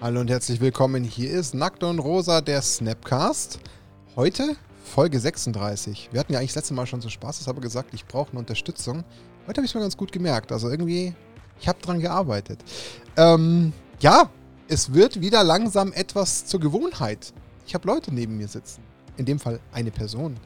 Hallo 0.00 0.20
und 0.20 0.30
herzlich 0.30 0.60
willkommen. 0.60 1.02
Hier 1.02 1.32
ist 1.32 1.56
Nackt 1.56 1.82
und 1.82 1.98
Rosa, 1.98 2.40
der 2.40 2.62
Snapcast. 2.62 3.58
Heute 4.14 4.54
Folge 4.84 5.18
36. 5.18 6.10
Wir 6.12 6.20
hatten 6.20 6.32
ja 6.32 6.38
eigentlich 6.38 6.50
das 6.50 6.62
letzte 6.62 6.74
Mal 6.74 6.86
schon 6.86 7.00
so 7.00 7.08
Spaß, 7.08 7.44
habe 7.48 7.60
gesagt, 7.60 7.92
ich 7.92 8.06
brauche 8.06 8.30
eine 8.30 8.38
Unterstützung. 8.38 9.02
Heute 9.48 9.56
habe 9.56 9.64
ich 9.64 9.72
es 9.72 9.74
mir 9.74 9.80
ganz 9.80 9.96
gut 9.96 10.12
gemerkt. 10.12 10.52
Also 10.52 10.70
irgendwie, 10.70 11.14
ich 11.60 11.66
habe 11.66 11.82
dran 11.82 11.98
gearbeitet. 11.98 12.60
Ähm, 13.16 13.72
ja, 13.98 14.30
es 14.68 14.94
wird 14.94 15.20
wieder 15.20 15.42
langsam 15.42 15.92
etwas 15.92 16.46
zur 16.46 16.60
Gewohnheit. 16.60 17.32
Ich 17.66 17.74
habe 17.74 17.88
Leute 17.88 18.14
neben 18.14 18.36
mir 18.36 18.46
sitzen. 18.46 18.84
In 19.16 19.24
dem 19.24 19.40
Fall 19.40 19.58
eine 19.72 19.90
Person. 19.90 20.36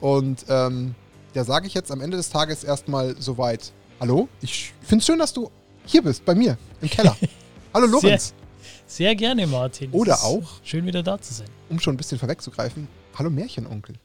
Und 0.00 0.46
ähm, 0.48 0.94
da 1.34 1.44
sage 1.44 1.66
ich 1.66 1.74
jetzt 1.74 1.92
am 1.92 2.00
Ende 2.00 2.16
des 2.16 2.30
Tages 2.30 2.64
erstmal 2.64 3.20
soweit. 3.20 3.70
Hallo, 4.00 4.30
ich 4.40 4.72
finde 4.80 5.02
es 5.02 5.06
schön, 5.06 5.18
dass 5.18 5.34
du 5.34 5.50
hier 5.84 6.00
bist, 6.00 6.24
bei 6.24 6.34
mir, 6.34 6.56
im 6.80 6.88
Keller. 6.88 7.14
Hallo 7.74 7.86
Lorenz. 7.86 8.28
Sehr, 8.28 8.43
sehr 8.94 9.16
gerne, 9.16 9.46
Martin. 9.46 9.90
Oder 9.90 10.22
auch. 10.22 10.60
Schön 10.62 10.86
wieder 10.86 11.02
da 11.02 11.20
zu 11.20 11.34
sein. 11.34 11.48
Um 11.68 11.80
schon 11.80 11.94
ein 11.94 11.96
bisschen 11.96 12.18
vorwegzugreifen. 12.18 12.86
Hallo 13.16 13.28
Märchenonkel. 13.28 13.96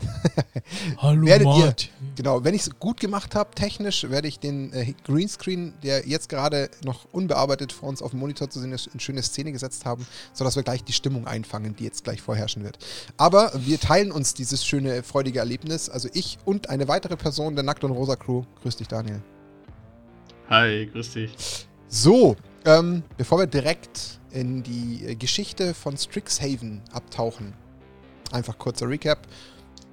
Hallo 0.98 1.26
werdet 1.26 1.44
Martin. 1.46 1.90
Ihr, 2.00 2.14
genau, 2.16 2.44
wenn 2.44 2.54
ich 2.54 2.62
es 2.62 2.78
gut 2.78 3.00
gemacht 3.00 3.34
habe, 3.34 3.50
technisch, 3.54 4.08
werde 4.08 4.28
ich 4.28 4.38
den 4.38 4.72
äh, 4.72 4.94
Greenscreen, 5.04 5.74
der 5.82 6.06
jetzt 6.06 6.28
gerade 6.28 6.70
noch 6.84 7.04
unbearbeitet 7.12 7.72
vor 7.72 7.88
uns 7.88 8.00
auf 8.00 8.12
dem 8.12 8.20
Monitor 8.20 8.48
zu 8.48 8.60
sehen 8.60 8.72
ist, 8.72 8.86
in 8.86 9.00
schöne 9.00 9.22
Szene 9.22 9.52
gesetzt 9.52 9.84
haben, 9.84 10.06
sodass 10.32 10.56
wir 10.56 10.62
gleich 10.62 10.84
die 10.84 10.92
Stimmung 10.92 11.26
einfangen, 11.26 11.76
die 11.76 11.84
jetzt 11.84 12.04
gleich 12.04 12.22
vorherrschen 12.22 12.64
wird. 12.64 12.78
Aber 13.16 13.52
wir 13.54 13.78
teilen 13.80 14.12
uns 14.12 14.34
dieses 14.34 14.64
schöne, 14.64 15.02
freudige 15.02 15.40
Erlebnis. 15.40 15.90
Also 15.90 16.08
ich 16.14 16.38
und 16.44 16.70
eine 16.70 16.88
weitere 16.88 17.16
Person 17.16 17.54
der 17.54 17.64
Nackt 17.64 17.84
und 17.84 17.90
Rosa 17.90 18.16
Crew. 18.16 18.44
Grüß 18.62 18.76
dich, 18.76 18.88
Daniel. 18.88 19.20
Hi, 20.48 20.86
grüß 20.86 21.12
dich. 21.12 21.66
So, 21.88 22.36
ähm, 22.64 23.02
bevor 23.16 23.40
wir 23.40 23.46
direkt 23.46 24.17
in 24.32 24.62
die 24.62 25.04
äh, 25.06 25.14
Geschichte 25.14 25.74
von 25.74 25.96
Strixhaven 25.96 26.82
abtauchen, 26.92 27.54
einfach 28.32 28.58
kurzer 28.58 28.88
Recap. 28.88 29.26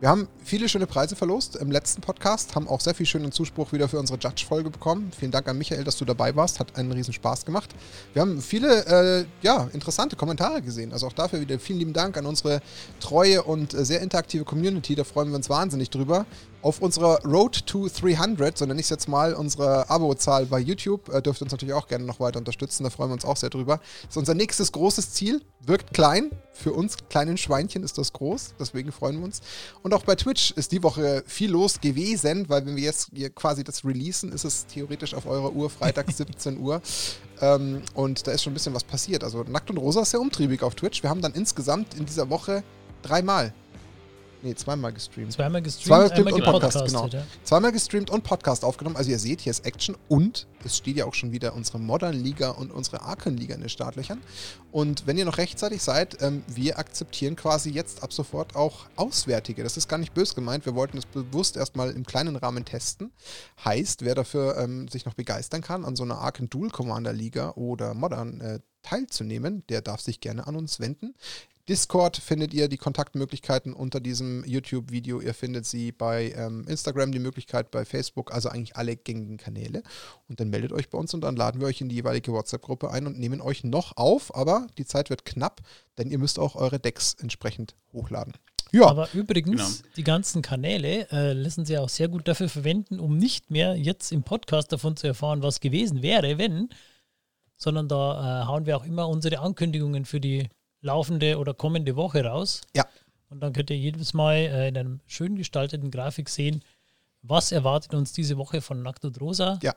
Wir 0.02 0.10
haben 0.10 0.28
viele 0.44 0.68
schöne 0.68 0.88
Preise 0.88 1.16
verlost 1.16 1.56
im 1.56 1.72
letzten 1.72 2.02
Podcast, 2.02 2.54
haben 2.54 2.68
auch 2.68 2.82
sehr 2.82 2.94
viel 2.94 3.06
schönen 3.06 3.32
Zuspruch 3.32 3.72
wieder 3.72 3.88
für 3.88 3.98
unsere 3.98 4.20
Judge-Folge 4.20 4.70
bekommen. 4.70 5.10
Vielen 5.18 5.32
Dank 5.32 5.48
an 5.48 5.58
Michael, 5.58 5.86
dass 5.86 5.98
du 5.98 6.04
dabei 6.04 6.36
warst, 6.36 6.60
hat 6.60 6.76
einen 6.76 6.92
riesen 6.92 7.14
Spaß 7.14 7.46
gemacht. 7.46 7.74
Wir 8.12 8.22
haben 8.22 8.42
viele, 8.42 8.86
äh, 8.86 9.26
ja, 9.42 9.70
interessante 9.72 10.18
Kommentare 10.18 10.62
gesehen, 10.62 10.92
also 10.92 11.08
auch 11.08 11.14
dafür 11.14 11.40
wieder 11.40 11.58
vielen 11.60 11.80
lieben 11.80 11.94
Dank 11.94 12.18
an 12.18 12.26
unsere 12.26 12.62
treue 13.00 13.42
und 13.44 13.74
äh, 13.74 13.86
sehr 13.86 14.02
interaktive 14.02 14.44
Community, 14.44 14.96
da 14.96 15.06
freuen 15.06 15.30
wir 15.30 15.38
uns 15.38 15.50
wahnsinnig 15.50 15.90
drüber. 15.90 16.26
Auf 16.66 16.82
unserer 16.82 17.24
Road 17.24 17.68
to 17.68 17.88
300, 17.88 18.58
so 18.58 18.66
nenne 18.66 18.80
ich 18.80 18.88
es 18.88 18.90
jetzt 18.90 19.08
mal, 19.08 19.36
unsere 19.36 19.88
Abo-Zahl 19.88 20.48
bei 20.48 20.58
YouTube, 20.58 21.10
äh, 21.10 21.22
dürft 21.22 21.40
ihr 21.40 21.44
uns 21.44 21.52
natürlich 21.52 21.76
auch 21.76 21.88
gerne 21.88 22.06
noch 22.06 22.20
weiter 22.20 22.40
unterstützen, 22.40 22.84
da 22.84 22.90
freuen 22.90 23.12
wir 23.12 23.14
uns 23.14 23.24
auch 23.24 23.38
sehr 23.38 23.52
drüber. 23.52 23.80
Das 24.02 24.10
ist 24.10 24.18
unser 24.18 24.34
nächstes 24.34 24.72
großes 24.72 25.12
Ziel, 25.12 25.44
wirkt 25.64 25.94
klein, 25.94 26.32
für 26.54 26.74
uns 26.74 26.98
kleinen 27.08 27.38
Schweinchen 27.38 27.84
ist 27.84 28.00
das 28.00 28.14
groß, 28.14 28.56
deswegen 28.60 28.92
freuen 28.92 29.20
wir 29.20 29.26
uns. 29.26 29.42
Und 29.84 29.94
auch 29.94 30.06
bei 30.06 30.16
Twitch 30.16 30.54
ist 30.54 30.72
die 30.72 30.82
Woche 30.82 31.24
viel 31.28 31.52
los 31.52 31.82
gewesen, 31.82 32.50
weil 32.50 32.66
wenn 32.66 32.76
wir 32.76 32.84
jetzt 32.84 33.12
hier 33.14 33.30
quasi 33.30 33.64
das 33.64 33.86
releasen, 33.86 34.32
ist 34.32 34.44
es 34.44 34.66
theoretisch 34.66 35.14
auf 35.14 35.28
eurer 35.28 35.54
Uhr 35.54 35.70
Freitag 35.70 36.12
17 36.12 36.58
Uhr. 36.58 36.82
Ähm, 37.42 37.84
und 37.94 38.26
da 38.26 38.32
ist 38.32 38.42
schon 38.42 38.54
ein 38.54 38.56
bisschen 38.56 38.74
was 38.74 38.86
passiert. 38.86 39.24
Also 39.24 39.44
Nackt 39.44 39.70
und 39.70 39.78
Rosa 39.78 40.02
ist 40.02 40.10
sehr 40.10 40.20
umtriebig 40.20 40.64
auf 40.64 40.74
Twitch. 40.74 41.04
Wir 41.04 41.12
haben 41.12 41.22
dann 41.22 41.34
insgesamt 41.34 41.94
in 41.94 42.08
dieser 42.08 42.28
Woche 42.32 42.64
dreimal 43.04 43.54
Nee, 44.46 44.54
zweimal 44.54 44.94
gestreamt. 44.94 45.34
Zweimal 45.34 45.64
gestreamt, 45.64 45.88
zweimal 45.88 46.10
gestreamt 46.10 46.34
und 46.34 46.44
Podcast, 46.44 46.86
genau. 46.86 47.08
Ja. 47.08 47.24
Zweimal 47.44 47.72
gestreamt 47.72 48.10
und 48.12 48.24
Podcast 48.24 48.64
aufgenommen. 48.64 48.96
Also 48.96 49.10
ihr 49.10 49.18
seht, 49.18 49.42
hier 49.42 49.50
ist 49.50 49.66
Action 49.66 49.98
und 50.08 50.46
es 50.64 50.78
steht 50.78 50.98
ja 50.98 51.06
auch 51.06 51.16
schon 51.16 51.32
wieder 51.32 51.56
unsere 51.56 51.80
Modern 51.80 52.14
Liga 52.14 52.52
und 52.52 52.72
unsere 52.72 53.02
Arken 53.02 53.38
Liga 53.38 53.56
in 53.56 53.62
den 53.62 53.70
Startlöchern. 53.70 54.22
Und 54.72 55.08
wenn 55.08 55.18
ihr 55.18 55.26
noch 55.26 55.40
rechtzeitig 55.40 55.82
seid, 55.82 56.22
ähm, 56.22 56.44
wir 56.46 56.78
akzeptieren 56.78 57.36
quasi 57.36 57.72
jetzt 57.72 58.04
ab 58.04 58.14
sofort 58.14 58.56
auch 58.56 58.86
Auswärtige. 58.98 59.64
Das 59.64 59.78
ist 59.78 59.88
gar 59.88 59.98
nicht 59.98 60.14
böse 60.14 60.36
gemeint. 60.36 60.68
Wir 60.68 60.76
wollten 60.76 61.00
es 61.00 61.08
bewusst 61.08 61.58
erstmal 61.58 61.90
im 61.90 62.06
kleinen 62.06 62.36
Rahmen 62.36 62.66
testen. 62.66 63.12
Heißt, 63.64 64.06
wer 64.06 64.14
dafür 64.14 64.60
ähm, 64.60 64.88
sich 64.90 65.06
noch 65.06 65.16
begeistern 65.16 65.62
kann, 65.62 65.84
an 65.84 65.96
so 65.96 66.04
einer 66.04 66.20
Arken 66.20 66.52
Dual 66.52 66.70
Commander 66.70 67.14
Liga 67.14 67.54
oder 67.56 67.96
Modern 67.96 68.42
äh, 68.42 68.60
teilzunehmen, 68.84 69.64
der 69.70 69.82
darf 69.82 70.02
sich 70.02 70.20
gerne 70.20 70.46
an 70.46 70.56
uns 70.56 70.80
wenden. 70.80 71.16
Discord 71.68 72.18
findet 72.18 72.54
ihr 72.54 72.68
die 72.68 72.78
Kontaktmöglichkeiten 72.78 73.74
unter 73.74 74.00
diesem 74.00 74.46
YouTube-Video. 74.46 75.20
Ihr 75.20 75.34
findet 75.34 75.66
sie 75.66 75.92
bei 75.92 76.32
ähm, 76.38 76.68
Instagram, 76.68 77.12
die 77.12 77.18
Möglichkeit 77.18 77.72
bei 77.72 77.86
Facebook, 77.86 78.32
also 78.32 78.50
eigentlich 78.50 78.76
alle 78.76 78.96
gängigen 78.96 79.38
Kanäle. 79.38 79.82
Und 80.30 80.40
dann 80.40 80.52
meldet 80.52 80.72
euch 80.74 80.92
bei 80.92 81.00
uns 81.00 81.16
und 81.16 81.22
dann 81.22 81.36
laden 81.36 81.60
wir 81.60 81.68
euch 81.68 81.82
in 81.82 81.90
die 81.90 81.96
jeweilige 81.96 82.32
WhatsApp-Gruppe 82.34 82.92
ein 82.92 83.08
und 83.08 83.18
nehmen 83.18 83.42
euch 83.42 83.64
noch 83.64 83.98
auf. 83.98 84.36
Aber 84.36 84.68
die 84.78 84.86
Zeit 84.86 85.10
wird 85.10 85.26
knapp, 85.26 85.62
denn 85.98 86.12
ihr 86.12 86.20
müsst 86.20 86.38
auch 86.38 86.56
eure 86.56 86.80
Decks 86.80 87.16
entsprechend 87.16 87.76
hochladen. 87.94 88.34
Ja. 88.72 88.86
Aber 88.86 89.10
übrigens, 89.14 89.82
genau. 89.82 89.94
die 89.96 90.04
ganzen 90.04 90.44
Kanäle 90.44 91.10
äh, 91.12 91.34
lassen 91.34 91.66
sie 91.66 91.80
auch 91.80 91.90
sehr 91.90 92.10
gut 92.10 92.28
dafür 92.28 92.50
verwenden, 92.50 93.00
um 93.00 93.18
nicht 93.18 93.50
mehr 93.50 93.76
jetzt 93.76 94.12
im 94.12 94.22
Podcast 94.22 94.72
davon 94.72 94.98
zu 94.98 95.08
erfahren, 95.08 95.42
was 95.42 95.62
gewesen 95.62 96.04
wäre, 96.04 96.38
wenn, 96.38 96.70
sondern 97.58 97.88
da 97.88 98.44
äh, 98.44 98.46
hauen 98.46 98.68
wir 98.68 98.78
auch 98.78 98.86
immer 98.86 99.10
unsere 99.10 99.40
Ankündigungen 99.40 100.06
für 100.06 100.20
die 100.20 100.50
laufende 100.86 101.38
oder 101.38 101.54
kommende 101.54 101.96
Woche 101.98 102.24
raus. 102.24 102.62
Ja. 102.74 102.86
Und 103.30 103.42
dann 103.42 103.52
könnt 103.52 103.70
ihr 103.72 103.78
jedes 103.78 104.14
Mal 104.14 104.36
äh, 104.36 104.68
in 104.70 104.78
einem 104.78 105.00
schön 105.08 105.36
gestalteten 105.36 105.92
Grafik 105.92 106.30
sehen, 106.30 106.64
was 107.22 107.52
erwartet 107.52 107.94
uns 107.96 108.14
diese 108.14 108.38
Woche 108.38 108.62
von 108.62 108.82
Nackt 108.82 109.04
und 109.04 109.20
Rosa. 109.20 109.60
Ja. 109.64 109.76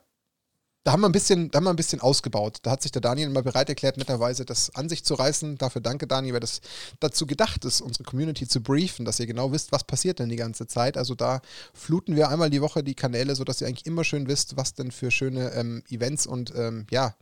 Da 0.84 0.92
haben, 0.92 1.00
wir 1.00 1.08
ein 1.08 1.12
bisschen, 1.12 1.50
da 1.50 1.56
haben 1.58 1.64
wir 1.64 1.70
ein 1.70 1.76
bisschen 1.76 2.00
ausgebaut. 2.00 2.58
Da 2.62 2.70
hat 2.70 2.82
sich 2.82 2.92
der 2.92 3.02
Daniel 3.02 3.28
mal 3.30 3.42
bereit 3.42 3.69
erklärt, 3.69 3.98
netterweise 3.98 4.46
das 4.46 4.74
an 4.74 4.88
sich 4.88 5.04
zu 5.04 5.14
reißen. 5.14 5.58
Dafür 5.58 5.82
danke, 5.82 6.06
Daniel, 6.06 6.34
weil 6.34 6.41
das 6.41 6.60
dazu 7.00 7.26
gedacht 7.26 7.64
ist, 7.64 7.80
unsere 7.80 8.04
Community 8.04 8.46
zu 8.46 8.62
briefen, 8.62 9.04
dass 9.04 9.20
ihr 9.20 9.26
genau 9.26 9.52
wisst, 9.52 9.72
was 9.72 9.84
passiert 9.84 10.19
denn 10.19 10.30
die 10.30 10.36
ganze 10.36 10.66
Zeit. 10.66 10.96
Also 10.96 11.14
da 11.14 11.42
fluten 11.75 12.16
wir 12.16 12.28
einmal 12.28 12.48
die 12.48 12.62
Woche 12.62 12.84
die 12.84 12.94
Kanäle, 12.94 13.34
sodass 13.34 13.60
ihr 13.60 13.66
eigentlich 13.66 13.86
immer 13.86 14.04
schön 14.04 14.28
wisst, 14.28 14.56
was 14.56 14.75
denn 14.75 14.90
für 14.90 15.10
schöne 15.10 15.50
ähm, 15.52 15.82
Events 15.90 16.26
und 16.26 16.54
ähm, 16.54 16.86
ja, 16.90 17.14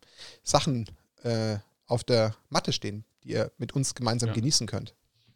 Sachen 0.45 0.87
äh, 1.25 1.57
auf 1.87 2.05
der 2.05 2.37
Matte 2.51 2.73
stehen 2.73 3.05
die 3.27 3.33
ihr 3.33 3.53
mit 3.59 3.75
uns 3.75 3.95
gemeinsam 3.95 4.29
ja. 4.29 4.35
genießen 4.35 4.67
könnt. 4.67 4.95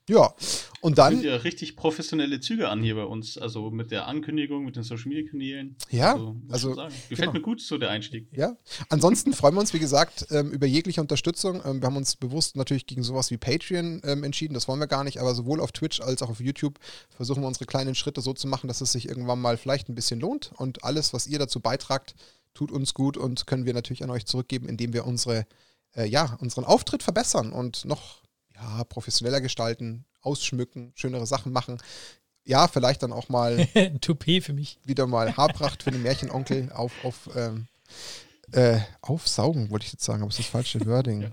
Ja, 0.08 0.34
und 0.80 0.98
dann. 0.98 1.14
Sind 1.14 1.24
ja 1.24 1.36
richtig 1.36 1.76
professionelle 1.76 2.40
Züge 2.40 2.68
an 2.68 2.82
hier 2.82 2.96
bei 2.96 3.04
uns, 3.04 3.38
also 3.38 3.70
mit 3.70 3.92
der 3.92 4.08
Ankündigung, 4.08 4.64
mit 4.64 4.74
den 4.74 4.82
Social 4.82 5.08
Media 5.08 5.30
Kanälen. 5.30 5.76
Ja, 5.88 6.14
also. 6.14 6.36
also 6.48 6.74
Gefällt 7.08 7.18
genau. 7.18 7.32
mir 7.34 7.40
gut 7.42 7.60
so 7.60 7.78
der 7.78 7.90
Einstieg. 7.90 8.26
Ja, 8.32 8.56
ansonsten 8.88 9.32
freuen 9.34 9.54
wir 9.54 9.60
uns, 9.60 9.72
wie 9.72 9.78
gesagt, 9.78 10.26
ähm, 10.30 10.50
über 10.50 10.66
jegliche 10.66 11.00
Unterstützung. 11.00 11.62
Ähm, 11.64 11.80
wir 11.80 11.86
haben 11.86 11.96
uns 11.96 12.16
bewusst 12.16 12.56
natürlich 12.56 12.86
gegen 12.86 13.04
sowas 13.04 13.30
wie 13.30 13.36
Patreon 13.36 14.00
ähm, 14.04 14.24
entschieden, 14.24 14.54
das 14.54 14.66
wollen 14.66 14.80
wir 14.80 14.88
gar 14.88 15.04
nicht, 15.04 15.20
aber 15.20 15.32
sowohl 15.34 15.60
auf 15.60 15.70
Twitch 15.70 16.00
als 16.00 16.22
auch 16.22 16.30
auf 16.30 16.40
YouTube 16.40 16.80
versuchen 17.10 17.42
wir 17.42 17.46
unsere 17.46 17.66
kleinen 17.66 17.94
Schritte 17.94 18.20
so 18.20 18.32
zu 18.32 18.48
machen, 18.48 18.66
dass 18.66 18.80
es 18.80 18.90
sich 18.90 19.08
irgendwann 19.08 19.40
mal 19.40 19.56
vielleicht 19.58 19.88
ein 19.88 19.94
bisschen 19.94 20.18
lohnt 20.18 20.50
und 20.56 20.82
alles, 20.82 21.12
was 21.12 21.28
ihr 21.28 21.38
dazu 21.38 21.60
beitragt, 21.60 22.16
tut 22.52 22.72
uns 22.72 22.94
gut 22.94 23.16
und 23.16 23.46
können 23.46 23.64
wir 23.64 23.74
natürlich 23.74 24.02
an 24.02 24.10
euch 24.10 24.26
zurückgeben, 24.26 24.68
indem 24.68 24.92
wir 24.92 25.06
unsere 25.06 25.46
äh, 25.94 26.06
ja, 26.06 26.36
unseren 26.40 26.64
Auftritt 26.64 27.02
verbessern 27.02 27.52
und 27.52 27.84
noch 27.84 28.22
ja, 28.54 28.84
professioneller 28.84 29.40
gestalten, 29.40 30.04
ausschmücken, 30.20 30.92
schönere 30.94 31.26
Sachen 31.26 31.52
machen. 31.52 31.78
Ja, 32.44 32.68
vielleicht 32.68 33.02
dann 33.02 33.12
auch 33.12 33.28
mal 33.28 33.66
Toupet 34.00 34.44
für 34.44 34.52
mich. 34.52 34.78
Wieder 34.84 35.06
mal 35.06 35.36
Haarpracht 35.36 35.82
für 35.82 35.90
den 35.90 36.02
Märchenonkel 36.02 36.70
auf, 36.72 36.92
auf 37.04 37.30
ähm, 37.34 37.68
äh, 38.52 38.78
aufsaugen, 39.00 39.70
wollte 39.70 39.86
ich 39.86 39.92
jetzt 39.92 40.04
sagen, 40.04 40.22
aber 40.22 40.30
es 40.30 40.38
ist 40.38 40.46
das 40.46 40.52
falsche 40.52 40.84
Wording. 40.86 41.22
ja. 41.22 41.30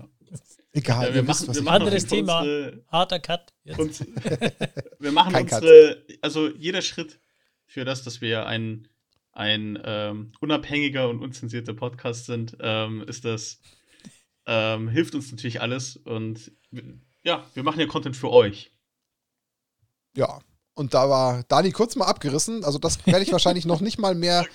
Egal, 0.72 1.08
ja, 1.08 1.14
wir 1.14 1.22
machen, 1.22 1.48
wisst, 1.48 1.64
wir 1.64 1.72
Anderes 1.72 2.06
Thema. 2.06 2.40
Unsere, 2.40 2.84
Harter 2.88 3.18
Cut. 3.18 3.52
Uns, 3.78 4.00
wir 4.98 5.12
machen 5.12 5.32
Kein 5.32 5.44
unsere, 5.44 5.96
Cut. 6.06 6.18
also 6.20 6.48
jeder 6.48 6.82
Schritt 6.82 7.18
für 7.66 7.84
das, 7.84 8.04
dass 8.04 8.20
wir 8.20 8.46
ein, 8.46 8.86
ein 9.32 9.78
ähm, 9.82 10.32
unabhängiger 10.40 11.08
und 11.08 11.20
unzensierter 11.20 11.72
Podcast 11.72 12.26
sind, 12.26 12.56
ähm, 12.60 13.02
ist 13.08 13.24
das 13.24 13.60
ähm, 14.48 14.88
hilft 14.88 15.14
uns 15.14 15.30
natürlich 15.30 15.60
alles 15.60 15.96
und 15.96 16.50
ja, 17.22 17.44
wir 17.54 17.62
machen 17.62 17.80
ja 17.80 17.86
Content 17.86 18.16
für 18.16 18.30
euch. 18.30 18.72
Ja, 20.16 20.40
und 20.78 20.94
da 20.94 21.10
war 21.10 21.42
Dani 21.48 21.72
kurz 21.72 21.96
mal 21.96 22.06
abgerissen. 22.06 22.64
Also 22.64 22.78
das 22.78 23.04
werde 23.04 23.22
ich 23.22 23.32
wahrscheinlich 23.32 23.66
noch 23.66 23.80
nicht 23.80 23.98
mal 23.98 24.14
mehr 24.14 24.46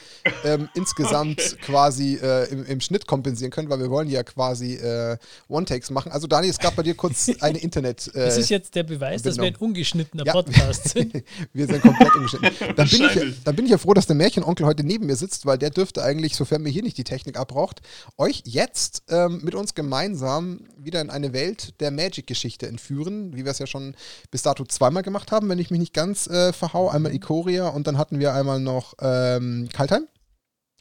ähm, 0.46 0.70
insgesamt 0.74 1.40
okay. 1.40 1.62
quasi 1.62 2.16
äh, 2.16 2.50
im, 2.50 2.66
im, 2.66 2.82
Schnitt 2.82 3.08
kompensieren 3.08 3.52
können, 3.52 3.70
weil 3.70 3.80
wir 3.80 3.90
wollen 3.90 4.08
ja 4.08 4.24
quasi 4.24 4.76
äh, 4.76 5.18
One-Takes 5.50 5.92
machen. 5.92 6.12
Also 6.12 6.28
Dani, 6.28 6.48
es 6.48 6.60
gab 6.60 6.76
bei 6.76 6.84
dir 6.84 6.96
kurz 6.96 7.30
eine 7.42 7.58
Internet. 7.60 8.08
Äh, 8.16 8.26
das 8.26 8.38
ist 8.38 8.50
jetzt 8.50 8.74
der 8.76 8.84
Beweis, 8.84 9.22
Bindung. 9.22 9.38
dass 9.38 9.44
wir 9.44 9.52
ein 9.52 9.56
ungeschnittener 9.58 10.26
ja. 10.26 10.32
Podcast 10.32 10.90
sind. 10.90 11.24
wir 11.54 11.68
sind 11.68 11.82
komplett 11.82 12.16
ungeschnitten. 12.16 12.76
Dann 12.76 12.88
bin, 12.88 13.02
ich, 13.04 13.44
dann 13.44 13.56
bin 13.56 13.66
ich 13.66 13.72
ja 13.72 13.78
froh, 13.78 13.94
dass 13.94 14.08
der 14.08 14.16
Märchenonkel 14.16 14.66
heute 14.66 14.86
neben 14.86 15.06
mir 15.06 15.18
sitzt, 15.18 15.46
weil 15.46 15.58
der 15.58 15.72
dürfte 15.72 16.04
eigentlich, 16.04 16.38
sofern 16.38 16.62
mir 16.62 16.70
hier 16.70 16.84
nicht 16.84 16.98
die 16.98 17.04
Technik 17.04 17.38
abbraucht, 17.38 17.82
euch 18.18 18.44
jetzt 18.46 19.04
ähm, 19.10 19.42
mit 19.44 19.56
uns 19.56 19.76
gemeinsam 19.76 20.62
wieder 20.78 21.02
in 21.02 21.10
eine 21.10 21.34
Welt 21.34 21.80
der 21.82 21.92
Magic-Geschichte 21.92 22.68
entführen, 22.68 23.36
wie 23.36 23.44
wir 23.44 23.52
es 23.52 23.60
ja 23.60 23.68
schon 23.68 23.96
bis 24.32 24.42
dato 24.42 24.64
zweimal 24.66 25.04
gemacht 25.04 25.32
haben, 25.32 25.50
wenn 25.50 25.60
ich 25.60 25.70
mich 25.70 25.80
nicht 25.80 25.94
ganz 25.94 26.13
äh, 26.28 26.54
verhau. 26.54 26.90
Einmal 26.90 27.14
Ikoria 27.14 27.70
und 27.70 27.88
dann 27.88 27.98
hatten 27.98 28.20
wir 28.20 28.34
einmal 28.34 28.60
noch 28.60 28.94
ähm, 29.02 29.70
Kaltheim. 29.72 30.08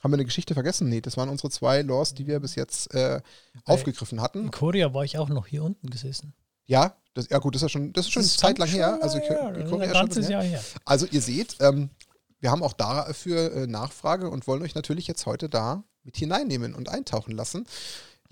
Haben 0.03 0.13
wir 0.13 0.17
eine 0.17 0.25
Geschichte 0.25 0.55
vergessen? 0.55 0.89
Nee, 0.89 1.01
das 1.01 1.17
waren 1.17 1.29
unsere 1.29 1.51
zwei 1.51 1.83
Lores, 1.83 2.15
die 2.15 2.27
wir 2.27 2.41
bis 2.41 2.57
jetzt 2.57 2.93
äh, 2.93 3.21
aufgegriffen 3.65 4.21
hatten. 4.21 4.41
In 4.41 4.51
Korea 4.51 4.93
war 4.93 5.05
ich 5.05 5.17
auch 5.19 5.29
noch 5.29 5.47
hier 5.47 5.63
unten 5.63 5.91
gesessen. 5.91 6.35
Ja, 6.65 6.97
das, 7.15 7.29
ja 7.29 7.39
gut, 7.39 7.55
das 7.55 7.63
ist 7.63 7.67
ja 7.67 7.69
schon, 7.69 7.93
das 7.93 8.07
ist 8.07 8.13
schon 8.13 8.23
das 8.23 8.37
Zeit 8.37 8.59
lang 8.59 8.69
her. 8.69 8.99
Also, 9.01 9.19
ja, 9.19 9.57
ich 9.57 9.73
ein 9.73 9.93
ganzes 9.93 10.29
Jahr 10.29 10.43
her. 10.43 10.61
Also 10.85 11.07
ihr 11.07 11.21
seht, 11.21 11.57
ähm, 11.61 11.91
wir 12.41 12.51
haben 12.51 12.63
auch 12.65 12.73
dafür 12.73 13.53
äh, 13.53 13.67
Nachfrage 13.69 14.29
und 14.29 14.47
wollen 14.49 14.63
euch 14.63 14.75
natürlich 14.75 15.07
jetzt 15.07 15.27
heute 15.27 15.49
da 15.49 15.85
mit 16.03 16.17
hineinnehmen 16.17 16.75
und 16.75 16.89
eintauchen 16.89 17.37
lassen. 17.37 17.67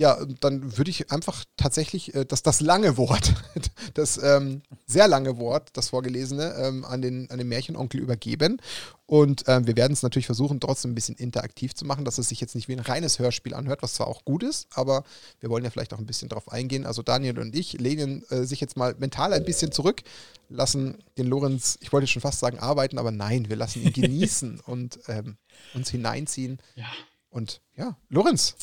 Ja, 0.01 0.19
dann 0.41 0.79
würde 0.79 0.91
ich 0.91 1.13
einfach 1.13 1.45
tatsächlich 1.59 2.15
äh, 2.15 2.25
das, 2.25 2.43
das 2.43 2.63
lange 2.63 2.97
Wort, 2.97 3.35
das 3.93 4.17
ähm, 4.17 4.63
sehr 4.87 5.07
lange 5.07 5.37
Wort, 5.37 5.69
das 5.75 5.91
vorgelesene, 5.91 6.55
ähm, 6.55 6.87
an, 6.87 7.03
den, 7.03 7.31
an 7.31 7.37
den 7.37 7.49
Märchenonkel 7.49 8.01
übergeben. 8.01 8.63
Und 9.05 9.45
ähm, 9.47 9.67
wir 9.67 9.77
werden 9.77 9.93
es 9.93 10.03
natürlich 10.03 10.25
versuchen, 10.25 10.59
trotzdem 10.59 10.93
ein 10.93 10.95
bisschen 10.95 11.17
interaktiv 11.17 11.75
zu 11.75 11.85
machen, 11.85 12.07
dass 12.07 12.17
es 12.17 12.31
sich 12.31 12.41
jetzt 12.41 12.55
nicht 12.55 12.67
wie 12.67 12.73
ein 12.73 12.81
reines 12.81 13.19
Hörspiel 13.19 13.53
anhört, 13.53 13.83
was 13.83 13.93
zwar 13.93 14.07
auch 14.07 14.25
gut 14.25 14.43
ist, 14.43 14.69
aber 14.73 15.05
wir 15.39 15.51
wollen 15.51 15.65
ja 15.65 15.71
vielleicht 15.71 15.93
auch 15.93 15.99
ein 15.99 16.07
bisschen 16.07 16.31
darauf 16.31 16.51
eingehen. 16.51 16.87
Also 16.87 17.03
Daniel 17.03 17.39
und 17.39 17.55
ich 17.55 17.75
lehnen 17.75 18.25
äh, 18.31 18.45
sich 18.45 18.63
jetzt 18.63 18.79
mal 18.79 18.95
mental 18.99 19.35
ein 19.35 19.45
bisschen 19.45 19.71
zurück, 19.71 20.01
lassen 20.49 20.97
den 21.19 21.27
Lorenz, 21.27 21.77
ich 21.83 21.93
wollte 21.93 22.07
schon 22.07 22.23
fast 22.23 22.41
sagen, 22.41 22.59
arbeiten, 22.59 22.97
aber 22.97 23.11
nein, 23.11 23.51
wir 23.51 23.57
lassen 23.57 23.83
ihn 23.83 23.93
genießen 23.93 24.61
und 24.67 24.99
ähm, 25.09 25.37
uns 25.75 25.91
hineinziehen. 25.91 26.59
Ja. 26.75 26.87
Und 27.29 27.61
ja, 27.77 27.99
Lorenz, 28.09 28.57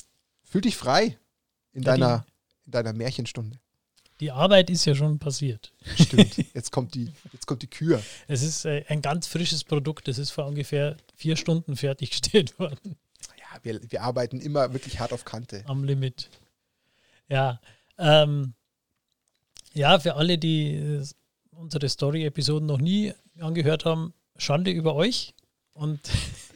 fühl 0.44 0.62
dich 0.62 0.75
frei 0.75 1.16
in, 1.78 1.84
ja, 1.84 1.92
deiner, 1.92 2.26
in 2.66 2.72
deiner 2.72 2.94
Märchenstunde. 2.94 3.60
Die 4.20 4.32
Arbeit 4.32 4.72
ist 4.72 4.86
ja 4.86 4.96
schon 4.96 5.20
passiert. 5.20 5.72
Stimmt. 5.96 6.38
Jetzt 6.56 6.72
kommt 6.72 6.96
die, 6.96 7.12
jetzt 7.32 7.46
kommt 7.46 7.62
die 7.62 7.68
Kür. 7.68 8.02
Es 8.28 8.42
ist 8.42 8.66
äh, 8.66 8.84
ein 8.88 9.04
ganz 9.04 9.28
frisches 9.28 9.64
Produkt. 9.64 10.08
Es 10.08 10.18
ist 10.18 10.32
vor 10.32 10.48
ungefähr 10.48 10.98
vier 11.16 11.36
Stunden 11.36 11.76
fertiggestellt 11.76 12.58
worden. 12.60 12.98
Ja, 13.38 13.60
wir, 13.62 13.80
wir 13.92 14.02
arbeiten 14.02 14.42
immer 14.42 14.74
wirklich 14.74 15.00
hart 15.00 15.14
auf 15.14 15.24
Kante. 15.24 15.64
Am 15.68 15.84
Limit. 15.84 16.30
Ja. 17.30 17.62
Ähm, 18.00 18.54
ja, 19.74 20.00
für 20.00 20.16
alle, 20.16 20.40
die 20.40 20.74
äh, 20.74 21.06
unsere 21.52 21.88
Story-Episoden 21.88 22.66
noch 22.66 22.80
nie 22.80 23.14
angehört 23.40 23.86
haben, 23.86 24.16
Schande 24.38 24.72
über 24.72 24.96
euch. 24.96 25.36
Und 25.74 26.00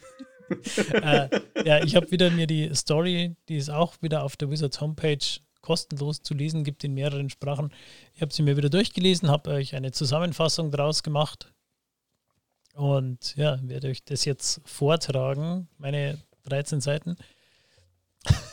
äh, 0.93 1.29
ja, 1.65 1.83
ich 1.83 1.95
habe 1.95 2.11
wieder 2.11 2.29
mir 2.29 2.47
die 2.47 2.73
Story, 2.75 3.35
die 3.49 3.57
ist 3.57 3.69
auch 3.69 3.95
wieder 4.01 4.23
auf 4.23 4.37
der 4.37 4.49
Wizards 4.49 4.81
Homepage 4.81 5.17
kostenlos 5.61 6.23
zu 6.23 6.33
lesen, 6.33 6.63
gibt 6.63 6.83
in 6.83 6.93
mehreren 6.93 7.29
Sprachen. 7.29 7.71
Ich 8.15 8.21
habe 8.21 8.33
sie 8.33 8.43
mir 8.43 8.57
wieder 8.57 8.69
durchgelesen, 8.69 9.29
habe 9.29 9.51
euch 9.51 9.75
eine 9.75 9.91
Zusammenfassung 9.91 10.71
daraus 10.71 11.03
gemacht 11.03 11.53
und 12.73 13.35
ja, 13.35 13.59
werde 13.61 13.89
euch 13.89 14.03
das 14.03 14.25
jetzt 14.25 14.61
vortragen, 14.65 15.67
meine 15.77 16.17
13 16.43 16.81
Seiten. 16.81 17.15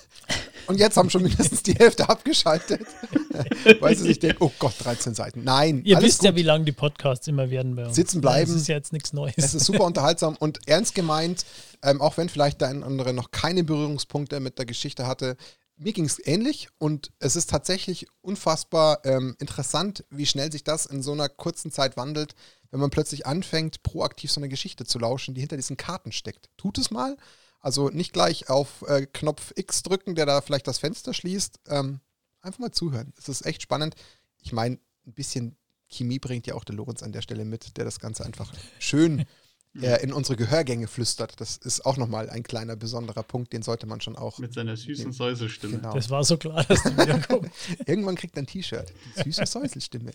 Und 0.68 0.78
jetzt 0.78 0.98
haben 0.98 1.08
schon 1.08 1.22
mindestens 1.22 1.62
die 1.62 1.72
Hälfte 1.72 2.08
abgeschaltet, 2.08 2.82
weil 3.80 3.96
sie 3.96 4.04
sich 4.04 4.18
denken, 4.18 4.36
oh 4.40 4.52
Gott, 4.58 4.74
13 4.78 5.14
Seiten. 5.14 5.42
Nein, 5.42 5.82
Ihr 5.82 6.00
wisst 6.02 6.18
gut. 6.18 6.26
ja, 6.26 6.36
wie 6.36 6.42
lang 6.42 6.66
die 6.66 6.72
Podcasts 6.72 7.26
immer 7.26 7.48
werden 7.48 7.74
bei 7.74 7.86
uns. 7.86 7.96
Sitzen 7.96 8.20
bleiben. 8.20 8.52
Das 8.52 8.60
ist 8.60 8.68
jetzt 8.68 8.92
nichts 8.92 9.14
Neues. 9.14 9.34
Es 9.38 9.54
ist 9.54 9.64
super 9.64 9.84
unterhaltsam 9.84 10.36
und 10.38 10.60
ernst 10.68 10.94
gemeint, 10.94 11.46
ähm, 11.82 12.02
auch 12.02 12.18
wenn 12.18 12.28
vielleicht 12.28 12.60
der 12.60 12.68
eine 12.68 12.80
oder 12.80 12.86
andere 12.86 13.14
noch 13.14 13.30
keine 13.30 13.64
Berührungspunkte 13.64 14.40
mit 14.40 14.58
der 14.58 14.66
Geschichte 14.66 15.06
hatte. 15.06 15.38
Mir 15.78 15.94
ging 15.94 16.04
es 16.04 16.24
ähnlich 16.26 16.68
und 16.76 17.12
es 17.18 17.34
ist 17.34 17.48
tatsächlich 17.48 18.06
unfassbar 18.20 19.00
ähm, 19.04 19.36
interessant, 19.38 20.04
wie 20.10 20.26
schnell 20.26 20.52
sich 20.52 20.64
das 20.64 20.84
in 20.84 21.02
so 21.02 21.12
einer 21.12 21.30
kurzen 21.30 21.70
Zeit 21.70 21.96
wandelt, 21.96 22.34
wenn 22.70 22.80
man 22.80 22.90
plötzlich 22.90 23.24
anfängt, 23.24 23.82
proaktiv 23.82 24.30
so 24.30 24.40
eine 24.40 24.50
Geschichte 24.50 24.84
zu 24.84 24.98
lauschen, 24.98 25.34
die 25.34 25.40
hinter 25.40 25.56
diesen 25.56 25.78
Karten 25.78 26.12
steckt. 26.12 26.50
Tut 26.58 26.76
es 26.76 26.90
mal 26.90 27.16
also 27.60 27.88
nicht 27.88 28.12
gleich 28.12 28.48
auf 28.48 28.82
äh, 28.86 29.06
Knopf 29.06 29.52
X 29.56 29.82
drücken, 29.82 30.14
der 30.14 30.26
da 30.26 30.40
vielleicht 30.40 30.66
das 30.66 30.78
Fenster 30.78 31.12
schließt. 31.12 31.60
Ähm, 31.68 32.00
einfach 32.40 32.60
mal 32.60 32.72
zuhören. 32.72 33.12
Es 33.16 33.28
ist 33.28 33.44
echt 33.44 33.62
spannend. 33.62 33.94
Ich 34.40 34.52
meine, 34.52 34.78
ein 35.06 35.12
bisschen 35.12 35.56
Chemie 35.88 36.18
bringt 36.18 36.46
ja 36.46 36.54
auch 36.54 36.64
der 36.64 36.76
Lorenz 36.76 37.02
an 37.02 37.12
der 37.12 37.22
Stelle 37.22 37.44
mit, 37.44 37.76
der 37.76 37.84
das 37.84 37.98
Ganze 37.98 38.24
einfach 38.24 38.52
schön 38.78 39.24
äh, 39.80 40.02
in 40.02 40.12
unsere 40.12 40.36
Gehörgänge 40.36 40.86
flüstert. 40.86 41.40
Das 41.40 41.56
ist 41.56 41.84
auch 41.84 41.96
nochmal 41.96 42.30
ein 42.30 42.42
kleiner 42.42 42.76
besonderer 42.76 43.22
Punkt, 43.22 43.52
den 43.52 43.62
sollte 43.62 43.86
man 43.86 44.00
schon 44.00 44.16
auch. 44.16 44.38
Mit 44.38 44.54
seiner 44.54 44.76
süßen 44.76 45.12
Säuselstimme. 45.12 45.78
Genau. 45.78 45.94
Das 45.94 46.10
war 46.10 46.24
so 46.24 46.36
klar, 46.36 46.64
dass 46.64 46.82
du 46.82 46.92
wiederkommst. 46.92 47.50
Irgendwann 47.86 48.14
kriegt 48.16 48.36
er 48.36 48.42
ein 48.42 48.46
T-Shirt. 48.46 48.92
Die 49.16 49.22
süße 49.24 49.46
Säuselstimme. 49.46 50.12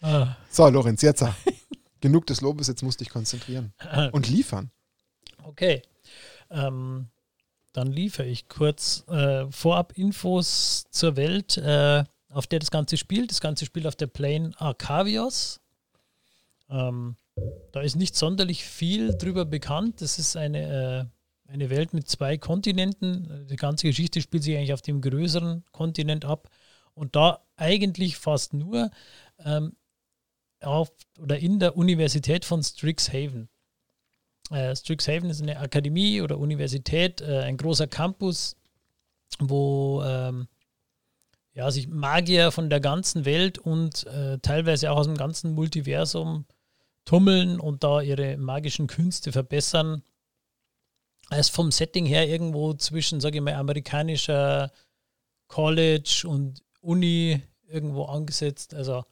Ah. 0.00 0.36
So, 0.50 0.68
Lorenz, 0.68 1.02
jetzt. 1.02 1.24
Genug 2.00 2.26
des 2.26 2.40
Lobes, 2.40 2.68
jetzt 2.68 2.82
musst 2.82 3.00
du 3.00 3.04
dich 3.04 3.12
konzentrieren. 3.12 3.72
Und 4.12 4.28
liefern. 4.28 4.70
Okay. 5.42 5.82
Ähm, 6.50 7.08
dann 7.72 7.92
liefere 7.92 8.26
ich 8.26 8.48
kurz 8.48 9.04
äh, 9.08 9.46
vorab 9.50 9.92
Infos 9.96 10.86
zur 10.90 11.16
Welt, 11.16 11.56
äh, 11.58 12.04
auf 12.30 12.46
der 12.46 12.58
das 12.58 12.70
Ganze 12.70 12.96
spielt. 12.96 13.30
Das 13.30 13.40
Ganze 13.40 13.66
spielt 13.66 13.86
auf 13.86 13.96
der 13.96 14.06
Plane 14.06 14.52
Arcavios. 14.56 15.60
Ähm, 16.70 17.16
da 17.72 17.80
ist 17.80 17.96
nicht 17.96 18.16
sonderlich 18.16 18.64
viel 18.64 19.14
drüber 19.14 19.44
bekannt. 19.44 20.00
Das 20.00 20.18
ist 20.18 20.36
eine, 20.36 21.08
äh, 21.46 21.50
eine 21.52 21.70
Welt 21.70 21.94
mit 21.94 22.08
zwei 22.08 22.36
Kontinenten. 22.36 23.46
Die 23.48 23.56
ganze 23.56 23.86
Geschichte 23.86 24.20
spielt 24.20 24.42
sich 24.42 24.56
eigentlich 24.56 24.72
auf 24.72 24.82
dem 24.82 25.00
größeren 25.00 25.64
Kontinent 25.72 26.24
ab. 26.24 26.48
Und 26.94 27.14
da 27.14 27.44
eigentlich 27.56 28.16
fast 28.16 28.54
nur 28.54 28.90
ähm, 29.44 29.76
auf 30.60 30.90
oder 31.18 31.38
in 31.38 31.60
der 31.60 31.76
Universität 31.76 32.44
von 32.44 32.62
Strixhaven. 32.62 33.48
Äh, 34.50 34.74
Strixhaven 34.74 35.30
ist 35.30 35.42
eine 35.42 35.58
Akademie 35.58 36.20
oder 36.20 36.38
Universität, 36.38 37.20
äh, 37.20 37.40
ein 37.40 37.56
großer 37.56 37.86
Campus, 37.86 38.56
wo 39.38 40.02
ähm, 40.04 40.48
ja, 41.54 41.70
sich 41.70 41.88
Magier 41.88 42.50
von 42.52 42.70
der 42.70 42.80
ganzen 42.80 43.24
Welt 43.24 43.58
und 43.58 44.06
äh, 44.06 44.38
teilweise 44.38 44.90
auch 44.90 44.98
aus 44.98 45.06
dem 45.06 45.16
ganzen 45.16 45.54
Multiversum 45.54 46.46
tummeln 47.04 47.58
und 47.58 47.82
da 47.84 48.00
ihre 48.00 48.36
magischen 48.36 48.86
Künste 48.86 49.32
verbessern. 49.32 50.02
Er 51.30 51.40
ist 51.40 51.50
vom 51.50 51.72
Setting 51.72 52.06
her 52.06 52.28
irgendwo 52.28 52.74
zwischen, 52.74 53.20
sage 53.20 53.38
ich 53.38 53.42
mal, 53.42 53.54
amerikanischer 53.54 54.70
College 55.48 56.24
und 56.26 56.62
Uni 56.80 57.42
irgendwo 57.66 58.04
angesetzt. 58.04 58.74
Also 58.74 59.04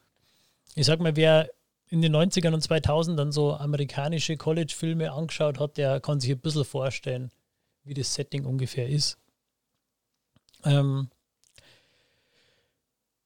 ich 0.75 0.87
sag 0.87 1.01
mal, 1.01 1.17
wer 1.17 1.51
in 1.89 2.03
den 2.03 2.15
90ern 2.15 2.53
und 2.53 2.63
2000ern 2.63 3.33
so 3.33 3.55
amerikanische 3.55 4.37
College-Filme 4.37 5.13
angeschaut 5.13 5.61
hat, 5.61 5.77
der 5.77 6.01
kann 6.01 6.21
sich 6.21 6.31
ein 6.31 6.41
bisschen 6.41 6.65
vorstellen, 6.65 7.31
wie 7.85 7.95
das 7.95 8.15
Setting 8.15 8.45
ungefähr 8.45 8.89
ist. 8.89 9.19
Ähm, 10.65 11.09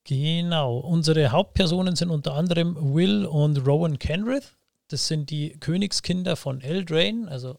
genau, 0.05 0.79
unsere 0.79 1.31
Hauptpersonen 1.33 1.97
sind 1.97 2.11
unter 2.11 2.35
anderem 2.35 2.95
Will 2.95 3.25
und 3.25 3.67
Rowan 3.67 3.99
Kenrith. 3.99 4.57
Das 4.89 5.07
sind 5.07 5.31
die 5.31 5.57
Königskinder 5.59 6.37
von 6.37 6.61
Eldraine, 6.61 7.29
also 7.29 7.59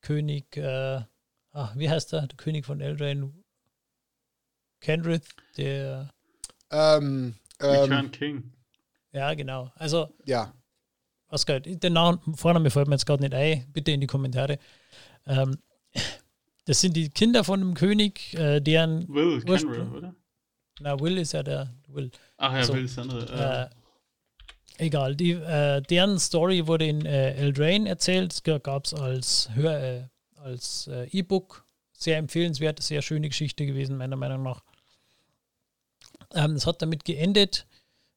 König, 0.00 0.56
äh, 0.56 1.02
ach, 1.52 1.76
wie 1.76 1.90
heißt 1.90 2.12
der? 2.12 2.26
Der 2.26 2.36
König 2.36 2.64
von 2.64 2.80
Eldraine? 2.80 3.32
Kenrith, 4.80 5.28
der 5.56 6.12
ähm, 6.70 7.34
ähm, 7.60 8.10
King. 8.10 8.52
Ja, 9.12 9.34
genau. 9.34 9.70
Also, 9.76 10.08
ja. 10.24 10.52
Oscar, 11.28 11.60
den 11.60 11.92
Namen, 11.92 12.20
Vorname 12.34 12.70
fällt 12.70 12.88
mir 12.88 12.94
jetzt 12.94 13.06
gerade 13.06 13.22
nicht 13.22 13.34
ein, 13.34 13.66
bitte 13.72 13.92
in 13.92 14.00
die 14.00 14.06
Kommentare. 14.06 14.58
Ähm, 15.26 15.58
das 16.64 16.80
sind 16.80 16.94
die 16.94 17.08
Kinder 17.08 17.44
von 17.44 17.60
dem 17.60 17.74
König, 17.74 18.34
äh, 18.34 18.60
deren. 18.60 19.08
Will 19.08 19.42
Kenry, 19.42 19.80
oder? 19.80 20.14
Na, 20.80 20.98
Will 21.00 21.18
ist 21.18 21.32
ja 21.32 21.42
der 21.42 21.74
Will. 21.88 22.10
Ach 22.36 22.52
ja, 22.52 22.64
so, 22.64 22.74
Will 22.74 22.84
ist 22.84 22.96
der 22.96 23.04
andere. 23.04 23.70
Äh, 24.78 24.84
egal, 24.84 25.16
die, 25.16 25.32
äh, 25.32 25.80
deren 25.82 26.18
Story 26.18 26.66
wurde 26.66 26.86
in 26.86 27.04
äh, 27.04 27.34
Eldraine 27.34 27.88
erzählt. 27.88 28.32
Es 28.32 28.42
gab 28.42 28.86
es 28.86 28.94
als 28.94 29.50
Hör, 29.54 29.80
äh, 29.80 30.02
als 30.36 30.86
äh, 30.88 31.08
E-Book. 31.10 31.64
Sehr 31.92 32.18
empfehlenswert, 32.18 32.82
sehr 32.82 33.00
schöne 33.00 33.28
Geschichte 33.28 33.64
gewesen, 33.64 33.96
meiner 33.96 34.16
Meinung 34.16 34.42
nach. 34.42 34.62
Ähm, 36.34 36.52
es 36.52 36.66
hat 36.66 36.82
damit 36.82 37.04
geendet, 37.04 37.66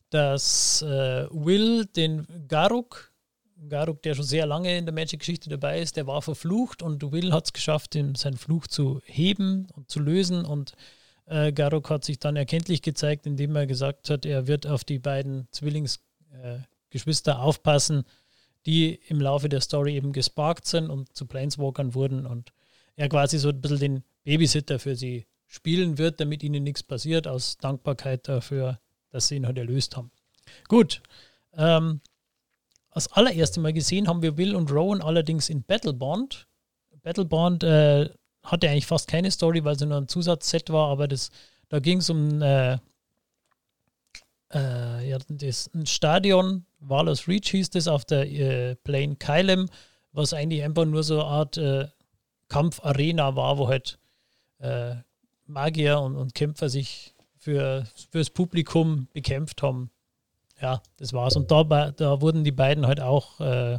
dass 0.09 0.81
äh, 0.81 1.27
Will 1.31 1.85
den 1.85 2.25
Garuk, 2.47 3.11
Garuk, 3.69 4.01
der 4.03 4.15
schon 4.15 4.25
sehr 4.25 4.45
lange 4.45 4.77
in 4.77 4.85
der 4.85 4.93
Magic-Geschichte 4.93 5.49
dabei 5.49 5.79
ist, 5.79 5.97
der 5.97 6.07
war 6.07 6.21
verflucht 6.21 6.81
und 6.81 7.11
Will 7.11 7.33
hat 7.33 7.45
es 7.45 7.53
geschafft, 7.53 7.95
ihm 7.95 8.15
seinen 8.15 8.37
Fluch 8.37 8.67
zu 8.67 9.01
heben 9.05 9.67
und 9.73 9.89
zu 9.89 9.99
lösen 9.99 10.45
und 10.45 10.73
äh, 11.25 11.51
Garuk 11.51 11.89
hat 11.89 12.05
sich 12.05 12.19
dann 12.19 12.35
erkenntlich 12.35 12.81
gezeigt, 12.81 13.25
indem 13.25 13.55
er 13.55 13.65
gesagt 13.65 14.09
hat, 14.09 14.25
er 14.25 14.47
wird 14.47 14.67
auf 14.67 14.83
die 14.83 14.99
beiden 14.99 15.47
Zwillingsgeschwister 15.51 17.31
äh, 17.31 17.35
aufpassen, 17.35 18.03
die 18.65 18.99
im 19.07 19.21
Laufe 19.21 19.49
der 19.49 19.61
Story 19.61 19.95
eben 19.95 20.11
gesparkt 20.11 20.67
sind 20.67 20.89
und 20.89 21.15
zu 21.15 21.25
Planeswalkern 21.25 21.93
wurden 21.93 22.25
und 22.25 22.51
er 22.95 23.09
quasi 23.09 23.37
so 23.37 23.49
ein 23.49 23.61
bisschen 23.61 23.79
den 23.79 24.03
Babysitter 24.23 24.79
für 24.79 24.95
sie 24.95 25.25
spielen 25.47 25.97
wird, 25.97 26.19
damit 26.19 26.43
ihnen 26.43 26.63
nichts 26.63 26.83
passiert, 26.83 27.27
aus 27.27 27.57
Dankbarkeit 27.57 28.27
dafür, 28.27 28.79
dass 29.15 29.27
sie 29.27 29.37
ihn 29.37 29.45
halt 29.45 29.57
erlöst 29.57 29.95
haben. 29.95 30.11
Gut. 30.67 31.01
Ähm, 31.53 32.01
als 32.91 33.11
allererste 33.11 33.59
Mal 33.59 33.73
gesehen 33.73 34.07
haben 34.07 34.21
wir 34.21 34.37
Will 34.37 34.55
und 34.55 34.71
Rowan 34.71 35.01
allerdings 35.01 35.49
in 35.49 35.63
Battlebond. 35.63 36.47
Battleborn 37.01 37.59
äh, 37.61 38.09
hatte 38.43 38.69
eigentlich 38.69 38.85
fast 38.85 39.07
keine 39.07 39.31
Story, 39.31 39.63
weil 39.63 39.77
sie 39.77 39.85
nur 39.85 39.97
ein 39.97 40.07
Zusatzset 40.07 40.69
war, 40.69 40.89
aber 40.89 41.07
das, 41.07 41.29
da 41.69 41.79
ging 41.79 41.99
es 41.99 42.09
um 42.09 42.41
äh, 42.41 42.77
äh, 44.53 45.09
ja, 45.09 45.17
das, 45.27 45.69
ein 45.73 45.85
Stadion, 45.85 46.65
Valos 46.79 47.27
Reach 47.27 47.49
hieß 47.49 47.71
das, 47.71 47.87
auf 47.87 48.05
der 48.05 48.31
äh, 48.31 48.75
Plain 48.75 49.19
Kylem, 49.19 49.69
was 50.11 50.33
eigentlich 50.33 50.63
einfach 50.63 50.85
nur 50.85 51.03
so 51.03 51.15
eine 51.15 51.25
Art 51.25 51.57
äh, 51.57 51.87
Kampfarena 52.47 53.35
war, 53.35 53.57
wo 53.57 53.67
halt 53.67 53.99
äh, 54.59 54.95
Magier 55.47 55.99
und, 55.99 56.15
und 56.15 56.33
Kämpfer 56.35 56.69
sich 56.69 57.14
für, 57.45 57.87
fürs 58.09 58.31
Publikum 58.31 59.07
bekämpft 59.13 59.61
haben. 59.61 59.91
Ja, 60.59 60.81
das 60.97 61.13
war's. 61.13 61.35
Und 61.35 61.51
da, 61.51 61.91
da 61.91 62.19
wurden 62.19 62.43
die 62.43 62.51
beiden 62.51 62.87
halt 62.87 62.99
auch 62.99 63.39
äh, 63.39 63.77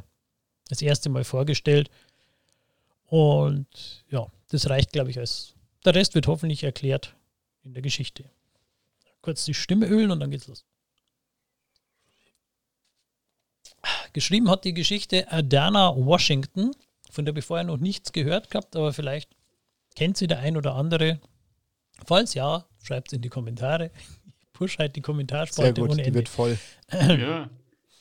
das 0.68 0.82
erste 0.82 1.08
Mal 1.08 1.24
vorgestellt. 1.24 1.90
Und 3.06 3.66
ja, 4.08 4.28
das 4.50 4.70
reicht, 4.70 4.92
glaube 4.92 5.10
ich, 5.10 5.18
als. 5.18 5.54
Der 5.84 5.96
Rest 5.96 6.14
wird 6.14 6.28
hoffentlich 6.28 6.62
erklärt 6.62 7.16
in 7.64 7.74
der 7.74 7.82
Geschichte. 7.82 8.24
Kurz 9.20 9.44
die 9.44 9.54
Stimme 9.54 9.86
ölen 9.86 10.12
und 10.12 10.20
dann 10.20 10.30
geht's 10.30 10.46
los. 10.46 10.64
Geschrieben 14.12 14.48
hat 14.48 14.64
die 14.64 14.74
Geschichte 14.74 15.30
Adana 15.30 15.94
Washington, 15.96 16.70
von 17.10 17.24
der 17.24 17.34
wir 17.34 17.42
vorher 17.42 17.64
noch 17.64 17.78
nichts 17.78 18.12
gehört 18.12 18.48
gehabt, 18.50 18.76
aber 18.76 18.92
vielleicht 18.92 19.30
kennt 19.96 20.16
sie 20.16 20.28
der 20.28 20.38
ein 20.38 20.56
oder 20.56 20.74
andere. 20.74 21.20
Falls 22.04 22.34
ja, 22.34 22.64
schreibt 22.86 23.08
es 23.08 23.12
in 23.14 23.22
die 23.22 23.28
Kommentare. 23.28 23.90
Ich 24.40 24.52
push 24.52 24.78
halt 24.78 24.96
die 24.96 25.02
Kommentarspalte 25.02 25.80
Sehr 25.80 25.82
gut, 25.82 25.92
ohne 25.92 26.02
Ende. 26.02 26.12
Die 26.12 26.14
wird 26.14 26.28
voll. 26.28 26.58
ja. 26.92 27.50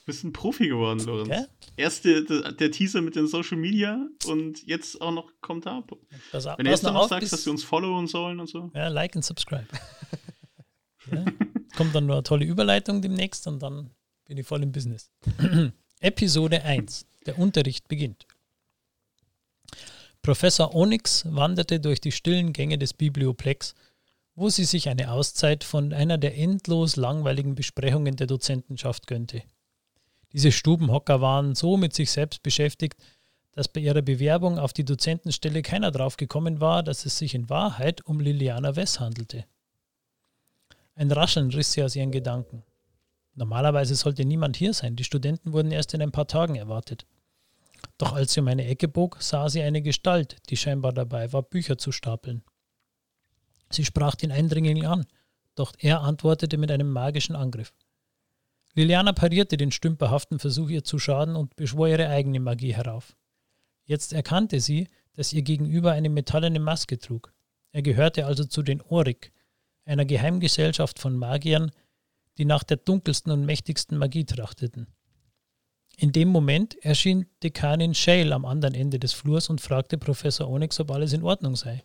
bist 0.05 0.23
ein 0.23 0.31
Profi 0.31 0.67
geworden, 0.67 0.99
Lorenz. 0.99 1.29
Okay. 1.29 1.45
Erst 1.77 2.05
der, 2.05 2.21
der, 2.21 2.71
Teaser 2.71 3.01
mit 3.01 3.15
den 3.15 3.27
Social 3.27 3.57
Media 3.57 4.07
und 4.27 4.65
jetzt 4.65 5.01
auch 5.01 5.11
noch 5.11 5.31
Kommentar. 5.41 5.83
Das, 6.31 6.45
Wenn 6.45 6.65
du 6.65 6.71
jetzt 6.71 6.83
noch 6.83 7.09
sagst, 7.09 7.33
dass 7.33 7.45
wir 7.45 7.51
uns 7.51 7.63
followen 7.63 8.07
sollen 8.07 8.39
und 8.39 8.47
so. 8.47 8.71
Ja, 8.73 8.87
like 8.87 9.15
und 9.15 9.25
subscribe. 9.25 9.67
ja. 11.11 11.25
Kommt 11.75 11.93
dann 11.93 12.05
nur 12.05 12.15
eine 12.15 12.23
tolle 12.23 12.45
Überleitung 12.45 13.01
demnächst 13.01 13.47
und 13.47 13.61
dann 13.61 13.91
bin 14.25 14.37
ich 14.37 14.47
voll 14.47 14.63
im 14.63 14.71
Business. 14.71 15.11
Episode 15.99 16.63
1. 16.63 17.07
Der 17.25 17.39
Unterricht 17.39 17.87
beginnt. 17.87 18.27
Professor 20.21 20.73
Onyx 20.73 21.25
wanderte 21.29 21.79
durch 21.79 22.01
die 22.01 22.11
stillen 22.11 22.51
Gänge 22.51 22.77
des 22.77 22.93
Biblioplex, 22.93 23.75
wo 24.35 24.49
sie 24.49 24.65
sich 24.65 24.89
eine 24.89 25.11
Auszeit 25.11 25.63
von 25.63 25.93
einer 25.93 26.17
der 26.17 26.37
endlos 26.37 26.97
langweiligen 26.97 27.55
Besprechungen 27.55 28.17
der 28.17 28.27
Dozentenschaft 28.27 29.07
gönnte. 29.07 29.43
Diese 30.33 30.51
Stubenhocker 30.51 31.21
waren 31.21 31.55
so 31.55 31.77
mit 31.77 31.93
sich 31.93 32.11
selbst 32.11 32.43
beschäftigt, 32.43 33.01
dass 33.53 33.69
bei 33.69 33.79
ihrer 33.79 34.01
Bewerbung 34.01 34.59
auf 34.59 34.73
die 34.73 34.83
Dozentenstelle 34.83 35.61
keiner 35.61 35.91
drauf 35.91 36.17
gekommen 36.17 36.59
war, 36.59 36.83
dass 36.83 37.05
es 37.05 37.17
sich 37.17 37.33
in 37.33 37.49
Wahrheit 37.49 38.05
um 38.05 38.19
Liliana 38.19 38.75
Wess 38.75 38.99
handelte. 38.99 39.45
Ein 40.95 41.11
Rascheln 41.11 41.51
riss 41.51 41.71
sie 41.71 41.83
aus 41.83 41.95
ihren 41.95 42.11
Gedanken. 42.11 42.63
Normalerweise 43.33 43.95
sollte 43.95 44.25
niemand 44.25 44.57
hier 44.57 44.73
sein, 44.73 44.97
die 44.97 45.03
Studenten 45.05 45.53
wurden 45.53 45.71
erst 45.71 45.93
in 45.93 46.01
ein 46.01 46.11
paar 46.11 46.27
Tagen 46.27 46.55
erwartet. 46.55 47.05
Doch 47.97 48.13
als 48.13 48.33
sie 48.33 48.41
um 48.41 48.47
eine 48.49 48.65
Ecke 48.65 48.89
bog, 48.89 49.17
sah 49.21 49.47
sie 49.47 49.61
eine 49.61 49.81
Gestalt, 49.81 50.37
die 50.49 50.57
scheinbar 50.57 50.91
dabei 50.91 51.31
war, 51.31 51.43
Bücher 51.43 51.77
zu 51.77 51.93
stapeln. 51.93 52.43
Sie 53.69 53.85
sprach 53.85 54.15
den 54.15 54.31
Eindringling 54.31 54.85
an, 54.85 55.05
doch 55.55 55.73
er 55.77 56.01
antwortete 56.01 56.57
mit 56.57 56.71
einem 56.71 56.91
magischen 56.91 57.35
Angriff. 57.35 57.73
Liliana 58.73 59.13
parierte 59.13 59.55
den 59.57 59.71
stümperhaften 59.71 60.39
Versuch, 60.39 60.69
ihr 60.69 60.83
zu 60.83 60.99
schaden 60.99 61.35
und 61.35 61.55
beschwor 61.55 61.87
ihre 61.87 62.09
eigene 62.09 62.41
Magie 62.41 62.73
herauf. 62.73 63.15
Jetzt 63.85 64.11
erkannte 64.11 64.59
sie, 64.59 64.89
dass 65.13 65.31
ihr 65.31 65.43
Gegenüber 65.43 65.93
eine 65.93 66.09
metallene 66.09 66.59
Maske 66.59 66.99
trug. 66.99 67.33
Er 67.71 67.81
gehörte 67.81 68.25
also 68.25 68.43
zu 68.43 68.63
den 68.63 68.81
Orik, 68.81 69.31
einer 69.85 70.05
Geheimgesellschaft 70.05 70.99
von 70.99 71.15
Magiern, 71.15 71.71
die 72.37 72.45
nach 72.45 72.63
der 72.63 72.77
dunkelsten 72.77 73.31
und 73.31 73.45
mächtigsten 73.45 73.97
Magie 73.97 74.25
trachteten. 74.25 74.87
In 75.97 76.11
dem 76.11 76.27
Moment 76.27 76.75
erschien 76.83 77.25
Dekanin 77.43 77.93
Shale 77.93 78.35
am 78.35 78.43
anderen 78.43 78.73
Ende 78.73 78.99
des 78.99 79.13
Flurs 79.13 79.49
und 79.49 79.61
fragte 79.61 79.97
Professor 79.97 80.49
Onyx, 80.49 80.79
ob 80.81 80.91
alles 80.91 81.13
in 81.13 81.23
Ordnung 81.23 81.55
sei. 81.55 81.83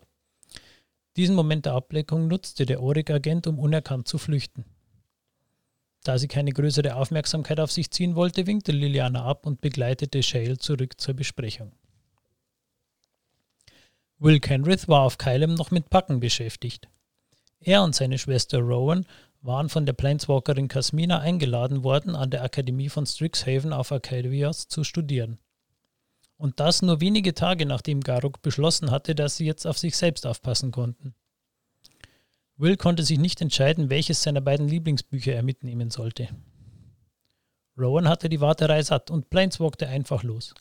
Diesen 1.20 1.36
Moment 1.36 1.66
der 1.66 1.74
Ableckung 1.74 2.28
nutzte 2.28 2.64
der 2.64 2.82
Orik-Agent, 2.82 3.46
um 3.46 3.58
unerkannt 3.58 4.08
zu 4.08 4.16
flüchten. 4.16 4.64
Da 6.02 6.16
sie 6.16 6.28
keine 6.28 6.50
größere 6.50 6.96
Aufmerksamkeit 6.96 7.60
auf 7.60 7.70
sich 7.70 7.90
ziehen 7.90 8.14
wollte, 8.14 8.46
winkte 8.46 8.72
Liliana 8.72 9.26
ab 9.26 9.44
und 9.44 9.60
begleitete 9.60 10.22
Shale 10.22 10.56
zurück 10.56 10.98
zur 10.98 11.12
Besprechung. 11.12 11.72
Will 14.18 14.40
Kenrith 14.40 14.88
war 14.88 15.02
auf 15.02 15.18
Kylem 15.18 15.52
noch 15.52 15.70
mit 15.70 15.90
Packen 15.90 16.20
beschäftigt. 16.20 16.88
Er 17.60 17.82
und 17.82 17.94
seine 17.94 18.16
Schwester 18.16 18.60
Rowan 18.60 19.04
waren 19.42 19.68
von 19.68 19.84
der 19.84 19.92
Planeswalkerin 19.92 20.68
Kasmina 20.68 21.18
eingeladen 21.18 21.84
worden, 21.84 22.16
an 22.16 22.30
der 22.30 22.42
Akademie 22.44 22.88
von 22.88 23.04
Strixhaven 23.04 23.74
auf 23.74 23.92
Arcadias 23.92 24.68
zu 24.68 24.84
studieren. 24.84 25.38
Und 26.40 26.59
das 26.59 26.80
nur 26.80 27.02
wenige 27.02 27.35
Tage 27.35 27.66
nachdem 27.66 28.00
Garuk 28.00 28.40
beschlossen 28.40 28.90
hatte, 28.90 29.14
dass 29.14 29.37
sie 29.37 29.44
jetzt 29.44 29.66
auf 29.66 29.76
sich 29.76 29.94
selbst 29.94 30.26
aufpassen 30.26 30.70
konnten. 30.70 31.14
Will 32.56 32.78
konnte 32.78 33.02
sich 33.02 33.18
nicht 33.18 33.42
entscheiden, 33.42 33.90
welches 33.90 34.23
seiner 34.23 34.40
beiden 34.40 34.66
Lieblingsbücher 34.66 35.35
er 35.35 35.42
mitnehmen 35.42 35.90
sollte. 35.90 36.28
Rowan 37.76 38.09
hatte 38.09 38.30
die 38.30 38.40
Warterei 38.40 38.82
satt 38.82 39.11
und 39.11 39.28
planeswalkte 39.28 39.87
einfach 39.87 40.23
los. 40.23 40.54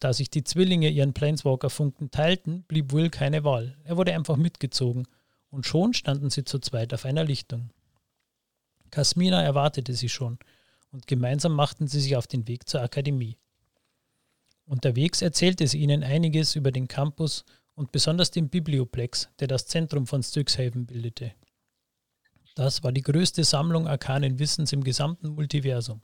Da 0.00 0.14
sich 0.14 0.30
die 0.30 0.42
Zwillinge 0.42 0.88
ihren 0.88 1.12
Planeswalker-Funken 1.12 2.10
teilten, 2.10 2.62
blieb 2.62 2.94
Will 2.94 3.10
keine 3.10 3.44
Wahl. 3.44 3.76
Er 3.84 3.98
wurde 3.98 4.14
einfach 4.14 4.36
mitgezogen 4.36 5.06
und 5.50 5.66
schon 5.66 5.92
standen 5.92 6.30
sie 6.30 6.44
zu 6.44 6.60
zweit 6.60 6.94
auf 6.94 7.04
einer 7.04 7.24
Lichtung. 7.24 7.68
Kasmina 8.90 9.42
erwartete 9.42 9.92
sie 9.92 10.08
schon 10.08 10.38
und 10.92 11.06
gemeinsam 11.06 11.52
machten 11.52 11.88
sie 11.88 12.00
sich 12.00 12.16
auf 12.16 12.26
den 12.26 12.48
Weg 12.48 12.66
zur 12.66 12.80
Akademie. 12.80 13.36
Unterwegs 14.66 15.20
erzählte 15.20 15.66
sie 15.66 15.78
ihnen 15.78 16.02
einiges 16.02 16.56
über 16.56 16.72
den 16.72 16.88
Campus 16.88 17.44
und 17.74 17.92
besonders 17.92 18.30
den 18.30 18.48
Biblioplex, 18.48 19.28
der 19.38 19.48
das 19.48 19.66
Zentrum 19.66 20.06
von 20.06 20.22
Strixhaven 20.22 20.86
bildete. 20.86 21.32
Das 22.54 22.82
war 22.82 22.92
die 22.92 23.02
größte 23.02 23.44
Sammlung 23.44 23.88
arkanen 23.88 24.38
Wissens 24.38 24.72
im 24.72 24.84
gesamten 24.84 25.30
Multiversum. 25.30 26.00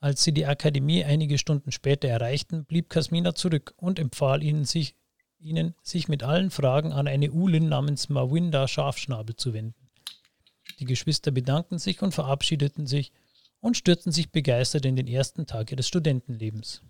Als 0.00 0.24
sie 0.24 0.32
die 0.32 0.46
Akademie 0.46 1.04
einige 1.04 1.38
Stunden 1.38 1.70
später 1.70 2.08
erreichten, 2.08 2.64
blieb 2.64 2.90
Kasmina 2.90 3.34
zurück 3.34 3.74
und 3.76 3.98
empfahl 3.98 4.42
ihnen 4.42 4.64
sich, 4.64 4.96
ihnen, 5.38 5.74
sich 5.82 6.08
mit 6.08 6.22
allen 6.22 6.50
Fragen 6.50 6.92
an 6.92 7.08
eine 7.08 7.30
Ulin 7.30 7.68
namens 7.68 8.08
Mawinda 8.08 8.68
Schafschnabel 8.68 9.36
zu 9.36 9.52
wenden. 9.52 9.90
Die 10.80 10.84
Geschwister 10.84 11.30
bedankten 11.30 11.78
sich 11.78 12.02
und 12.02 12.12
verabschiedeten 12.12 12.86
sich 12.86 13.12
und 13.60 13.76
stürzten 13.76 14.12
sich 14.12 14.30
begeistert 14.30 14.84
in 14.84 14.96
den 14.96 15.06
ersten 15.06 15.46
Tag 15.46 15.72
ihres 15.72 15.88
Studentenlebens. 15.88 16.82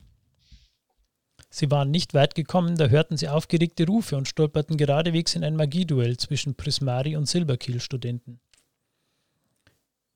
Sie 1.59 1.71
waren 1.71 1.91
nicht 1.91 2.13
weit 2.13 2.35
gekommen, 2.35 2.77
da 2.77 2.89
hörten 2.89 3.17
sie 3.17 3.31
aufgeregte 3.31 3.87
Rufe 3.87 4.19
und 4.19 4.29
stolperten 4.29 4.77
geradewegs 4.77 5.35
in 5.35 5.43
ein 5.43 5.57
Magieduell 5.57 6.19
zwischen 6.19 6.55
Prismari 6.55 7.17
und 7.17 7.31
Silberkiel-Studenten. 7.31 8.41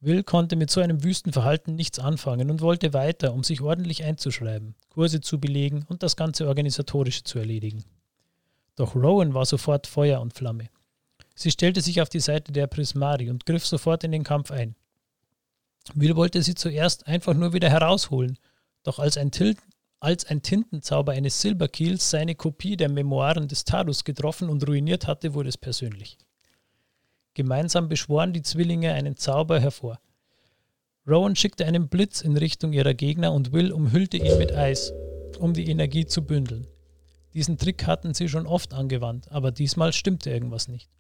Will 0.00 0.22
konnte 0.22 0.54
mit 0.54 0.70
so 0.70 0.82
einem 0.82 1.02
wüsten 1.02 1.32
Verhalten 1.32 1.76
nichts 1.76 1.98
anfangen 1.98 2.50
und 2.50 2.60
wollte 2.60 2.92
weiter, 2.92 3.32
um 3.32 3.42
sich 3.42 3.62
ordentlich 3.62 4.04
einzuschreiben, 4.04 4.74
Kurse 4.90 5.22
zu 5.22 5.40
belegen 5.40 5.86
und 5.88 6.02
das 6.02 6.14
ganze 6.14 6.46
Organisatorische 6.46 7.24
zu 7.24 7.38
erledigen. 7.38 7.86
Doch 8.76 8.94
Rowan 8.94 9.32
war 9.32 9.46
sofort 9.46 9.86
Feuer 9.86 10.20
und 10.20 10.34
Flamme. 10.34 10.68
Sie 11.34 11.50
stellte 11.50 11.80
sich 11.80 12.02
auf 12.02 12.10
die 12.10 12.20
Seite 12.20 12.52
der 12.52 12.66
Prismari 12.66 13.30
und 13.30 13.46
griff 13.46 13.64
sofort 13.64 14.04
in 14.04 14.12
den 14.12 14.24
Kampf 14.24 14.50
ein. 14.50 14.74
Will 15.94 16.16
wollte 16.16 16.42
sie 16.42 16.54
zuerst 16.54 17.06
einfach 17.06 17.32
nur 17.32 17.54
wieder 17.54 17.70
herausholen, 17.70 18.36
doch 18.82 18.98
als 18.98 19.16
ein 19.16 19.30
Til 19.30 19.56
als 20.00 20.24
ein 20.24 20.42
Tintenzauber 20.42 21.12
eines 21.12 21.40
Silberkiels 21.40 22.10
seine 22.10 22.34
Kopie 22.34 22.76
der 22.76 22.88
Memoiren 22.88 23.48
des 23.48 23.64
Tadus 23.64 24.04
getroffen 24.04 24.48
und 24.48 24.66
ruiniert 24.66 25.06
hatte, 25.06 25.34
wurde 25.34 25.50
es 25.50 25.58
persönlich. 25.58 26.16
Gemeinsam 27.34 27.88
beschworen 27.88 28.32
die 28.32 28.42
Zwillinge 28.42 28.92
einen 28.92 29.16
Zauber 29.16 29.60
hervor. 29.60 30.00
Rowan 31.06 31.36
schickte 31.36 31.66
einen 31.66 31.88
Blitz 31.88 32.22
in 32.22 32.36
Richtung 32.36 32.72
ihrer 32.72 32.94
Gegner 32.94 33.32
und 33.32 33.52
Will 33.52 33.72
umhüllte 33.72 34.16
ihn 34.16 34.38
mit 34.38 34.52
Eis, 34.52 34.92
um 35.38 35.52
die 35.54 35.70
Energie 35.70 36.06
zu 36.06 36.24
bündeln. 36.24 36.66
Diesen 37.34 37.58
Trick 37.58 37.86
hatten 37.86 38.14
sie 38.14 38.28
schon 38.28 38.46
oft 38.46 38.74
angewandt, 38.74 39.30
aber 39.30 39.52
diesmal 39.52 39.92
stimmte 39.92 40.30
irgendwas 40.30 40.66
nicht. 40.66 40.90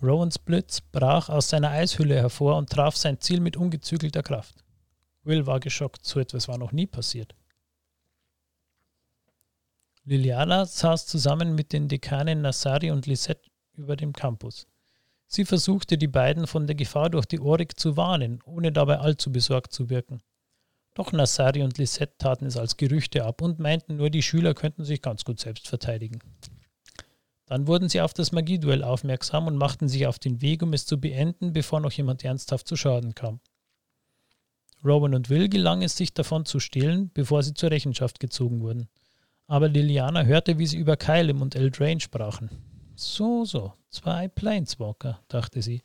Rowans 0.00 0.38
Blitz 0.38 0.80
brach 0.80 1.28
aus 1.28 1.48
seiner 1.48 1.70
Eishülle 1.70 2.14
hervor 2.14 2.56
und 2.56 2.70
traf 2.70 2.96
sein 2.96 3.20
Ziel 3.20 3.40
mit 3.40 3.56
ungezügelter 3.56 4.22
Kraft. 4.22 4.64
Will 5.24 5.46
war 5.46 5.60
geschockt, 5.60 6.06
so 6.06 6.20
etwas 6.20 6.46
war 6.48 6.56
noch 6.56 6.72
nie 6.72 6.86
passiert. 6.86 7.34
Liliana 10.08 10.64
saß 10.64 11.04
zusammen 11.06 11.54
mit 11.54 11.74
den 11.74 11.86
Dekanen 11.86 12.40
Nassari 12.40 12.90
und 12.90 13.06
Lisette 13.06 13.50
über 13.76 13.94
dem 13.94 14.14
Campus. 14.14 14.66
Sie 15.26 15.44
versuchte, 15.44 15.98
die 15.98 16.08
beiden 16.08 16.46
von 16.46 16.66
der 16.66 16.76
Gefahr 16.76 17.10
durch 17.10 17.26
die 17.26 17.40
Orik 17.40 17.78
zu 17.78 17.98
warnen, 17.98 18.40
ohne 18.46 18.72
dabei 18.72 19.00
allzu 19.00 19.30
besorgt 19.30 19.74
zu 19.74 19.90
wirken. 19.90 20.22
Doch 20.94 21.12
Nassari 21.12 21.62
und 21.62 21.76
Lisette 21.76 22.16
taten 22.16 22.46
es 22.46 22.56
als 22.56 22.78
Gerüchte 22.78 23.22
ab 23.26 23.42
und 23.42 23.58
meinten 23.58 23.96
nur, 23.96 24.08
die 24.08 24.22
Schüler 24.22 24.54
könnten 24.54 24.82
sich 24.82 25.02
ganz 25.02 25.26
gut 25.26 25.40
selbst 25.40 25.68
verteidigen. 25.68 26.20
Dann 27.44 27.66
wurden 27.66 27.90
sie 27.90 28.00
auf 28.00 28.14
das 28.14 28.32
Magieduell 28.32 28.84
aufmerksam 28.84 29.46
und 29.46 29.58
machten 29.58 29.88
sich 29.88 30.06
auf 30.06 30.18
den 30.18 30.40
Weg, 30.40 30.62
um 30.62 30.72
es 30.72 30.86
zu 30.86 30.98
beenden, 30.98 31.52
bevor 31.52 31.80
noch 31.80 31.92
jemand 31.92 32.24
ernsthaft 32.24 32.66
zu 32.66 32.76
Schaden 32.76 33.14
kam. 33.14 33.40
Rowan 34.82 35.14
und 35.14 35.28
Will 35.28 35.50
gelang 35.50 35.82
es, 35.82 35.98
sich 35.98 36.14
davon 36.14 36.46
zu 36.46 36.60
stehlen, 36.60 37.10
bevor 37.12 37.42
sie 37.42 37.52
zur 37.52 37.70
Rechenschaft 37.70 38.20
gezogen 38.20 38.62
wurden. 38.62 38.88
Aber 39.48 39.68
Liliana 39.68 40.24
hörte, 40.24 40.58
wie 40.58 40.66
sie 40.66 40.76
über 40.76 40.96
Kylem 40.96 41.40
und 41.40 41.56
Eldraine 41.56 42.00
sprachen. 42.00 42.50
So, 42.94 43.46
so, 43.46 43.72
zwei 43.88 44.28
Planeswalker, 44.28 45.20
dachte 45.28 45.62
sie. 45.62 45.82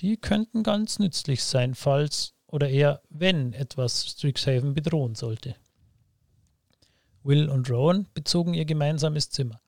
Die 0.00 0.18
könnten 0.18 0.62
ganz 0.62 0.98
nützlich 0.98 1.42
sein, 1.42 1.74
falls 1.74 2.34
oder 2.46 2.68
eher 2.68 3.00
wenn 3.08 3.54
etwas 3.54 4.06
Strixhaven 4.06 4.74
bedrohen 4.74 5.14
sollte. 5.14 5.56
Will 7.22 7.48
und 7.48 7.70
Rowan 7.70 8.06
bezogen 8.12 8.52
ihr 8.52 8.66
gemeinsames 8.66 9.30
Zimmer. 9.30 9.60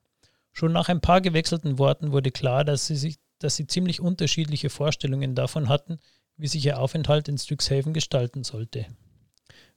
Schon 0.53 0.71
nach 0.71 0.87
ein 0.87 1.01
paar 1.01 1.21
gewechselten 1.21 1.79
Worten 1.79 2.11
wurde 2.11 2.29
klar, 2.29 2.63
dass 2.63 2.85
sie, 2.85 2.95
sich, 2.95 3.17
dass 3.39 3.55
sie 3.55 3.65
ziemlich 3.65 3.99
unterschiedliche 3.99 4.69
Vorstellungen 4.69 5.33
davon 5.33 5.69
hatten, 5.69 5.99
wie 6.35 6.47
sich 6.47 6.63
ihr 6.65 6.79
Aufenthalt 6.79 7.27
in 7.29 7.39
Strixhaven 7.39 7.93
gestalten 7.93 8.43
sollte. 8.43 8.85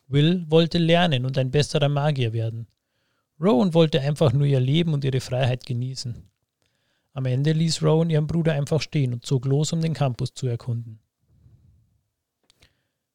Will 0.09 0.45
wollte 0.51 0.77
lernen 0.77 1.25
und 1.25 1.39
ein 1.39 1.51
besserer 1.51 1.89
Magier 1.89 2.35
werden. 2.35 2.67
Rowan 3.41 3.73
wollte 3.73 4.01
einfach 4.01 4.33
nur 4.33 4.47
ihr 4.47 4.61
Leben 4.61 4.93
und 4.93 5.05
ihre 5.05 5.21
Freiheit 5.21 5.65
genießen. 5.65 6.31
Am 7.13 7.25
Ende 7.27 7.53
ließ 7.53 7.83
Rowan 7.83 8.11
ihren 8.11 8.27
Bruder 8.27 8.53
einfach 8.53 8.83
stehen 8.83 9.15
und 9.15 9.25
zog 9.25 9.47
los, 9.47 9.73
um 9.73 9.81
den 9.81 9.95
Campus 9.95 10.35
zu 10.35 10.47
erkunden. 10.47 11.01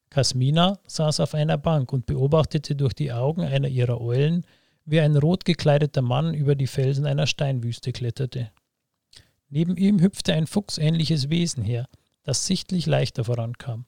Kasmina 0.09 0.79
saß 0.87 1.19
auf 1.19 1.33
einer 1.33 1.57
Bank 1.57 1.93
und 1.93 2.05
beobachtete 2.05 2.75
durch 2.75 2.93
die 2.93 3.11
Augen 3.11 3.41
einer 3.41 3.67
ihrer 3.67 4.01
Eulen, 4.01 4.45
wie 4.85 4.99
ein 4.99 5.15
rot 5.15 5.45
gekleideter 5.45 6.01
Mann 6.01 6.33
über 6.33 6.55
die 6.55 6.67
Felsen 6.67 7.05
einer 7.05 7.27
Steinwüste 7.27 7.91
kletterte. 7.91 8.51
Neben 9.49 9.77
ihm 9.77 9.99
hüpfte 9.99 10.33
ein 10.33 10.47
fuchsähnliches 10.47 11.29
Wesen 11.29 11.63
her, 11.63 11.87
das 12.23 12.45
sichtlich 12.45 12.85
leichter 12.85 13.25
vorankam. 13.25 13.85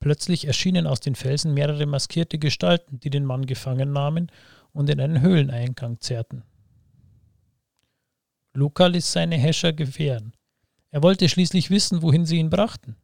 Plötzlich 0.00 0.46
erschienen 0.46 0.86
aus 0.86 1.00
den 1.00 1.14
Felsen 1.14 1.54
mehrere 1.54 1.86
maskierte 1.86 2.38
Gestalten, 2.38 3.00
die 3.00 3.10
den 3.10 3.24
Mann 3.24 3.46
gefangen 3.46 3.92
nahmen 3.92 4.30
und 4.72 4.90
in 4.90 5.00
einen 5.00 5.20
Höhleneingang 5.20 6.00
zerrten. 6.00 6.44
Luca 8.54 8.86
ließ 8.86 9.12
seine 9.12 9.36
Häscher 9.36 9.72
gewähren. 9.72 10.32
Er 10.90 11.02
wollte 11.02 11.28
schließlich 11.28 11.70
wissen, 11.70 12.02
wohin 12.02 12.26
sie 12.26 12.38
ihn 12.38 12.50
brachten. 12.50 12.96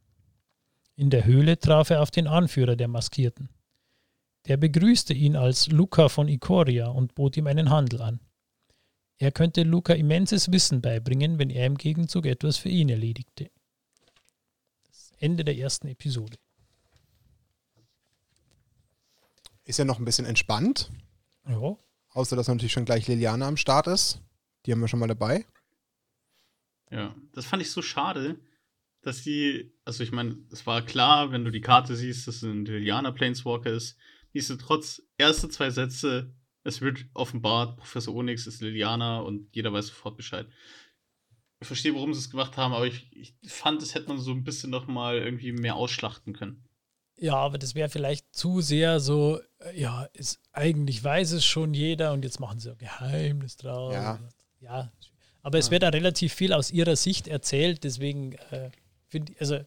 In 0.95 1.09
der 1.09 1.25
Höhle 1.25 1.59
traf 1.59 1.89
er 1.89 2.01
auf 2.01 2.11
den 2.11 2.27
Anführer 2.27 2.75
der 2.75 2.87
Maskierten. 2.87 3.49
Der 4.47 4.57
begrüßte 4.57 5.13
ihn 5.13 5.35
als 5.35 5.67
Luca 5.67 6.09
von 6.09 6.27
Ikoria 6.27 6.87
und 6.87 7.15
bot 7.15 7.35
ihm 7.37 7.47
einen 7.47 7.69
Handel 7.69 8.01
an. 8.01 8.19
Er 9.17 9.31
könnte 9.31 9.63
Luca 9.63 9.93
immenses 9.93 10.51
Wissen 10.51 10.81
beibringen, 10.81 11.39
wenn 11.39 11.49
er 11.49 11.65
im 11.65 11.77
Gegenzug 11.77 12.25
etwas 12.25 12.57
für 12.57 12.69
ihn 12.69 12.89
erledigte. 12.89 13.49
Das 14.87 15.13
Ende 15.19 15.43
der 15.43 15.57
ersten 15.57 15.87
Episode. 15.87 16.37
Ist 19.63 19.79
ja 19.79 19.85
noch 19.85 19.99
ein 19.99 20.05
bisschen 20.05 20.25
entspannt. 20.25 20.91
Ja. 21.47 21.77
Außer, 22.09 22.35
dass 22.35 22.47
natürlich 22.47 22.71
schon 22.71 22.85
gleich 22.85 23.07
Liliana 23.07 23.47
am 23.47 23.57
Start 23.57 23.87
ist. 23.87 24.21
Die 24.65 24.71
haben 24.71 24.81
wir 24.81 24.87
schon 24.87 24.99
mal 24.99 25.07
dabei. 25.07 25.45
Ja, 26.89 27.15
das 27.33 27.45
fand 27.45 27.61
ich 27.61 27.71
so 27.71 27.81
schade, 27.81 28.39
dass 29.01 29.21
die, 29.21 29.73
also 29.83 30.03
ich 30.03 30.11
meine, 30.11 30.37
es 30.51 30.65
war 30.65 30.81
klar, 30.81 31.31
wenn 31.31 31.43
du 31.43 31.51
die 31.51 31.61
Karte 31.61 31.95
siehst, 31.95 32.27
dass 32.27 32.37
es 32.37 32.43
ein 32.43 32.65
Liliana 32.65 33.11
Planeswalker 33.11 33.71
ist, 33.71 33.97
Nichtsdestotrotz, 34.35 35.01
erste 35.17 35.47
zwei 35.47 35.69
Sätze, 35.69 36.35
es 36.63 36.81
wird 36.81 37.05
offenbart, 37.13 37.77
Professor 37.77 38.13
Onyx 38.13 38.47
ist 38.47 38.61
Liliana 38.61 39.19
und 39.19 39.47
jeder 39.55 39.71
weiß 39.71 39.87
sofort 39.87 40.17
Bescheid. 40.17 40.45
Ich 41.61 41.67
verstehe, 41.67 41.95
warum 41.95 42.13
sie 42.13 42.19
es 42.19 42.29
gemacht 42.29 42.57
haben, 42.57 42.73
aber 42.73 42.85
ich, 42.85 43.09
ich 43.13 43.33
fand, 43.45 43.81
das 43.81 43.95
hätte 43.95 44.09
man 44.09 44.19
so 44.19 44.31
ein 44.31 44.43
bisschen 44.43 44.71
noch 44.71 44.87
mal 44.87 45.19
irgendwie 45.19 45.53
mehr 45.53 45.77
ausschlachten 45.77 46.33
können. 46.33 46.64
Ja, 47.17 47.35
aber 47.35 47.57
das 47.57 47.75
wäre 47.75 47.89
vielleicht 47.89 48.35
zu 48.35 48.61
sehr 48.61 48.99
so, 48.99 49.39
äh, 49.59 49.79
ja, 49.79 50.03
ist, 50.13 50.39
eigentlich 50.51 51.03
weiß 51.03 51.31
es 51.31 51.45
schon 51.45 51.73
jeder 51.73 52.11
und 52.11 52.25
jetzt 52.25 52.39
machen 52.39 52.59
sie 52.59 52.71
ein 52.71 52.77
Geheimnis 52.77 53.55
draus. 53.57 53.93
Ja. 53.93 54.19
ja. 54.59 54.91
Aber 55.41 55.59
es 55.59 55.71
wird 55.71 55.83
da 55.83 55.89
relativ 55.89 56.33
viel 56.33 56.53
aus 56.53 56.71
ihrer 56.71 56.95
Sicht 56.95 57.27
erzählt, 57.27 57.83
deswegen 57.83 58.33
äh, 58.51 58.71
finde 59.07 59.33
ich, 59.33 59.39
also 59.39 59.59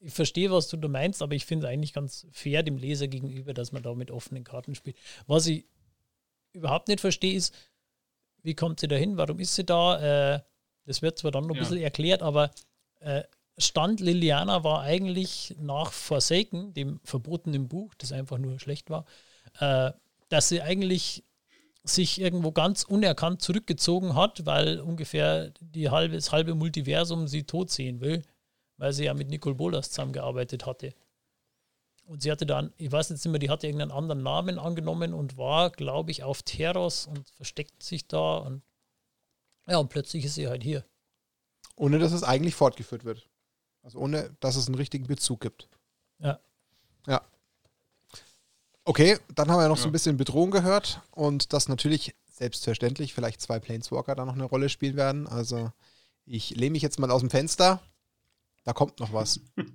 ich 0.00 0.12
verstehe, 0.12 0.50
was 0.50 0.68
du 0.68 0.76
da 0.76 0.86
meinst, 0.86 1.22
aber 1.22 1.34
ich 1.34 1.44
finde 1.46 1.66
es 1.66 1.72
eigentlich 1.72 1.92
ganz 1.92 2.26
fair 2.30 2.62
dem 2.62 2.76
Leser 2.76 3.08
gegenüber, 3.08 3.52
dass 3.54 3.72
man 3.72 3.82
da 3.82 3.94
mit 3.94 4.10
offenen 4.10 4.44
Karten 4.44 4.74
spielt. 4.74 4.96
Was 5.26 5.46
ich 5.46 5.66
überhaupt 6.52 6.88
nicht 6.88 7.00
verstehe, 7.00 7.34
ist, 7.34 7.54
wie 8.42 8.54
kommt 8.54 8.80
sie 8.80 8.88
da 8.88 8.96
hin? 8.96 9.16
Warum 9.16 9.40
ist 9.40 9.54
sie 9.54 9.64
da? 9.64 10.34
Äh, 10.36 10.40
das 10.84 11.02
wird 11.02 11.18
zwar 11.18 11.30
dann 11.30 11.44
noch 11.44 11.54
ein 11.54 11.56
ja. 11.56 11.62
bisschen 11.62 11.78
erklärt, 11.78 12.22
aber 12.22 12.50
äh, 13.00 13.22
Stand 13.56 14.00
Liliana 14.00 14.64
war 14.64 14.82
eigentlich 14.82 15.54
nach 15.60 15.92
Forsaken, 15.92 16.74
dem 16.74 17.00
verbotenen 17.04 17.68
Buch, 17.68 17.94
das 17.98 18.12
einfach 18.12 18.38
nur 18.38 18.58
schlecht 18.58 18.90
war, 18.90 19.04
äh, 19.60 19.92
dass 20.28 20.48
sie 20.48 20.60
eigentlich 20.60 21.24
sich 21.84 22.20
irgendwo 22.20 22.50
ganz 22.50 22.82
unerkannt 22.82 23.42
zurückgezogen 23.42 24.14
hat, 24.14 24.46
weil 24.46 24.80
ungefähr 24.80 25.52
die 25.60 25.90
halbe, 25.90 26.14
das 26.16 26.32
halbe 26.32 26.54
Multiversum 26.54 27.28
sie 27.28 27.44
tot 27.44 27.70
sehen 27.70 28.00
will 28.00 28.22
weil 28.76 28.92
sie 28.92 29.04
ja 29.04 29.14
mit 29.14 29.28
Nicole 29.28 29.54
Bolas 29.54 29.90
zusammengearbeitet 29.90 30.66
hatte. 30.66 30.94
Und 32.06 32.22
sie 32.22 32.30
hatte 32.30 32.44
dann, 32.44 32.72
ich 32.76 32.92
weiß 32.92 33.08
jetzt 33.08 33.24
nicht 33.24 33.32
mehr, 33.32 33.38
die 33.38 33.50
hatte 33.50 33.66
irgendeinen 33.66 33.92
anderen 33.92 34.22
Namen 34.22 34.58
angenommen 34.58 35.14
und 35.14 35.38
war, 35.38 35.70
glaube 35.70 36.10
ich, 36.10 36.22
auf 36.22 36.42
Terros 36.42 37.06
und 37.06 37.30
versteckt 37.30 37.82
sich 37.82 38.06
da. 38.06 38.36
Und 38.36 38.62
ja, 39.66 39.78
und 39.78 39.88
plötzlich 39.88 40.24
ist 40.26 40.34
sie 40.34 40.48
halt 40.48 40.62
hier. 40.62 40.84
Ohne 41.76 41.98
dass 41.98 42.12
es 42.12 42.22
eigentlich 42.22 42.54
fortgeführt 42.54 43.04
wird. 43.04 43.26
Also 43.84 43.98
ohne, 43.98 44.34
dass 44.40 44.56
es 44.56 44.66
einen 44.66 44.74
richtigen 44.74 45.06
Bezug 45.06 45.40
gibt. 45.40 45.68
Ja. 46.18 46.40
Ja. 47.06 47.22
Okay, 48.84 49.18
dann 49.34 49.50
haben 49.50 49.60
wir 49.60 49.68
noch 49.68 49.76
ja. 49.76 49.82
so 49.82 49.88
ein 49.88 49.92
bisschen 49.92 50.16
Bedrohung 50.16 50.50
gehört 50.50 51.00
und 51.12 51.52
dass 51.52 51.68
natürlich 51.68 52.14
selbstverständlich 52.28 53.14
vielleicht 53.14 53.40
zwei 53.40 53.60
Planeswalker 53.60 54.16
da 54.16 54.24
noch 54.24 54.34
eine 54.34 54.44
Rolle 54.44 54.68
spielen 54.68 54.96
werden. 54.96 55.28
Also 55.28 55.70
ich 56.26 56.50
lehne 56.50 56.72
mich 56.72 56.82
jetzt 56.82 56.98
mal 56.98 57.12
aus 57.12 57.20
dem 57.20 57.30
Fenster 57.30 57.80
da 58.64 58.72
kommt 58.72 58.98
noch 58.98 59.12
was. 59.12 59.40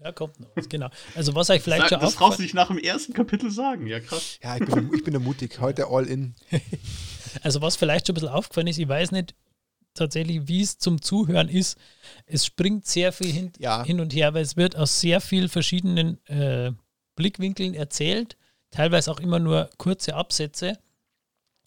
Da 0.00 0.12
kommt 0.12 0.38
noch 0.38 0.48
was, 0.54 0.68
genau. 0.68 0.90
Also 1.16 1.34
was 1.34 1.50
euch 1.50 1.60
vielleicht 1.60 1.88
Sag, 1.88 1.88
schon 1.88 2.00
Das 2.00 2.14
brauchst 2.14 2.38
du 2.38 2.42
nicht 2.44 2.54
nach 2.54 2.68
dem 2.68 2.78
ersten 2.78 3.14
Kapitel 3.14 3.50
sagen, 3.50 3.88
ja 3.88 3.98
krass. 3.98 4.38
Ja, 4.40 4.56
ich 4.56 4.64
bin, 4.64 4.94
ich 4.94 5.02
bin 5.02 5.12
da 5.12 5.18
mutig, 5.18 5.58
heute 5.58 5.88
all 5.88 6.06
in. 6.06 6.36
also 7.42 7.60
was 7.62 7.74
vielleicht 7.74 8.06
schon 8.06 8.12
ein 8.12 8.20
bisschen 8.20 8.28
aufgefallen 8.28 8.68
ist, 8.68 8.78
ich 8.78 8.88
weiß 8.88 9.10
nicht 9.10 9.34
tatsächlich, 9.94 10.48
wie 10.48 10.62
es 10.62 10.78
zum 10.78 11.02
Zuhören 11.02 11.48
ist. 11.48 11.78
Es 12.26 12.46
springt 12.46 12.86
sehr 12.86 13.12
viel 13.12 13.32
hin, 13.32 13.52
ja. 13.58 13.84
hin 13.84 14.00
und 14.00 14.14
her, 14.14 14.34
weil 14.34 14.42
es 14.42 14.56
wird 14.56 14.76
aus 14.76 15.00
sehr 15.00 15.20
vielen 15.20 15.48
verschiedenen 15.48 16.24
äh, 16.26 16.72
Blickwinkeln 17.16 17.74
erzählt, 17.74 18.36
teilweise 18.70 19.10
auch 19.10 19.20
immer 19.20 19.38
nur 19.38 19.70
kurze 19.78 20.14
Absätze 20.14 20.78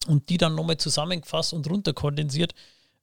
und 0.06 0.28
die 0.28 0.38
dann 0.38 0.54
nochmal 0.54 0.78
zusammengefasst 0.78 1.52
und 1.52 1.68
runterkondensiert 1.68 2.54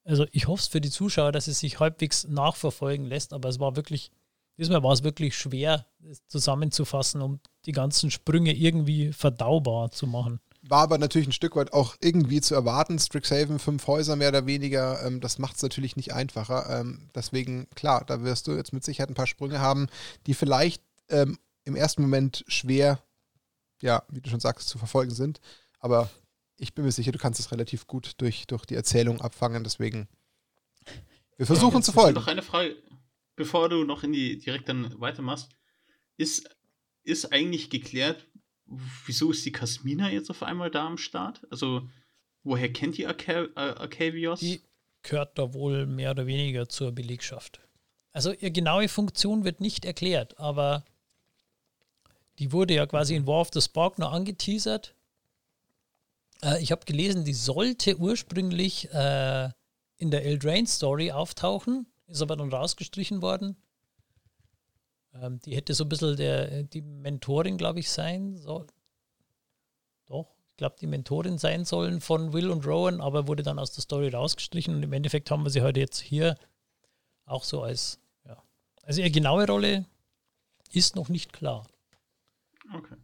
also 0.10 0.26
ich 0.32 0.48
hoffe 0.48 0.62
es 0.62 0.68
für 0.68 0.82
die 0.82 0.90
Zuschauer, 0.90 1.32
dass 1.32 1.48
es 1.48 1.60
sich 1.60 1.80
halbwegs 1.80 2.28
nachverfolgen 2.28 3.06
lässt, 3.06 3.32
aber 3.32 3.48
es 3.48 3.60
war 3.60 3.76
wirklich, 3.76 4.12
diesmal 4.58 4.82
war 4.82 4.92
es 4.92 5.04
wirklich 5.04 5.38
schwer 5.38 5.86
zusammenzufassen, 6.28 7.22
um 7.22 7.40
die 7.66 7.74
ganzen 7.74 8.10
Sprünge 8.10 8.54
irgendwie 8.54 9.14
verdaubar 9.14 9.92
zu 9.92 10.08
machen. 10.08 10.40
War 10.70 10.84
aber 10.84 11.00
natürlich 11.00 11.28
ein 11.28 11.34
Stück 11.34 11.56
weit 11.56 11.74
auch 11.74 11.96
irgendwie 12.00 12.42
zu 12.42 12.54
erwarten. 12.54 13.00
Strixhaven, 13.00 13.58
fünf 13.58 13.88
Häuser 13.88 14.16
mehr 14.16 14.30
oder 14.30 14.46
weniger, 14.46 15.04
ähm, 15.04 15.20
das 15.20 15.40
macht 15.40 15.56
es 15.56 15.64
natürlich 15.64 15.96
nicht 15.96 16.14
einfacher. 16.14 16.80
Ähm, 16.80 17.10
deswegen, 17.16 17.68
klar, 17.72 18.06
da 18.06 18.24
wirst 18.24 18.48
du 18.48 18.52
jetzt 18.52 18.72
mit 18.72 18.84
Sicherheit 18.84 19.10
ein 19.10 19.16
paar 19.16 19.26
Sprünge 19.26 19.60
haben, 19.60 19.88
die 20.28 20.36
vielleicht 20.36 20.84
ähm, 21.10 21.40
im 21.64 21.76
ersten 21.76 22.04
Moment 22.04 22.46
schwer, 22.48 23.02
ja, 23.82 24.04
wie 24.10 24.22
du 24.22 24.30
schon 24.30 24.40
sagst, 24.40 24.70
zu 24.70 24.78
verfolgen 24.78 25.14
sind. 25.14 25.40
Aber 25.80 26.10
ich 26.58 26.76
bin 26.76 26.86
mir 26.86 26.92
sicher, 26.92 27.12
du 27.12 27.20
kannst 27.20 27.40
es 27.40 27.52
relativ 27.52 27.88
gut 27.88 28.14
durch, 28.18 28.46
durch 28.46 28.66
die 28.66 28.76
Erzählung 28.76 29.22
abfangen, 29.22 29.64
deswegen. 29.64 30.08
Wir 31.38 31.48
versuchen 31.48 31.78
ja, 31.78 31.82
zu 31.82 31.94
folgen. 31.94 32.14
Noch 32.14 32.28
eine 32.28 32.44
Frage, 32.44 32.76
bevor 33.36 33.70
du 33.70 33.86
noch 33.86 34.04
in 34.04 34.14
die 34.14 34.38
direkt 34.38 34.70
dann 34.70 35.00
weitermachst. 35.00 35.50
Ist, 36.18 36.48
ist 37.04 37.32
eigentlich 37.32 37.70
geklärt, 37.70 38.29
wieso 39.06 39.32
ist 39.32 39.46
die 39.46 39.52
Kasmina 39.52 40.10
jetzt 40.10 40.30
auf 40.30 40.44
einmal 40.44 40.72
da 40.72 40.86
am 40.86 40.98
Start? 40.98 41.46
Also, 41.50 41.88
woher 42.44 42.72
kennt 42.72 42.98
die 42.98 43.08
Arcavios? 43.08 44.40
Die 44.40 44.62
gehört 45.04 45.38
da 45.38 45.54
wohl 45.54 45.86
mehr 45.86 46.12
oder 46.12 46.28
weniger 46.28 46.70
zur 46.70 46.92
Belegschaft. 46.92 47.60
Also, 48.12 48.32
ihre 48.32 48.52
genaue 48.52 48.88
Funktion 48.88 49.44
wird 49.44 49.62
nicht 49.62 49.86
erklärt, 49.86 50.40
aber 50.40 50.84
die 52.40 52.52
wurde 52.52 52.74
ja 52.74 52.86
quasi 52.86 53.16
in 53.16 53.28
War 53.28 53.42
of 53.42 53.50
the 53.54 53.62
Spark 53.62 54.00
noch 54.00 54.12
angeteasert 54.12 54.96
äh, 56.42 56.62
ich 56.62 56.72
habe 56.72 56.86
gelesen, 56.86 57.26
die 57.26 57.34
sollte 57.34 57.98
ursprünglich 57.98 58.92
äh, 58.94 59.50
in 59.98 60.12
der 60.12 60.26
Eldraine-Story 60.26 61.12
auftauchen, 61.12 61.88
ist 62.08 62.22
aber 62.22 62.36
dann 62.36 62.52
rausgestrichen 62.52 63.22
worden. 63.22 63.58
Ähm, 65.14 65.40
die 65.40 65.56
hätte 65.56 65.74
so 65.74 65.86
ein 65.86 65.90
bisschen 65.90 66.18
der, 66.18 66.64
die 66.64 66.82
Mentorin, 66.82 67.58
glaube 67.58 67.80
ich, 67.80 67.90
sein 67.90 68.38
sollen. 68.38 68.72
Doch, 70.06 70.36
ich 70.52 70.58
glaube, 70.58 70.76
die 70.80 70.88
Mentorin 70.88 71.38
sein 71.38 71.66
sollen 71.66 72.02
von 72.02 72.34
Will 72.34 72.50
und 72.50 72.66
Rowan, 72.66 73.02
aber 73.02 73.28
wurde 73.28 73.44
dann 73.44 73.60
aus 73.60 73.72
der 73.72 73.82
Story 73.82 74.10
rausgestrichen 74.10 74.76
und 74.76 74.84
im 74.84 74.94
Endeffekt 74.94 75.32
haben 75.32 75.44
wir 75.44 75.50
sie 75.50 75.62
heute 75.62 75.80
jetzt 75.80 76.00
hier 76.00 76.36
auch 77.26 77.44
so 77.44 77.62
als, 77.62 78.00
ja. 78.26 78.42
Also 78.84 79.02
ihre 79.02 79.12
genaue 79.12 79.48
Rolle 79.48 79.86
ist 80.72 80.96
noch 80.96 81.10
nicht 81.10 81.34
klar. 81.34 81.68
Okay. 82.74 82.96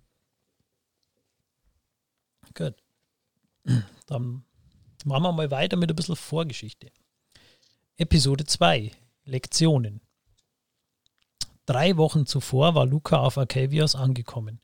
Gut. 2.54 2.76
Dann 4.08 4.44
machen 5.06 5.24
wir 5.24 5.32
mal 5.32 5.52
weiter 5.52 5.78
mit 5.78 5.90
ein 5.90 5.96
bisschen 5.96 6.16
Vorgeschichte. 6.16 6.92
Episode 7.98 8.46
2. 8.46 8.92
Lektionen. 9.24 10.02
Drei 11.66 11.98
Wochen 11.98 12.26
zuvor 12.26 12.76
war 12.76 12.86
Luca 12.86 13.18
auf 13.18 13.38
Arcavios 13.38 13.96
angekommen. 13.96 14.60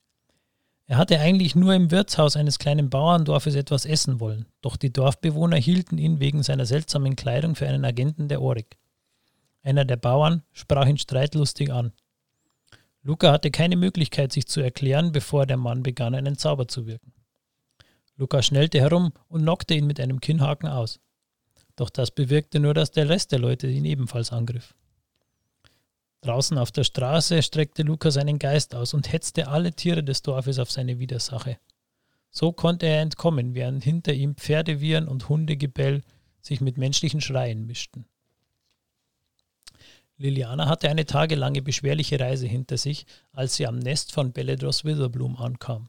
Er 0.86 0.98
hatte 0.98 1.18
eigentlich 1.18 1.54
nur 1.54 1.74
im 1.74 1.90
Wirtshaus 1.90 2.36
eines 2.36 2.58
kleinen 2.58 2.90
Bauerndorfes 2.90 3.54
etwas 3.54 3.86
essen 3.86 4.20
wollen, 4.20 4.46
doch 4.60 4.76
die 4.76 4.92
Dorfbewohner 4.92 5.56
hielten 5.56 5.98
ihn 5.98 6.20
wegen 6.20 6.42
seiner 6.42 6.66
seltsamen 6.66 7.16
Kleidung 7.16 7.54
für 7.54 7.66
einen 7.66 7.84
Agenten 7.84 8.28
der 8.28 8.42
Orik. 8.42 8.76
Einer 9.62 9.84
der 9.84 9.96
Bauern 9.96 10.42
sprach 10.52 10.86
ihn 10.86 10.98
streitlustig 10.98 11.72
an. 11.72 11.92
Luca 13.02 13.32
hatte 13.32 13.50
keine 13.50 13.76
Möglichkeit, 13.76 14.32
sich 14.32 14.46
zu 14.46 14.60
erklären, 14.60 15.12
bevor 15.12 15.46
der 15.46 15.56
Mann 15.56 15.82
begann, 15.82 16.14
einen 16.14 16.36
Zauber 16.36 16.68
zu 16.68 16.86
wirken. 16.86 17.12
Luca 18.16 18.42
schnellte 18.42 18.80
herum 18.80 19.12
und 19.28 19.42
knockte 19.42 19.74
ihn 19.74 19.86
mit 19.86 19.98
einem 19.98 20.20
Kinnhaken 20.20 20.68
aus. 20.68 21.00
Doch 21.74 21.90
das 21.90 22.10
bewirkte 22.10 22.60
nur, 22.60 22.74
dass 22.74 22.90
der 22.90 23.08
Rest 23.08 23.32
der 23.32 23.38
Leute 23.38 23.66
ihn 23.66 23.84
ebenfalls 23.84 24.30
angriff. 24.30 24.74
Draußen 26.22 26.56
auf 26.56 26.70
der 26.70 26.84
Straße 26.84 27.42
streckte 27.42 27.82
Luca 27.82 28.12
seinen 28.12 28.38
Geist 28.38 28.76
aus 28.76 28.94
und 28.94 29.12
hetzte 29.12 29.48
alle 29.48 29.72
Tiere 29.72 30.04
des 30.04 30.22
Dorfes 30.22 30.60
auf 30.60 30.70
seine 30.70 31.00
Widersache. 31.00 31.58
So 32.30 32.52
konnte 32.52 32.86
er 32.86 33.02
entkommen, 33.02 33.54
während 33.54 33.82
hinter 33.82 34.14
ihm 34.14 34.36
Pferdewirren 34.36 35.08
und 35.08 35.28
Hundegebell 35.28 36.02
sich 36.40 36.60
mit 36.60 36.78
menschlichen 36.78 37.20
Schreien 37.20 37.66
mischten. 37.66 38.06
Liliana 40.16 40.68
hatte 40.68 40.88
eine 40.88 41.06
tagelange 41.06 41.60
beschwerliche 41.60 42.20
Reise 42.20 42.46
hinter 42.46 42.78
sich, 42.78 43.04
als 43.32 43.56
sie 43.56 43.66
am 43.66 43.80
Nest 43.80 44.12
von 44.12 44.32
Belledros 44.32 44.84
Witherbloom 44.84 45.36
ankam. 45.36 45.88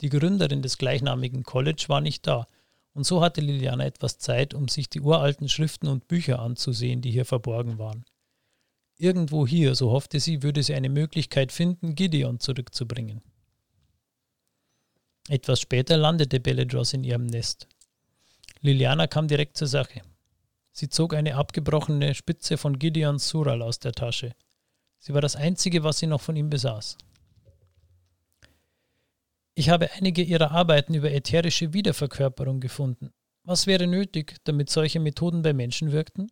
Die 0.00 0.10
Gründerin 0.10 0.62
des 0.62 0.78
gleichnamigen 0.78 1.42
College 1.42 1.86
war 1.88 2.00
nicht 2.00 2.24
da, 2.28 2.46
und 2.94 3.04
so 3.04 3.20
hatte 3.20 3.40
Liliana 3.40 3.84
etwas 3.84 4.18
Zeit, 4.18 4.54
um 4.54 4.68
sich 4.68 4.88
die 4.88 5.00
uralten 5.00 5.48
Schriften 5.48 5.88
und 5.88 6.06
Bücher 6.06 6.38
anzusehen, 6.38 7.02
die 7.02 7.10
hier 7.10 7.24
verborgen 7.24 7.78
waren. 7.78 8.04
Irgendwo 9.00 9.46
hier, 9.46 9.74
so 9.74 9.92
hoffte 9.92 10.20
sie, 10.20 10.42
würde 10.42 10.62
sie 10.62 10.74
eine 10.74 10.90
Möglichkeit 10.90 11.52
finden, 11.52 11.94
Gideon 11.94 12.38
zurückzubringen. 12.38 13.22
Etwas 15.26 15.58
später 15.58 15.96
landete 15.96 16.38
Beledros 16.38 16.92
in 16.92 17.02
ihrem 17.02 17.24
Nest. 17.24 17.66
Liliana 18.60 19.06
kam 19.06 19.26
direkt 19.26 19.56
zur 19.56 19.68
Sache. 19.68 20.02
Sie 20.72 20.90
zog 20.90 21.14
eine 21.14 21.36
abgebrochene 21.36 22.14
Spitze 22.14 22.58
von 22.58 22.78
Gideons 22.78 23.26
Sural 23.26 23.62
aus 23.62 23.78
der 23.78 23.92
Tasche. 23.92 24.34
Sie 24.98 25.14
war 25.14 25.22
das 25.22 25.34
Einzige, 25.34 25.82
was 25.82 25.98
sie 25.98 26.06
noch 26.06 26.20
von 26.20 26.36
ihm 26.36 26.50
besaß. 26.50 26.98
Ich 29.54 29.70
habe 29.70 29.90
einige 29.92 30.20
ihrer 30.20 30.50
Arbeiten 30.50 30.92
über 30.92 31.10
ätherische 31.10 31.72
Wiederverkörperung 31.72 32.60
gefunden. 32.60 33.14
Was 33.44 33.66
wäre 33.66 33.86
nötig, 33.86 34.36
damit 34.44 34.68
solche 34.68 35.00
Methoden 35.00 35.40
bei 35.40 35.54
Menschen 35.54 35.90
wirkten? 35.90 36.30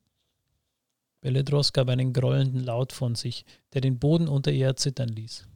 Beledros 1.29 1.75
gab 1.75 1.91
einen 1.91 2.15
grollenden 2.15 2.65
Laut 2.65 2.95
von 2.95 3.15
sich, 3.15 3.45
der 3.75 3.83
den 3.83 3.99
Boden 3.99 4.29
unter 4.29 4.51
ihr 4.51 4.65
erzittern 4.65 5.11
ließ. 5.11 5.47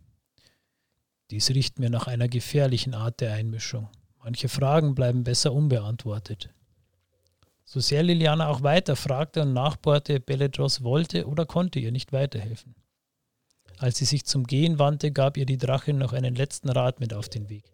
Dies 1.31 1.49
riecht 1.49 1.79
mir 1.79 1.89
nach 1.89 2.09
einer 2.09 2.29
gefährlichen 2.29 2.93
Art 2.93 3.23
der 3.23 3.33
Einmischung. 3.33 3.89
Manche 4.23 4.51
Fragen 4.51 4.95
bleiben 4.95 5.25
besser 5.25 5.55
unbeantwortet. 5.55 6.51
So 7.65 7.81
sehr 7.81 8.03
Liliana 8.03 8.49
auch 8.49 8.63
weiter 8.63 8.97
fragte 8.97 9.41
und 9.41 9.55
nachbohrte, 9.55 10.21
Beledros 10.21 10.83
wollte 10.83 11.27
oder 11.27 11.47
konnte 11.47 11.79
ihr 11.81 11.91
nicht 11.91 12.13
weiterhelfen. 12.13 12.75
Als 13.79 13.97
sie 13.97 14.05
sich 14.05 14.27
zum 14.27 14.47
Gehen 14.47 14.79
wandte, 14.79 15.11
gab 15.11 15.39
ihr 15.39 15.47
die 15.47 15.57
Drachin 15.57 15.97
noch 15.97 16.13
einen 16.13 16.35
letzten 16.35 16.69
Rat 16.69 17.01
mit 17.01 17.15
auf 17.15 17.31
den 17.31 17.49
Weg. 17.49 17.65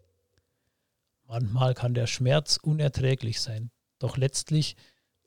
Manchmal 1.27 1.73
kann 1.73 1.93
der 1.93 2.07
Schmerz 2.07 2.55
unerträglich 2.55 3.41
sein, 3.41 3.71
doch 3.99 4.15
letztlich 4.15 4.77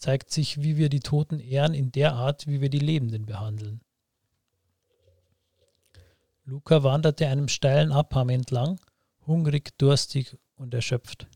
zeigt 0.03 0.33
sich, 0.33 0.63
wie 0.63 0.77
wir 0.77 0.89
die 0.89 1.01
Toten 1.01 1.39
ehren 1.39 1.75
in 1.75 1.93
der 1.93 2.15
Art, 2.15 2.49
wie 2.49 2.61
wir 2.61 2.71
die 2.71 2.81
Lebenden 2.81 3.25
behandeln. 3.25 3.81
Luca 6.45 6.83
wanderte 6.83 7.29
einem 7.29 7.47
steilen 7.47 7.93
Abhang 7.93 8.29
entlang, 8.29 8.81
hungrig, 9.29 9.79
durstig 9.79 10.37
und 10.57 10.75
erschöpft. 10.75 11.29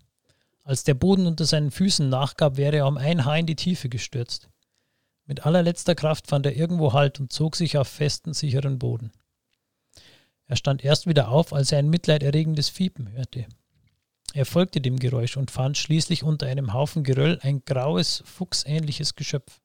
Als 0.65 0.83
der 0.83 0.95
Boden 0.95 1.29
unter 1.29 1.45
seinen 1.45 1.71
Füßen 1.71 2.09
nachgab, 2.09 2.57
wäre 2.57 2.79
er 2.79 2.89
um 2.89 2.97
ein 2.97 3.25
Haar 3.25 3.39
in 3.39 3.47
die 3.47 3.55
Tiefe 3.55 3.89
gestürzt. 3.89 4.49
Mit 5.27 5.47
allerletzter 5.47 5.95
Kraft 5.95 6.27
fand 6.27 6.45
er 6.45 6.57
irgendwo 6.57 6.93
Halt 6.93 7.21
und 7.21 7.33
zog 7.33 7.55
sich 7.55 7.79
auf 7.79 7.87
festen, 7.87 8.35
sicheren 8.35 8.81
Boden. 8.81 9.13
Er 10.47 10.57
stand 10.57 10.85
erst 10.85 11.07
wieder 11.07 11.29
auf, 11.29 11.53
als 11.53 11.71
er 11.71 11.79
ein 11.79 11.89
mitleiderregendes 11.89 12.69
Fiepen 12.69 13.13
hörte. 13.13 13.47
Er 14.35 14.45
folgte 14.45 14.81
dem 14.81 14.99
Geräusch 14.99 15.37
und 15.37 15.51
fand 15.51 15.79
schließlich 15.79 16.23
unter 16.23 16.47
einem 16.47 16.73
Haufen 16.73 17.05
Geröll 17.05 17.39
ein 17.43 17.65
graues, 17.65 18.23
fuchsähnliches 18.27 19.15
Geschöpf. 19.15 19.61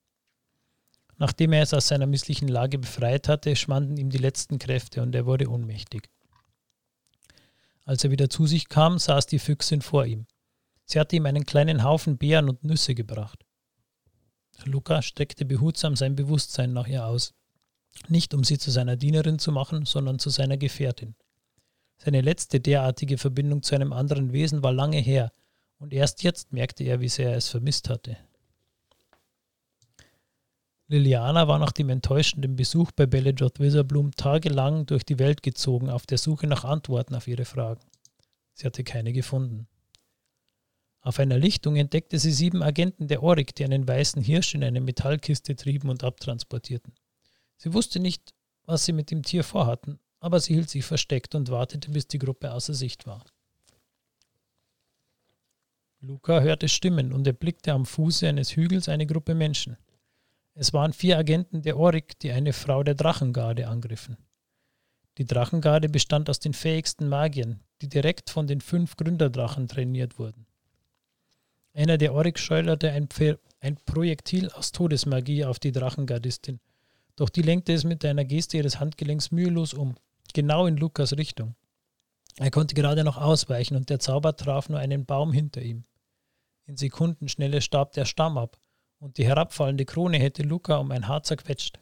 Nachdem 1.17 1.54
er 1.54 1.63
es 1.63 1.74
aus 1.74 1.88
seiner 1.88 2.08
misslichen 2.08 2.47
Lage 2.47 2.80
befreit 2.80 3.28
hatte, 3.28 3.56
schwanden 3.56 3.97
ihm 3.97 4.10
die 4.10 4.17
letzten 4.17 4.60
Kräfte 4.60 5.02
und 5.02 5.13
er 5.13 5.26
wurde 5.26 5.50
ohnmächtig. 5.50 6.10
Als 7.86 8.04
er 8.04 8.12
wieder 8.12 8.30
zu 8.30 8.47
sich 8.47 8.69
kam, 8.69 8.97
saß 8.97 9.26
die 9.26 9.39
Füchsin 9.39 9.82
vor 9.82 10.06
ihm. 10.06 10.26
Sie 10.86 11.00
hatte 11.00 11.15
ihm 11.15 11.26
einen 11.26 11.45
kleinen 11.45 11.84
Haufen 11.84 12.17
Beeren 12.17 12.50
und 12.50 12.63
Nüsse 12.63 12.95
gebracht. 12.95 13.45
Luca 14.65 15.02
streckte 15.02 15.45
behutsam 15.45 15.95
sein 15.95 16.15
Bewusstsein 16.15 16.74
nach 16.74 16.88
ihr 16.88 17.06
aus, 17.06 17.34
nicht 18.08 18.34
um 18.34 18.43
sie 18.43 18.58
zu 18.58 18.71
seiner 18.71 18.95
Dienerin 18.95 19.39
zu 19.39 19.52
machen, 19.52 19.86
sondern 19.86 20.19
zu 20.19 20.30
seiner 20.30 20.58
Gefährtin. 20.58 21.15
Seine 22.04 22.22
letzte 22.22 22.60
derartige 22.60 23.20
Verbindung 23.20 23.62
zu 23.62 23.76
einem 23.76 23.94
anderen 23.94 24.34
Wesen 24.34 24.64
war 24.64 24.74
lange 24.74 24.98
her, 24.98 25.32
und 25.78 25.94
erst 25.94 26.24
jetzt 26.24 26.52
merkte 26.52 26.84
er, 26.84 27.00
wie 27.00 27.10
sehr 27.10 27.30
er 27.30 27.38
es 27.38 27.50
vermisst 27.50 27.90
hatte. 27.90 28.18
Liliana 30.88 31.48
war 31.48 31.60
nach 31.60 31.72
dem 31.72 31.90
enttäuschenden 31.90 32.56
Besuch 32.56 32.92
bei 32.92 33.06
Belledroth 33.06 33.60
Witherbloom 33.60 34.16
tagelang 34.16 34.88
durch 34.88 35.04
die 35.06 35.20
Welt 35.20 35.44
gezogen 35.44 35.92
auf 35.92 36.08
der 36.08 36.18
Suche 36.18 36.48
nach 36.48 36.64
Antworten 36.64 37.14
auf 37.14 37.28
ihre 37.28 37.46
Fragen. 37.46 37.86
Sie 38.54 38.66
hatte 38.66 38.84
keine 38.84 39.14
gefunden. 39.14 39.68
Auf 41.02 41.20
einer 41.20 41.38
Lichtung 41.38 41.76
entdeckte 41.76 42.18
sie 42.18 42.32
sieben 42.32 42.64
Agenten 42.64 43.10
der 43.10 43.22
Orik, 43.22 43.54
die 43.54 43.64
einen 43.64 43.88
weißen 43.88 44.24
Hirsch 44.24 44.56
in 44.56 44.64
eine 44.64 44.82
Metallkiste 44.82 45.56
trieben 45.56 45.90
und 45.90 46.04
abtransportierten. 46.04 46.96
Sie 47.58 47.74
wusste 47.76 48.00
nicht, 48.00 48.34
was 48.66 48.86
sie 48.86 48.94
mit 48.94 49.12
dem 49.12 49.22
Tier 49.22 49.44
vorhatten, 49.44 50.00
aber 50.22 50.40
sie 50.40 50.54
hielt 50.54 50.70
sich 50.70 50.86
versteckt 50.86 51.36
und 51.36 51.50
wartete, 51.50 51.92
bis 51.92 52.08
die 52.08 52.20
Gruppe 52.20 52.54
außer 52.54 52.74
Sicht 52.74 53.06
war. 53.08 53.26
Luca 56.00 56.40
hörte 56.40 56.70
Stimmen 56.70 57.12
und 57.12 57.28
erblickte 57.28 57.74
am 57.74 57.86
Fuße 57.86 58.28
eines 58.28 58.56
Hügels 58.56 58.88
eine 58.88 59.06
Gruppe 59.06 59.36
Menschen. 59.36 59.78
Es 60.54 60.74
waren 60.74 60.94
vier 60.94 61.18
Agenten 61.18 61.64
der 61.64 61.78
Orik, 61.78 62.18
die 62.20 62.32
eine 62.32 62.54
Frau 62.54 62.84
der 62.84 62.96
Drachengarde 62.96 63.68
angriffen. 63.68 64.18
Die 65.18 65.26
Drachengarde 65.26 65.90
bestand 65.90 66.30
aus 66.30 66.40
den 66.40 66.54
fähigsten 66.54 67.10
Magiern, 67.10 67.60
die 67.82 67.90
direkt 67.90 68.30
von 68.30 68.48
den 68.48 68.62
fünf 68.62 68.96
Gründerdrachen 68.98 69.68
trainiert 69.68 70.20
wurden. 70.20 70.46
Einer 71.74 71.98
der 71.98 72.14
Orik 72.14 72.38
schleuderte 72.38 72.92
ein, 72.92 73.08
ein 73.60 73.76
Projektil 73.86 74.50
aus 74.52 74.72
Todesmagie 74.72 75.46
auf 75.46 75.60
die 75.60 75.72
Drachengardistin, 75.72 76.60
doch 77.16 77.30
die 77.30 77.42
lenkte 77.42 77.74
es 77.74 77.84
mit 77.84 78.04
einer 78.06 78.26
Geste 78.26 78.58
ihres 78.58 78.80
Handgelenks 78.80 79.32
mühelos 79.32 79.74
um 79.74 79.96
genau 80.34 80.67
in 80.67 80.78
Lukas 80.78 81.17
Richtung. 81.17 81.56
Er 82.38 82.52
konnte 82.52 82.76
gerade 82.76 83.04
noch 83.04 83.17
ausweichen 83.17 83.76
und 83.76 83.89
der 83.89 84.00
Zauber 84.00 84.36
traf 84.36 84.70
nur 84.70 84.80
einen 84.80 85.06
Baum 85.06 85.34
hinter 85.34 85.62
ihm. 85.62 85.84
In 86.65 86.78
Sekundenschnelle 86.78 87.62
starb 87.62 87.94
der 87.94 88.06
Stamm 88.06 88.38
ab 88.38 88.58
und 89.00 89.17
die 89.17 89.26
herabfallende 89.26 89.86
Krone 89.86 90.17
hätte 90.17 90.44
Luca 90.44 90.78
um 90.78 90.91
ein 90.91 91.08
Haar 91.08 91.24
zerquetscht. 91.24 91.80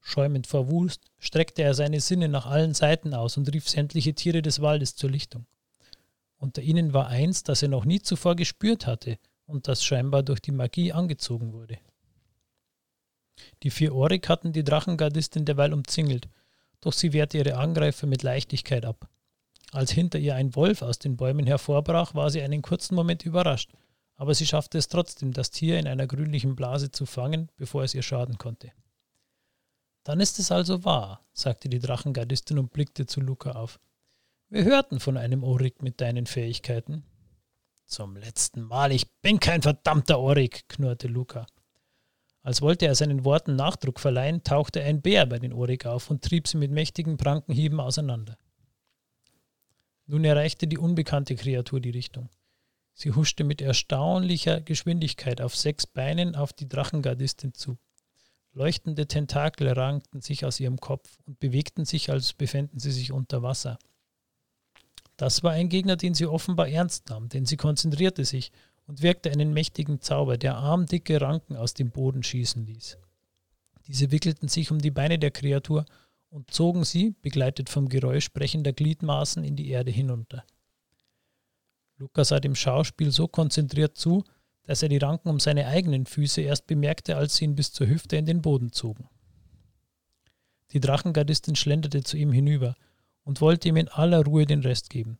Schäumend 0.00 0.46
vor 0.46 0.70
Wust 0.70 1.04
streckte 1.18 1.62
er 1.62 1.74
seine 1.74 2.00
Sinne 2.00 2.28
nach 2.28 2.46
allen 2.46 2.74
Seiten 2.74 3.14
aus 3.14 3.36
und 3.36 3.52
rief 3.52 3.68
sämtliche 3.68 4.14
Tiere 4.14 4.42
des 4.42 4.62
Waldes 4.62 4.94
zur 4.96 5.10
Lichtung. 5.10 5.46
Unter 6.38 6.62
ihnen 6.62 6.92
war 6.92 7.08
eins, 7.08 7.42
das 7.42 7.62
er 7.62 7.68
noch 7.68 7.84
nie 7.84 8.00
zuvor 8.00 8.36
gespürt 8.36 8.86
hatte 8.86 9.18
und 9.46 9.68
das 9.68 9.84
scheinbar 9.84 10.22
durch 10.22 10.40
die 10.40 10.52
Magie 10.52 10.92
angezogen 10.92 11.52
wurde. 11.52 11.78
Die 13.62 13.70
vier 13.70 13.94
Orik 13.94 14.28
hatten 14.28 14.52
die 14.52 14.64
Drachengardistin 14.64 15.44
derweil 15.44 15.72
umzingelt 15.72 16.28
doch 16.86 16.92
sie 16.92 17.12
wehrte 17.12 17.38
ihre 17.38 17.56
Angreifer 17.56 18.06
mit 18.06 18.22
Leichtigkeit 18.22 18.86
ab. 18.86 19.08
Als 19.72 19.90
hinter 19.90 20.20
ihr 20.20 20.36
ein 20.36 20.54
Wolf 20.54 20.82
aus 20.82 21.00
den 21.00 21.16
Bäumen 21.16 21.44
hervorbrach, 21.44 22.14
war 22.14 22.30
sie 22.30 22.42
einen 22.42 22.62
kurzen 22.62 22.94
Moment 22.94 23.26
überrascht, 23.26 23.72
aber 24.14 24.34
sie 24.34 24.46
schaffte 24.46 24.78
es 24.78 24.86
trotzdem, 24.86 25.32
das 25.32 25.50
Tier 25.50 25.80
in 25.80 25.88
einer 25.88 26.06
grünlichen 26.06 26.54
Blase 26.54 26.92
zu 26.92 27.04
fangen, 27.04 27.50
bevor 27.56 27.82
es 27.82 27.92
ihr 27.92 28.02
schaden 28.02 28.38
konnte. 28.38 28.70
Dann 30.04 30.20
ist 30.20 30.38
es 30.38 30.52
also 30.52 30.84
wahr, 30.84 31.26
sagte 31.32 31.68
die 31.68 31.80
Drachengardistin 31.80 32.56
und 32.56 32.72
blickte 32.72 33.04
zu 33.06 33.20
Luca 33.20 33.50
auf. 33.50 33.80
Wir 34.48 34.62
hörten 34.62 35.00
von 35.00 35.16
einem 35.16 35.42
Orik 35.42 35.82
mit 35.82 36.00
deinen 36.00 36.26
Fähigkeiten. 36.26 37.02
Zum 37.84 38.16
letzten 38.16 38.62
Mal, 38.62 38.92
ich 38.92 39.10
bin 39.22 39.40
kein 39.40 39.62
verdammter 39.62 40.20
Orik, 40.20 40.68
knurrte 40.68 41.08
Luca. 41.08 41.48
Als 42.46 42.62
wollte 42.62 42.86
er 42.86 42.94
seinen 42.94 43.24
Worten 43.24 43.56
Nachdruck 43.56 43.98
verleihen, 43.98 44.44
tauchte 44.44 44.80
ein 44.80 45.02
Bär 45.02 45.26
bei 45.26 45.40
den 45.40 45.52
Orik 45.52 45.84
auf 45.84 46.10
und 46.10 46.22
trieb 46.22 46.46
sie 46.46 46.56
mit 46.56 46.70
mächtigen 46.70 47.16
Prankenhieben 47.16 47.80
auseinander. 47.80 48.38
Nun 50.06 50.22
erreichte 50.24 50.68
die 50.68 50.78
unbekannte 50.78 51.34
Kreatur 51.34 51.80
die 51.80 51.90
Richtung. 51.90 52.28
Sie 52.94 53.10
huschte 53.10 53.42
mit 53.42 53.60
erstaunlicher 53.60 54.60
Geschwindigkeit 54.60 55.40
auf 55.40 55.56
sechs 55.56 55.88
Beinen 55.88 56.36
auf 56.36 56.52
die 56.52 56.68
Drachengardistin 56.68 57.52
zu. 57.52 57.78
Leuchtende 58.52 59.08
Tentakel 59.08 59.68
rankten 59.68 60.20
sich 60.20 60.44
aus 60.44 60.60
ihrem 60.60 60.78
Kopf 60.78 61.18
und 61.26 61.40
bewegten 61.40 61.84
sich, 61.84 62.12
als 62.12 62.32
befänden 62.32 62.78
sie 62.78 62.92
sich 62.92 63.10
unter 63.10 63.42
Wasser. 63.42 63.76
Das 65.16 65.42
war 65.42 65.50
ein 65.50 65.68
Gegner, 65.68 65.96
den 65.96 66.14
sie 66.14 66.26
offenbar 66.26 66.68
ernst 66.68 67.08
nahm, 67.08 67.28
denn 67.28 67.44
sie 67.44 67.56
konzentrierte 67.56 68.24
sich 68.24 68.52
und 68.86 69.02
wirkte 69.02 69.30
einen 69.30 69.52
mächtigen 69.52 70.00
Zauber, 70.00 70.38
der 70.38 70.56
armdicke 70.56 71.20
Ranken 71.20 71.56
aus 71.56 71.74
dem 71.74 71.90
Boden 71.90 72.22
schießen 72.22 72.64
ließ. 72.64 72.98
Diese 73.86 74.10
wickelten 74.10 74.48
sich 74.48 74.70
um 74.70 74.78
die 74.80 74.90
Beine 74.90 75.18
der 75.18 75.30
Kreatur 75.30 75.84
und 76.28 76.50
zogen 76.50 76.84
sie, 76.84 77.14
begleitet 77.22 77.68
vom 77.68 77.88
Geräusch 77.88 78.32
brechender 78.32 78.72
Gliedmaßen, 78.72 79.44
in 79.44 79.56
die 79.56 79.68
Erde 79.70 79.90
hinunter. 79.90 80.44
Lukas 81.98 82.28
sah 82.28 82.40
dem 82.40 82.54
Schauspiel 82.54 83.10
so 83.10 83.26
konzentriert 83.26 83.96
zu, 83.96 84.24
dass 84.64 84.82
er 84.82 84.88
die 84.88 84.98
Ranken 84.98 85.28
um 85.28 85.40
seine 85.40 85.66
eigenen 85.66 86.06
Füße 86.06 86.42
erst 86.42 86.66
bemerkte, 86.66 87.16
als 87.16 87.36
sie 87.36 87.44
ihn 87.44 87.54
bis 87.54 87.72
zur 87.72 87.86
Hüfte 87.86 88.16
in 88.16 88.26
den 88.26 88.42
Boden 88.42 88.72
zogen. 88.72 89.08
Die 90.72 90.80
Drachengardistin 90.80 91.54
schlenderte 91.54 92.02
zu 92.02 92.16
ihm 92.16 92.32
hinüber 92.32 92.74
und 93.22 93.40
wollte 93.40 93.68
ihm 93.68 93.76
in 93.76 93.88
aller 93.88 94.24
Ruhe 94.24 94.44
den 94.44 94.60
Rest 94.60 94.90
geben. 94.90 95.18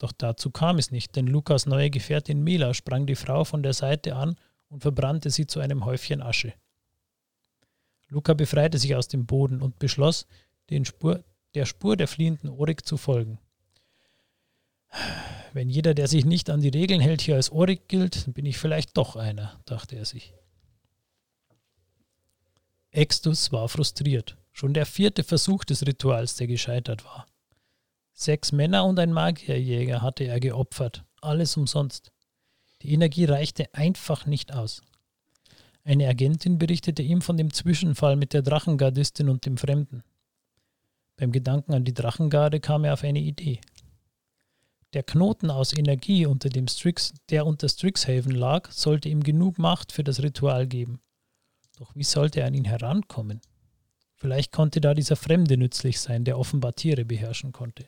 Doch 0.00 0.12
dazu 0.12 0.50
kam 0.50 0.78
es 0.78 0.90
nicht, 0.90 1.14
denn 1.14 1.26
Lukas 1.26 1.66
neue 1.66 1.90
Gefährtin 1.90 2.42
Mila 2.42 2.72
sprang 2.72 3.04
die 3.04 3.14
Frau 3.14 3.44
von 3.44 3.62
der 3.62 3.74
Seite 3.74 4.16
an 4.16 4.34
und 4.70 4.80
verbrannte 4.80 5.28
sie 5.28 5.46
zu 5.46 5.60
einem 5.60 5.84
Häufchen 5.84 6.22
Asche. 6.22 6.54
Luca 8.08 8.32
befreite 8.32 8.78
sich 8.78 8.96
aus 8.96 9.08
dem 9.08 9.26
Boden 9.26 9.60
und 9.60 9.78
beschloss, 9.78 10.26
Spur, 10.84 11.22
der 11.54 11.66
Spur 11.66 11.96
der 11.98 12.08
fliehenden 12.08 12.48
Orik 12.48 12.86
zu 12.86 12.96
folgen. 12.96 13.38
Wenn 15.52 15.68
jeder, 15.68 15.92
der 15.92 16.08
sich 16.08 16.24
nicht 16.24 16.48
an 16.48 16.62
die 16.62 16.70
Regeln 16.70 17.00
hält, 17.00 17.20
hier 17.20 17.34
als 17.34 17.52
Orik 17.52 17.86
gilt, 17.86 18.32
bin 18.32 18.46
ich 18.46 18.56
vielleicht 18.56 18.96
doch 18.96 19.16
einer, 19.16 19.60
dachte 19.66 19.96
er 19.96 20.06
sich. 20.06 20.32
Extus 22.90 23.52
war 23.52 23.68
frustriert. 23.68 24.38
Schon 24.52 24.72
der 24.72 24.86
vierte 24.86 25.24
Versuch 25.24 25.64
des 25.64 25.86
Rituals, 25.86 26.36
der 26.36 26.46
gescheitert 26.46 27.04
war. 27.04 27.26
Sechs 28.12 28.52
Männer 28.52 28.84
und 28.84 28.98
ein 28.98 29.12
Magierjäger 29.12 30.02
hatte 30.02 30.24
er 30.24 30.40
geopfert, 30.40 31.04
alles 31.20 31.56
umsonst. 31.56 32.12
Die 32.82 32.92
Energie 32.92 33.24
reichte 33.24 33.74
einfach 33.74 34.26
nicht 34.26 34.52
aus. 34.52 34.82
Eine 35.84 36.08
Agentin 36.08 36.58
berichtete 36.58 37.02
ihm 37.02 37.22
von 37.22 37.36
dem 37.36 37.52
Zwischenfall 37.52 38.16
mit 38.16 38.32
der 38.32 38.42
Drachengardistin 38.42 39.28
und 39.28 39.46
dem 39.46 39.56
Fremden. 39.56 40.02
Beim 41.16 41.32
Gedanken 41.32 41.74
an 41.74 41.84
die 41.84 41.94
Drachengarde 41.94 42.60
kam 42.60 42.84
er 42.84 42.94
auf 42.94 43.04
eine 43.04 43.20
Idee. 43.20 43.60
Der 44.92 45.02
Knoten 45.02 45.50
aus 45.50 45.76
Energie, 45.76 46.26
unter 46.26 46.48
dem 46.48 46.66
Strix, 46.66 47.14
der 47.28 47.46
unter 47.46 47.68
Strixhaven 47.68 48.32
lag, 48.32 48.70
sollte 48.72 49.08
ihm 49.08 49.22
genug 49.22 49.58
Macht 49.58 49.92
für 49.92 50.02
das 50.02 50.22
Ritual 50.22 50.66
geben. 50.66 51.00
Doch 51.78 51.94
wie 51.94 52.04
sollte 52.04 52.40
er 52.40 52.46
an 52.46 52.54
ihn 52.54 52.64
herankommen? 52.64 53.40
Vielleicht 54.16 54.52
konnte 54.52 54.80
da 54.80 54.92
dieser 54.92 55.16
Fremde 55.16 55.56
nützlich 55.56 56.00
sein, 56.00 56.24
der 56.24 56.38
offenbar 56.38 56.74
Tiere 56.74 57.04
beherrschen 57.04 57.52
konnte. 57.52 57.86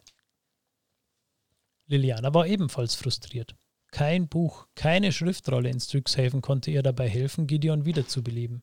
Liliana 1.93 2.33
war 2.33 2.47
ebenfalls 2.47 2.95
frustriert. 2.95 3.55
Kein 3.91 4.27
Buch, 4.27 4.67
keine 4.75 5.13
Schriftrolle 5.13 5.69
in 5.69 5.79
Strixhaven 5.79 6.41
konnte 6.41 6.71
ihr 6.71 6.83
dabei 6.83 7.07
helfen, 7.07 7.47
Gideon 7.47 7.85
wiederzubeleben. 7.85 8.63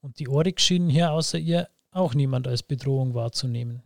Und 0.00 0.18
die 0.18 0.28
Oryx 0.28 0.62
schienen 0.62 0.88
hier 0.88 1.12
außer 1.12 1.38
ihr 1.38 1.68
auch 1.90 2.14
niemand 2.14 2.48
als 2.48 2.62
Bedrohung 2.62 3.14
wahrzunehmen. 3.14 3.82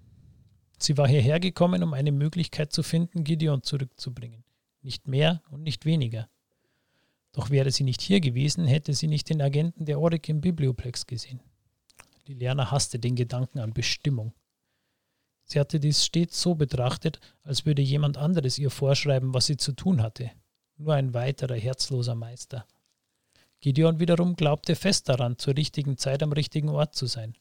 Sie 0.79 0.97
war 0.97 1.09
hierher 1.09 1.40
gekommen, 1.40 1.83
um 1.83 1.93
eine 1.93 2.12
Möglichkeit 2.12 2.73
zu 2.73 2.85
finden, 2.85 3.25
Gideon 3.25 3.64
zurückzubringen. 3.64 4.45
Nicht 4.83 5.09
mehr 5.09 5.43
und 5.51 5.64
nicht 5.64 5.85
weniger. 5.85 6.29
Doch 7.33 7.51
wäre 7.51 7.73
sie 7.73 7.85
nicht 7.85 8.01
hier 8.01 8.21
gewesen, 8.21 8.64
hätte 8.66 8.95
sie 8.95 9.09
nicht 9.09 9.29
den 9.29 9.43
Agenten 9.43 9.87
der 9.87 10.01
Oryx 10.01 10.29
im 10.29 10.40
Biblioplex 10.40 11.07
gesehen. 11.07 11.40
Liliana 12.27 12.71
hasste 12.71 13.01
den 13.01 13.16
Gedanken 13.16 13.59
an 13.59 13.73
Bestimmung. 13.73 14.33
Sie 15.51 15.59
hatte 15.59 15.81
dies 15.81 16.05
stets 16.05 16.41
so 16.41 16.55
betrachtet, 16.55 17.19
als 17.43 17.67
würde 17.67 17.83
jemand 17.83 18.17
anderes 18.17 18.57
ihr 18.57 18.71
vorschreiben, 18.71 19.35
was 19.35 19.47
sie 19.47 19.57
zu 19.57 19.73
tun 19.73 20.01
hatte. 20.01 20.31
Nur 20.77 20.95
ein 20.95 21.13
weiterer 21.13 21.57
herzloser 21.57 22.15
Meister. 22.15 22.69
Gideon 23.61 23.99
wiederum 23.99 24.37
glaubte 24.37 24.77
fest 24.77 25.09
daran, 25.09 25.39
zur 25.39 25.57
richtigen 25.57 25.97
Zeit 25.97 26.23
am 26.23 26.31
richtigen 26.31 26.69
Ort 26.69 26.95
zu 26.95 27.07
sein. 27.07 27.37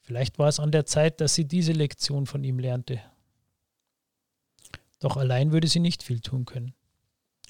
Vielleicht 0.00 0.38
war 0.38 0.48
es 0.48 0.58
an 0.58 0.72
der 0.72 0.86
Zeit, 0.86 1.20
dass 1.20 1.34
sie 1.34 1.46
diese 1.46 1.72
Lektion 1.72 2.24
von 2.24 2.42
ihm 2.42 2.58
lernte. 2.58 3.02
Doch 4.98 5.18
allein 5.18 5.52
würde 5.52 5.68
sie 5.68 5.80
nicht 5.80 6.02
viel 6.02 6.20
tun 6.20 6.46
können. 6.46 6.72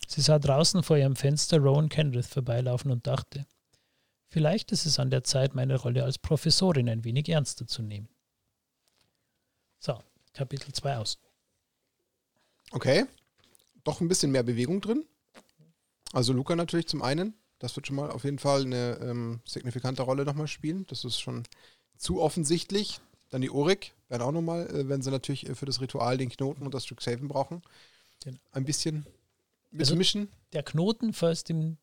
Sie 0.09 0.21
sah 0.21 0.41
draußen 0.41 0.83
vor 0.83 0.97
ihrem 0.97 1.15
Fenster 1.15 1.59
Rowan 1.59 1.89
Kenrith 1.89 2.27
vorbeilaufen 2.27 2.91
und 2.91 3.07
dachte, 3.07 3.47
vielleicht 4.27 4.73
ist 4.73 4.85
es 4.85 4.99
an 4.99 5.11
der 5.11 5.23
Zeit, 5.23 5.55
meine 5.55 5.77
Rolle 5.77 6.03
als 6.03 6.19
Professorin 6.19 6.89
ein 6.89 7.05
wenig 7.05 7.29
ernster 7.29 7.69
zu 7.69 7.83
nehmen. 7.83 8.09
So, 9.85 9.99
Kapitel 10.33 10.73
2 10.73 10.97
aus. 10.97 11.19
Okay. 12.71 13.05
Doch 13.85 14.01
ein 14.01 14.09
bisschen 14.09 14.33
mehr 14.33 14.43
Bewegung 14.43 14.81
drin. 14.81 15.05
Also 16.15 16.33
Luca 16.33 16.57
natürlich 16.57 16.89
zum 16.89 17.03
einen. 17.03 17.35
Das 17.59 17.77
wird 17.77 17.87
schon 17.87 17.97
mal 17.97 18.11
auf 18.11 18.25
jeden 18.25 18.39
Fall 18.39 18.63
eine 18.63 18.99
ähm, 19.03 19.41
signifikante 19.45 20.01
Rolle 20.01 20.25
nochmal 20.25 20.49
spielen. 20.49 20.87
Das 20.87 21.05
ist 21.05 21.21
schon 21.21 21.43
zu 21.99 22.23
offensichtlich. 22.23 23.01
Dann 23.29 23.43
die 23.43 23.51
Orik 23.51 23.93
werden 24.09 24.23
auch 24.23 24.33
nochmal, 24.33 24.67
äh, 24.71 24.89
wenn 24.89 25.03
sie 25.03 25.11
natürlich 25.11 25.51
äh, 25.51 25.55
für 25.55 25.67
das 25.67 25.83
Ritual 25.83 26.17
den 26.17 26.31
Knoten 26.31 26.65
und 26.65 26.73
das 26.73 26.87
Stück 26.87 27.03
Saven 27.03 27.29
brauchen, 27.29 27.61
genau. 28.23 28.39
ein 28.53 28.65
bisschen 28.65 29.05
mitmischen. 29.71 30.23
Also 30.23 30.33
der 30.55 30.63
Knoten, 30.63 31.13
falls 31.13 31.45
dem 31.45 31.77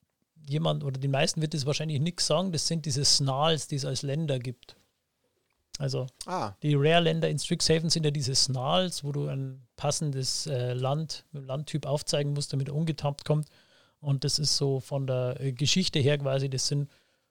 jemand 0.49 0.83
oder 0.83 0.99
den 0.99 1.11
meisten 1.11 1.39
wird 1.39 1.53
es 1.53 1.67
wahrscheinlich 1.67 1.99
nichts 1.99 2.25
sagen, 2.25 2.51
das 2.51 2.65
sind 2.65 2.87
diese 2.87 3.05
Snarls, 3.05 3.67
die 3.67 3.75
es 3.75 3.85
als 3.85 4.01
Länder 4.01 4.39
gibt. 4.39 4.75
Also 5.79 6.07
ah. 6.25 6.53
die 6.61 6.75
Rare-Länder 6.75 7.29
in 7.29 7.39
Strixhaven 7.39 7.89
sind 7.89 8.03
ja 8.05 8.11
diese 8.11 8.35
Snarls, 8.35 9.03
wo 9.03 9.11
du 9.11 9.27
ein 9.27 9.65
passendes 9.75 10.47
äh, 10.47 10.73
Land 10.73 11.25
Landtyp 11.31 11.85
aufzeigen 11.85 12.33
musst, 12.33 12.53
damit 12.53 12.67
er 12.67 12.75
ungetappt 12.75 13.25
kommt. 13.25 13.47
Und 13.99 14.23
das 14.23 14.39
ist 14.39 14.57
so 14.57 14.79
von 14.79 15.07
der 15.07 15.39
äh, 15.39 15.53
Geschichte 15.53 15.99
her 15.99 16.17
quasi, 16.17 16.49
das 16.49 16.67
sind 16.67 16.89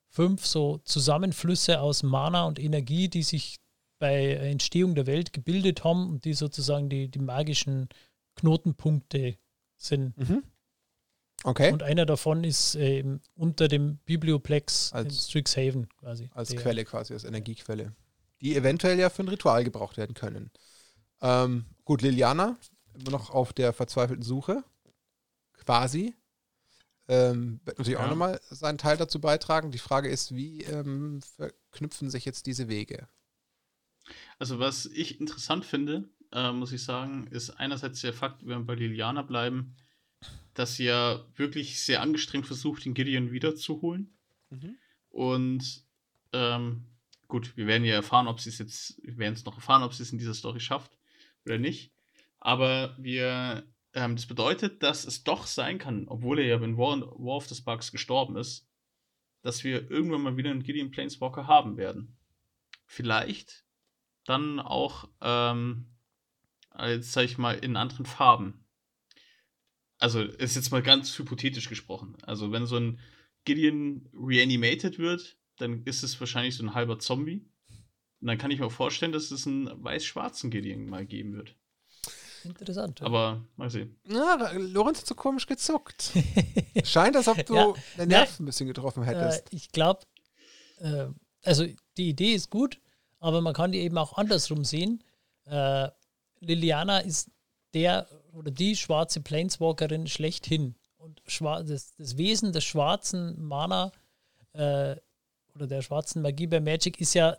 fünf 0.09 0.47
so 0.47 0.79
Zusammenflüsse 0.79 1.81
aus 1.81 2.03
Mana 2.03 2.45
und 2.45 2.59
Energie, 2.59 3.09
die 3.09 3.23
sich 3.23 3.59
bei 3.99 4.35
Entstehung 4.35 4.95
der 4.95 5.07
Welt 5.07 5.33
gebildet 5.33 5.85
haben 5.85 6.09
und 6.09 6.25
die 6.25 6.33
sozusagen 6.33 6.89
die, 6.89 7.09
die 7.09 7.19
magischen 7.19 7.89
Knotenpunkte 8.37 9.37
sind. 9.77 10.17
Mhm. 10.17 10.43
Okay. 11.45 11.73
Und 11.73 11.83
einer 11.83 12.07
davon 12.07 12.45
ist 12.45 12.75
äh, 12.75 13.05
unter 13.35 13.69
dem 13.69 13.99
Biblioplex 13.99 14.93
als, 14.93 15.07
in 15.07 15.21
Strixhaven 15.21 15.89
quasi. 15.89 16.31
Als 16.35 16.55
Quelle 16.55 16.85
quasi, 16.85 17.15
als 17.15 17.25
Energiequelle 17.25 17.93
die 18.41 18.57
eventuell 18.57 18.99
ja 18.99 19.11
für 19.11 19.23
ein 19.23 19.29
Ritual 19.29 19.65
gebraucht 19.65 19.97
werden 19.97 20.15
können. 20.15 20.51
Ähm, 21.21 21.67
gut, 21.85 22.03
Liliana, 22.03 22.59
immer 22.95 23.11
noch 23.11 23.31
auf 23.31 23.53
der 23.53 23.73
verzweifelten 23.73 24.25
Suche, 24.25 24.65
quasi. 25.59 26.15
Ähm, 27.09 27.61
wird 27.65 27.79
natürlich 27.79 27.99
ja. 27.99 28.05
auch 28.05 28.11
nochmal 28.11 28.41
seinen 28.51 28.79
Teil 28.79 28.97
dazu 28.97 29.21
beitragen. 29.21 29.73
Die 29.73 29.79
Frage 29.79 30.09
ist, 30.09 30.35
wie 30.35 30.63
ähm, 30.63 31.21
verknüpfen 31.37 32.09
sich 32.09 32.25
jetzt 32.25 32.47
diese 32.47 32.69
Wege? 32.69 33.09
Also, 34.39 34.59
was 34.59 34.87
ich 34.87 35.21
interessant 35.21 35.65
finde, 35.65 36.09
äh, 36.33 36.53
muss 36.53 36.73
ich 36.73 36.85
sagen, 36.85 37.27
ist 37.27 37.51
einerseits 37.51 38.01
der 38.01 38.13
Fakt, 38.13 38.43
wenn 38.43 38.61
wir 38.61 38.65
bei 38.65 38.75
Liliana 38.75 39.23
bleiben, 39.23 39.77
dass 40.55 40.77
sie 40.77 40.85
ja 40.85 41.25
wirklich 41.35 41.83
sehr 41.83 42.01
angestrengt 42.01 42.47
versucht, 42.47 42.85
den 42.85 42.95
Gideon 42.95 43.33
wiederzuholen. 43.33 44.17
Mhm. 44.51 44.77
Und 45.09 45.85
ähm, 46.33 46.87
gut, 47.31 47.57
wir 47.57 47.67
werden 47.67 47.85
ja 47.85 47.95
erfahren, 47.95 48.29
ob 48.29 48.41
sie 48.41 48.51
es 48.51 48.59
jetzt, 48.59 49.01
wir 49.03 49.17
werden 49.17 49.35
es 49.35 49.45
noch 49.45 49.57
erfahren, 49.57 49.83
ob 49.83 49.95
sie 49.95 50.03
es 50.03 50.13
in 50.13 50.19
dieser 50.19 50.35
Story 50.35 50.61
schafft 50.61 50.99
oder 51.47 51.57
nicht. 51.57 51.93
Aber 52.39 52.95
wir, 52.99 53.65
ähm, 53.95 54.17
das 54.17 54.27
bedeutet, 54.27 54.83
dass 54.83 55.07
es 55.07 55.25
doch 55.25 55.47
sein 55.47 55.79
kann, 55.79 56.09
obwohl 56.09 56.41
er 56.41 56.47
ja 56.47 56.57
in 56.63 56.77
War, 56.77 57.01
War 57.01 57.37
of 57.37 57.49
the 57.49 57.55
Sparks 57.55 57.93
gestorben 57.93 58.37
ist, 58.37 58.69
dass 59.43 59.65
wir 59.65 59.91
irgendwann 59.91 60.23
mal 60.23 60.37
wieder 60.37 60.51
einen 60.51 60.63
Gideon 60.63 60.91
Planeswalker 60.91 61.47
haben 61.47 61.77
werden. 61.77 62.19
Vielleicht 62.87 63.65
dann 64.25 64.61
auch, 64.61 65.09
ähm, 65.23 65.87
als, 66.71 67.13
sag 67.13 67.25
ich 67.25 67.39
mal, 67.39 67.55
in 67.55 67.77
anderen 67.77 68.07
Farben. 68.07 68.65
Also, 69.99 70.23
ist 70.23 70.57
jetzt 70.57 70.71
mal 70.71 70.83
ganz 70.83 71.19
hypothetisch 71.19 71.69
gesprochen. 71.69 72.17
Also, 72.23 72.53
wenn 72.53 72.67
so 72.67 72.77
ein 72.77 73.01
Gideon 73.45 74.09
reanimated 74.15 74.99
wird, 74.99 75.40
dann 75.61 75.85
ist 75.85 76.03
es 76.03 76.19
wahrscheinlich 76.21 76.57
so 76.57 76.65
ein 76.65 76.75
halber 76.75 76.99
Zombie. 76.99 77.47
Und 78.21 78.27
dann 78.27 78.39
kann 78.39 78.51
ich 78.51 78.61
mir 78.61 78.67
auch 78.67 78.73
vorstellen, 78.73 79.13
dass 79.13 79.31
es 79.31 79.47
einen 79.47 79.83
weiß-schwarzen 79.83 80.51
Gideon 80.51 80.87
mal 80.87 81.07
geben 81.07 81.35
wird. 81.35 81.57
Interessant. 82.45 83.01
Ja. 83.01 83.07
Aber 83.07 83.45
mal 83.57 83.71
sehen. 83.71 83.99
Ja, 84.09 84.53
Lorenz 84.53 85.01
hat 85.01 85.07
so 85.07 85.15
komisch 85.15 85.47
gezuckt. 85.47 86.13
Scheint, 86.85 87.17
als 87.17 87.29
ob 87.29 87.45
du 87.45 87.55
ja, 87.55 87.75
den 87.99 88.09
Nerv 88.09 88.41
ein 88.41 88.47
bisschen 88.47 88.67
getroffen 88.67 89.03
hättest. 89.03 89.53
Äh, 89.53 89.57
ich 89.57 89.73
glaube, 89.73 90.01
äh, 90.79 91.07
also 91.43 91.67
die 91.97 92.09
Idee 92.09 92.35
ist 92.35 92.51
gut, 92.51 92.81
aber 93.19 93.41
man 93.41 93.55
kann 93.55 93.73
die 93.73 93.81
eben 93.81 93.99
auch 93.99 94.17
andersrum 94.17 94.65
sehen. 94.65 95.05
Äh, 95.45 95.89
Liliana 96.41 97.01
ist 97.01 97.31
der 97.75 98.09
oder 98.33 98.51
die 98.51 98.77
schwarze 98.77 99.21
Planeswalkerin 99.21 100.07
schlechthin. 100.07 100.77
Und 100.97 101.23
das, 101.27 101.95
das 101.97 102.17
Wesen 102.17 102.53
des 102.53 102.65
schwarzen 102.65 103.41
Mana 103.43 103.93
äh, 104.53 104.97
oder 105.61 105.69
der 105.69 105.83
schwarzen 105.83 106.23
Magie 106.23 106.47
bei 106.47 106.61
Magic 106.61 107.01
ist 107.01 107.15
ja 107.15 107.37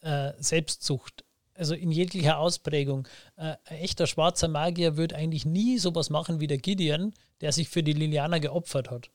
äh, 0.00 0.32
Selbstzucht. 0.38 1.24
Also 1.54 1.74
in 1.74 1.90
jeglicher 1.90 2.38
Ausprägung. 2.38 3.06
Äh, 3.36 3.56
ein 3.64 3.78
echter 3.78 4.06
schwarzer 4.06 4.48
Magier 4.48 4.96
würde 4.96 5.16
eigentlich 5.16 5.44
nie 5.44 5.78
sowas 5.78 6.08
machen 6.08 6.40
wie 6.40 6.46
der 6.46 6.58
Gideon, 6.58 7.12
der 7.40 7.52
sich 7.52 7.68
für 7.68 7.82
die 7.82 7.92
Liliana 7.92 8.38
geopfert 8.38 8.90
hat. 8.90 9.10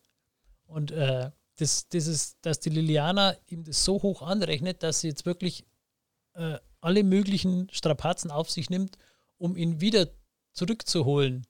Und 0.68 0.92
äh, 0.92 1.32
das, 1.56 1.88
das 1.90 2.08
ist, 2.08 2.38
dass 2.42 2.60
die 2.60 2.70
Liliana 2.70 3.36
ihm 3.48 3.63
das 3.63 3.84
so 3.84 4.02
hoch 4.04 4.22
anrechnet, 4.22 4.84
dass 4.84 5.02
sie 5.02 5.08
jetzt 5.08 5.26
wirklich 5.26 5.66
äh, 6.34 6.58
alle 6.82 7.04
möglichen 7.04 7.70
Strapazen 7.72 8.30
auf 8.30 8.52
sich 8.52 8.70
nimmt, 8.70 8.98
um 9.38 9.56
ihn 9.56 9.82
wieder 9.82 10.10
zurückzuholen. 10.52 11.48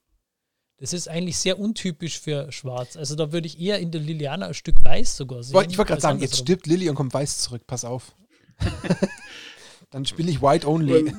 Das 0.77 0.93
ist 0.93 1.07
eigentlich 1.07 1.37
sehr 1.37 1.59
untypisch 1.59 2.19
für 2.19 2.51
Schwarz. 2.51 2.97
Also 2.97 3.15
da 3.15 3.31
würde 3.31 3.47
ich 3.47 3.59
eher 3.59 3.79
in 3.79 3.91
der 3.91 4.01
Liliana 4.01 4.47
ein 4.47 4.53
Stück 4.53 4.83
Weiß 4.83 5.17
sogar 5.17 5.41
sehen. 5.41 5.57
Ich 5.69 5.77
wollte 5.77 5.89
gerade 5.89 6.01
sagen, 6.01 6.19
jetzt 6.19 6.37
stirbt 6.37 6.67
Lilly 6.67 6.87
und 6.89 6.95
kommt 6.95 7.13
Weiß 7.13 7.39
zurück. 7.39 7.65
Pass 7.65 7.83
auf. 7.83 8.15
Dann 9.89 10.05
spiele 10.05 10.29
ich 10.29 10.41
White 10.41 10.67
Only. 10.67 11.13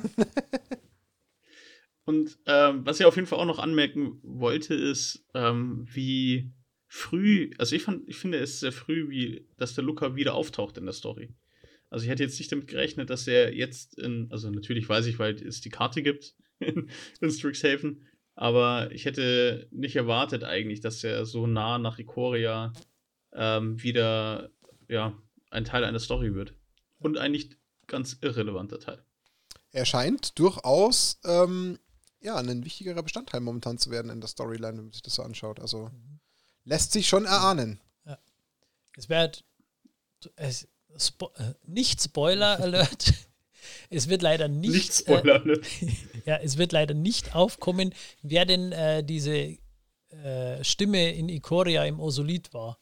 Und 2.05 2.39
ähm, 2.47 2.85
was 2.85 2.99
ich 2.99 3.05
auf 3.05 3.17
jeden 3.17 3.27
Fall 3.27 3.39
auch 3.39 3.45
noch 3.45 3.59
anmerken 3.59 4.19
wollte, 4.23 4.73
ist, 4.73 5.27
ähm, 5.35 5.85
wie 5.91 6.51
früh, 6.87 7.51
also 7.59 7.75
ich, 7.75 7.83
fand, 7.83 8.09
ich 8.09 8.17
finde 8.17 8.39
es 8.39 8.61
sehr 8.61 8.71
früh, 8.71 9.09
wie, 9.09 9.47
dass 9.57 9.75
der 9.75 9.83
Luca 9.83 10.15
wieder 10.15 10.33
auftaucht 10.33 10.77
in 10.77 10.85
der 10.85 10.93
Story. 10.93 11.35
Also 11.91 12.05
ich 12.05 12.09
hätte 12.09 12.23
jetzt 12.23 12.39
nicht 12.39 12.51
damit 12.51 12.67
gerechnet, 12.67 13.09
dass 13.09 13.27
er 13.27 13.53
jetzt 13.53 13.97
in, 13.99 14.27
also 14.31 14.49
natürlich 14.49 14.89
weiß 14.89 15.05
ich, 15.05 15.19
weil 15.19 15.35
es 15.35 15.61
die 15.61 15.69
Karte 15.69 16.01
gibt 16.01 16.35
in, 16.59 16.89
in 17.21 17.29
Strixhaven, 17.29 18.05
aber 18.41 18.89
ich 18.93 19.03
hätte 19.03 19.67
nicht 19.69 19.97
erwartet 19.97 20.45
eigentlich, 20.45 20.79
dass 20.79 21.03
er 21.03 21.25
so 21.25 21.45
nah 21.45 21.77
nach 21.77 21.99
Ikoria 21.99 22.71
ähm, 23.33 23.83
wieder 23.83 24.49
ja, 24.87 25.13
ein 25.49 25.65
Teil 25.65 25.83
einer 25.83 25.99
Story 25.99 26.33
wird. 26.33 26.53
Und 26.99 27.17
ein 27.17 27.33
nicht 27.33 27.57
ganz 27.85 28.17
irrelevanter 28.21 28.79
Teil. 28.79 29.03
Er 29.73 29.83
scheint 29.83 30.39
durchaus 30.39 31.19
ähm, 31.25 31.79
ja, 32.21 32.37
ein 32.37 32.63
wichtigerer 32.63 33.03
Bestandteil 33.03 33.41
momentan 33.41 33.77
zu 33.77 33.91
werden 33.91 34.09
in 34.09 34.21
der 34.21 34.29
Storyline, 34.29 34.77
wenn 34.77 34.85
man 34.85 34.93
sich 34.93 35.01
das 35.01 35.15
so 35.15 35.23
anschaut. 35.23 35.59
Also 35.59 35.91
lässt 36.63 36.93
sich 36.93 37.09
schon 37.09 37.25
erahnen. 37.25 37.81
Ja. 38.05 38.17
Es 38.95 39.09
wird 39.09 39.43
Spo 40.97 41.33
äh, 41.35 41.55
nicht 41.67 42.01
Spoiler 42.01 42.57
Alert. 42.61 43.13
Es 43.89 44.09
wird 44.09 44.21
leider 44.21 44.47
nicht. 44.47 44.73
Nicht 44.73 44.93
Spoiler. 44.93 45.45
Äh, 45.45 45.61
ja, 46.25 46.37
es 46.37 46.57
wird 46.57 46.71
leider 46.71 46.93
nicht 46.93 47.35
aufkommen, 47.35 47.93
wer 48.21 48.45
denn 48.45 48.71
äh, 48.71 49.03
diese 49.03 49.57
äh, 50.09 50.63
Stimme 50.63 51.13
in 51.13 51.29
Ikoria 51.29 51.85
im 51.85 51.99
Osolit 51.99 52.53
war. 52.53 52.79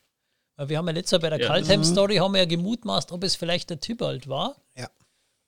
Weil 0.55 0.69
wir 0.69 0.77
haben 0.77 0.87
ja 0.87 0.93
letztes 0.93 1.11
Jahr 1.11 1.21
bei 1.21 1.29
der 1.29 1.39
ja. 1.39 1.47
Kaltheim-Story 1.47 2.17
haben 2.17 2.33
wir 2.33 2.39
ja 2.39 2.45
gemutmaßt, 2.45 3.11
ob 3.11 3.23
es 3.23 3.35
vielleicht 3.35 3.69
der 3.69 3.79
Tybalt 3.79 4.27
war. 4.27 4.55
Ja. 4.75 4.89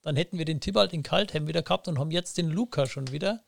Dann 0.02 0.15
hätten 0.15 0.38
wir 0.38 0.46
den 0.46 0.62
Tybalt 0.62 0.94
in 0.94 1.04
Kaltheim 1.04 1.48
wieder 1.48 1.63
gehabt 1.63 1.88
und 1.88 2.00
haben 2.00 2.12
jetzt 2.12 2.38
den 2.38 2.50
Luca 2.50 2.86
schon 2.86 3.12
wieder. 3.12 3.44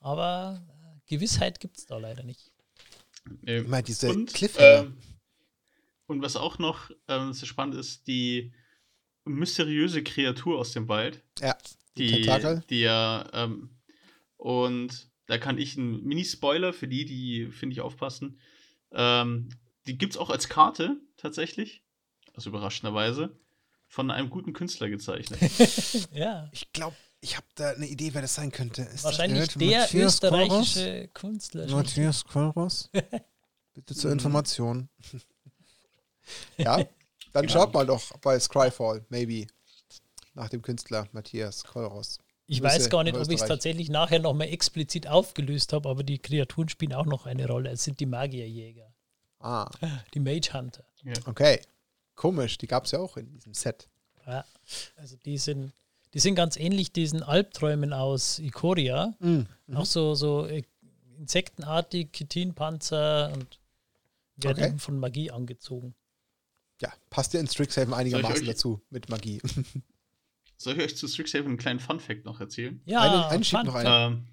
Aber 0.00 0.62
äh, 0.68 1.00
Gewissheit 1.06 1.60
gibt 1.60 1.78
es 1.78 1.86
da 1.86 1.98
leider 1.98 2.22
nicht. 2.22 2.52
Immer 3.42 3.82
diese 3.82 4.10
und, 4.10 4.32
Cliffhanger. 4.32 4.82
Ähm, 4.82 4.98
und 6.06 6.22
was 6.22 6.36
auch 6.36 6.58
noch 6.58 6.90
ähm, 7.08 7.32
sehr 7.32 7.48
spannend 7.48 7.76
ist, 7.76 8.06
die 8.06 8.52
mysteriöse 9.24 10.02
Kreatur 10.02 10.58
aus 10.58 10.72
dem 10.72 10.88
Wald. 10.88 11.22
Ja, 11.40 11.56
die, 11.96 12.22
Tentakel. 12.22 12.62
die 12.68 12.80
ja, 12.80 13.28
ähm, 13.32 13.70
und 14.36 15.08
da 15.26 15.38
kann 15.38 15.58
ich 15.58 15.78
einen 15.78 16.04
Mini-Spoiler 16.04 16.72
für 16.72 16.88
die, 16.88 17.04
die, 17.04 17.46
finde 17.50 17.74
ich, 17.74 17.80
aufpassen. 17.80 18.38
Ähm, 18.92 19.48
die 19.86 19.96
gibt 19.96 20.14
es 20.14 20.18
auch 20.18 20.30
als 20.30 20.48
Karte, 20.48 21.00
tatsächlich. 21.16 21.82
Also 22.34 22.50
überraschenderweise. 22.50 23.36
Von 23.86 24.10
einem 24.10 24.28
guten 24.28 24.52
Künstler 24.52 24.88
gezeichnet. 24.88 25.38
ja. 26.12 26.48
Ich 26.52 26.72
glaube, 26.72 26.96
ich 27.20 27.36
habe 27.36 27.46
da 27.54 27.70
eine 27.70 27.86
Idee, 27.86 28.12
wer 28.12 28.22
das 28.22 28.34
sein 28.34 28.50
könnte. 28.50 28.82
Ist 28.82 29.04
Wahrscheinlich 29.04 29.48
der 29.54 29.80
Matthias 29.80 29.94
österreichische 29.94 31.08
Kolros? 31.08 31.12
Künstler. 31.14 31.70
Matthias 31.70 32.24
Kolros? 32.24 32.90
Bitte 33.74 33.94
zur 33.94 34.12
Information. 34.12 34.88
ja, 36.58 36.84
dann 37.34 37.46
genau. 37.46 37.52
schaut 37.60 37.74
mal 37.74 37.84
doch 37.84 38.16
bei 38.18 38.38
Scryfall, 38.38 39.04
maybe. 39.08 39.48
Nach 40.34 40.48
dem 40.48 40.62
Künstler 40.62 41.08
Matthias 41.12 41.64
Kolros. 41.64 42.18
Ich 42.46 42.60
Grüße 42.60 42.74
weiß 42.74 42.90
gar 42.90 43.02
nicht, 43.02 43.16
ob 43.16 43.28
ich 43.28 43.40
es 43.40 43.48
tatsächlich 43.48 43.88
nachher 43.88 44.20
nochmal 44.20 44.48
explizit 44.48 45.08
aufgelöst 45.08 45.72
habe, 45.72 45.88
aber 45.88 46.04
die 46.04 46.18
Kreaturen 46.18 46.68
spielen 46.68 46.92
auch 46.92 47.06
noch 47.06 47.26
eine 47.26 47.48
Rolle. 47.48 47.70
Es 47.70 47.82
sind 47.82 47.98
die 47.98 48.06
Magierjäger. 48.06 48.92
Ah. 49.40 49.68
Die 50.14 50.20
Mage 50.20 50.54
Hunter. 50.54 50.84
Ja. 51.02 51.12
Okay. 51.26 51.60
Komisch, 52.14 52.56
die 52.56 52.66
gab 52.68 52.84
es 52.84 52.92
ja 52.92 53.00
auch 53.00 53.16
in 53.16 53.28
diesem 53.30 53.52
Set. 53.52 53.88
Ja, 54.26 54.44
also 54.96 55.16
die 55.16 55.36
sind, 55.36 55.72
die 56.14 56.20
sind 56.20 56.36
ganz 56.36 56.56
ähnlich 56.56 56.92
diesen 56.92 57.22
Albträumen 57.22 57.92
aus 57.92 58.38
Ikoria. 58.38 59.12
Mhm. 59.18 59.46
Auch 59.74 59.84
so, 59.84 60.14
so 60.14 60.46
äh, 60.46 60.62
insektenartig, 61.18 62.12
Chitinpanzer 62.12 63.32
und 63.34 63.58
werden 64.36 64.64
okay. 64.64 64.78
von 64.78 64.98
Magie 64.98 65.30
angezogen 65.30 65.94
ja, 66.80 66.92
passt 67.10 67.34
ja 67.34 67.40
in 67.40 67.46
Strixhaven 67.46 67.94
einigermaßen 67.94 68.46
dazu 68.46 68.82
mit 68.90 69.08
Magie. 69.08 69.40
Soll 70.56 70.76
ich 70.76 70.82
euch 70.82 70.96
zu 70.96 71.08
Strixhaven 71.08 71.48
einen 71.48 71.56
kleinen 71.56 71.80
Fun-Fact 71.80 72.24
noch 72.24 72.40
erzählen? 72.40 72.80
Ja, 72.84 73.00
einen, 73.00 73.22
einen 73.24 73.44
schiebt 73.44 73.64
noch 73.64 73.74
einen. 73.74 74.26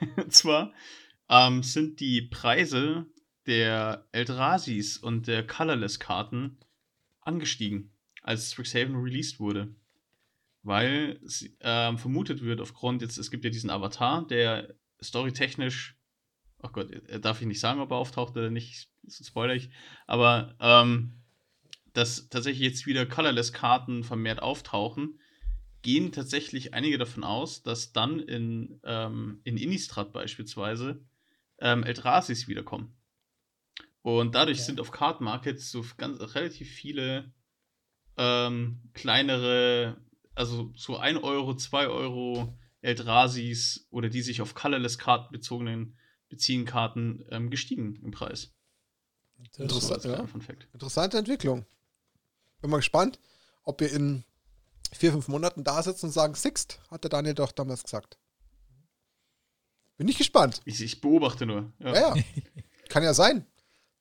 Ähm, 0.00 0.16
und 0.16 0.32
zwar 0.32 0.72
ähm, 1.28 1.62
sind 1.62 2.00
die 2.00 2.22
Preise 2.22 3.06
der 3.46 4.06
Eldrasis 4.12 4.98
und 4.98 5.26
der 5.26 5.46
Colorless-Karten 5.46 6.58
angestiegen, 7.20 7.92
als 8.22 8.52
Strixhaven 8.52 8.96
released 8.96 9.40
wurde. 9.40 9.74
Weil 10.62 11.20
ähm, 11.60 11.98
vermutet 11.98 12.42
wird, 12.42 12.60
aufgrund 12.60 13.02
jetzt, 13.02 13.18
es 13.18 13.32
gibt 13.32 13.44
ja 13.44 13.50
diesen 13.50 13.70
Avatar, 13.70 14.24
der 14.26 14.74
storytechnisch, 15.02 15.96
ach 16.60 16.68
oh 16.68 16.72
Gott, 16.72 16.90
darf 17.24 17.40
ich 17.40 17.48
nicht 17.48 17.58
sagen, 17.58 17.80
ob 17.80 17.90
er 17.90 17.96
auftaucht 17.96 18.36
oder 18.36 18.50
nicht, 18.50 18.88
so 19.04 19.24
spoiler 19.24 19.54
ich, 19.54 19.70
aber 20.06 20.54
ähm, 20.60 21.21
dass 21.92 22.28
tatsächlich 22.28 22.62
jetzt 22.62 22.86
wieder 22.86 23.06
Colorless-Karten 23.06 24.04
vermehrt 24.04 24.40
auftauchen, 24.40 25.18
gehen 25.82 26.12
tatsächlich 26.12 26.74
einige 26.74 26.96
davon 26.96 27.24
aus, 27.24 27.62
dass 27.62 27.92
dann 27.92 28.20
in, 28.20 28.80
ähm, 28.84 29.40
in 29.44 29.56
Innistrad 29.56 30.12
beispielsweise 30.12 31.04
ähm, 31.58 31.84
Eldrasis 31.84 32.48
wiederkommen. 32.48 32.94
Und 34.02 34.34
dadurch 34.34 34.58
okay. 34.58 34.66
sind 34.66 34.80
auf 34.80 34.90
Card 34.90 35.20
Markets 35.20 35.70
so 35.70 35.84
ganz 35.96 36.20
relativ 36.34 36.68
viele 36.68 37.32
ähm, 38.16 38.80
kleinere, 38.94 39.96
also 40.34 40.72
so 40.76 40.96
1 40.96 41.22
Euro, 41.22 41.54
2 41.54 41.88
Euro 41.88 42.56
Eldrasis 42.80 43.86
oder 43.90 44.08
die 44.08 44.22
sich 44.22 44.42
auf 44.42 44.54
Colorless-Karten 44.54 45.32
bezogenen 45.32 45.96
beziehen 46.28 46.64
Karten 46.64 47.24
ähm, 47.30 47.50
gestiegen 47.50 47.96
im 48.02 48.10
Preis. 48.10 48.54
Interessant, 49.58 50.04
ja. 50.04 50.26
Interessante 50.72 51.18
Entwicklung. 51.18 51.66
Bin 52.62 52.70
mal 52.70 52.78
gespannt, 52.78 53.18
ob 53.64 53.80
wir 53.80 53.92
in 53.92 54.24
vier, 54.92 55.12
fünf 55.12 55.28
Monaten 55.28 55.64
da 55.64 55.82
sitzen 55.82 56.06
und 56.06 56.12
sagen, 56.12 56.34
Sixt, 56.34 56.80
hat 56.90 57.04
der 57.04 57.10
Daniel 57.10 57.34
doch 57.34 57.52
damals 57.52 57.82
gesagt. 57.82 58.16
Bin 59.96 60.08
ich 60.08 60.16
gespannt. 60.16 60.60
Ich, 60.64 60.80
ich 60.80 61.00
beobachte 61.00 61.44
nur. 61.44 61.72
Ja. 61.80 61.94
ja, 61.94 62.16
ja. 62.16 62.22
Kann 62.88 63.02
ja 63.02 63.14
sein. 63.14 63.46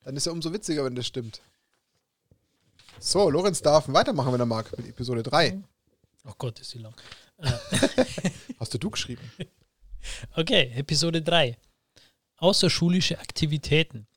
Dann 0.03 0.15
ist 0.15 0.25
ja 0.25 0.31
umso 0.31 0.53
witziger, 0.53 0.85
wenn 0.85 0.95
das 0.95 1.07
stimmt. 1.07 1.41
So, 2.99 3.29
Lorenz 3.29 3.61
darf 3.61 3.91
weitermachen, 3.91 4.31
wenn 4.31 4.39
er 4.39 4.45
mag, 4.45 4.75
mit 4.77 4.87
Episode 4.87 5.23
3. 5.23 5.61
Oh 6.25 6.33
Gott, 6.37 6.59
ist 6.59 6.71
sie 6.71 6.79
lang. 6.79 6.93
Hast 8.59 8.73
du 8.73 8.77
du 8.77 8.91
geschrieben? 8.91 9.31
Okay, 10.35 10.71
Episode 10.75 11.21
3. 11.21 11.57
Außerschulische 12.37 13.19
Aktivitäten. 13.19 14.07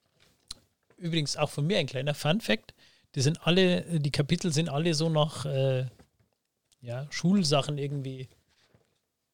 Übrigens 0.96 1.36
auch 1.36 1.50
von 1.50 1.66
mir 1.66 1.78
ein 1.78 1.86
kleiner 1.86 2.14
Fun 2.14 2.40
Fact. 2.40 2.74
Die 3.14 3.20
sind 3.20 3.46
alle, 3.46 4.00
die 4.00 4.10
Kapitel 4.10 4.52
sind 4.52 4.68
alle 4.68 4.94
so 4.94 5.08
nach 5.08 5.46
äh, 5.46 5.86
ja, 6.80 7.06
Schulsachen 7.10 7.78
irgendwie 7.78 8.28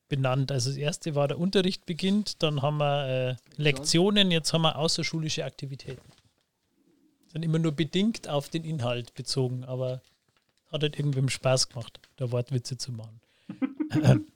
benannt. 0.09 0.53
Also 0.53 0.71
das 0.71 0.77
erste 0.77 1.15
war 1.15 1.29
der 1.29 1.39
Unterricht 1.39 1.87
beginnt, 1.87 2.43
dann 2.43 2.63
haben 2.63 2.79
wir 2.79 3.09
äh, 3.09 3.37
Lektionen, 3.57 4.31
jetzt 4.31 4.53
haben 4.53 4.63
wir 4.63 4.77
außerschulische 4.77 5.45
Aktivitäten. 5.45 6.07
Dann 7.33 7.43
immer 7.43 7.59
nur 7.59 7.73
bedingt 7.73 8.29
auf 8.29 8.49
den 8.49 8.65
Inhalt 8.65 9.15
bezogen, 9.15 9.65
aber 9.65 10.03
hat 10.71 10.83
halt 10.83 10.99
irgendwem 10.99 11.29
Spaß 11.29 11.69
gemacht, 11.69 12.01
da 12.17 12.31
Wortwitze 12.31 12.77
zu 12.77 12.93
machen. 12.93 13.21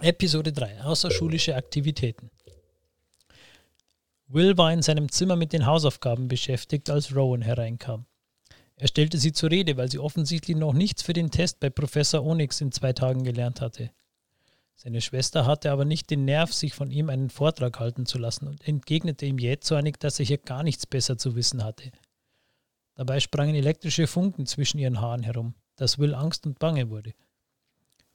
Episode 0.00 0.52
3. 0.52 0.82
Außerschulische 0.82 1.56
Aktivitäten. 1.56 2.30
Will 4.28 4.58
war 4.58 4.72
in 4.72 4.82
seinem 4.82 5.10
Zimmer 5.10 5.36
mit 5.36 5.52
den 5.52 5.66
Hausaufgaben 5.66 6.28
beschäftigt, 6.28 6.90
als 6.90 7.14
Rowan 7.14 7.42
hereinkam. 7.42 8.06
Er 8.76 8.88
stellte 8.88 9.16
sie 9.18 9.32
zur 9.32 9.50
Rede, 9.50 9.76
weil 9.76 9.90
sie 9.90 9.98
offensichtlich 9.98 10.56
noch 10.56 10.74
nichts 10.74 11.02
für 11.02 11.14
den 11.14 11.30
Test 11.30 11.60
bei 11.60 11.70
Professor 11.70 12.24
Onyx 12.24 12.60
in 12.60 12.72
zwei 12.72 12.92
Tagen 12.92 13.24
gelernt 13.24 13.60
hatte. 13.60 13.90
Seine 14.74 15.00
Schwester 15.00 15.46
hatte 15.46 15.70
aber 15.70 15.86
nicht 15.86 16.10
den 16.10 16.26
Nerv, 16.26 16.52
sich 16.52 16.74
von 16.74 16.90
ihm 16.90 17.08
einen 17.08 17.30
Vortrag 17.30 17.80
halten 17.80 18.04
zu 18.04 18.18
lassen 18.18 18.46
und 18.46 18.68
entgegnete 18.68 19.24
ihm 19.24 19.38
jähzornig, 19.38 19.98
dass 19.98 20.20
er 20.20 20.26
hier 20.26 20.36
gar 20.36 20.62
nichts 20.62 20.86
besser 20.86 21.16
zu 21.16 21.34
wissen 21.34 21.64
hatte. 21.64 21.90
Dabei 22.94 23.20
sprangen 23.20 23.54
elektrische 23.54 24.06
Funken 24.06 24.44
zwischen 24.44 24.78
ihren 24.78 25.00
Haaren 25.00 25.22
herum, 25.22 25.54
dass 25.76 25.98
Will 25.98 26.14
Angst 26.14 26.46
und 26.46 26.58
Bange 26.58 26.90
wurde. 26.90 27.14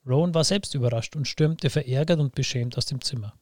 Rowan 0.06 0.36
war 0.36 0.44
selbst 0.44 0.76
überrascht 0.76 1.16
und 1.16 1.28
stürmte 1.28 1.72
verärgert 1.72 2.20
und 2.20 2.36
beschämt 2.36 2.78
aus 2.78 2.86
dem 2.86 3.02
Zimmer. 3.02 3.34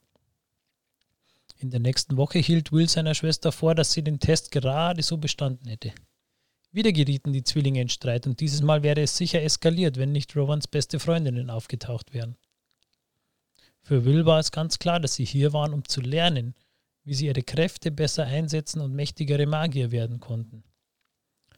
In 1.57 1.71
der 1.71 1.81
nächsten 1.81 2.15
Woche 2.15 2.39
hielt 2.39 2.71
Will 2.71 2.87
seiner 2.87 3.15
Schwester 3.15 3.51
vor, 3.51 3.75
dass 3.75 3.91
sie 3.91 4.03
den 4.03 4.19
Test 4.21 4.51
gerade 4.51 5.03
so 5.03 5.17
bestanden 5.17 5.67
hätte. 5.67 5.93
Wieder 6.71 6.91
gerieten 6.91 7.33
die 7.33 7.43
Zwillinge 7.43 7.81
in 7.81 7.89
Streit 7.89 8.27
und 8.27 8.39
dieses 8.39 8.61
Mal 8.61 8.83
wäre 8.83 9.01
es 9.01 9.17
sicher 9.17 9.41
eskaliert, 9.41 9.97
wenn 9.97 10.11
nicht 10.11 10.35
Rowans 10.35 10.67
beste 10.67 10.99
Freundinnen 10.99 11.49
aufgetaucht 11.49 12.13
wären. 12.13 12.37
Für 13.81 14.05
Will 14.05 14.25
war 14.25 14.39
es 14.39 14.51
ganz 14.51 14.77
klar, 14.77 14.99
dass 14.99 15.15
sie 15.15 15.25
hier 15.25 15.51
waren, 15.51 15.73
um 15.73 15.83
zu 15.83 16.01
lernen, 16.01 16.53
wie 17.03 17.15
sie 17.15 17.25
ihre 17.25 17.41
Kräfte 17.41 17.89
besser 17.89 18.25
einsetzen 18.25 18.81
und 18.81 18.93
mächtigere 18.93 19.47
Magier 19.47 19.91
werden 19.91 20.19
konnten. 20.19 20.63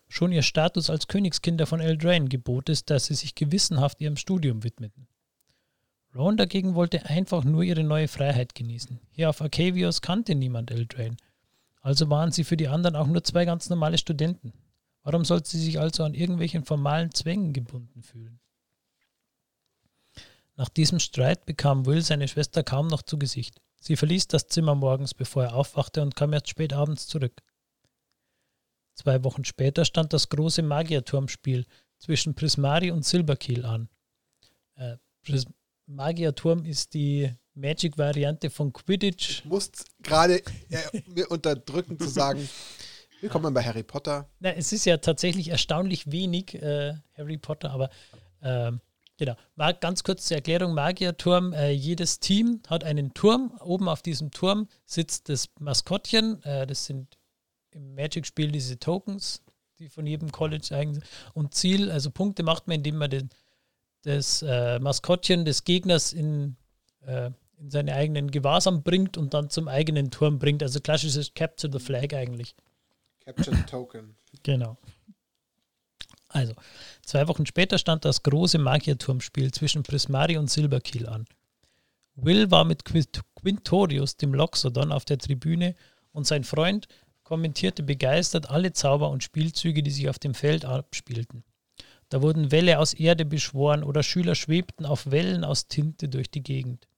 Schon 0.08 0.32
ihr 0.32 0.44
Status 0.44 0.90
als 0.90 1.08
Königskinder 1.08 1.66
von 1.66 1.82
Eldraine 1.82 2.30
gebot 2.30 2.70
es, 2.70 2.86
dass 2.86 3.06
sie 3.06 3.16
sich 3.16 3.36
gewissenhaft 3.36 4.00
ihrem 4.00 4.16
Studium 4.16 4.64
widmeten. 4.64 5.08
Ron 6.16 6.38
dagegen 6.38 6.76
wollte 6.76 7.06
einfach 7.06 7.44
nur 7.44 7.64
ihre 7.64 7.84
neue 7.84 8.08
Freiheit 8.08 8.56
genießen. 8.56 9.00
Hier 9.12 9.30
auf 9.30 9.42
Arcavios 9.42 10.02
kannte 10.02 10.36
niemand 10.36 10.72
Eldraine. 10.72 11.18
Also 11.82 12.10
waren 12.10 12.32
sie 12.32 12.44
für 12.44 12.58
die 12.58 12.68
anderen 12.68 12.96
auch 12.96 13.08
nur 13.08 13.24
zwei 13.24 13.46
ganz 13.46 13.70
normale 13.70 13.98
Studenten. 13.98 14.54
Warum 15.04 15.26
sollte 15.26 15.50
sie 15.50 15.64
sich 15.64 15.80
also 15.80 16.04
an 16.04 16.14
irgendwelchen 16.14 16.64
formalen 16.64 17.12
Zwängen 17.12 17.54
gebunden 17.54 18.04
fühlen? 18.04 18.40
Nach 20.56 20.70
diesem 20.70 21.00
Streit 21.00 21.46
bekam 21.46 21.86
Will 21.86 22.02
seine 22.02 22.28
Schwester 22.28 22.64
kaum 22.64 22.88
noch 22.88 23.02
zu 23.02 23.18
Gesicht. 23.18 23.60
Sie 23.80 23.96
verließ 23.96 24.28
das 24.28 24.48
Zimmer 24.48 24.76
morgens, 24.76 25.14
bevor 25.14 25.44
er 25.46 25.56
aufwachte 25.56 26.02
und 26.04 26.16
kam 26.16 26.34
erst 26.34 26.50
spät 26.50 26.74
abends 26.74 27.08
zurück. 27.08 27.42
Zwei 28.94 29.24
Wochen 29.24 29.44
später 29.44 29.86
stand 29.86 30.14
das 30.14 30.30
große 30.30 30.62
Magierturmspiel 30.62 31.66
zwischen 31.98 32.36
Prismari 32.36 32.92
und 32.92 33.06
Silberkiel 33.06 33.66
an. 33.66 33.90
Äh, 34.76 34.98
Pris 35.24 35.46
Magierturm 35.88 36.66
ist 36.66 36.94
die 36.94 37.32
Magic-Variante 37.56 38.50
von 38.50 38.72
Quidditch. 38.72 39.40
Ich 39.40 39.46
muss 39.46 39.72
gerade 40.04 40.44
äh, 40.70 41.02
mir 41.08 41.30
unterdrücken 41.32 42.00
zu 42.00 42.08
sagen, 42.08 42.48
willkommen 43.22 43.54
bei 43.54 43.64
Harry 43.64 43.84
Potter. 43.84 44.28
Na, 44.40 44.52
es 44.54 44.74
ist 44.74 44.86
ja 44.86 44.98
tatsächlich 44.98 45.50
erstaunlich 45.50 46.12
wenig 46.12 46.56
äh, 46.56 46.96
Harry 47.18 47.38
Potter, 47.38 47.72
aber 47.72 47.90
ähm, 48.42 48.82
genau. 49.18 49.36
Mal 49.56 49.74
ganz 49.76 50.04
kurz 50.04 50.26
zur 50.26 50.38
Erklärung: 50.38 50.74
Magierturm. 50.74 51.54
Äh, 51.54 51.72
jedes 51.72 52.20
Team 52.20 52.62
hat 52.68 52.84
einen 52.84 53.14
Turm. 53.14 53.54
Oben 53.64 53.88
auf 53.88 54.02
diesem 54.02 54.32
Turm 54.32 54.68
sitzt 54.86 55.30
das 55.30 55.50
Maskottchen. 55.60 56.44
Äh, 56.44 56.66
das 56.66 56.86
sind 56.86 57.18
im 57.72 57.96
Magic-Spiel 57.96 58.52
diese 58.52 58.80
Tokens, 58.80 59.44
die 59.80 59.90
von 59.90 60.06
jedem 60.06 60.32
College 60.32 60.70
eigentlich 60.72 61.04
und 61.34 61.54
Ziel, 61.54 61.92
also 61.92 62.12
Punkte 62.12 62.44
macht 62.44 62.68
man, 62.68 62.78
indem 62.78 62.98
man 62.98 63.10
den, 63.10 63.30
das 64.02 64.42
äh, 64.42 64.80
Maskottchen 64.80 65.46
des 65.46 65.64
Gegners 65.64 66.12
in, 66.12 66.58
äh, 67.06 67.30
in 67.58 67.70
seine 67.70 67.94
eigenen 67.94 68.32
Gewahrsam 68.32 68.84
bringt 68.84 69.18
und 69.18 69.34
dann 69.34 69.50
zum 69.50 69.68
eigenen 69.68 70.12
Turm 70.12 70.40
bringt. 70.40 70.64
Also 70.64 70.82
klassisches 70.82 71.34
Capture 71.34 71.72
the 71.72 71.80
Flag 71.80 72.14
eigentlich. 72.14 72.56
Capture 73.24 73.56
the 73.56 73.64
Token. 73.64 74.16
genau. 74.44 74.78
Also, 76.28 76.54
zwei 77.04 77.28
Wochen 77.28 77.46
später 77.46 77.78
stand 77.78 78.06
das 78.06 78.24
große 78.24 78.58
Magierturmspiel 78.58 79.52
zwischen 79.52 79.84
Prismari 79.84 80.38
und 80.38 80.50
Silberkiel 80.50 81.08
an. 81.08 81.26
Will 82.16 82.52
war 82.52 82.64
mit 82.64 82.84
Quintorius, 82.86 84.18
dem 84.18 84.34
Loxodon, 84.34 84.92
auf 84.92 85.06
der 85.06 85.18
Tribüne 85.18 85.76
und 86.12 86.26
sein 86.26 86.44
Freund 86.44 86.88
kommentierte 87.24 87.84
begeistert 87.84 88.50
alle 88.50 88.74
Zauber 88.74 89.10
und 89.10 89.24
Spielzüge, 89.24 89.84
die 89.84 89.92
sich 89.92 90.10
auf 90.10 90.20
dem 90.20 90.34
Feld 90.34 90.66
abspielten. 90.66 91.44
Da 92.10 92.22
wurden 92.22 92.52
Wälle 92.52 92.80
aus 92.80 92.94
Erde 92.94 93.24
beschworen 93.24 93.84
oder 93.84 94.04
Schüler 94.04 94.36
schwebten 94.36 94.86
auf 94.86 95.10
Wellen 95.12 95.46
aus 95.46 95.70
Tinte 95.70 96.10
durch 96.10 96.30
die 96.30 96.44
Gegend. 96.44 96.90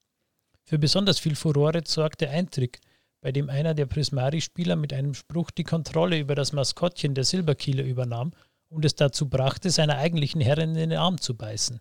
Für 0.64 0.78
besonders 0.78 1.20
viel 1.20 1.36
Furore 1.36 1.82
sorgte 1.86 2.28
ein 2.30 2.50
Trick, 2.50 2.80
bei 3.24 3.32
dem 3.32 3.48
einer 3.48 3.72
der 3.72 3.86
Prismari-Spieler 3.86 4.76
mit 4.76 4.92
einem 4.92 5.14
Spruch 5.14 5.50
die 5.50 5.64
Kontrolle 5.64 6.18
über 6.18 6.34
das 6.34 6.52
Maskottchen 6.52 7.14
der 7.14 7.24
Silberkieler 7.24 7.82
übernahm 7.82 8.32
und 8.68 8.84
es 8.84 8.96
dazu 8.96 9.30
brachte, 9.30 9.70
seiner 9.70 9.96
eigentlichen 9.96 10.42
Herrin 10.42 10.76
in 10.76 10.90
den 10.90 10.98
Arm 10.98 11.18
zu 11.18 11.34
beißen. 11.34 11.80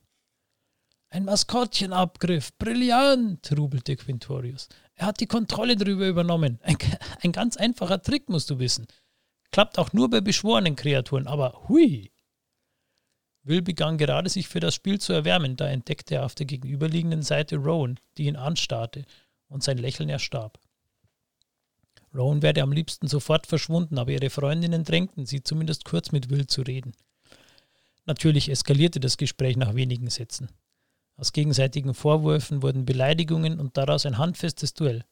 Ein 1.10 1.26
Maskottchenabgriff, 1.26 2.58
brillant, 2.58 3.54
rubelte 3.58 3.98
Quintorius. 3.98 4.70
Er 4.96 5.08
hat 5.08 5.20
die 5.20 5.28
Kontrolle 5.28 5.76
darüber 5.76 6.08
übernommen. 6.08 6.60
Ein, 6.64 6.78
ein 7.22 7.34
ganz 7.34 7.58
einfacher 7.58 8.02
Trick, 8.02 8.30
musst 8.30 8.50
du 8.50 8.60
wissen. 8.60 8.88
Klappt 9.52 9.78
auch 9.78 9.92
nur 9.92 10.10
bei 10.10 10.22
beschworenen 10.22 10.78
Kreaturen, 10.78 11.28
aber 11.28 11.68
hui! 11.68 12.14
Will 13.44 13.62
begann 13.62 13.98
gerade 13.98 14.30
sich 14.30 14.48
für 14.48 14.62
das 14.62 14.76
Spiel 14.76 15.02
zu 15.02 15.12
erwärmen, 15.12 15.58
da 15.58 15.68
entdeckte 15.68 16.16
er 16.16 16.26
auf 16.26 16.36
der 16.36 16.46
gegenüberliegenden 16.46 17.22
Seite 17.22 17.58
Rowan, 17.58 18.00
die 18.18 18.28
ihn 18.28 18.38
anstarrte, 18.38 19.04
und 19.50 19.62
sein 19.62 19.78
Lächeln 19.78 20.08
erstarb. 20.08 20.58
Rowan 22.16 22.42
wäre 22.42 22.62
am 22.62 22.72
liebsten 22.72 23.08
sofort 23.08 23.48
verschwunden, 23.48 23.98
aber 23.98 24.12
ihre 24.12 24.30
Freundinnen 24.30 24.84
drängten 24.84 25.26
sie, 25.26 25.42
zumindest 25.42 25.86
kurz 25.86 26.12
mit 26.12 26.30
Will 26.30 26.48
zu 26.48 26.62
reden. 26.62 26.94
Natürlich 28.06 28.50
eskalierte 28.50 29.00
das 29.00 29.18
Gespräch 29.18 29.58
nach 29.58 29.76
wenigen 29.76 30.10
Sätzen. 30.10 30.50
Aus 31.16 31.32
gegenseitigen 31.32 31.94
Vorwürfen 31.94 32.62
wurden 32.62 32.86
Beleidigungen 32.86 33.60
und 33.60 33.78
daraus 33.78 34.06
ein 34.06 34.18
handfestes 34.18 34.74
Duell. 34.74 35.06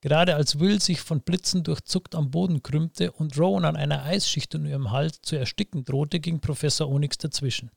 Gerade 0.00 0.34
als 0.34 0.60
Will 0.60 0.80
sich 0.82 1.00
von 1.00 1.22
Blitzen 1.22 1.62
durchzuckt 1.62 2.14
am 2.14 2.30
Boden 2.30 2.62
krümmte 2.62 3.10
und 3.12 3.38
Rowan 3.38 3.64
an 3.64 3.76
einer 3.76 4.02
Eisschicht 4.02 4.54
in 4.54 4.66
ihrem 4.66 4.90
Hals 4.90 5.22
zu 5.22 5.36
ersticken 5.36 5.84
drohte, 5.84 6.20
ging 6.20 6.40
Professor 6.40 6.88
Onyx 6.90 7.16
dazwischen. 7.18 7.70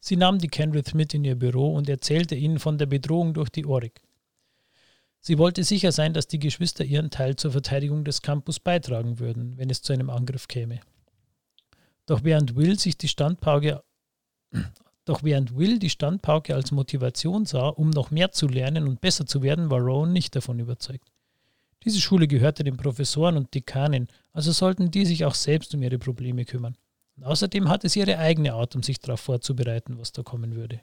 Sie 0.00 0.16
nahm 0.16 0.38
die 0.38 0.48
Kenrith 0.48 0.92
mit 0.92 1.14
in 1.14 1.24
ihr 1.24 1.34
Büro 1.34 1.74
und 1.74 1.88
erzählte 1.88 2.34
ihnen 2.34 2.58
von 2.58 2.76
der 2.76 2.84
Bedrohung 2.84 3.32
durch 3.32 3.48
die 3.48 3.64
Oryx. 3.64 4.02
Sie 5.26 5.38
wollte 5.38 5.64
sicher 5.64 5.90
sein, 5.90 6.12
dass 6.12 6.26
die 6.26 6.38
Geschwister 6.38 6.84
ihren 6.84 7.08
Teil 7.08 7.36
zur 7.36 7.50
Verteidigung 7.50 8.04
des 8.04 8.20
Campus 8.20 8.60
beitragen 8.60 9.18
würden, 9.18 9.56
wenn 9.56 9.70
es 9.70 9.80
zu 9.80 9.94
einem 9.94 10.10
Angriff 10.10 10.48
käme. 10.48 10.80
Doch 12.04 12.24
während 12.24 12.56
Will 12.56 12.78
sich 12.78 12.98
die 12.98 13.08
Standpauke 13.08 13.82
doch 15.06 15.22
während 15.22 15.56
Will 15.56 15.78
die 15.78 15.88
Standpauke 15.88 16.54
als 16.54 16.72
Motivation 16.72 17.46
sah, 17.46 17.68
um 17.68 17.88
noch 17.88 18.10
mehr 18.10 18.32
zu 18.32 18.48
lernen 18.48 18.86
und 18.86 19.00
besser 19.00 19.24
zu 19.24 19.42
werden, 19.42 19.70
war 19.70 19.80
Rowan 19.80 20.12
nicht 20.12 20.36
davon 20.36 20.58
überzeugt. 20.58 21.10
Diese 21.84 22.02
Schule 22.02 22.28
gehörte 22.28 22.62
den 22.62 22.76
Professoren 22.76 23.38
und 23.38 23.54
Dekanen, 23.54 24.08
also 24.32 24.52
sollten 24.52 24.90
die 24.90 25.06
sich 25.06 25.24
auch 25.24 25.34
selbst 25.34 25.74
um 25.74 25.82
ihre 25.82 25.98
Probleme 25.98 26.44
kümmern. 26.44 26.76
Und 27.16 27.24
außerdem 27.24 27.70
hatte 27.70 27.88
sie 27.88 28.00
ihre 28.00 28.18
eigene 28.18 28.52
Art, 28.52 28.76
um 28.76 28.82
sich 28.82 29.00
darauf 29.00 29.20
vorzubereiten, 29.20 29.96
was 29.98 30.12
da 30.12 30.22
kommen 30.22 30.54
würde. 30.54 30.82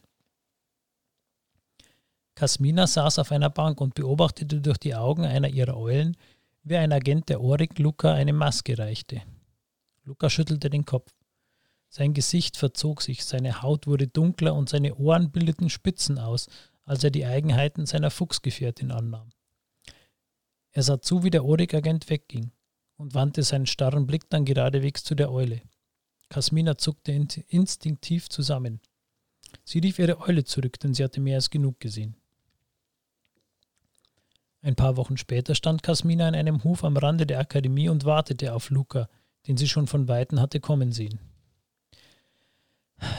Kasmina 2.42 2.88
saß 2.88 3.20
auf 3.20 3.32
einer 3.32 3.52
Bank 3.52 3.80
und 3.82 3.94
beobachtete 3.94 4.62
durch 4.62 4.80
die 4.80 4.96
Augen 4.96 5.26
einer 5.26 5.48
ihrer 5.48 5.78
Eulen, 5.78 6.18
wie 6.64 6.76
ein 6.76 6.92
Agent 6.92 7.30
der 7.30 7.40
Orik 7.40 7.78
Luca 7.78 8.16
eine 8.16 8.34
Maske 8.34 8.80
reichte. 8.80 9.22
Luca 10.06 10.28
schüttelte 10.28 10.72
den 10.72 10.84
Kopf. 10.84 11.14
Sein 11.88 12.16
Gesicht 12.16 12.58
verzog 12.58 13.04
sich, 13.04 13.26
seine 13.26 13.62
Haut 13.62 13.86
wurde 13.86 14.08
dunkler 14.08 14.56
und 14.56 14.70
seine 14.70 14.96
Ohren 14.96 15.30
bildeten 15.32 15.70
Spitzen 15.70 16.18
aus, 16.18 16.48
als 16.84 17.04
er 17.04 17.12
die 17.12 17.28
Eigenheiten 17.28 17.86
seiner 17.86 18.10
Fuchsgefährtin 18.10 18.90
annahm. 18.92 19.30
Er 20.72 20.82
sah 20.82 21.00
zu, 21.00 21.24
wie 21.24 21.30
der 21.30 21.46
Orik-Agent 21.46 22.10
wegging 22.10 22.50
und 22.98 23.14
wandte 23.14 23.44
seinen 23.44 23.68
starren 23.68 24.08
Blick 24.08 24.32
dann 24.32 24.46
geradewegs 24.46 25.04
zu 25.04 25.14
der 25.14 25.32
Eule. 25.32 25.62
Kasmina 26.30 26.76
zuckte 26.76 27.12
instinktiv 27.12 28.30
zusammen. 28.30 28.82
Sie 29.64 29.78
rief 29.78 30.00
ihre 30.00 30.20
Eule 30.22 30.44
zurück, 30.44 30.80
denn 30.80 30.96
sie 30.96 31.04
hatte 31.04 31.22
mehr 31.22 31.36
als 31.36 31.52
genug 31.52 31.80
gesehen. 31.80 32.16
Ein 34.62 34.76
paar 34.76 34.96
Wochen 34.98 35.18
später 35.18 35.56
stand 35.56 35.82
Kasmina 35.82 36.28
in 36.28 36.36
einem 36.36 36.64
Hof 36.64 36.84
am 36.84 36.98
Rande 36.98 37.26
der 37.26 37.40
Akademie 37.40 37.90
und 37.90 38.06
wartete 38.06 38.54
auf 38.54 38.70
Luca, 38.70 39.10
den 39.48 39.58
sie 39.58 39.68
schon 39.68 39.88
von 39.88 40.08
Weitem 40.08 40.40
hatte 40.40 40.60
kommen 40.60 40.92
sehen. 40.92 41.20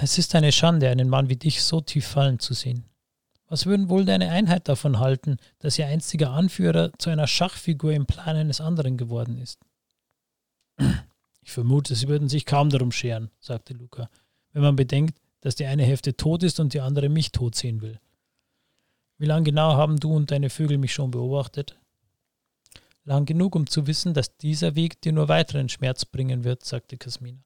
Es 0.01 0.19
ist 0.19 0.35
eine 0.37 0.53
Schande, 0.53 0.89
einen 0.89 1.09
Mann 1.09 1.29
wie 1.29 1.37
dich 1.37 1.65
so 1.65 1.81
tief 1.81 2.07
fallen 2.07 2.39
zu 2.39 2.55
sehen. 2.55 2.85
Was 3.49 3.67
würden 3.67 3.89
wohl 3.89 4.05
deine 4.05 4.31
Einheit 4.31 4.69
davon 4.69 5.01
halten, 5.01 5.37
dass 5.59 5.79
ihr 5.79 5.87
einstiger 5.87 6.31
Anführer 6.31 6.93
zu 6.99 7.11
einer 7.11 7.27
Schachfigur 7.27 7.93
im 7.93 8.07
Plan 8.07 8.37
eines 8.37 8.61
anderen 8.61 8.97
geworden 8.97 9.37
ist? 9.39 9.59
Ich 11.43 11.51
vermute, 11.51 11.97
sie 11.97 12.09
würden 12.09 12.29
sich 12.29 12.47
kaum 12.47 12.71
darum 12.71 12.93
scheren, 12.93 13.31
sagte 13.41 13.75
Luca, 13.75 14.09
wenn 14.53 14.63
man 14.63 14.77
bedenkt, 14.77 15.19
dass 15.41 15.57
die 15.57 15.67
eine 15.67 15.83
Hälfte 15.83 16.17
tot 16.17 16.45
ist 16.45 16.61
und 16.61 16.73
die 16.73 16.81
andere 16.81 17.09
mich 17.09 17.33
tot 17.33 17.57
sehen 17.57 17.83
will. 17.83 17.99
Wie 19.23 19.27
lange 19.27 19.45
genau 19.45 19.75
haben 19.75 20.01
du 20.01 20.13
und 20.13 20.33
deine 20.33 20.51
Vögel 20.51 20.79
mich 20.79 20.93
schon 20.93 21.13
beobachtet? 21.13 21.79
Lang 23.05 23.25
genug, 23.25 23.55
um 23.55 23.69
zu 23.69 23.87
wissen, 23.87 24.15
dass 24.15 24.37
dieser 24.37 24.75
Weg 24.75 25.01
dir 25.01 25.13
nur 25.13 25.29
weiteren 25.29 25.69
Schmerz 25.69 26.05
bringen 26.05 26.43
wird, 26.43 26.65
sagte 26.65 26.99
Kasmina. 26.99 27.39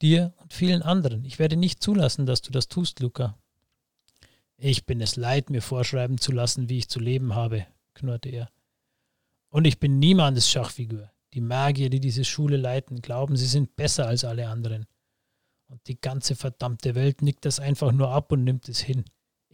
Dir 0.00 0.32
und 0.38 0.54
vielen 0.54 0.80
anderen. 0.80 1.26
Ich 1.26 1.38
werde 1.38 1.56
nicht 1.56 1.82
zulassen, 1.82 2.24
dass 2.24 2.40
du 2.40 2.50
das 2.50 2.68
tust, 2.68 3.00
Luca. 3.00 3.36
Ich 4.56 4.86
bin 4.86 5.02
es 5.02 5.16
leid, 5.16 5.50
mir 5.50 5.60
vorschreiben 5.60 6.16
zu 6.16 6.32
lassen, 6.32 6.70
wie 6.70 6.78
ich 6.78 6.88
zu 6.88 6.98
leben 6.98 7.34
habe, 7.34 7.66
knurrte 7.92 8.30
er. 8.30 8.48
Und 9.50 9.66
ich 9.66 9.78
bin 9.78 9.98
niemandes 9.98 10.48
Schachfigur. 10.48 11.10
Die 11.34 11.42
Magier, 11.42 11.90
die 11.90 12.00
diese 12.00 12.24
Schule 12.24 12.56
leiten, 12.56 13.02
glauben, 13.02 13.36
sie 13.36 13.44
sind 13.44 13.76
besser 13.76 14.06
als 14.06 14.24
alle 14.24 14.48
anderen. 14.48 14.86
Und 15.68 15.86
die 15.88 16.00
ganze 16.00 16.36
verdammte 16.36 16.94
Welt 16.94 17.20
nickt 17.20 17.44
das 17.44 17.60
einfach 17.60 17.92
nur 17.92 18.08
ab 18.08 18.32
und 18.32 18.44
nimmt 18.44 18.66
es 18.70 18.80
hin. 18.80 19.04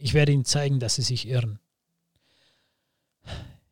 Ich 0.01 0.13
werde 0.13 0.31
ihnen 0.31 0.45
zeigen, 0.45 0.79
dass 0.79 0.95
sie 0.95 1.01
sich 1.01 1.27
irren. 1.27 1.59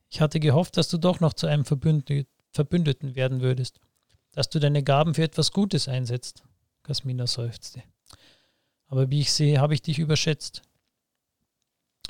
Ich 0.09 0.19
hatte 0.19 0.39
gehofft, 0.39 0.77
dass 0.77 0.89
du 0.89 0.97
doch 0.97 1.19
noch 1.19 1.33
zu 1.33 1.47
einem 1.47 1.63
Verbündeten 1.63 3.15
werden 3.15 3.41
würdest, 3.41 3.79
dass 4.31 4.49
du 4.49 4.59
deine 4.59 4.83
Gaben 4.83 5.15
für 5.15 5.23
etwas 5.23 5.51
Gutes 5.51 5.87
einsetzt. 5.87 6.43
Kasmina 6.83 7.27
seufzte. 7.27 7.81
Aber 8.87 9.09
wie 9.09 9.21
ich 9.21 9.31
sehe, 9.31 9.59
habe 9.59 9.73
ich 9.73 9.81
dich 9.81 9.99
überschätzt. 9.99 10.61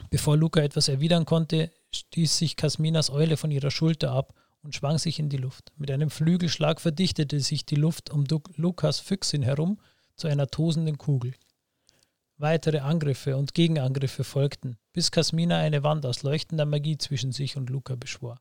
Bevor 0.09 0.37
Luca 0.37 0.61
etwas 0.61 0.87
erwidern 0.87 1.25
konnte, 1.25 1.71
stieß 1.91 2.37
sich 2.37 2.55
Kasminas 2.55 3.09
Eule 3.09 3.37
von 3.37 3.51
ihrer 3.51 3.71
Schulter 3.71 4.11
ab 4.11 4.33
und 4.61 4.75
schwang 4.75 4.97
sich 4.97 5.19
in 5.19 5.29
die 5.29 5.37
Luft. 5.37 5.71
Mit 5.77 5.91
einem 5.91 6.09
Flügelschlag 6.09 6.81
verdichtete 6.81 7.39
sich 7.39 7.65
die 7.65 7.75
Luft 7.75 8.09
um 8.09 8.25
Lukas 8.55 8.99
Füchsin 8.99 9.43
herum 9.43 9.79
zu 10.15 10.27
einer 10.27 10.47
tosenden 10.47 10.97
Kugel. 10.97 11.33
Weitere 12.39 12.79
Angriffe 12.79 13.35
und 13.35 13.55
Gegenangriffe 13.55 14.23
folgten, 14.23 14.77
bis 14.93 15.09
Kasmina 15.09 15.57
eine 15.57 15.81
Wand 15.81 16.05
aus 16.05 16.21
leuchtender 16.21 16.65
Magie 16.65 16.97
zwischen 16.97 17.31
sich 17.31 17.57
und 17.57 17.71
Luca 17.71 17.95
beschwor. 17.95 18.39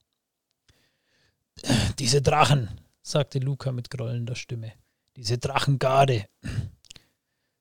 Diese 1.99 2.21
Drachen, 2.21 2.69
sagte 3.01 3.39
Luca 3.39 3.73
mit 3.73 3.89
grollender 3.89 4.35
Stimme. 4.35 4.73
Diese 5.17 5.39
Drachengarde. 5.39 6.27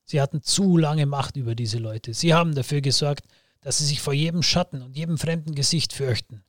Sie 0.03 0.19
hatten 0.19 0.41
zu 0.41 0.75
lange 0.77 1.05
Macht 1.05 1.37
über 1.37 1.55
diese 1.55 1.77
Leute. 1.77 2.13
Sie 2.13 2.33
haben 2.33 2.53
dafür 2.53 2.81
gesorgt, 2.81 3.25
dass 3.61 3.77
sie 3.77 3.85
sich 3.85 4.01
vor 4.01 4.13
jedem 4.13 4.43
Schatten 4.43 4.81
und 4.81 4.97
jedem 4.97 5.17
fremden 5.17 5.55
Gesicht 5.55 5.93
fürchten. 5.93 6.43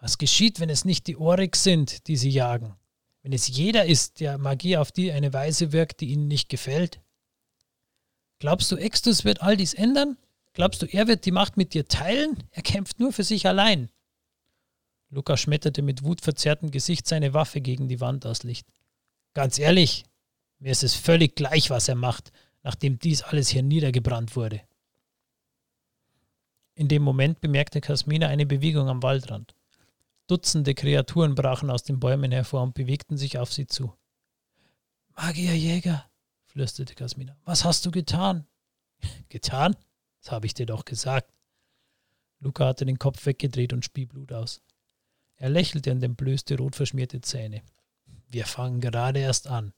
Was 0.00 0.16
geschieht, 0.16 0.60
wenn 0.60 0.70
es 0.70 0.86
nicht 0.86 1.06
die 1.06 1.16
Oryx 1.16 1.62
sind, 1.62 2.06
die 2.08 2.16
sie 2.16 2.30
jagen? 2.30 2.74
Wenn 3.22 3.32
es 3.32 3.48
jeder 3.48 3.84
ist, 3.84 4.20
der 4.20 4.38
Magie 4.38 4.76
auf 4.78 4.92
die 4.92 5.12
eine 5.12 5.32
Weise 5.32 5.72
wirkt, 5.72 6.00
die 6.00 6.06
ihnen 6.06 6.26
nicht 6.26 6.48
gefällt? 6.48 7.00
Glaubst 8.38 8.70
du, 8.70 8.76
Extus 8.76 9.24
wird 9.24 9.42
all 9.42 9.56
dies 9.56 9.74
ändern? 9.74 10.16
Glaubst 10.52 10.82
du, 10.82 10.86
er 10.86 11.06
wird 11.06 11.24
die 11.24 11.32
Macht 11.32 11.56
mit 11.56 11.74
dir 11.74 11.86
teilen? 11.86 12.42
Er 12.50 12.62
kämpft 12.62 13.00
nur 13.00 13.12
für 13.12 13.24
sich 13.24 13.46
allein. 13.46 13.90
Luca 15.10 15.36
schmetterte 15.36 15.82
mit 15.82 16.04
wutverzerrtem 16.04 16.70
Gesicht 16.70 17.06
seine 17.06 17.34
Waffe 17.34 17.60
gegen 17.60 17.88
die 17.88 18.00
Wand 18.00 18.26
aus 18.26 18.42
Licht. 18.42 18.66
Ganz 19.34 19.58
ehrlich, 19.58 20.04
mir 20.58 20.72
ist 20.72 20.82
es 20.82 20.94
völlig 20.94 21.34
gleich, 21.34 21.70
was 21.70 21.88
er 21.88 21.94
macht, 21.94 22.32
nachdem 22.62 22.98
dies 22.98 23.22
alles 23.22 23.48
hier 23.48 23.62
niedergebrannt 23.62 24.36
wurde. 24.36 24.60
In 26.74 26.88
dem 26.88 27.02
Moment 27.02 27.40
bemerkte 27.40 27.80
Kasmina 27.80 28.28
eine 28.28 28.46
Bewegung 28.46 28.88
am 28.88 29.02
Waldrand. 29.02 29.54
Dutzende 30.26 30.74
Kreaturen 30.74 31.34
brachen 31.34 31.70
aus 31.70 31.82
den 31.82 31.98
Bäumen 31.98 32.30
hervor 32.30 32.62
und 32.62 32.74
bewegten 32.74 33.16
sich 33.16 33.38
auf 33.38 33.52
sie 33.52 33.66
zu. 33.66 33.94
Magierjäger, 35.16 36.07
flüsterte 36.58 36.96
Kasmina. 36.96 37.36
Was 37.44 37.64
hast 37.64 37.86
du 37.86 37.92
getan? 37.92 38.44
getan? 39.28 39.76
Das 40.20 40.32
habe 40.32 40.46
ich 40.46 40.54
dir 40.54 40.66
doch 40.66 40.84
gesagt. 40.84 41.32
Luca 42.40 42.66
hatte 42.66 42.84
den 42.84 42.98
Kopf 42.98 43.24
weggedreht 43.26 43.72
und 43.72 43.84
spie 43.84 44.06
Blut 44.06 44.32
aus. 44.32 44.60
Er 45.36 45.50
lächelte 45.50 45.92
und 45.92 46.02
entblößte 46.02 46.56
rot 46.58 46.74
verschmierte 46.74 47.20
Zähne. 47.20 47.62
Wir 48.26 48.44
fangen 48.44 48.80
gerade 48.80 49.20
erst 49.20 49.46
an. 49.46 49.72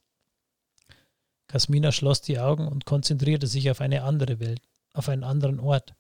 Kasmina 1.48 1.92
schloss 1.92 2.22
die 2.22 2.38
Augen 2.38 2.66
und 2.66 2.86
konzentrierte 2.86 3.46
sich 3.46 3.70
auf 3.70 3.82
eine 3.82 4.02
andere 4.02 4.40
Welt, 4.40 4.62
auf 4.94 5.10
einen 5.10 5.24
anderen 5.24 5.60
Ort. 5.60 5.94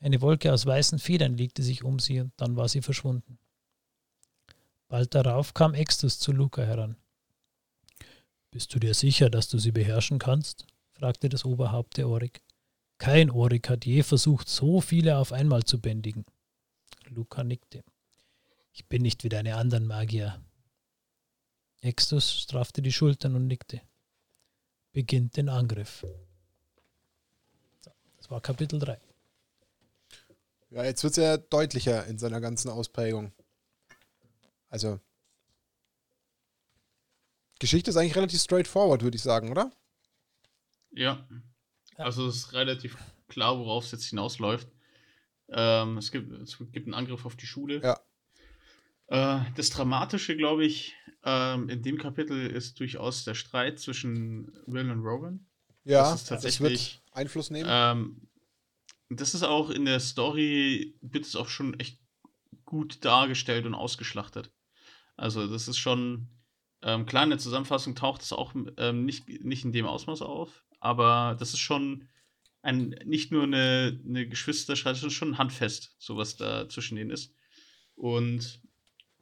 Eine 0.00 0.20
Wolke 0.20 0.52
aus 0.52 0.66
weißen 0.66 0.98
Federn 0.98 1.36
legte 1.36 1.62
sich 1.62 1.84
um 1.84 2.00
sie 2.00 2.18
und 2.18 2.32
dann 2.38 2.56
war 2.56 2.68
sie 2.68 2.82
verschwunden. 2.82 3.38
Bald 4.88 5.14
darauf 5.14 5.54
kam 5.54 5.74
Extus 5.74 6.18
zu 6.18 6.32
Luca 6.32 6.62
heran. 6.62 6.96
Bist 8.52 8.74
du 8.74 8.78
dir 8.78 8.92
sicher, 8.92 9.30
dass 9.30 9.48
du 9.48 9.58
sie 9.58 9.72
beherrschen 9.72 10.18
kannst? 10.18 10.66
fragte 10.90 11.30
das 11.30 11.46
Oberhaupt 11.46 11.96
der 11.96 12.06
Orik. 12.06 12.42
Kein 12.98 13.30
Orik 13.30 13.70
hat 13.70 13.86
je 13.86 14.02
versucht, 14.02 14.46
so 14.46 14.82
viele 14.82 15.16
auf 15.16 15.32
einmal 15.32 15.64
zu 15.64 15.80
bändigen. 15.80 16.26
Luca 17.08 17.42
nickte. 17.44 17.82
Ich 18.74 18.86
bin 18.86 19.00
nicht 19.00 19.24
wie 19.24 19.30
deine 19.30 19.56
anderen 19.56 19.86
Magier. 19.86 20.38
Extus 21.80 22.40
straffte 22.40 22.82
die 22.82 22.92
Schultern 22.92 23.34
und 23.36 23.46
nickte. 23.46 23.80
Beginnt 24.92 25.38
den 25.38 25.48
Angriff. 25.48 26.06
Das 28.18 28.30
war 28.30 28.42
Kapitel 28.42 28.78
3. 28.78 29.00
Ja, 30.68 30.84
jetzt 30.84 31.02
wird 31.02 31.12
es 31.12 31.16
ja 31.16 31.38
deutlicher 31.38 32.06
in 32.06 32.18
seiner 32.18 32.42
ganzen 32.42 32.68
Ausprägung. 32.68 33.32
Also, 34.68 35.00
Geschichte 37.62 37.90
ist 37.90 37.96
eigentlich 37.96 38.16
relativ 38.16 38.40
straightforward, 38.40 39.02
würde 39.02 39.16
ich 39.16 39.22
sagen, 39.22 39.48
oder? 39.48 39.70
Ja. 40.90 41.28
Also 41.94 42.26
es 42.26 42.38
ist 42.38 42.52
relativ 42.54 42.96
klar, 43.28 43.56
worauf 43.56 43.84
es 43.84 43.92
jetzt 43.92 44.06
hinausläuft. 44.06 44.68
Ähm, 45.48 45.96
es, 45.96 46.10
gibt, 46.10 46.32
es 46.32 46.58
gibt 46.58 46.86
einen 46.86 46.94
Angriff 46.94 47.24
auf 47.24 47.36
die 47.36 47.46
Schule. 47.46 47.80
Ja. 47.80 48.00
Äh, 49.06 49.44
das 49.54 49.70
Dramatische, 49.70 50.36
glaube 50.36 50.64
ich, 50.64 50.96
ähm, 51.22 51.68
in 51.68 51.82
dem 51.82 51.98
Kapitel 51.98 52.48
ist 52.48 52.80
durchaus 52.80 53.22
der 53.22 53.34
Streit 53.34 53.78
zwischen 53.78 54.52
Will 54.66 54.90
und 54.90 55.00
Rowan. 55.00 55.46
Ja, 55.84 56.02
das, 56.02 56.22
ist 56.22 56.28
tatsächlich, 56.30 56.72
das 56.72 56.94
wird 56.94 57.16
Einfluss 57.16 57.50
nehmen. 57.50 57.68
Ähm, 57.70 58.28
das 59.08 59.34
ist 59.34 59.44
auch 59.44 59.70
in 59.70 59.84
der 59.84 60.00
Story, 60.00 60.98
wird 61.00 61.26
es 61.26 61.36
auch 61.36 61.48
schon 61.48 61.78
echt 61.78 62.00
gut 62.64 63.04
dargestellt 63.04 63.66
und 63.66 63.74
ausgeschlachtet. 63.76 64.50
Also 65.16 65.46
das 65.46 65.68
ist 65.68 65.78
schon 65.78 66.28
ähm, 66.82 67.06
klar, 67.06 67.24
in 67.24 67.30
der 67.30 67.38
Zusammenfassung 67.38 67.94
taucht 67.94 68.22
es 68.22 68.32
auch 68.32 68.54
ähm, 68.76 69.04
nicht, 69.04 69.28
nicht 69.28 69.64
in 69.64 69.72
dem 69.72 69.86
Ausmaß 69.86 70.22
auf, 70.22 70.64
aber 70.80 71.36
das 71.38 71.52
ist 71.52 71.60
schon 71.60 72.08
ein, 72.62 72.90
nicht 73.04 73.32
nur 73.32 73.44
eine, 73.44 74.00
eine 74.06 74.28
Geschwisterschrei, 74.28 74.94
sondern 74.94 75.10
schon 75.10 75.38
handfest, 75.38 75.96
so 75.98 76.16
was 76.16 76.36
da 76.36 76.68
zwischen 76.68 76.96
denen 76.96 77.10
ist. 77.10 77.34
Und 77.94 78.60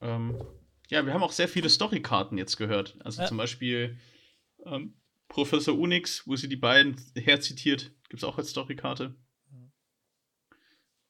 ähm, 0.01 0.43
ja, 0.89 1.05
wir 1.05 1.15
haben 1.15 1.23
auch 1.23 1.33
sehr 1.33 1.49
viele 1.49 1.69
Storykarten 1.69 2.39
jetzt 2.39 2.57
gehört. 2.57 2.97
Also 3.01 3.23
ja. 3.23 3.29
zum 3.29 3.37
Beispiel 3.37 3.99
ähm, 4.65 5.01
Professor 5.29 5.79
Unix, 5.79 6.27
wo 6.27 6.37
sie 6.37 6.49
die 6.49 6.57
beiden 6.57 6.97
herzitiert, 7.15 7.93
gibt 8.09 8.23
es 8.23 8.25
auch 8.25 8.39
als 8.39 8.51
Storykarte. 8.51 9.17
Mhm. 9.51 9.73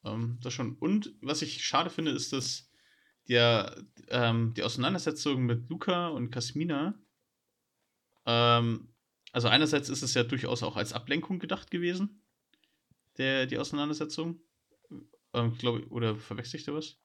Ähm, 0.05 0.39
das 0.43 0.53
schon. 0.53 0.77
Und 0.77 1.15
was 1.21 1.43
ich 1.43 1.65
schade 1.65 1.91
finde, 1.91 2.11
ist, 2.13 2.33
dass 2.33 2.70
der, 3.31 3.83
ähm, 4.09 4.53
die 4.55 4.65
Auseinandersetzung 4.65 5.47
mit 5.47 5.71
Luca 5.71 6.09
und 6.09 6.31
Kasmina, 6.31 7.01
ähm, 8.27 8.93
also 9.33 9.47
einerseits 9.49 9.89
ist 9.89 10.03
es 10.03 10.15
ja 10.15 10.25
durchaus 10.25 10.65
auch 10.65 10.77
als 10.77 10.93
Ablenkung 10.93 11.39
gedacht 11.39 11.71
gewesen, 11.71 12.23
der, 13.17 13.47
die 13.47 13.59
Auseinandersetzung. 13.59 14.41
Ähm, 15.33 15.57
glaube 15.57 15.89
oder 15.91 16.17
verwechsel 16.17 16.59
ich 16.59 16.67
da 16.67 16.75
was? 16.75 16.99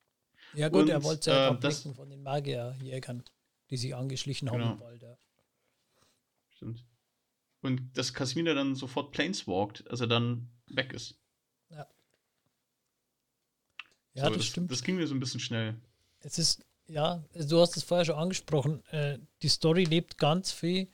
Ja 0.55 0.69
gut, 0.69 0.83
und, 0.83 0.89
er 0.89 1.03
wollte 1.03 1.29
ja 1.29 1.45
äh, 1.45 1.49
ablenken 1.49 1.93
von 1.93 2.09
den 2.09 2.23
Magierjägern, 2.23 3.23
die 3.69 3.77
sich 3.77 3.95
angeschlichen 3.95 4.49
haben 4.49 4.59
genau. 4.59 4.79
Wald, 4.79 5.03
ja. 5.03 5.15
Stimmt. 6.49 6.83
Und 7.61 7.95
dass 7.95 8.15
Kasmina 8.15 8.55
dann 8.55 8.73
sofort 8.73 9.11
planeswalkt, 9.11 9.87
also 9.91 10.07
dann 10.07 10.49
weg 10.67 10.91
ist. 10.93 11.19
Ja. 11.69 11.87
Ja, 14.13 14.23
so, 14.23 14.29
das, 14.29 14.37
das, 14.37 14.45
stimmt. 14.47 14.71
Das 14.71 14.83
ging 14.83 14.95
mir 14.95 15.05
so 15.05 15.13
ein 15.13 15.19
bisschen 15.19 15.39
schnell 15.39 15.79
es 16.25 16.39
ist, 16.39 16.65
ja, 16.87 17.23
du 17.33 17.61
hast 17.61 17.77
es 17.77 17.83
vorher 17.83 18.05
schon 18.05 18.15
angesprochen, 18.15 18.83
äh, 18.91 19.19
die 19.41 19.47
Story 19.47 19.83
lebt 19.83 20.17
ganz 20.17 20.51
viel 20.51 20.87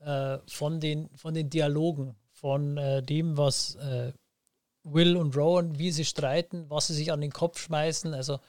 äh, 0.00 0.38
von, 0.48 0.80
den, 0.80 1.10
von 1.16 1.34
den 1.34 1.50
Dialogen, 1.50 2.16
von 2.32 2.78
äh, 2.78 3.02
dem, 3.02 3.36
was 3.36 3.74
äh, 3.76 4.12
Will 4.82 5.16
und 5.16 5.36
Rowan, 5.36 5.78
wie 5.78 5.90
sie 5.90 6.06
streiten, 6.06 6.68
was 6.70 6.86
sie 6.86 6.94
sich 6.94 7.12
an 7.12 7.20
den 7.20 7.32
Kopf 7.32 7.60
schmeißen. 7.60 8.14
Also, 8.14 8.40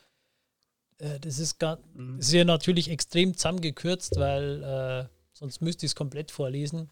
äh, 0.99 1.19
das 1.19 1.37
ist, 1.37 1.59
ganz, 1.59 1.81
mhm. 1.93 2.19
ja 2.21 2.45
natürlich 2.45 2.89
extrem 2.89 3.35
zusammengekürzt, 3.35 4.17
weil 4.17 4.63
äh, 4.63 5.09
sonst 5.33 5.61
müsste 5.61 5.85
ich 5.85 5.91
es 5.91 5.95
komplett 5.95 6.31
vorlesen. 6.31 6.89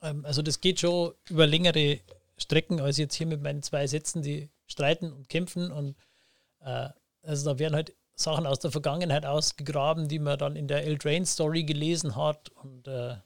Ähm, 0.00 0.24
also, 0.24 0.42
das 0.42 0.60
geht 0.60 0.78
schon 0.78 1.12
über 1.28 1.48
längere 1.48 1.98
Strecken 2.38 2.80
als 2.80 2.98
jetzt 2.98 3.14
hier 3.14 3.26
mit 3.26 3.42
meinen 3.42 3.64
zwei 3.64 3.88
Sätzen, 3.88 4.22
die 4.22 4.48
streiten 4.66 5.12
und 5.12 5.28
kämpfen 5.28 5.72
und 5.72 5.96
also 7.26 7.50
da 7.50 7.58
werden 7.58 7.74
halt 7.74 7.94
Sachen 8.14 8.46
aus 8.46 8.60
der 8.60 8.70
Vergangenheit 8.70 9.26
ausgegraben, 9.26 10.08
die 10.08 10.18
man 10.18 10.38
dann 10.38 10.56
in 10.56 10.68
der 10.68 10.84
Eldraine-Story 10.84 11.64
gelesen 11.64 12.16
hat. 12.16 12.48
Und 12.50 12.88
äh, 12.88 13.16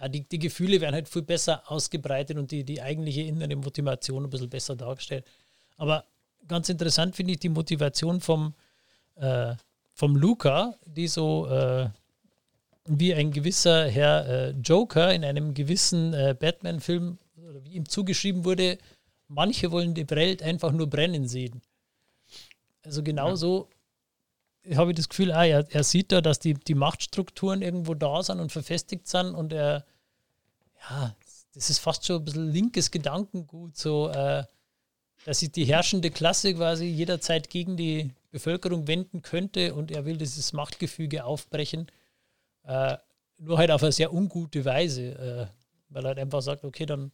ja, 0.00 0.08
die, 0.08 0.28
die 0.28 0.38
Gefühle 0.38 0.80
werden 0.80 0.94
halt 0.94 1.08
viel 1.08 1.22
besser 1.22 1.62
ausgebreitet 1.66 2.38
und 2.38 2.50
die, 2.52 2.64
die 2.64 2.80
eigentliche 2.80 3.22
innere 3.22 3.56
Motivation 3.56 4.24
ein 4.24 4.30
bisschen 4.30 4.50
besser 4.50 4.76
dargestellt. 4.76 5.26
Aber 5.76 6.04
ganz 6.46 6.68
interessant 6.68 7.16
finde 7.16 7.32
ich 7.32 7.40
die 7.40 7.48
Motivation 7.48 8.20
vom, 8.20 8.54
äh, 9.16 9.54
vom 9.94 10.14
Luca, 10.14 10.74
die 10.86 11.08
so 11.08 11.46
äh, 11.48 11.88
wie 12.84 13.14
ein 13.14 13.32
gewisser 13.32 13.88
Herr 13.88 14.26
äh, 14.28 14.50
Joker 14.50 15.12
in 15.12 15.24
einem 15.24 15.54
gewissen 15.54 16.14
äh, 16.14 16.36
Batman-Film, 16.38 17.18
wie 17.64 17.72
ihm 17.72 17.88
zugeschrieben 17.88 18.44
wurde, 18.44 18.78
manche 19.26 19.72
wollen 19.72 19.94
die 19.94 20.08
Welt 20.10 20.42
einfach 20.42 20.70
nur 20.70 20.88
brennen 20.88 21.26
sehen. 21.26 21.60
Also 22.88 23.02
genauso 23.02 23.68
ja. 24.64 24.78
habe 24.78 24.92
ich 24.92 24.96
das 24.96 25.10
Gefühl, 25.10 25.30
ah, 25.32 25.44
er, 25.44 25.66
er 25.70 25.84
sieht 25.84 26.10
da, 26.10 26.22
dass 26.22 26.38
die, 26.38 26.54
die 26.54 26.74
Machtstrukturen 26.74 27.60
irgendwo 27.60 27.92
da 27.92 28.22
sind 28.22 28.40
und 28.40 28.50
verfestigt 28.50 29.06
sind 29.06 29.34
und 29.34 29.52
er, 29.52 29.84
ja, 30.88 31.14
das 31.52 31.68
ist 31.68 31.80
fast 31.80 32.06
schon 32.06 32.22
ein 32.22 32.24
bisschen 32.24 32.50
linkes 32.50 32.90
Gedankengut, 32.90 33.76
so, 33.76 34.08
äh, 34.08 34.44
dass 35.26 35.40
sich 35.40 35.52
die 35.52 35.66
herrschende 35.66 36.10
Klasse 36.10 36.54
quasi 36.54 36.86
jederzeit 36.86 37.50
gegen 37.50 37.76
die 37.76 38.10
Bevölkerung 38.30 38.88
wenden 38.88 39.20
könnte 39.20 39.74
und 39.74 39.90
er 39.90 40.06
will 40.06 40.16
dieses 40.16 40.54
Machtgefüge 40.54 41.24
aufbrechen. 41.24 41.88
Äh, 42.64 42.96
nur 43.36 43.58
halt 43.58 43.70
auf 43.70 43.82
eine 43.82 43.92
sehr 43.92 44.14
ungute 44.14 44.64
Weise, 44.64 45.02
äh, 45.10 45.46
weil 45.90 46.06
er 46.06 46.08
halt 46.08 46.18
einfach 46.20 46.40
sagt, 46.40 46.64
okay, 46.64 46.86
dann 46.86 47.12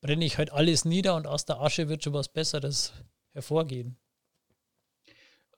brenne 0.00 0.24
ich 0.24 0.38
halt 0.38 0.50
alles 0.52 0.86
nieder 0.86 1.16
und 1.16 1.26
aus 1.26 1.44
der 1.44 1.60
Asche 1.60 1.90
wird 1.90 2.02
schon 2.02 2.14
was 2.14 2.28
Besseres 2.28 2.94
hervorgehen. 3.32 3.98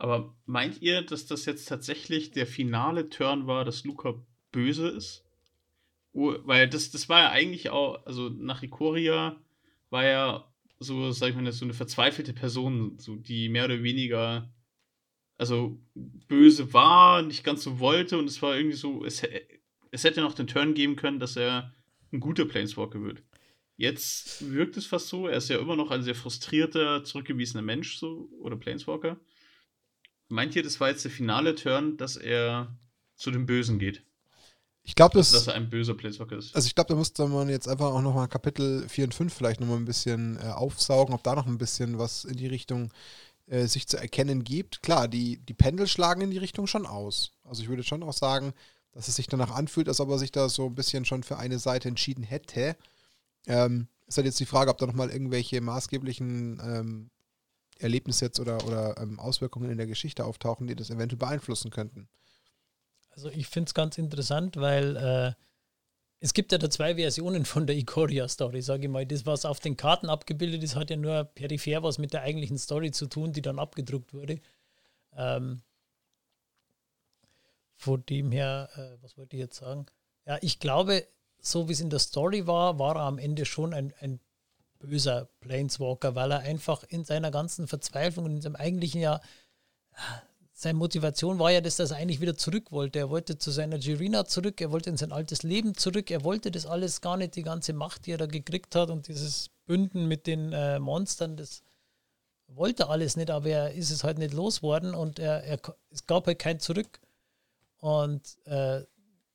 Aber 0.03 0.35
meint 0.47 0.83
ihr, 0.83 1.03
dass 1.03 1.27
das 1.27 1.45
jetzt 1.45 1.67
tatsächlich 1.67 2.33
der 2.33 2.49
finale 2.49 3.09
Turn 3.09 3.47
war, 3.47 3.65
dass 3.65 3.85
Luca 3.85 4.21
böse 4.51 4.89
ist? 4.89 5.25
Oh, 6.13 6.35
weil 6.43 6.69
das, 6.69 6.91
das 6.91 7.09
war 7.09 7.21
ja 7.21 7.31
eigentlich 7.31 7.71
auch, 7.71 8.05
also 8.05 8.29
nach 8.29 8.65
Ikoria 8.65 9.41
war 9.91 10.05
ja 10.05 10.53
so, 10.81 11.13
sag 11.13 11.29
ich 11.29 11.37
mal, 11.37 11.53
so 11.53 11.65
eine 11.65 11.73
verzweifelte 11.73 12.33
Person, 12.33 12.99
so 12.99 13.15
die 13.15 13.49
mehr 13.49 13.67
oder 13.67 13.85
weniger, 13.85 14.53
also 15.39 15.81
böse 15.95 16.73
war, 16.73 17.23
nicht 17.23 17.45
ganz 17.45 17.63
so 17.63 17.79
wollte 17.79 18.19
und 18.19 18.29
es 18.29 18.43
war 18.43 18.57
irgendwie 18.57 18.77
so, 18.77 19.05
es, 19.05 19.23
es 19.93 20.03
hätte 20.03 20.21
noch 20.21 20.35
den 20.35 20.49
Turn 20.49 20.75
geben 20.75 20.97
können, 20.97 21.21
dass 21.21 21.37
er 21.37 21.73
ein 22.13 22.19
guter 22.19 22.45
Planeswalker 22.47 23.01
wird. 23.05 23.23
Jetzt 23.77 24.51
wirkt 24.51 24.77
es 24.77 24.87
fast 24.87 25.07
so, 25.07 25.29
er 25.29 25.37
ist 25.37 25.49
ja 25.49 25.61
immer 25.61 25.77
noch 25.77 25.93
ein 25.93 26.03
sehr 26.03 26.17
frustrierter, 26.17 27.05
zurückgewiesener 27.05 27.63
Mensch, 27.63 27.99
so, 27.99 28.29
oder 28.41 28.57
Planeswalker. 28.57 29.21
Meint 30.33 30.57
ihr, 30.57 30.63
das 30.63 30.81
war 30.81 30.89
jetzt 30.89 31.05
der 31.05 31.11
finale 31.11 31.55
Turn, 31.55 31.99
dass 31.99 32.17
er 32.17 32.75
zu 33.17 33.31
dem 33.31 33.45
Bösen 33.45 33.79
geht? 33.79 34.03
Ich 34.83 34.95
glaube, 34.95 35.19
das. 35.19 35.31
Dass 35.31 35.47
er 35.47 35.55
ein 35.55 35.69
böser 35.69 35.93
Planeswalker 35.93 36.39
ist. 36.39 36.57
Also, 36.57 36.67
ich 36.67 36.75
glaube, 36.75 36.89
da 36.89 36.95
müsste 36.95 37.27
man 37.29 37.51
jetzt 37.51 37.69
einfach 37.69 37.93
auch 37.93 38.01
nochmal 38.01 38.29
Kapitel 38.29 38.89
4 38.89 39.05
und 39.05 39.15
5 39.15 39.33
vielleicht 39.33 39.61
nochmal 39.61 39.77
ein 39.77 39.85
bisschen 39.85 40.39
äh, 40.39 40.49
aufsaugen, 40.49 41.15
ob 41.15 41.23
da 41.23 41.35
noch 41.35 41.47
ein 41.47 41.59
bisschen 41.59 41.99
was 41.99 42.25
in 42.25 42.39
die 42.39 42.47
Richtung 42.47 42.91
äh, 43.47 43.67
sich 43.67 43.87
zu 43.87 43.99
erkennen 43.99 44.43
gibt. 44.43 44.83
Klar, 44.83 45.07
die, 45.07 45.37
die 45.37 45.53
Pendel 45.53 45.87
schlagen 45.87 46.23
in 46.23 46.31
die 46.31 46.39
Richtung 46.39 46.67
schon 46.67 46.87
aus. 46.87 47.33
Also, 47.45 47.63
ich 47.63 47.69
würde 47.69 47.83
schon 47.83 48.03
auch 48.03 48.15
sagen, 48.15 48.55
dass 48.93 49.09
es 49.09 49.17
sich 49.17 49.27
danach 49.27 49.51
anfühlt, 49.51 49.87
als 49.87 50.01
ob 50.01 50.09
er 50.09 50.19
sich 50.19 50.33
da 50.33 50.49
so 50.49 50.65
ein 50.65 50.75
bisschen 50.75 51.05
schon 51.05 51.25
für 51.25 51.37
eine 51.37 51.59
Seite 51.59 51.89
entschieden 51.89 52.25
hätte. 52.25 52.75
Ähm, 53.47 53.87
ist 54.07 54.17
halt 54.17 54.27
jetzt 54.27 54.41
die 54.41 54.47
Frage, 54.47 54.71
ob 54.71 54.79
da 54.79 54.87
nochmal 54.87 55.11
irgendwelche 55.11 55.61
maßgeblichen 55.61 56.59
ähm, 56.65 57.11
Erlebnisse 57.83 58.27
jetzt 58.27 58.41
oder, 58.41 58.65
oder 58.67 58.97
ähm, 58.99 59.19
Auswirkungen 59.19 59.71
in 59.71 59.79
der 59.79 59.87
Geschichte 59.87 60.25
auftauchen, 60.25 60.67
die 60.67 60.77
das 60.77 60.91
eventuell 60.91 61.19
beeinflussen 61.19 61.71
könnten. 61.71 62.09
Also 63.11 63.29
ich 63.29 63.47
finde 63.47 63.69
es 63.69 63.75
ganz 63.75 63.99
interessant, 63.99 64.57
weil 64.57 64.97
äh, 64.97 65.33
es 66.21 66.35
gibt 66.35 66.53
ja 66.53 66.59
da 66.59 66.71
zwei 66.71 66.95
Versionen 66.95 67.45
von 67.45 67.67
der 67.67 67.77
Ikoria-Story, 67.77 68.63
sage 68.63 68.85
ich 68.85 68.91
mal. 68.91 69.05
Das, 69.05 69.27
was 69.27 69.45
auf 69.45 69.61
den 69.61 69.77
Karten 69.77 70.09
abgebildet 70.09 70.63
ist, 70.63 70.77
hat 70.77 70.89
ja 70.89 70.97
nur 70.97 71.25
peripher 71.25 71.83
was 71.83 71.99
mit 71.99 72.13
der 72.13 72.23
eigentlichen 72.23 72.59
Story 72.59 72.93
zu 72.93 73.07
tun, 73.07 73.33
die 73.33 73.43
dann 73.43 73.59
abgedruckt 73.59 74.15
wurde. 74.15 74.41
Ähm, 75.17 75.63
von 77.75 78.07
dem 78.07 78.31
her, 78.31 78.71
äh, 78.77 79.03
was 79.03 79.19
wollte 79.19 79.37
ich 79.37 79.41
jetzt 79.41 79.57
sagen? 79.57 79.87
Ja, 80.25 80.39
ich 80.41 80.61
glaube, 80.61 81.07
so 81.41 81.69
wie 81.69 81.73
es 81.73 81.81
in 81.81 81.91
der 81.91 81.99
Story 81.99 82.47
war, 82.47 82.79
war 82.79 82.95
er 82.95 83.03
am 83.03 83.19
Ende 83.19 83.45
schon 83.45 83.75
ein, 83.75 83.93
ein 83.99 84.21
böser 84.83 85.29
Planeswalker, 85.41 86.15
weil 86.15 86.33
er 86.33 86.41
einfach 86.41 86.85
in 86.85 87.05
seiner 87.05 87.31
ganzen 87.31 87.69
Verzweiflung 87.69 88.27
und 88.27 88.37
in 88.37 88.43
seinem 88.43 88.57
eigentlichen 88.57 89.01
ja, 89.01 89.21
seine 90.63 90.79
Motivation 90.79 91.39
war 91.39 91.51
ja, 91.51 91.61
dass 91.61 91.79
er 91.79 91.97
eigentlich 91.97 92.21
wieder 92.21 92.37
zurück 92.37 92.71
wollte. 92.71 93.01
Er 93.01 93.11
wollte 93.11 93.37
zu 93.37 93.51
seiner 93.51 93.79
Girina 93.79 94.27
zurück, 94.27 94.61
er 94.61 94.71
wollte 94.71 94.91
in 94.91 94.97
sein 94.97 95.11
altes 95.11 95.43
Leben 95.43 95.75
zurück, 95.75 96.11
er 96.11 96.23
wollte 96.25 96.51
das 96.51 96.67
alles 96.67 97.01
gar 97.01 97.17
nicht, 97.17 97.35
die 97.35 97.43
ganze 97.43 97.73
Macht, 97.73 98.07
die 98.07 98.13
er 98.13 98.19
da 98.19 98.27
gekriegt 98.27 98.75
hat 98.77 98.91
und 98.91 99.09
dieses 99.09 99.51
Bünden 99.67 100.07
mit 100.07 100.27
den 100.27 100.53
äh, 100.53 100.79
Monstern, 100.79 101.37
das 101.37 101.63
wollte 102.47 102.89
alles 102.89 103.17
nicht, 103.17 103.31
aber 103.31 103.49
er 103.49 103.73
ist 103.73 103.91
es 103.91 104.05
halt 104.05 104.19
nicht 104.19 104.35
losgeworden 104.35 104.95
und 104.95 105.19
er, 105.19 105.43
er, 105.45 105.59
es 105.91 106.07
gab 106.07 106.27
halt 106.27 106.39
kein 106.39 106.61
Zurück. 106.61 107.01
Und 107.79 108.39
äh, 108.45 108.83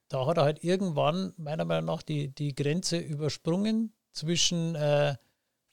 da 0.08 0.26
hat 0.26 0.38
er 0.38 0.44
halt 0.44 0.64
irgendwann, 0.64 1.34
meiner 1.38 1.66
Meinung 1.66 1.86
nach, 1.86 2.04
die, 2.04 2.30
die 2.30 2.56
Grenze 2.56 2.98
übersprungen 2.98 3.94
zwischen 4.14 4.76
äh, 4.76 5.16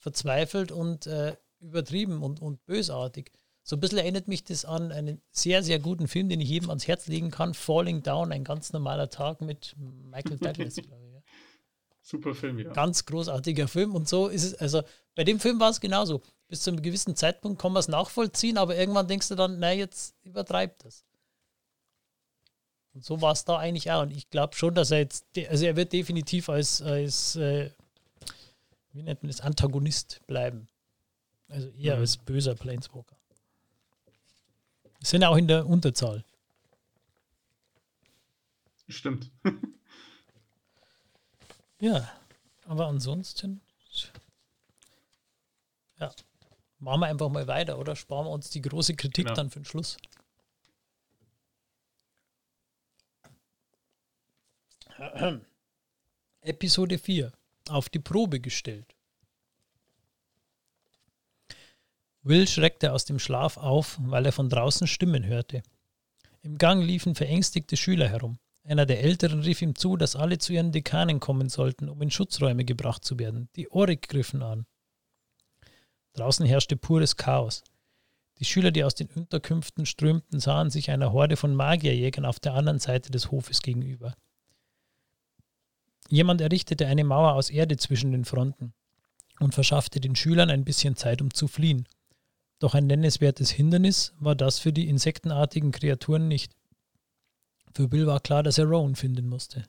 verzweifelt 0.04 0.70
und 0.70 1.06
äh, 1.06 1.34
übertrieben 1.60 2.22
und, 2.22 2.42
und 2.42 2.62
bösartig. 2.66 3.32
So 3.62 3.76
ein 3.76 3.80
bisschen 3.80 3.96
erinnert 3.96 4.28
mich 4.28 4.44
das 4.44 4.66
an 4.66 4.92
einen 4.92 5.22
sehr, 5.30 5.62
sehr 5.62 5.78
guten 5.78 6.08
Film, 6.08 6.28
den 6.28 6.42
ich 6.42 6.48
jedem 6.50 6.68
ans 6.68 6.86
Herz 6.86 7.06
legen 7.06 7.30
kann. 7.30 7.54
Falling 7.54 8.02
Down, 8.02 8.30
ein 8.30 8.44
ganz 8.44 8.74
normaler 8.74 9.08
Tag 9.08 9.40
mit 9.40 9.74
Michael 9.78 10.36
Douglas, 10.36 10.74
glaube 10.82 11.06
ich. 11.06 11.14
Ja. 11.14 11.22
Super 12.02 12.34
Film, 12.34 12.58
ja. 12.58 12.70
Ganz 12.74 13.06
großartiger 13.06 13.66
Film. 13.66 13.94
Und 13.94 14.06
so 14.06 14.28
ist 14.28 14.44
es, 14.44 14.54
also 14.56 14.82
bei 15.14 15.24
dem 15.24 15.40
Film 15.40 15.58
war 15.58 15.70
es 15.70 15.80
genauso. 15.80 16.20
Bis 16.48 16.60
zu 16.60 16.70
einem 16.70 16.82
gewissen 16.82 17.16
Zeitpunkt 17.16 17.58
kann 17.58 17.72
man 17.72 17.80
es 17.80 17.88
nachvollziehen, 17.88 18.58
aber 18.58 18.76
irgendwann 18.76 19.08
denkst 19.08 19.28
du 19.28 19.36
dann, 19.36 19.58
nein, 19.58 19.78
jetzt 19.78 20.14
übertreibt 20.22 20.84
das. 20.84 21.02
Und 22.92 23.06
so 23.06 23.22
war 23.22 23.32
es 23.32 23.46
da 23.46 23.56
eigentlich 23.56 23.90
auch. 23.90 24.02
Und 24.02 24.10
ich 24.10 24.28
glaube 24.28 24.54
schon, 24.54 24.74
dass 24.74 24.90
er 24.90 24.98
jetzt, 24.98 25.24
also 25.48 25.64
er 25.64 25.76
wird 25.76 25.94
definitiv 25.94 26.50
als, 26.50 26.82
als 26.82 27.36
äh, 27.36 27.70
wie 28.94 29.02
nennt 29.02 29.22
man 29.22 29.28
das, 29.28 29.40
Antagonist 29.40 30.20
bleiben. 30.26 30.68
Also 31.48 31.68
eher 31.70 31.96
mhm. 31.96 32.00
als 32.00 32.16
böser 32.16 32.54
Planeswalker. 32.54 33.16
Sind 35.02 35.24
auch 35.24 35.36
in 35.36 35.48
der 35.48 35.66
Unterzahl. 35.66 36.24
Stimmt. 38.88 39.30
ja, 41.80 42.10
aber 42.66 42.86
ansonsten, 42.86 43.60
ja, 45.98 46.10
machen 46.78 47.00
wir 47.00 47.06
einfach 47.06 47.28
mal 47.28 47.46
weiter, 47.46 47.78
oder? 47.78 47.96
Sparen 47.96 48.26
wir 48.26 48.30
uns 48.30 48.48
die 48.50 48.62
große 48.62 48.94
Kritik 48.94 49.26
genau. 49.26 49.36
dann 49.36 49.50
für 49.50 49.60
den 49.60 49.64
Schluss. 49.66 49.98
Episode 56.40 56.98
4 56.98 57.32
auf 57.70 57.88
die 57.88 57.98
Probe 57.98 58.40
gestellt. 58.40 58.94
Will 62.22 62.48
schreckte 62.48 62.92
aus 62.92 63.04
dem 63.04 63.18
Schlaf 63.18 63.58
auf, 63.58 63.98
weil 64.00 64.24
er 64.26 64.32
von 64.32 64.48
draußen 64.48 64.86
Stimmen 64.86 65.24
hörte. 65.26 65.62
Im 66.42 66.56
Gang 66.58 66.82
liefen 66.82 67.14
verängstigte 67.14 67.76
Schüler 67.76 68.08
herum. 68.08 68.38
Einer 68.64 68.86
der 68.86 69.02
Älteren 69.02 69.40
rief 69.40 69.60
ihm 69.60 69.74
zu, 69.74 69.98
dass 69.98 70.16
alle 70.16 70.38
zu 70.38 70.54
ihren 70.54 70.72
Dekanen 70.72 71.20
kommen 71.20 71.50
sollten, 71.50 71.88
um 71.90 72.00
in 72.00 72.10
Schutzräume 72.10 72.64
gebracht 72.64 73.04
zu 73.04 73.18
werden. 73.18 73.50
Die 73.56 73.68
Orik 73.68 74.08
griffen 74.08 74.42
an. 74.42 74.64
Draußen 76.14 76.46
herrschte 76.46 76.76
pures 76.76 77.16
Chaos. 77.16 77.62
Die 78.38 78.46
Schüler, 78.46 78.70
die 78.70 78.84
aus 78.84 78.94
den 78.94 79.08
Unterkünften 79.08 79.84
strömten, 79.84 80.40
sahen 80.40 80.70
sich 80.70 80.90
einer 80.90 81.12
Horde 81.12 81.36
von 81.36 81.54
Magierjägern 81.54 82.24
auf 82.24 82.40
der 82.40 82.54
anderen 82.54 82.78
Seite 82.78 83.10
des 83.10 83.30
Hofes 83.30 83.60
gegenüber. 83.60 84.14
Jemand 86.10 86.40
errichtete 86.40 86.86
eine 86.86 87.04
Mauer 87.04 87.32
aus 87.32 87.50
Erde 87.50 87.76
zwischen 87.76 88.12
den 88.12 88.24
Fronten 88.24 88.74
und 89.40 89.54
verschaffte 89.54 90.00
den 90.00 90.16
Schülern 90.16 90.50
ein 90.50 90.64
bisschen 90.64 90.96
Zeit, 90.96 91.22
um 91.22 91.32
zu 91.32 91.48
fliehen. 91.48 91.88
Doch 92.58 92.74
ein 92.74 92.86
nennenswertes 92.86 93.50
Hindernis 93.50 94.12
war 94.18 94.34
das 94.34 94.58
für 94.58 94.72
die 94.72 94.88
insektenartigen 94.88 95.72
Kreaturen 95.72 96.28
nicht. 96.28 96.54
Für 97.74 97.88
Bill 97.88 98.06
war 98.06 98.20
klar, 98.20 98.42
dass 98.42 98.58
er 98.58 98.66
Rowan 98.66 98.94
finden 98.94 99.26
musste. 99.26 99.64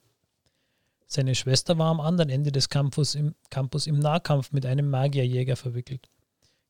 Seine 1.07 1.35
Schwester 1.35 1.77
war 1.77 1.89
am 1.89 2.01
anderen 2.01 2.29
Ende 2.29 2.51
des 2.51 2.69
Campus 2.69 3.15
im, 3.15 3.35
Campus 3.49 3.87
im 3.87 3.99
Nahkampf 3.99 4.51
mit 4.51 4.65
einem 4.65 4.89
Magierjäger 4.89 5.55
verwickelt. 5.55 6.09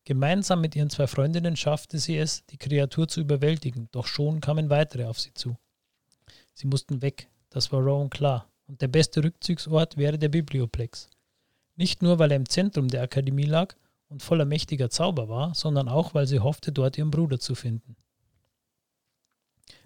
Gemeinsam 0.04 0.62
mit 0.62 0.76
ihren 0.76 0.90
zwei 0.90 1.08
Freundinnen 1.08 1.58
schaffte 1.58 1.98
sie 1.98 2.18
es, 2.18 2.46
die 2.46 2.58
Kreatur 2.58 3.08
zu 3.08 3.22
überwältigen, 3.22 3.90
doch 3.92 4.06
schon 4.06 4.40
kamen 4.40 4.70
weitere 4.70 5.06
auf 5.06 5.20
sie 5.20 5.34
zu. 5.34 5.58
Sie 6.54 6.68
mussten 6.68 7.02
weg, 7.02 7.28
das 7.50 7.72
war 7.72 7.82
Rowan 7.82 8.10
klar 8.10 8.48
und 8.68 8.82
der 8.82 8.88
beste 8.88 9.24
Rückzugsort 9.24 9.98
wäre 9.98 10.18
der 10.18 10.30
Biblioplex. 10.30 11.10
Nicht 11.76 12.02
nur, 12.02 12.20
weil 12.20 12.32
er 12.32 12.38
im 12.38 12.50
Zentrum 12.50 12.88
der 12.88 13.04
Akademie 13.04 13.46
lag 13.46 13.76
und 14.08 14.24
voller 14.24 14.46
mächtiger 14.46 14.90
Zauber 14.90 15.28
war, 15.30 15.54
sondern 15.56 15.90
auch, 15.90 16.14
weil 16.14 16.28
sie 16.28 16.40
hoffte, 16.40 16.72
dort 16.72 16.98
ihren 16.98 17.12
Bruder 17.12 17.40
zu 17.40 17.56
finden. 17.56 17.96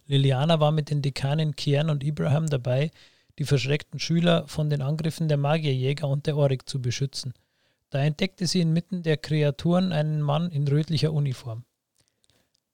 Liliana 0.06 0.60
war 0.60 0.72
mit 0.72 0.90
den 0.90 1.02
Dekanen 1.02 1.56
Kian 1.56 1.90
und 1.90 2.04
Ibrahim 2.04 2.48
dabei, 2.48 2.92
die 3.38 3.46
verschreckten 3.46 4.00
Schüler 4.00 4.48
von 4.48 4.70
den 4.70 4.82
Angriffen 4.82 5.28
der 5.28 5.38
Magierjäger 5.38 6.08
und 6.08 6.26
der 6.28 6.36
Oryx 6.36 6.66
zu 6.66 6.82
beschützen. 6.82 7.34
Da 7.90 8.00
entdeckte 8.00 8.46
sie 8.46 8.62
inmitten 8.62 9.04
der 9.04 9.18
Kreaturen 9.18 9.92
einen 9.92 10.22
Mann 10.22 10.52
in 10.52 10.68
rötlicher 10.68 11.14
Uniform. 11.14 11.64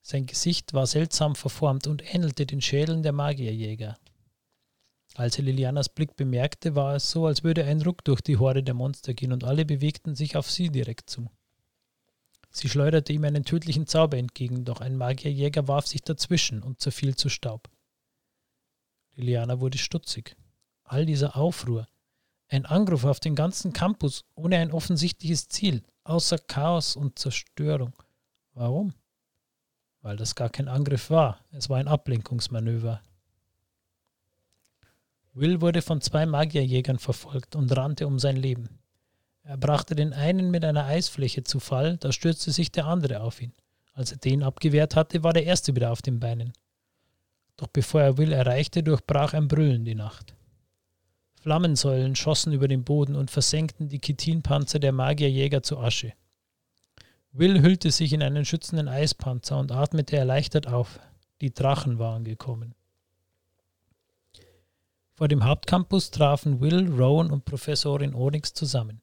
Sein 0.01 0.26
Gesicht 0.26 0.74
war 0.74 0.88
seltsam 0.88 1.36
verformt 1.36 1.88
und 1.88 2.14
ähnelte 2.14 2.45
den 2.45 2.62
Schädeln 2.62 3.01
der 3.03 3.12
Magierjäger. 3.12 3.97
Als 5.16 5.38
Lilianas 5.38 5.88
Blick 5.88 6.18
bemerkte, 6.18 6.76
war 6.76 6.95
es 6.95 7.09
so, 7.09 7.26
als 7.26 7.41
würde 7.41 7.63
ein 7.63 7.82
Ruck 7.82 8.03
durch 8.03 8.20
die 8.20 8.36
Horde 8.36 8.63
der 8.63 8.74
Monster 8.74 9.13
gehen 9.13 9.32
und 9.32 9.45
alle 9.45 9.63
bewegten 9.63 10.13
sich 10.13 10.36
auf 10.36 10.51
sie 10.51 10.70
direkt 10.70 11.09
zu. 11.09 11.32
Sie 12.51 12.68
schleuderte 12.68 13.13
ihm 13.13 13.24
einen 13.24 13.45
tödlichen 13.45 13.88
Zauber 13.88 14.18
entgegen, 14.18 14.66
doch 14.66 14.82
ein 14.82 14.97
Magierjäger 14.97 15.70
warf 15.70 15.88
sich 15.88 16.01
dazwischen 16.01 16.61
und 16.61 16.82
zerfiel 16.82 17.16
zu 17.16 17.30
Staub. 17.30 17.70
Liliana 19.16 19.61
wurde 19.61 19.78
stutzig. 19.78 20.36
All 20.84 21.05
dieser 21.05 21.38
Aufruhr, 21.38 21.88
ein 22.49 22.66
Angriff 22.66 23.05
auf 23.05 23.22
den 23.22 23.36
ganzen 23.36 23.72
Campus 23.72 24.26
ohne 24.36 24.57
ein 24.57 24.72
offensichtliches 24.72 25.47
Ziel, 25.47 25.82
außer 26.03 26.38
Chaos 26.39 26.97
und 26.97 27.18
Zerstörung. 27.18 27.93
Warum? 28.53 28.93
Weil 30.01 30.18
das 30.18 30.36
gar 30.36 30.49
kein 30.49 30.68
Angriff 30.68 31.09
war, 31.09 31.39
es 31.51 31.70
war 31.70 31.78
ein 31.78 31.88
Ablenkungsmanöver. 31.88 33.01
Will 35.36 35.59
wurde 35.59 35.81
von 35.81 35.99
zwei 35.99 36.25
Magierjägern 36.25 36.97
verfolgt 36.97 37.57
und 37.57 37.75
rannte 37.75 38.07
um 38.07 38.19
sein 38.19 38.38
Leben. 38.38 38.69
Er 39.43 39.57
brachte 39.57 39.93
den 39.93 40.13
einen 40.13 40.49
mit 40.49 40.63
einer 40.63 40.86
Eisfläche 40.86 41.43
zu 41.43 41.59
Fall, 41.59 41.97
da 41.97 42.13
stürzte 42.13 42.53
sich 42.53 42.71
der 42.71 42.86
andere 42.86 43.19
auf 43.19 43.41
ihn. 43.41 43.51
Als 43.91 44.13
er 44.13 44.17
den 44.17 44.43
abgewehrt 44.43 44.95
hatte, 44.95 45.23
war 45.23 45.33
der 45.33 45.45
erste 45.45 45.75
wieder 45.75 45.91
auf 45.91 46.01
den 46.01 46.21
Beinen. 46.21 46.53
Doch 47.57 47.67
bevor 47.67 48.01
er 48.01 48.17
Will 48.17 48.31
erreichte, 48.31 48.81
durchbrach 48.81 49.33
ein 49.33 49.49
Brüllen 49.49 49.83
die 49.83 49.93
Nacht. 49.93 50.36
Flammensäulen 51.41 52.15
schossen 52.15 52.53
über 52.53 52.69
den 52.69 52.86
Boden 52.86 53.15
und 53.15 53.29
versenkten 53.29 53.89
die 53.89 53.99
Chitinpanzer 53.99 54.79
der 54.79 54.93
Magierjäger 54.93 55.61
zu 55.61 55.77
Asche. 55.77 56.13
Will 57.33 57.61
hüllte 57.61 57.91
sich 57.91 58.13
in 58.13 58.23
einen 58.23 58.45
schützenden 58.45 58.88
Eispanzer 58.88 59.59
und 59.59 59.73
atmete 59.73 60.15
erleichtert 60.15 60.67
auf. 60.67 60.97
Die 61.41 61.53
Drachen 61.53 61.99
waren 61.99 62.23
gekommen. 62.23 62.73
Vor 65.18 65.30
dem 65.30 65.45
Hauptcampus 65.45 66.11
trafen 66.11 66.59
Will, 66.59 66.89
Rowan 66.89 67.32
und 67.32 67.45
Professorin 67.45 68.13
Onyx 68.13 68.53
zusammen. 68.53 69.01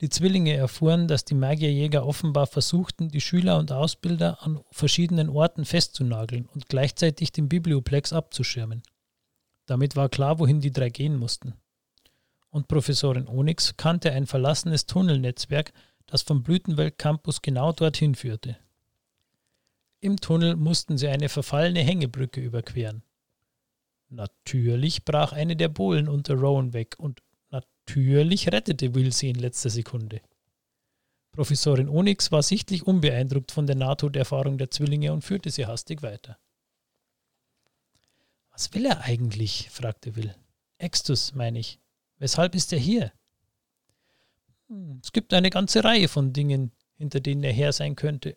Die 0.00 0.08
Zwillinge 0.08 0.54
erfuhren, 0.54 1.06
dass 1.06 1.26
die 1.26 1.34
Magierjäger 1.34 2.06
offenbar 2.06 2.46
versuchten, 2.46 3.10
die 3.10 3.20
Schüler 3.20 3.58
und 3.58 3.70
Ausbilder 3.70 4.42
an 4.42 4.60
verschiedenen 4.70 5.28
Orten 5.28 5.66
festzunageln 5.66 6.46
und 6.46 6.70
gleichzeitig 6.70 7.30
den 7.30 7.48
Biblioplex 7.48 8.14
abzuschirmen. 8.14 8.82
Damit 9.66 9.96
war 9.96 10.08
klar, 10.08 10.38
wohin 10.38 10.60
die 10.60 10.70
drei 10.70 10.88
gehen 10.88 11.18
mussten. 11.18 11.52
Und 12.48 12.68
Professorin 12.68 13.28
Onyx 13.28 13.76
kannte 13.76 14.12
ein 14.12 14.26
verlassenes 14.26 14.86
Tunnelnetzwerk, 14.86 15.74
das 16.06 16.22
vom 16.22 16.42
Blütenwelt 16.42 16.96
Campus 16.96 17.42
genau 17.42 17.72
dorthin 17.72 18.14
führte. 18.14 18.56
Im 20.00 20.16
Tunnel 20.16 20.56
mussten 20.56 20.96
sie 20.96 21.08
eine 21.08 21.28
verfallene 21.28 21.80
Hängebrücke 21.80 22.40
überqueren. 22.40 23.02
Natürlich 24.10 25.04
brach 25.04 25.32
eine 25.32 25.56
der 25.56 25.68
Bohlen 25.68 26.08
unter 26.08 26.34
Rowan 26.34 26.72
weg 26.72 26.96
und 26.98 27.22
natürlich 27.50 28.50
rettete 28.50 28.94
Will 28.94 29.12
sie 29.12 29.30
in 29.30 29.36
letzter 29.36 29.70
Sekunde. 29.70 30.22
Professorin 31.32 31.88
Onyx 31.88 32.32
war 32.32 32.42
sichtlich 32.42 32.86
unbeeindruckt 32.86 33.52
von 33.52 33.66
der 33.66 33.76
Nahtoderfahrung 33.76 34.58
der 34.58 34.70
Zwillinge 34.70 35.12
und 35.12 35.22
führte 35.22 35.50
sie 35.50 35.66
hastig 35.66 36.02
weiter. 36.02 36.38
Was 38.50 38.74
will 38.74 38.86
er 38.86 39.02
eigentlich? 39.02 39.68
fragte 39.70 40.16
Will. 40.16 40.34
Extus, 40.78 41.34
meine 41.34 41.60
ich. 41.60 41.78
Weshalb 42.18 42.54
ist 42.54 42.72
er 42.72 42.78
hier? 42.78 43.12
Hm, 44.68 45.00
es 45.02 45.12
gibt 45.12 45.32
eine 45.32 45.50
ganze 45.50 45.84
Reihe 45.84 46.08
von 46.08 46.32
Dingen, 46.32 46.72
hinter 46.96 47.20
denen 47.20 47.44
er 47.44 47.52
her 47.52 47.72
sein 47.72 47.94
könnte. 47.94 48.36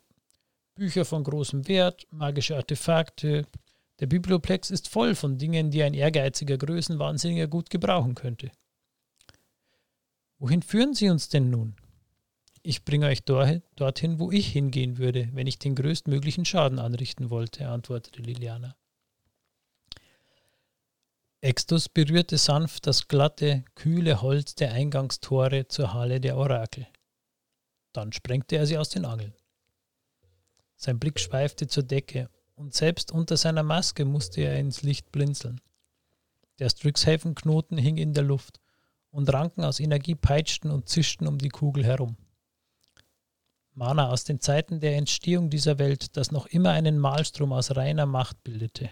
Bücher 0.75 1.05
von 1.05 1.23
großem 1.23 1.67
Wert, 1.67 2.07
magische 2.11 2.55
Artefakte, 2.55 3.47
der 4.01 4.07
Biblioplex 4.07 4.71
ist 4.71 4.89
voll 4.89 5.13
von 5.13 5.37
Dingen, 5.37 5.69
die 5.69 5.83
ein 5.83 5.93
ehrgeiziger 5.93 6.57
Größenwahnsinniger 6.57 7.47
gut 7.47 7.69
gebrauchen 7.69 8.15
könnte. 8.15 8.51
Wohin 10.39 10.63
führen 10.63 10.95
Sie 10.95 11.07
uns 11.09 11.29
denn 11.29 11.51
nun? 11.51 11.75
Ich 12.63 12.83
bringe 12.83 13.05
euch 13.05 13.23
dorthin, 13.23 14.19
wo 14.19 14.31
ich 14.31 14.47
hingehen 14.51 14.97
würde, 14.97 15.29
wenn 15.33 15.45
ich 15.45 15.59
den 15.59 15.75
größtmöglichen 15.75 16.45
Schaden 16.45 16.79
anrichten 16.79 17.29
wollte, 17.29 17.69
antwortete 17.69 18.23
Liliana. 18.23 18.75
Extus 21.41 21.87
berührte 21.87 22.39
sanft 22.39 22.87
das 22.87 23.07
glatte, 23.07 23.63
kühle 23.75 24.23
Holz 24.23 24.55
der 24.55 24.73
Eingangstore 24.73 25.67
zur 25.67 25.93
Halle 25.93 26.19
der 26.19 26.37
Orakel. 26.37 26.87
Dann 27.93 28.13
sprengte 28.13 28.55
er 28.55 28.65
sie 28.65 28.79
aus 28.79 28.89
den 28.89 29.05
Angeln. 29.05 29.35
Sein 30.75 30.99
Blick 30.99 31.19
schweifte 31.19 31.67
zur 31.67 31.83
Decke 31.83 32.29
und 32.61 32.75
selbst 32.75 33.11
unter 33.11 33.37
seiner 33.37 33.63
Maske 33.63 34.05
musste 34.05 34.41
er 34.41 34.59
ins 34.59 34.83
Licht 34.83 35.11
blinzeln. 35.11 35.59
Der 36.59 36.69
Strixhaven-Knoten 36.69 37.75
hing 37.77 37.97
in 37.97 38.13
der 38.13 38.23
Luft 38.23 38.61
und 39.09 39.33
Ranken 39.33 39.63
aus 39.63 39.79
Energie 39.79 40.13
peitschten 40.13 40.69
und 40.69 40.87
zischten 40.87 41.27
um 41.27 41.39
die 41.39 41.49
Kugel 41.49 41.83
herum. 41.83 42.17
Mana 43.73 44.09
aus 44.09 44.25
den 44.25 44.39
Zeiten 44.41 44.79
der 44.79 44.95
Entstehung 44.95 45.49
dieser 45.49 45.79
Welt, 45.79 46.15
das 46.17 46.31
noch 46.31 46.45
immer 46.45 46.69
einen 46.69 46.99
Malstrom 46.99 47.51
aus 47.51 47.75
reiner 47.75 48.05
Macht 48.05 48.43
bildete. 48.43 48.91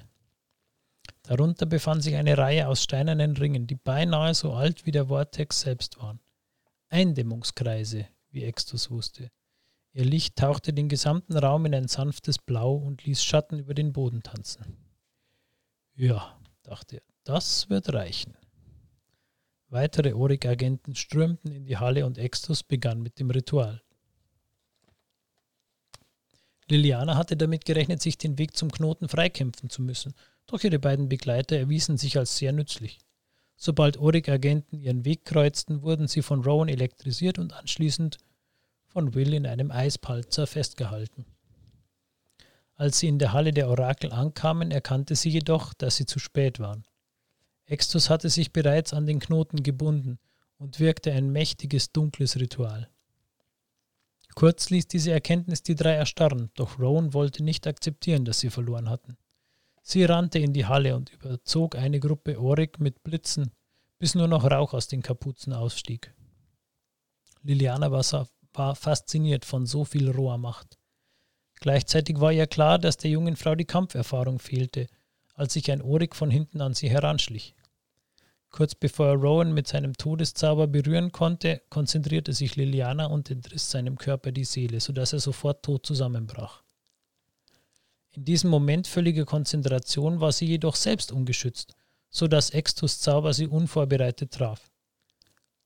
Darunter 1.21 1.67
befand 1.67 2.01
sich 2.01 2.15
eine 2.15 2.39
Reihe 2.39 2.67
aus 2.67 2.83
steinernen 2.83 3.37
Ringen, 3.37 3.67
die 3.67 3.75
beinahe 3.75 4.33
so 4.33 4.53
alt 4.53 4.87
wie 4.87 4.91
der 4.91 5.07
Vortex 5.07 5.61
selbst 5.61 5.99
waren. 5.99 6.19
Eindämmungskreise, 6.89 8.07
wie 8.31 8.45
Extus 8.45 8.89
wusste, 8.89 9.29
Ihr 9.91 10.05
Licht 10.05 10.35
tauchte 10.35 10.71
den 10.71 10.87
gesamten 10.87 11.35
Raum 11.37 11.65
in 11.65 11.73
ein 11.73 11.87
sanftes 11.87 12.37
Blau 12.37 12.75
und 12.75 13.05
ließ 13.05 13.23
Schatten 13.23 13.59
über 13.59 13.73
den 13.73 13.91
Boden 13.91 14.21
tanzen. 14.21 14.77
Ja, 15.95 16.39
dachte 16.63 16.97
er, 16.97 17.01
das 17.23 17.69
wird 17.69 17.93
reichen. 17.93 18.37
Weitere 19.67 20.13
Orig-Agenten 20.13 20.95
strömten 20.95 21.51
in 21.51 21.65
die 21.65 21.77
Halle 21.77 22.05
und 22.05 22.17
Extus 22.17 22.63
begann 22.63 23.01
mit 23.01 23.19
dem 23.19 23.29
Ritual. 23.29 23.81
Liliana 26.69 27.15
hatte 27.15 27.35
damit 27.35 27.65
gerechnet, 27.65 28.01
sich 28.01 28.17
den 28.17 28.37
Weg 28.37 28.55
zum 28.55 28.71
Knoten 28.71 29.09
freikämpfen 29.09 29.69
zu 29.69 29.81
müssen, 29.81 30.13
doch 30.45 30.63
ihre 30.63 30.79
beiden 30.79 31.09
Begleiter 31.09 31.57
erwiesen 31.57 31.97
sich 31.97 32.17
als 32.17 32.37
sehr 32.37 32.51
nützlich. 32.51 32.99
Sobald 33.55 33.97
Orig-Agenten 33.97 34.79
ihren 34.79 35.03
Weg 35.03 35.25
kreuzten, 35.25 35.81
wurden 35.81 36.07
sie 36.07 36.21
von 36.21 36.43
Rowan 36.43 36.69
elektrisiert 36.69 37.39
und 37.39 37.53
anschließend 37.53 38.17
von 38.89 39.13
Will 39.13 39.33
in 39.33 39.47
einem 39.47 39.71
Eispalzer 39.71 40.47
festgehalten. 40.47 41.25
Als 42.75 42.99
sie 42.99 43.07
in 43.07 43.19
der 43.19 43.33
Halle 43.33 43.51
der 43.51 43.69
Orakel 43.69 44.11
ankamen, 44.11 44.71
erkannte 44.71 45.15
sie 45.15 45.29
jedoch, 45.29 45.73
dass 45.73 45.97
sie 45.97 46.05
zu 46.05 46.19
spät 46.19 46.59
waren. 46.59 46.85
Extus 47.65 48.09
hatte 48.09 48.29
sich 48.29 48.51
bereits 48.51 48.93
an 48.93 49.05
den 49.05 49.19
Knoten 49.19 49.63
gebunden 49.63 50.17
und 50.57 50.79
wirkte 50.79 51.11
ein 51.11 51.31
mächtiges, 51.31 51.91
dunkles 51.91 52.37
Ritual. 52.37 52.89
Kurz 54.35 54.69
ließ 54.69 54.87
diese 54.87 55.11
Erkenntnis 55.11 55.61
die 55.63 55.75
drei 55.75 55.93
erstarren, 55.93 56.49
doch 56.55 56.79
Rowan 56.79 57.13
wollte 57.13 57.43
nicht 57.43 57.67
akzeptieren, 57.67 58.25
dass 58.25 58.39
sie 58.39 58.49
verloren 58.49 58.89
hatten. 58.89 59.17
Sie 59.81 60.03
rannte 60.03 60.39
in 60.39 60.53
die 60.53 60.65
Halle 60.65 60.95
und 60.95 61.11
überzog 61.11 61.75
eine 61.75 61.99
Gruppe 61.99 62.39
Orik 62.39 62.79
mit 62.79 63.03
Blitzen, 63.03 63.51
bis 63.97 64.15
nur 64.15 64.27
noch 64.27 64.49
Rauch 64.49 64.73
aus 64.73 64.87
den 64.87 65.01
Kapuzen 65.01 65.51
ausstieg. 65.53 66.13
Liliana 67.43 67.91
war 67.91 68.03
war 68.53 68.75
fasziniert 68.75 69.45
von 69.45 69.65
so 69.65 69.85
viel 69.85 70.09
roher 70.09 70.37
Macht. 70.37 70.77
Gleichzeitig 71.59 72.19
war 72.19 72.31
ihr 72.31 72.47
klar, 72.47 72.79
dass 72.79 72.97
der 72.97 73.11
jungen 73.11 73.35
Frau 73.35 73.55
die 73.55 73.65
Kampferfahrung 73.65 74.39
fehlte, 74.39 74.87
als 75.33 75.53
sich 75.53 75.71
ein 75.71 75.81
Orik 75.81 76.15
von 76.15 76.31
hinten 76.31 76.61
an 76.61 76.73
sie 76.73 76.89
heranschlich. 76.89 77.55
Kurz 78.49 78.73
bevor 78.73 79.07
er 79.07 79.15
Rowan 79.15 79.53
mit 79.53 79.67
seinem 79.67 79.95
Todeszauber 79.95 80.67
berühren 80.67 81.11
konnte, 81.11 81.61
konzentrierte 81.69 82.33
sich 82.33 82.55
Liliana 82.55 83.05
und 83.05 83.29
entriss 83.29 83.69
seinem 83.69 83.97
Körper 83.97 84.31
die 84.31 84.43
Seele, 84.43 84.79
sodass 84.79 85.13
er 85.13 85.19
sofort 85.19 85.63
tot 85.63 85.85
zusammenbrach. 85.85 86.63
In 88.11 88.25
diesem 88.25 88.49
Moment 88.49 88.87
völliger 88.87 89.25
Konzentration 89.25 90.19
war 90.19 90.31
sie 90.31 90.47
jedoch 90.47 90.75
selbst 90.75 91.11
ungeschützt, 91.11 91.75
so 92.09 92.27
dass 92.27 92.49
Extus 92.49 92.99
Zauber 92.99 93.33
sie 93.33 93.47
unvorbereitet 93.47 94.31
traf. 94.31 94.68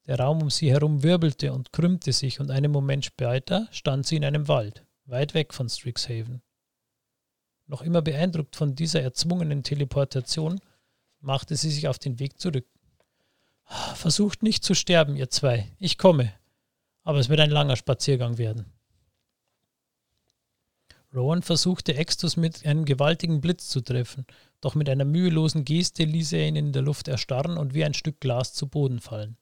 Der 0.05 0.19
Raum 0.19 0.41
um 0.41 0.49
sie 0.49 0.71
herum 0.71 1.01
wirbelte 1.01 1.53
und 1.53 1.71
krümmte 1.71 2.11
sich, 2.11 2.39
und 2.39 2.51
einen 2.51 2.71
Moment 2.71 3.05
später 3.05 3.67
stand 3.71 4.05
sie 4.05 4.17
in 4.17 4.25
einem 4.25 4.47
Wald, 4.47 4.85
weit 5.05 5.33
weg 5.33 5.53
von 5.53 5.69
Strixhaven. 5.69 6.41
Noch 7.67 7.81
immer 7.81 8.01
beeindruckt 8.01 8.55
von 8.55 8.75
dieser 8.75 9.01
erzwungenen 9.01 9.63
Teleportation, 9.63 10.59
machte 11.21 11.55
sie 11.55 11.71
sich 11.71 11.87
auf 11.87 11.99
den 11.99 12.19
Weg 12.19 12.39
zurück. 12.39 12.67
Versucht 13.95 14.43
nicht 14.43 14.65
zu 14.65 14.75
sterben, 14.75 15.15
ihr 15.15 15.29
zwei. 15.29 15.71
Ich 15.79 15.97
komme. 15.97 16.33
Aber 17.03 17.19
es 17.19 17.29
wird 17.29 17.39
ein 17.39 17.49
langer 17.49 17.77
Spaziergang 17.77 18.37
werden. 18.37 18.65
Rowan 21.13 21.43
versuchte 21.43 21.93
Extus 21.93 22.37
mit 22.37 22.65
einem 22.65 22.85
gewaltigen 22.85 23.39
Blitz 23.39 23.69
zu 23.69 23.81
treffen, 23.81 24.25
doch 24.61 24.73
mit 24.73 24.89
einer 24.89 25.05
mühelosen 25.05 25.63
Geste 25.63 26.03
ließ 26.05 26.33
er 26.33 26.47
ihn 26.47 26.55
in 26.55 26.73
der 26.73 26.81
Luft 26.81 27.07
erstarren 27.07 27.57
und 27.57 27.73
wie 27.73 27.85
ein 27.85 27.93
Stück 27.93 28.19
Glas 28.19 28.53
zu 28.53 28.67
Boden 28.67 28.99
fallen. 28.99 29.37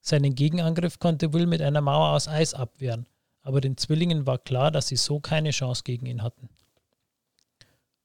Seinen 0.00 0.34
Gegenangriff 0.34 0.98
konnte 0.98 1.32
Will 1.32 1.46
mit 1.46 1.60
einer 1.60 1.80
Mauer 1.80 2.14
aus 2.14 2.28
Eis 2.28 2.54
abwehren, 2.54 3.06
aber 3.42 3.60
den 3.60 3.76
Zwillingen 3.76 4.26
war 4.26 4.38
klar, 4.38 4.70
dass 4.70 4.88
sie 4.88 4.96
so 4.96 5.20
keine 5.20 5.50
Chance 5.50 5.82
gegen 5.84 6.06
ihn 6.06 6.22
hatten. 6.22 6.48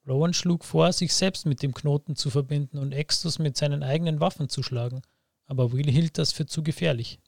Rowan 0.08 0.34
schlug 0.34 0.66
vor, 0.66 0.91
sich 0.91 1.14
selbst 1.14 1.46
mit 1.46 1.64
dem 1.64 1.74
Knoten 1.74 2.16
zu 2.16 2.30
verbinden 2.30 2.78
und 2.78 2.91
Extus 2.91 3.39
mit 3.39 3.56
seinen 3.56 3.84
eigenen 3.84 4.20
Waffen 4.20 4.50
zu 4.50 4.62
schlagen, 4.62 5.02
aber 5.46 5.72
Will 5.72 5.89
hielt 5.89 6.18
das 6.18 6.32
für 6.32 6.46
zu 6.46 6.62
gefährlich. 6.62 7.20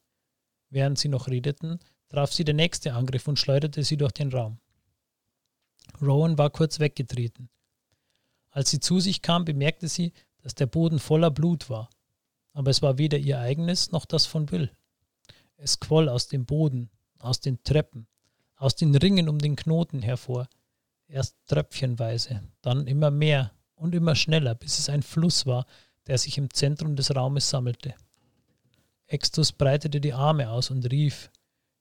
Während 0.70 0.99
sie 0.99 1.07
noch 1.07 1.28
redeten, 1.28 1.80
traf 2.09 2.34
sie 2.34 2.43
der 2.43 2.53
nächste 2.53 2.93
Angriff 2.93 3.28
und 3.28 3.39
schleuderte 3.39 3.84
sie 3.84 3.97
durch 3.97 4.11
den 4.11 4.32
Raum. 4.32 4.59
Rowan 6.01 6.38
war 6.38 6.49
kurz 6.49 6.80
weggetreten. 6.80 7.49
Als 8.51 8.72
sie 8.72 8.80
zu 8.80 8.99
sich 8.99 9.22
kam, 9.22 9.45
bemerkte 9.45 9.88
sie, 9.88 10.11
dass 10.41 10.55
der 10.55 10.66
Boden 10.66 10.99
voller 10.99 11.32
Blut 11.32 11.70
war. 11.70 11.89
Aber 12.56 12.72
es 12.72 12.82
war 12.82 12.97
weder 12.97 13.18
ihr 13.18 13.38
eigenes 13.38 13.91
noch 13.91 14.06
das 14.06 14.26
von 14.26 14.49
Will. 14.49 14.72
Es 15.58 15.82
quoll 15.82 16.08
aus 16.08 16.30
dem 16.30 16.45
Boden, 16.45 16.89
aus 17.20 17.41
den 17.41 17.62
Treppen, 17.64 18.08
aus 18.56 18.76
den 18.76 18.95
Ringen 18.95 19.28
um 19.28 19.39
den 19.39 19.58
Knoten 19.58 20.01
hervor, 20.01 20.47
erst 21.08 21.36
tröpfchenweise, 21.47 22.41
dann 22.62 22.88
immer 22.88 23.12
mehr 23.12 23.51
und 23.76 23.93
immer 23.93 24.16
schneller, 24.16 24.56
bis 24.56 24.80
es 24.80 24.88
ein 24.88 25.03
Fluss 25.03 25.45
war, 25.45 25.66
der 26.08 26.18
sich 26.18 26.38
im 26.38 26.49
Zentrum 26.49 26.95
des 26.95 27.14
Raumes 27.14 27.49
sammelte. 27.49 27.93
Extus 29.06 29.51
breitete 29.51 29.99
die 29.99 30.14
Arme 30.14 30.49
aus 30.49 30.72
und 30.72 30.89
rief 30.89 31.30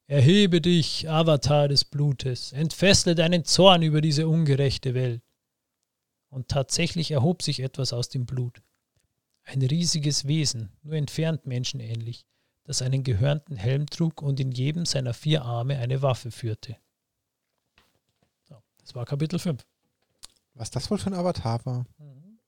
Erhebe 0.09 0.61
dich, 0.61 1.09
Avatar 1.09 1.68
des 1.68 1.85
Blutes, 1.85 2.53
entfessle 2.53 3.14
deinen 3.14 3.45
Zorn 3.45 3.83
über 3.83 4.01
diese 4.01 4.27
ungerechte 4.27 4.93
Welt. 4.93 5.22
Und 6.31 6.49
tatsächlich 6.49 7.12
erhob 7.12 7.43
sich 7.43 7.61
etwas 7.61 7.93
aus 7.93 8.09
dem 8.09 8.27
Blut. 8.27 8.61
Ein 9.45 9.62
riesiges 9.62 10.26
Wesen, 10.26 10.72
nur 10.82 10.95
entfernt 10.95 11.47
menschenähnlich, 11.47 12.26
das 12.64 12.82
einen 12.82 13.05
gehörnten 13.05 13.57
Helm 13.57 13.86
trug 13.86 14.22
und 14.22 14.40
in 14.40 14.53
jedem 14.53 14.86
seiner 14.86 15.14
vier 15.14 15.42
Arme 15.42 15.78
eine 15.78 16.03
Waffe 16.03 16.30
führte. 16.30 16.76
So, 18.42 18.62
das 18.78 18.95
war 18.95 19.05
Kapitel 19.05 19.38
5. 19.38 19.64
Was 20.55 20.70
das 20.70 20.90
wohl 20.90 20.99
für 20.99 21.11
ein 21.11 21.14
Avatar 21.14 21.64
war? 21.66 21.86
Mhm. 21.99 22.38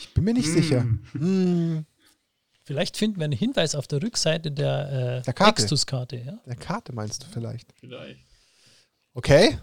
Ich 0.00 0.14
bin 0.14 0.24
mir 0.24 0.34
nicht 0.34 0.50
sicher. 0.50 0.84
Mm. 1.14 1.86
Vielleicht 2.62 2.96
finden 2.96 3.18
wir 3.18 3.24
einen 3.24 3.32
Hinweis 3.36 3.74
auf 3.74 3.86
der 3.86 4.02
Rückseite 4.02 4.50
der, 4.50 5.18
äh, 5.18 5.22
der 5.22 5.34
Karte. 5.34 5.62
Extus-Karte. 5.62 6.16
Ja? 6.16 6.38
Der 6.46 6.56
Karte 6.56 6.94
meinst 6.94 7.22
du 7.22 7.26
vielleicht? 7.28 7.72
Vielleicht. 7.78 8.24
Okay. 9.12 9.58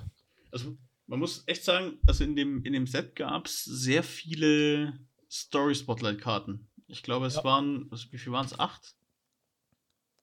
Also 0.52 0.78
man 1.12 1.20
muss 1.20 1.44
echt 1.46 1.66
sagen, 1.66 2.00
also 2.08 2.24
in 2.24 2.38
dem, 2.38 2.64
in 2.64 2.72
dem 2.72 2.88
Set 2.88 3.18
gab 3.18 3.46
es 3.46 3.66
sehr 3.66 4.02
viele 4.02 4.98
Story-Spotlight-Karten. 5.30 6.70
Ich 6.88 7.04
glaube, 7.04 7.26
es 7.26 7.36
ja. 7.36 7.44
waren, 7.44 7.90
also 7.92 8.10
wie 8.14 8.18
viel 8.18 8.32
waren 8.32 8.46
es? 8.46 8.58
Acht? 8.58 8.96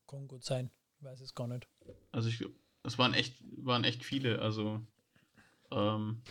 Kann 0.06 0.26
gut 0.26 0.42
sein. 0.44 0.70
Ich 0.96 1.04
weiß 1.04 1.20
es 1.20 1.34
gar 1.34 1.46
nicht. 1.46 1.68
Also 2.10 2.30
ich 2.30 2.42
es 2.84 2.96
waren 2.96 3.12
echt, 3.12 3.36
waren 3.62 3.84
echt 3.84 4.02
viele. 4.02 4.38
Also 4.40 4.80
ähm, 5.70 6.22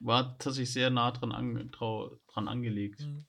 war 0.00 0.36
tatsächlich 0.38 0.74
sehr 0.74 0.90
nah 0.90 1.10
dran, 1.12 1.32
an, 1.32 1.70
dran 1.70 2.48
angelegt. 2.48 3.00
Mhm. 3.00 3.24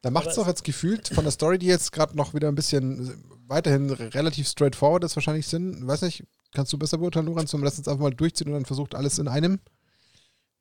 Da 0.00 0.10
macht 0.10 0.26
es 0.26 0.34
doch 0.34 0.48
jetzt 0.48 0.64
gefühlt 0.64 1.06
von 1.06 1.22
der 1.22 1.30
Story, 1.30 1.60
die 1.60 1.66
jetzt 1.66 1.92
gerade 1.92 2.16
noch 2.16 2.34
wieder 2.34 2.48
ein 2.48 2.56
bisschen 2.56 3.22
weiterhin 3.46 3.88
relativ 3.92 4.48
straightforward 4.48 5.04
ist, 5.04 5.14
wahrscheinlich 5.14 5.46
Sinn. 5.46 5.86
Weiß 5.86 6.02
nicht, 6.02 6.24
kannst 6.52 6.72
du 6.72 6.78
besser 6.78 6.98
beurteilen, 6.98 7.26
Lorenz? 7.26 7.52
Wenn 7.52 7.60
man 7.60 7.66
das 7.66 7.78
jetzt 7.78 7.88
einfach 7.88 8.02
mal 8.02 8.14
durchzieht 8.14 8.46
und 8.46 8.52
dann 8.52 8.64
versucht, 8.64 8.94
alles 8.94 9.18
in 9.18 9.28
einem 9.28 9.58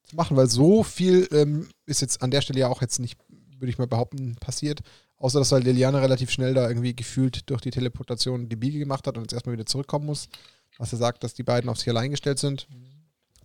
zu 0.04 0.16
machen, 0.16 0.36
weil 0.38 0.50
so 0.50 0.84
viel 0.84 1.28
ähm, 1.32 1.70
ist 1.86 2.02
jetzt 2.02 2.22
an 2.22 2.32
der 2.32 2.42
Stelle 2.42 2.60
ja 2.60 2.68
auch 2.68 2.82
jetzt 2.82 3.00
nicht, 3.00 3.18
würde 3.58 3.70
ich 3.70 3.78
mal 3.78 3.88
behaupten, 3.88 4.36
passiert. 4.36 4.82
Außer, 5.18 5.40
dass 5.40 5.52
halt 5.52 5.64
Liliane 5.64 6.02
relativ 6.02 6.32
schnell 6.32 6.54
da 6.54 6.68
irgendwie 6.68 6.96
gefühlt 6.96 7.50
durch 7.50 7.62
die 7.62 7.70
Teleportation 7.70 8.50
die 8.50 8.56
Biege 8.56 8.80
gemacht 8.80 9.06
hat 9.06 9.18
und 9.18 9.24
jetzt 9.24 9.34
erstmal 9.34 9.54
wieder 9.54 9.68
zurückkommen 9.68 10.08
muss. 10.08 10.30
Was 10.78 10.92
er 10.92 10.98
sagt, 10.98 11.24
dass 11.24 11.36
die 11.36 11.44
beiden 11.44 11.70
auf 11.70 11.78
sich 11.78 11.90
allein 11.90 12.10
gestellt 12.10 12.40
sind. 12.40 12.68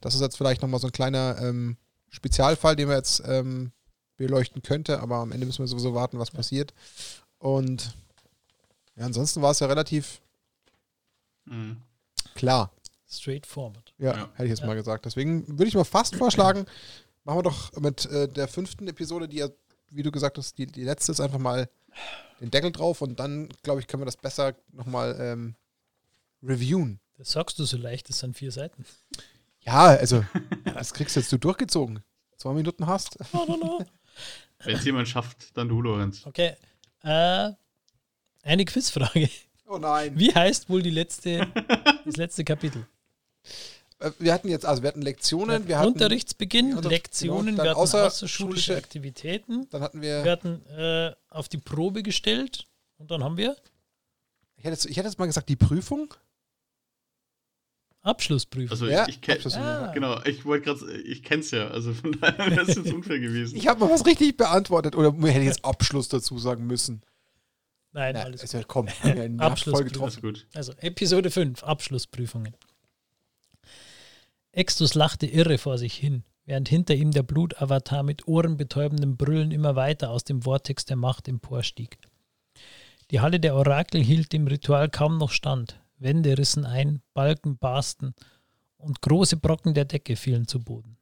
Das 0.00 0.14
ist 0.14 0.22
jetzt 0.22 0.38
vielleicht 0.38 0.62
nochmal 0.62 0.80
so 0.80 0.86
ein 0.86 0.92
kleiner 0.92 1.36
ähm, 1.40 1.76
Spezialfall, 2.08 2.76
den 2.76 2.88
wir 2.88 2.96
jetzt 2.96 3.22
ähm, 3.26 3.72
beleuchten 4.16 4.62
könnte, 4.62 5.00
aber 5.00 5.16
am 5.16 5.32
Ende 5.32 5.46
müssen 5.46 5.58
wir 5.58 5.68
sowieso 5.68 5.94
warten, 5.94 6.18
was 6.18 6.30
passiert. 6.30 6.72
Und 7.38 7.94
ja, 8.96 9.04
ansonsten 9.04 9.42
war 9.42 9.50
es 9.50 9.60
ja 9.60 9.66
relativ 9.66 10.22
mhm. 11.44 11.76
Klar. 12.36 12.72
Straightforward. 13.08 13.94
Ja, 13.98 14.16
ja, 14.16 14.30
hätte 14.34 14.44
ich 14.44 14.50
jetzt 14.50 14.60
ja. 14.60 14.66
mal 14.66 14.74
gesagt. 14.74 15.04
Deswegen 15.04 15.46
würde 15.46 15.66
ich 15.66 15.74
mal 15.74 15.84
fast 15.84 16.16
vorschlagen, 16.16 16.66
machen 17.24 17.38
wir 17.38 17.42
doch 17.42 17.72
mit 17.80 18.06
äh, 18.06 18.28
der 18.28 18.48
fünften 18.48 18.88
Episode, 18.88 19.28
die 19.28 19.38
ja, 19.38 19.48
wie 19.90 20.02
du 20.02 20.10
gesagt 20.10 20.38
hast, 20.38 20.58
die, 20.58 20.66
die 20.66 20.84
letzte 20.84 21.12
ist, 21.12 21.20
einfach 21.20 21.38
mal 21.38 21.68
den 22.40 22.50
Deckel 22.50 22.72
drauf 22.72 23.02
und 23.02 23.18
dann, 23.18 23.48
glaube 23.62 23.80
ich, 23.80 23.86
können 23.86 24.02
wir 24.02 24.06
das 24.06 24.16
besser 24.16 24.54
nochmal 24.72 25.16
ähm, 25.20 25.54
reviewen. 26.42 27.00
Das 27.16 27.32
sagst 27.32 27.58
du 27.58 27.64
so 27.64 27.76
leicht, 27.76 28.08
das 28.08 28.18
sind 28.18 28.36
vier 28.36 28.52
Seiten. 28.52 28.84
Ja, 29.60 29.86
also, 29.86 30.24
das 30.64 30.92
kriegst 30.92 31.16
jetzt 31.16 31.32
du 31.32 31.38
durchgezogen. 31.38 32.02
Zwei 32.36 32.52
Minuten 32.52 32.86
hast. 32.86 33.16
No, 33.32 33.46
no, 33.46 33.56
no. 33.56 33.84
Wenn 34.64 34.76
es 34.76 34.84
jemand 34.84 35.08
schafft, 35.08 35.56
dann 35.56 35.68
du, 35.68 35.82
Lorenz. 35.82 36.24
Okay. 36.24 36.56
Äh, 37.02 37.52
eine 38.42 38.64
Quizfrage. 38.64 39.28
Oh 39.66 39.78
nein. 39.78 40.18
Wie 40.18 40.32
heißt 40.32 40.68
wohl 40.68 40.82
die 40.82 40.90
letzte, 40.90 41.46
das 42.04 42.16
letzte 42.16 42.44
Kapitel? 42.44 42.86
Äh, 43.98 44.10
wir 44.18 44.32
hatten 44.32 44.48
jetzt, 44.48 44.64
also 44.64 44.82
wir 44.82 44.88
hatten 44.88 45.02
Lektionen, 45.02 45.66
wir 45.68 45.78
hatten 45.78 45.88
Unterrichtsbeginn, 45.88 46.74
Unter 46.74 46.88
Lektionen, 46.88 47.56
genau, 47.56 47.64
wir 47.64 47.70
hatten 47.70 47.80
außerschulische 47.80 48.76
Aktivitäten. 48.76 49.68
Dann 49.70 49.82
hatten 49.82 50.02
wir. 50.02 50.24
Wir 50.24 50.32
hatten 50.32 50.64
äh, 50.66 51.12
auf 51.28 51.48
die 51.48 51.58
Probe 51.58 52.02
gestellt 52.02 52.66
und 52.98 53.10
dann 53.10 53.24
haben 53.24 53.36
wir. 53.36 53.56
Ich 54.56 54.64
hätte, 54.64 54.74
jetzt, 54.74 54.86
ich 54.86 54.96
hätte 54.96 55.08
jetzt 55.08 55.18
mal 55.18 55.26
gesagt, 55.26 55.48
die 55.48 55.56
Prüfung. 55.56 56.14
Abschlussprüfung. 58.02 58.70
Also 58.70 58.86
ja, 58.86 59.06
ich, 59.08 59.20
kenne 59.20 59.40
ah. 59.56 59.90
genau, 59.92 60.22
ich 60.24 60.44
wollte 60.44 60.66
gerade, 60.66 60.96
ich 61.02 61.24
kenne 61.24 61.40
es 61.40 61.50
ja, 61.50 61.68
also 61.68 61.92
von 61.92 62.12
daher 62.12 62.38
wäre 62.50 62.62
es 62.62 62.76
jetzt 62.76 62.92
unfair 62.92 63.18
gewesen. 63.18 63.56
Ich 63.56 63.66
habe 63.66 63.80
mal 63.80 63.90
was 63.90 64.06
richtig 64.06 64.36
beantwortet 64.36 64.94
oder 64.94 65.12
hätte 65.12 65.40
ich 65.40 65.46
jetzt 65.46 65.64
Abschluss 65.64 66.08
dazu 66.08 66.38
sagen 66.38 66.66
müssen. 66.68 67.02
Nein, 67.96 68.14
Na, 68.14 68.24
alles 68.24 68.52
gut. 68.52 68.68
komm, 68.68 68.88
Abschlussprüfung. 69.38 70.10
gut. 70.20 70.46
Also 70.54 70.72
Episode 70.80 71.30
5, 71.30 71.64
Abschlussprüfungen. 71.64 72.54
Extus 74.52 74.94
lachte 74.94 75.26
irre 75.26 75.56
vor 75.56 75.78
sich 75.78 75.94
hin, 75.94 76.22
während 76.44 76.68
hinter 76.68 76.94
ihm 76.94 77.10
der 77.10 77.22
Blutavatar 77.22 78.02
mit 78.02 78.28
ohrenbetäubendem 78.28 79.16
Brüllen 79.16 79.50
immer 79.50 79.76
weiter 79.76 80.10
aus 80.10 80.24
dem 80.24 80.42
Vortex 80.42 80.84
der 80.84 80.96
Macht 80.96 81.26
emporstieg. 81.26 81.98
Die 83.10 83.20
Halle 83.20 83.40
der 83.40 83.54
Orakel 83.54 84.02
hielt 84.02 84.32
dem 84.34 84.46
Ritual 84.46 84.90
kaum 84.90 85.16
noch 85.16 85.30
stand. 85.30 85.80
Wände 85.98 86.36
rissen 86.36 86.66
ein, 86.66 87.00
Balken 87.14 87.56
barsten 87.56 88.14
und 88.76 89.00
große 89.00 89.38
Brocken 89.38 89.72
der 89.72 89.86
Decke 89.86 90.16
fielen 90.16 90.46
zu 90.46 90.62
Boden. 90.62 90.95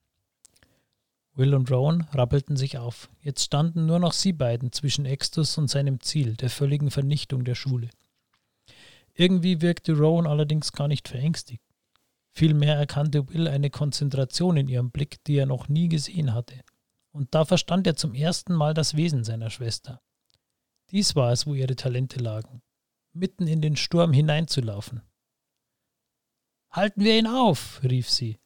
Will 1.34 1.54
und 1.54 1.70
Rowan 1.70 2.02
rappelten 2.12 2.56
sich 2.56 2.78
auf. 2.78 3.10
Jetzt 3.20 3.42
standen 3.42 3.86
nur 3.86 3.98
noch 3.98 4.12
sie 4.12 4.32
beiden 4.32 4.72
zwischen 4.72 5.04
Extus 5.04 5.58
und 5.58 5.68
seinem 5.68 6.00
Ziel, 6.00 6.34
der 6.34 6.50
völligen 6.50 6.90
Vernichtung 6.90 7.44
der 7.44 7.54
Schule. 7.54 7.90
Irgendwie 9.14 9.60
wirkte 9.60 9.92
Rowan 9.92 10.26
allerdings 10.26 10.72
gar 10.72 10.88
nicht 10.88 11.08
verängstigt. 11.08 11.62
Vielmehr 12.32 12.76
erkannte 12.76 13.28
Will 13.28 13.48
eine 13.48 13.70
Konzentration 13.70 14.56
in 14.56 14.68
ihrem 14.68 14.90
Blick, 14.90 15.22
die 15.24 15.36
er 15.36 15.46
noch 15.46 15.68
nie 15.68 15.88
gesehen 15.88 16.34
hatte. 16.34 16.60
Und 17.12 17.34
da 17.34 17.44
verstand 17.44 17.86
er 17.86 17.96
zum 17.96 18.14
ersten 18.14 18.54
Mal 18.54 18.74
das 18.74 18.96
Wesen 18.96 19.24
seiner 19.24 19.50
Schwester. 19.50 20.00
Dies 20.90 21.14
war 21.14 21.32
es, 21.32 21.46
wo 21.46 21.54
ihre 21.54 21.76
Talente 21.76 22.18
lagen 22.18 22.62
mitten 23.14 23.46
in 23.46 23.60
den 23.60 23.76
Sturm 23.76 24.12
hineinzulaufen. 24.12 25.02
Halten 26.70 27.04
wir 27.04 27.16
ihn 27.16 27.28
auf, 27.28 27.80
rief 27.84 28.10
sie. 28.10 28.38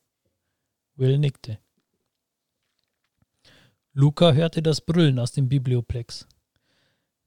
Will 0.95 1.19
nickte. 1.19 1.59
Luca 3.93 4.33
hörte 4.33 4.63
das 4.63 4.81
Brüllen 4.81 5.19
aus 5.19 5.33
dem 5.33 5.49
Biblioplex. 5.49 6.27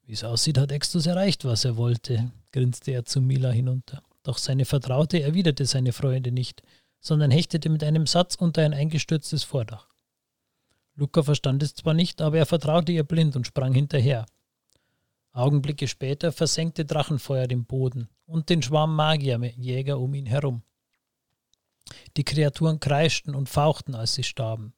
Wie 0.03 0.13
es 0.13 0.23
aussieht, 0.23 0.57
hat 0.57 0.71
Extus 0.71 1.05
erreicht, 1.05 1.45
was 1.45 1.65
er 1.65 1.77
wollte, 1.77 2.31
grinste 2.51 2.91
er 2.91 3.05
zu 3.05 3.21
Mila 3.21 3.49
hinunter. 3.49 4.03
Doch 4.23 4.37
seine 4.37 4.65
Vertraute 4.65 5.21
erwiderte 5.21 5.65
seine 5.65 5.93
Freude 5.93 6.31
nicht, 6.31 6.61
sondern 6.99 7.31
hechtete 7.31 7.69
mit 7.69 7.83
einem 7.83 8.05
Satz 8.05 8.35
unter 8.35 8.61
ein 8.61 8.73
eingestürztes 8.73 9.43
Vordach. 9.43 9.87
Luca 10.95 11.23
verstand 11.23 11.63
es 11.63 11.73
zwar 11.73 11.93
nicht, 11.93 12.21
aber 12.21 12.37
er 12.37 12.45
vertraute 12.45 12.91
ihr 12.91 13.03
blind 13.03 13.35
und 13.35 13.47
sprang 13.47 13.73
hinterher. 13.73 14.25
Augenblicke 15.33 15.87
später 15.87 16.31
versenkte 16.31 16.85
Drachenfeuer 16.85 17.47
den 17.47 17.65
Boden 17.65 18.09
und 18.25 18.49
den 18.49 18.61
Schwarm 18.61 18.95
Magierjäger 18.95 19.99
um 19.99 20.13
ihn 20.13 20.25
herum. 20.25 20.61
Die 22.17 22.23
Kreaturen 22.23 22.79
kreischten 22.79 23.33
und 23.33 23.49
fauchten, 23.49 23.95
als 23.95 24.13
sie 24.13 24.23
starben. 24.23 24.73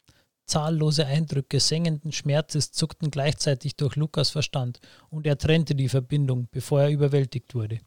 Zahllose 0.46 1.06
Eindrücke 1.06 1.60
sengenden 1.60 2.12
Schmerzes 2.12 2.72
zuckten 2.72 3.12
gleichzeitig 3.12 3.76
durch 3.76 3.96
Lukas 3.96 4.30
Verstand 4.30 4.80
und 5.10 5.26
er 5.26 5.38
trennte 5.38 5.76
die 5.76 5.90
Verbindung, 5.90 6.48
bevor 6.52 6.82
er 6.82 6.90
überwältigt 6.90 7.56
wurde. 7.56 7.80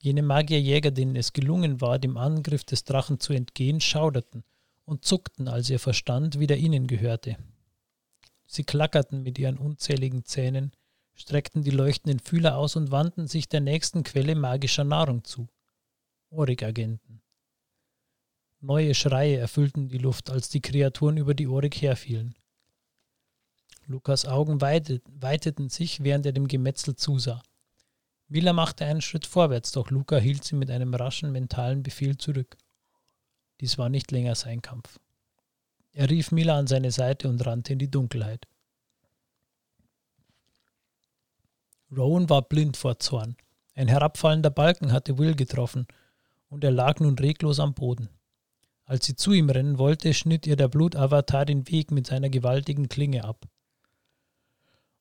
Jene 0.00 0.22
Magierjäger, 0.22 0.90
denen 0.90 1.16
es 1.16 1.32
gelungen 1.32 1.80
war, 1.80 1.98
dem 1.98 2.18
Angriff 2.18 2.64
des 2.64 2.84
Drachen 2.84 3.20
zu 3.20 3.32
entgehen, 3.32 3.80
schauderten 3.80 4.44
und 4.84 5.04
zuckten, 5.04 5.48
als 5.48 5.70
ihr 5.70 5.78
Verstand 5.78 6.38
wieder 6.38 6.56
ihnen 6.56 6.86
gehörte. 6.86 7.38
Sie 8.46 8.64
klackerten 8.64 9.22
mit 9.22 9.38
ihren 9.38 9.56
unzähligen 9.56 10.24
Zähnen, 10.24 10.72
streckten 11.14 11.62
die 11.62 11.70
leuchtenden 11.70 12.20
Fühler 12.20 12.58
aus 12.58 12.76
und 12.76 12.90
wandten 12.90 13.26
sich 13.26 13.48
der 13.48 13.60
nächsten 13.60 14.02
Quelle 14.02 14.34
magischer 14.34 14.84
Nahrung 14.84 15.24
zu. 15.24 15.48
Orig-Agenten. 16.28 17.23
Neue 18.66 18.94
Schreie 18.94 19.36
erfüllten 19.36 19.90
die 19.90 19.98
Luft, 19.98 20.30
als 20.30 20.48
die 20.48 20.62
Kreaturen 20.62 21.18
über 21.18 21.34
die 21.34 21.48
Orig 21.48 21.82
herfielen. 21.82 22.34
Lukas 23.86 24.24
Augen 24.24 24.62
weiteten 24.62 25.68
sich, 25.68 26.02
während 26.02 26.24
er 26.24 26.32
dem 26.32 26.48
Gemetzel 26.48 26.96
zusah. 26.96 27.42
Mila 28.28 28.54
machte 28.54 28.86
einen 28.86 29.02
Schritt 29.02 29.26
vorwärts, 29.26 29.72
doch 29.72 29.90
Luca 29.90 30.16
hielt 30.16 30.44
sie 30.44 30.56
mit 30.56 30.70
einem 30.70 30.94
raschen 30.94 31.30
mentalen 31.30 31.82
Befehl 31.82 32.16
zurück. 32.16 32.56
Dies 33.60 33.76
war 33.76 33.90
nicht 33.90 34.10
länger 34.12 34.34
sein 34.34 34.62
Kampf. 34.62 34.98
Er 35.92 36.08
rief 36.08 36.32
Mila 36.32 36.58
an 36.58 36.66
seine 36.66 36.90
Seite 36.90 37.28
und 37.28 37.44
rannte 37.44 37.74
in 37.74 37.78
die 37.78 37.90
Dunkelheit. 37.90 38.46
Rowan 41.94 42.30
war 42.30 42.40
blind 42.40 42.78
vor 42.78 42.98
Zorn. 42.98 43.36
Ein 43.74 43.88
herabfallender 43.88 44.48
Balken 44.48 44.90
hatte 44.90 45.18
Will 45.18 45.34
getroffen, 45.34 45.86
und 46.48 46.64
er 46.64 46.70
lag 46.70 46.98
nun 46.98 47.18
reglos 47.18 47.60
am 47.60 47.74
Boden. 47.74 48.08
Als 48.84 49.06
sie 49.06 49.16
zu 49.16 49.32
ihm 49.32 49.48
rennen 49.48 49.78
wollte, 49.78 50.12
schnitt 50.12 50.46
ihr 50.46 50.56
der 50.56 50.68
Blutavatar 50.68 51.46
den 51.46 51.68
Weg 51.68 51.90
mit 51.90 52.06
seiner 52.06 52.28
gewaltigen 52.28 52.88
Klinge 52.88 53.24
ab. 53.24 53.46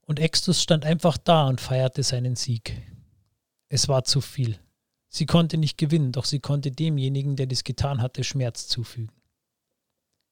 Und 0.06 0.20
Extus 0.20 0.62
stand 0.62 0.86
einfach 0.86 1.18
da 1.18 1.48
und 1.48 1.62
feierte 1.62 2.04
seinen 2.04 2.36
Sieg. 2.36 2.82
Es 3.70 3.88
war 3.88 4.04
zu 4.04 4.22
viel. 4.22 4.60
Sie 5.10 5.26
konnte 5.26 5.58
nicht 5.58 5.78
gewinnen, 5.78 6.12
doch 6.12 6.26
sie 6.26 6.40
konnte 6.40 6.72
demjenigen, 6.72 7.36
der 7.36 7.46
dies 7.46 7.64
getan 7.64 8.02
hatte, 8.02 8.24
Schmerz 8.24 8.68
zufügen. 8.68 9.16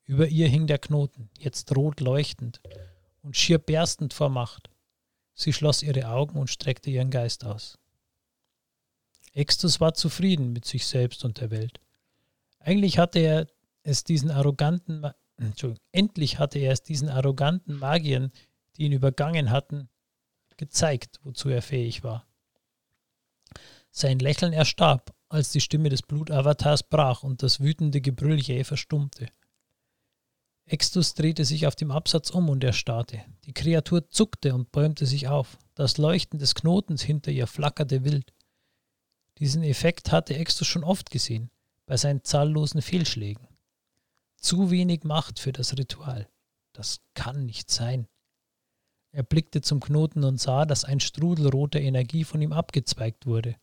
Über 0.05 0.27
ihr 0.27 0.47
hing 0.47 0.67
der 0.67 0.79
Knoten, 0.79 1.29
jetzt 1.37 1.75
rot 1.75 1.99
leuchtend 1.99 2.61
und 3.21 3.37
schier 3.37 3.59
berstend 3.59 4.13
vor 4.13 4.29
Macht. 4.29 4.69
Sie 5.33 5.53
schloss 5.53 5.83
ihre 5.83 6.09
Augen 6.09 6.37
und 6.37 6.49
streckte 6.49 6.89
ihren 6.89 7.11
Geist 7.11 7.45
aus. 7.45 7.77
Extus 9.33 9.79
war 9.79 9.93
zufrieden 9.93 10.51
mit 10.51 10.65
sich 10.65 10.85
selbst 10.85 11.23
und 11.23 11.39
der 11.39 11.51
Welt. 11.51 11.79
Eigentlich 12.63 12.99
hatte 12.99 13.19
er 13.19 13.47
es 13.83 14.03
diesen 14.03 14.29
arroganten, 14.29 15.07
endlich 15.91 16.39
hatte 16.39 16.59
er 16.59 16.71
es 16.71 16.83
diesen 16.83 17.09
arroganten 17.09 17.75
Magiern, 17.75 18.31
die 18.75 18.83
ihn 18.83 18.91
übergangen 18.91 19.49
hatten, 19.49 19.89
gezeigt, 20.57 21.19
wozu 21.23 21.49
er 21.49 21.63
fähig 21.63 22.03
war. 22.03 22.27
Sein 23.89 24.19
Lächeln 24.19 24.53
erstarb, 24.53 25.13
als 25.27 25.51
die 25.51 25.59
Stimme 25.59 25.89
des 25.89 26.03
Blutavatars 26.03 26.83
brach 26.83 27.23
und 27.23 27.41
das 27.41 27.59
wütende 27.59 27.99
Gebrüll 27.99 28.39
jäh 28.39 28.63
verstummte. 28.63 29.27
Extus 30.65 31.15
drehte 31.15 31.43
sich 31.43 31.65
auf 31.65 31.75
dem 31.75 31.91
Absatz 31.91 32.29
um 32.29 32.47
und 32.47 32.63
erstarrte. 32.63 33.23
Die 33.45 33.53
Kreatur 33.53 34.09
zuckte 34.09 34.53
und 34.53 34.71
bäumte 34.71 35.05
sich 35.05 35.27
auf. 35.27 35.57
Das 35.73 35.97
Leuchten 35.97 36.39
des 36.39 36.53
Knotens 36.55 37.01
hinter 37.01 37.31
ihr 37.31 37.47
flackerte 37.47 38.05
wild. 38.05 38.33
Diesen 39.39 39.63
Effekt 39.63 40.11
hatte 40.11 40.35
Extus 40.35 40.67
schon 40.67 40.83
oft 40.83 41.09
gesehen 41.09 41.49
bei 41.91 41.97
seinen 41.97 42.23
zahllosen 42.23 42.81
Fehlschlägen. 42.81 43.49
Zu 44.37 44.71
wenig 44.71 45.03
Macht 45.03 45.39
für 45.39 45.51
das 45.51 45.77
Ritual. 45.77 46.29
Das 46.71 47.01
kann 47.15 47.45
nicht 47.45 47.69
sein. 47.69 48.07
Er 49.11 49.23
blickte 49.23 49.59
zum 49.59 49.81
Knoten 49.81 50.23
und 50.23 50.39
sah, 50.39 50.63
dass 50.65 50.85
ein 50.85 51.01
Strudel 51.01 51.49
roter 51.49 51.81
Energie 51.81 52.23
von 52.23 52.41
ihm 52.41 52.53
abgezweigt 52.53 53.25
wurde. 53.25 53.57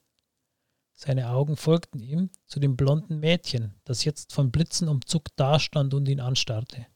Seine 0.95 1.31
Augen 1.31 1.57
folgten 1.57 2.01
ihm 2.01 2.29
zu 2.45 2.61
dem 2.61 2.77
blonden 2.77 3.19
Mädchen, 3.19 3.81
das 3.85 4.05
jetzt 4.05 4.35
von 4.35 4.53
Blitzen 4.53 4.89
umzuckt 4.89 5.33
dastand 5.37 5.95
und 5.95 6.07
ihn 6.07 6.21
anstarrte. 6.21 6.87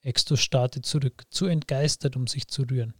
Extus 0.00 0.40
starrte 0.40 0.82
zurück, 0.82 1.22
zu 1.30 1.46
entgeistert, 1.46 2.16
um 2.16 2.26
sich 2.26 2.48
zu 2.48 2.62
rühren. 2.62 2.94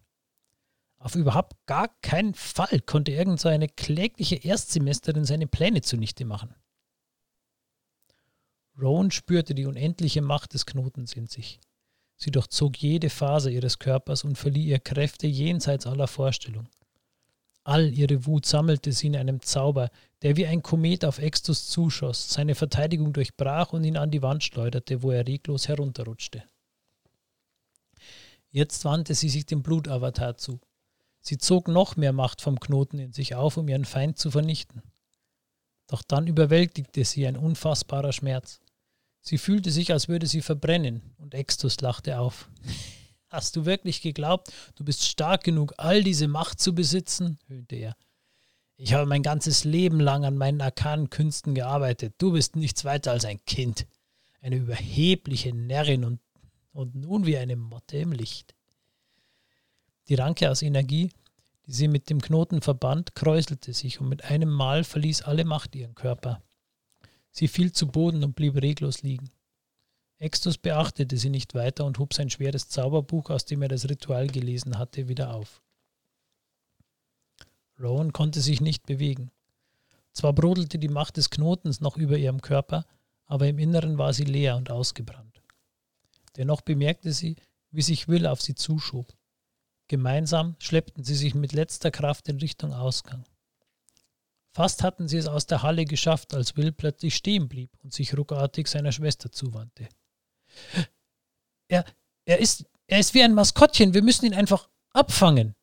Auf 0.98 1.16
überhaupt 1.16 1.56
gar 1.66 1.88
keinen 2.02 2.34
Fall 2.34 2.78
konnte 2.82 3.10
irgend 3.10 3.40
so 3.40 3.48
eine 3.48 3.68
klägliche 3.68 4.36
Erstsemesterin 4.36 5.24
seine 5.24 5.48
Pläne 5.48 5.82
zunichte 5.82 6.24
machen. 6.24 6.54
Rowan 8.80 9.10
spürte 9.10 9.54
die 9.54 9.66
unendliche 9.66 10.22
Macht 10.22 10.54
des 10.54 10.64
Knotens 10.66 11.14
in 11.14 11.26
sich. 11.26 11.58
Sie 12.16 12.30
durchzog 12.30 12.76
jede 12.78 13.10
Phase 13.10 13.50
ihres 13.50 13.78
Körpers 13.78 14.24
und 14.24 14.36
verlieh 14.36 14.66
ihr 14.66 14.78
Kräfte 14.78 15.26
jenseits 15.26 15.86
aller 15.86 16.06
Vorstellung. 16.06 16.68
All 17.64 17.92
ihre 17.92 18.24
Wut 18.24 18.46
sammelte 18.46 18.92
sie 18.92 19.08
in 19.08 19.16
einem 19.16 19.42
Zauber, 19.42 19.90
der 20.22 20.36
wie 20.36 20.46
ein 20.46 20.62
Komet 20.62 21.04
auf 21.04 21.18
Extus 21.18 21.68
zuschoss, 21.68 22.30
seine 22.30 22.54
Verteidigung 22.54 23.12
durchbrach 23.12 23.72
und 23.72 23.84
ihn 23.84 23.96
an 23.96 24.10
die 24.10 24.22
Wand 24.22 24.42
schleuderte, 24.42 25.02
wo 25.02 25.10
er 25.10 25.26
reglos 25.26 25.68
herunterrutschte. 25.68 26.44
Jetzt 28.50 28.84
wandte 28.84 29.14
sie 29.14 29.28
sich 29.28 29.44
dem 29.44 29.62
Blutavatar 29.62 30.38
zu. 30.38 30.60
Sie 31.20 31.36
zog 31.36 31.68
noch 31.68 31.96
mehr 31.96 32.12
Macht 32.12 32.40
vom 32.40 32.58
Knoten 32.58 32.98
in 32.98 33.12
sich 33.12 33.34
auf, 33.34 33.56
um 33.56 33.68
ihren 33.68 33.84
Feind 33.84 34.18
zu 34.18 34.30
vernichten. 34.30 34.82
Doch 35.88 36.02
dann 36.02 36.26
überwältigte 36.26 37.04
sie 37.04 37.26
ein 37.26 37.36
unfassbarer 37.36 38.12
Schmerz. 38.12 38.60
Sie 39.28 39.36
fühlte 39.36 39.70
sich, 39.70 39.92
als 39.92 40.08
würde 40.08 40.26
sie 40.26 40.40
verbrennen, 40.40 41.02
und 41.18 41.34
Extus 41.34 41.82
lachte 41.82 42.18
auf. 42.18 42.48
Hast 43.28 43.56
du 43.56 43.66
wirklich 43.66 44.00
geglaubt, 44.00 44.50
du 44.74 44.84
bist 44.84 45.06
stark 45.06 45.44
genug, 45.44 45.74
all 45.76 46.02
diese 46.02 46.28
Macht 46.28 46.60
zu 46.60 46.74
besitzen? 46.74 47.38
höhnte 47.46 47.76
er. 47.76 47.94
Ich 48.78 48.94
habe 48.94 49.04
mein 49.04 49.22
ganzes 49.22 49.64
Leben 49.64 50.00
lang 50.00 50.24
an 50.24 50.38
meinen 50.38 50.62
arkanen 50.62 51.10
Künsten 51.10 51.54
gearbeitet. 51.54 52.14
Du 52.16 52.32
bist 52.32 52.56
nichts 52.56 52.86
weiter 52.86 53.10
als 53.10 53.26
ein 53.26 53.44
Kind, 53.44 53.86
eine 54.40 54.56
überhebliche 54.56 55.52
Närrin 55.52 56.04
und, 56.04 56.20
und 56.72 56.94
nun 56.94 57.26
wie 57.26 57.36
eine 57.36 57.56
Motte 57.56 57.98
im 57.98 58.12
Licht. 58.12 58.54
Die 60.08 60.14
Ranke 60.14 60.50
aus 60.50 60.62
Energie, 60.62 61.10
die 61.66 61.72
sie 61.72 61.88
mit 61.88 62.08
dem 62.08 62.22
Knoten 62.22 62.62
verband, 62.62 63.14
kräuselte 63.14 63.74
sich 63.74 64.00
und 64.00 64.08
mit 64.08 64.24
einem 64.24 64.48
Mal 64.48 64.84
verließ 64.84 65.20
alle 65.20 65.44
Macht 65.44 65.74
ihren 65.74 65.94
Körper. 65.94 66.40
Sie 67.38 67.46
fiel 67.46 67.70
zu 67.70 67.86
Boden 67.86 68.24
und 68.24 68.34
blieb 68.34 68.56
reglos 68.56 69.02
liegen. 69.02 69.30
Extus 70.18 70.58
beachtete 70.58 71.16
sie 71.16 71.30
nicht 71.30 71.54
weiter 71.54 71.84
und 71.84 72.00
hob 72.00 72.12
sein 72.12 72.30
schweres 72.30 72.68
Zauberbuch, 72.68 73.30
aus 73.30 73.44
dem 73.44 73.62
er 73.62 73.68
das 73.68 73.88
Ritual 73.88 74.26
gelesen 74.26 74.76
hatte, 74.76 75.06
wieder 75.06 75.32
auf. 75.32 75.62
Rowan 77.78 78.12
konnte 78.12 78.40
sich 78.40 78.60
nicht 78.60 78.86
bewegen. 78.86 79.30
Zwar 80.12 80.32
brodelte 80.32 80.80
die 80.80 80.88
Macht 80.88 81.16
des 81.16 81.30
Knotens 81.30 81.80
noch 81.80 81.96
über 81.96 82.18
ihrem 82.18 82.40
Körper, 82.40 82.84
aber 83.26 83.46
im 83.46 83.60
Inneren 83.60 83.98
war 83.98 84.12
sie 84.12 84.24
leer 84.24 84.56
und 84.56 84.72
ausgebrannt. 84.72 85.40
Dennoch 86.36 86.62
bemerkte 86.62 87.12
sie, 87.12 87.36
wie 87.70 87.82
sich 87.82 88.08
Will 88.08 88.26
auf 88.26 88.42
sie 88.42 88.56
zuschob. 88.56 89.16
Gemeinsam 89.86 90.56
schleppten 90.58 91.04
sie 91.04 91.14
sich 91.14 91.36
mit 91.36 91.52
letzter 91.52 91.92
Kraft 91.92 92.28
in 92.28 92.38
Richtung 92.38 92.72
Ausgang. 92.72 93.22
Fast 94.58 94.82
hatten 94.82 95.06
sie 95.06 95.18
es 95.18 95.28
aus 95.28 95.46
der 95.46 95.62
Halle 95.62 95.84
geschafft, 95.84 96.34
als 96.34 96.56
Will 96.56 96.72
plötzlich 96.72 97.14
stehen 97.14 97.48
blieb 97.48 97.70
und 97.84 97.94
sich 97.94 98.18
ruckartig 98.18 98.66
seiner 98.66 98.90
Schwester 98.90 99.30
zuwandte. 99.30 99.88
Er, 101.68 101.84
er 102.24 102.40
ist, 102.40 102.64
er 102.88 102.98
ist 102.98 103.14
wie 103.14 103.22
ein 103.22 103.34
Maskottchen, 103.34 103.94
wir 103.94 104.02
müssen 104.02 104.26
ihn 104.26 104.34
einfach 104.34 104.68
abfangen. 104.90 105.54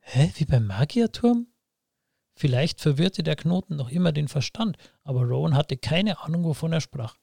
Hä, 0.00 0.32
wie 0.36 0.46
beim 0.46 0.66
Magierturm? 0.66 1.48
Vielleicht 2.36 2.80
verwirrte 2.80 3.22
der 3.22 3.36
Knoten 3.36 3.76
noch 3.76 3.90
immer 3.90 4.12
den 4.12 4.28
Verstand, 4.28 4.78
aber 5.02 5.24
Rowan 5.24 5.54
hatte 5.54 5.76
keine 5.76 6.20
Ahnung, 6.20 6.44
wovon 6.44 6.72
er 6.72 6.80
sprach. 6.80 7.18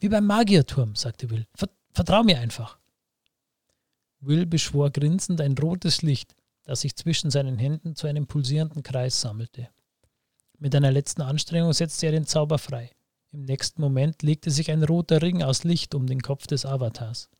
Wie 0.00 0.08
beim 0.08 0.26
Magierturm, 0.26 0.96
sagte 0.96 1.30
Will. 1.30 1.46
Vertrau 1.92 2.24
mir 2.24 2.40
einfach. 2.40 2.80
Will 4.18 4.44
beschwor 4.44 4.90
grinsend 4.90 5.40
ein 5.40 5.56
rotes 5.56 6.02
Licht, 6.02 6.34
das 6.68 6.82
sich 6.82 6.94
zwischen 6.96 7.30
seinen 7.30 7.56
Händen 7.56 7.96
zu 7.96 8.06
einem 8.06 8.26
pulsierenden 8.26 8.82
Kreis 8.82 9.22
sammelte. 9.22 9.70
Mit 10.58 10.74
einer 10.74 10.90
letzten 10.90 11.22
Anstrengung 11.22 11.72
setzte 11.72 12.04
er 12.04 12.12
den 12.12 12.26
Zauber 12.26 12.58
frei. 12.58 12.90
Im 13.32 13.46
nächsten 13.46 13.80
Moment 13.80 14.22
legte 14.22 14.50
sich 14.50 14.70
ein 14.70 14.82
roter 14.82 15.22
Ring 15.22 15.42
aus 15.42 15.64
Licht 15.64 15.94
um 15.94 16.06
den 16.06 16.20
Kopf 16.20 16.46
des 16.46 16.66
Avatars. 16.66 17.30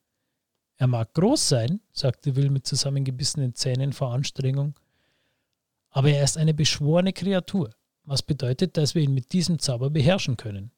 Er 0.79 0.87
mag 0.87 1.13
groß 1.13 1.47
sein, 1.47 1.81
sagte 1.93 2.37
Will 2.37 2.49
mit 2.49 2.67
zusammengebissenen 2.67 3.55
Zähnen 3.55 3.93
vor 3.93 4.15
Anstrengung, 4.15 4.75
aber 5.91 6.09
er 6.09 6.25
ist 6.25 6.39
eine 6.39 6.55
beschworene 6.55 7.13
Kreatur, 7.13 7.75
was 8.05 8.23
bedeutet, 8.23 8.79
dass 8.79 8.95
wir 8.95 9.03
ihn 9.03 9.13
mit 9.13 9.35
diesem 9.35 9.59
Zauber 9.59 9.91
beherrschen 9.91 10.39
können. 10.39 10.71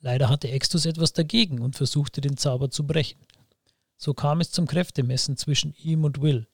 Leider 0.00 0.28
hatte 0.28 0.50
Extus 0.50 0.86
etwas 0.86 1.12
dagegen 1.12 1.60
und 1.60 1.76
versuchte 1.76 2.20
den 2.20 2.36
Zauber 2.36 2.68
zu 2.68 2.84
brechen. 2.84 3.20
So 3.96 4.12
kam 4.12 4.40
es 4.40 4.50
zum 4.50 4.66
Kräftemessen 4.66 5.36
zwischen 5.36 5.72
ihm 5.74 6.02
und 6.02 6.20
Will. 6.20 6.48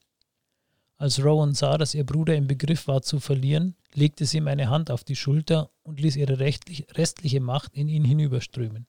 Als 1.03 1.21
Rowan 1.21 1.53
sah, 1.53 1.77
dass 1.77 1.95
ihr 1.95 2.05
Bruder 2.05 2.33
im 2.33 2.47
Begriff 2.47 2.87
war 2.87 3.01
zu 3.01 3.19
verlieren, 3.19 3.75
legte 3.93 4.25
sie 4.25 4.37
ihm 4.37 4.47
eine 4.47 4.69
Hand 4.69 4.89
auf 4.89 5.03
die 5.03 5.17
Schulter 5.17 5.69
und 5.83 5.99
ließ 5.99 6.15
ihre 6.15 6.39
restliche 6.39 7.41
Macht 7.41 7.75
in 7.75 7.89
ihn 7.89 8.05
hinüberströmen. 8.05 8.87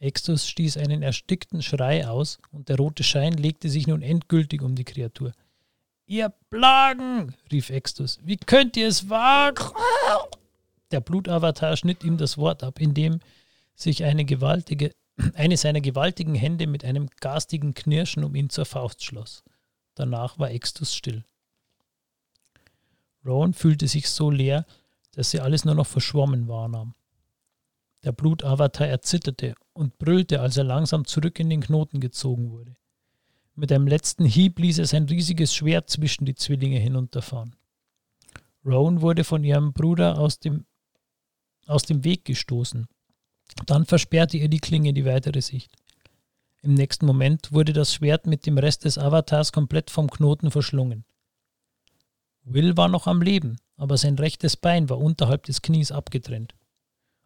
Extus 0.00 0.48
stieß 0.48 0.76
einen 0.76 1.04
erstickten 1.04 1.62
Schrei 1.62 2.08
aus 2.08 2.40
und 2.50 2.68
der 2.68 2.78
rote 2.78 3.04
Schein 3.04 3.34
legte 3.34 3.68
sich 3.68 3.86
nun 3.86 4.02
endgültig 4.02 4.60
um 4.60 4.74
die 4.74 4.82
Kreatur. 4.82 5.30
Ihr 6.06 6.34
Plagen, 6.50 7.32
rief 7.52 7.70
Extus, 7.70 8.18
wie 8.24 8.36
könnt 8.36 8.76
ihr 8.76 8.88
es 8.88 9.08
wagen? 9.08 9.66
Der 10.90 10.98
Blutavatar 10.98 11.76
schnitt 11.76 12.02
ihm 12.02 12.16
das 12.16 12.38
Wort 12.38 12.64
ab, 12.64 12.80
indem 12.80 13.20
sich 13.76 14.02
eine 14.02 14.24
gewaltige, 14.24 14.90
eine 15.34 15.56
seiner 15.58 15.80
gewaltigen 15.80 16.34
Hände 16.34 16.66
mit 16.66 16.84
einem 16.84 17.08
garstigen 17.20 17.72
Knirschen 17.74 18.24
um 18.24 18.34
ihn 18.34 18.50
zur 18.50 18.64
Faust 18.64 19.04
schloss. 19.04 19.44
Danach 19.98 20.38
war 20.38 20.52
Extus 20.52 20.94
still. 20.94 21.24
Rowan 23.26 23.52
fühlte 23.52 23.88
sich 23.88 24.08
so 24.08 24.30
leer, 24.30 24.64
dass 25.10 25.32
sie 25.32 25.40
alles 25.40 25.64
nur 25.64 25.74
noch 25.74 25.88
verschwommen 25.88 26.46
wahrnahm. 26.46 26.94
Der 28.04 28.12
Blutavatar 28.12 28.86
erzitterte 28.86 29.56
und 29.72 29.98
brüllte, 29.98 30.40
als 30.40 30.56
er 30.56 30.62
langsam 30.62 31.04
zurück 31.04 31.40
in 31.40 31.50
den 31.50 31.62
Knoten 31.62 31.98
gezogen 31.98 32.52
wurde. 32.52 32.76
Mit 33.56 33.72
einem 33.72 33.88
letzten 33.88 34.24
Hieb 34.24 34.60
ließ 34.60 34.78
er 34.78 34.86
sein 34.86 35.06
riesiges 35.06 35.52
Schwert 35.52 35.90
zwischen 35.90 36.26
die 36.26 36.36
Zwillinge 36.36 36.78
hinunterfahren. 36.78 37.56
Rowan 38.64 39.00
wurde 39.00 39.24
von 39.24 39.42
ihrem 39.42 39.72
Bruder 39.72 40.16
aus 40.16 40.38
dem, 40.38 40.64
aus 41.66 41.82
dem 41.82 42.04
Weg 42.04 42.24
gestoßen. 42.24 42.86
Dann 43.66 43.84
versperrte 43.84 44.36
ihr 44.36 44.48
die 44.48 44.60
Klinge 44.60 44.92
die 44.92 45.04
weitere 45.04 45.42
Sicht. 45.42 45.74
Im 46.62 46.74
nächsten 46.74 47.06
Moment 47.06 47.52
wurde 47.52 47.72
das 47.72 47.94
Schwert 47.94 48.26
mit 48.26 48.44
dem 48.44 48.58
Rest 48.58 48.84
des 48.84 48.98
Avatars 48.98 49.52
komplett 49.52 49.90
vom 49.90 50.10
Knoten 50.10 50.50
verschlungen. 50.50 51.04
Will 52.42 52.76
war 52.76 52.88
noch 52.88 53.06
am 53.06 53.22
Leben, 53.22 53.58
aber 53.76 53.96
sein 53.96 54.16
rechtes 54.16 54.56
Bein 54.56 54.88
war 54.88 54.98
unterhalb 54.98 55.44
des 55.44 55.62
Knies 55.62 55.92
abgetrennt. 55.92 56.54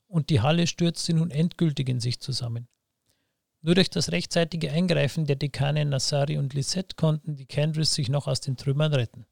Und 0.06 0.28
die 0.28 0.40
Halle 0.40 0.66
stürzte 0.66 1.14
nun 1.14 1.30
endgültig 1.30 1.88
in 1.88 2.00
sich 2.00 2.20
zusammen. 2.20 2.68
Nur 3.62 3.76
durch 3.76 3.88
das 3.88 4.10
rechtzeitige 4.10 4.72
Eingreifen 4.72 5.24
der 5.24 5.36
Dekane 5.36 5.84
Nassari 5.84 6.36
und 6.36 6.52
Lisette 6.52 6.96
konnten 6.96 7.36
die 7.36 7.46
Kendris 7.46 7.94
sich 7.94 8.08
noch 8.08 8.26
aus 8.26 8.40
den 8.40 8.56
Trümmern 8.56 8.92
retten. 8.92 9.24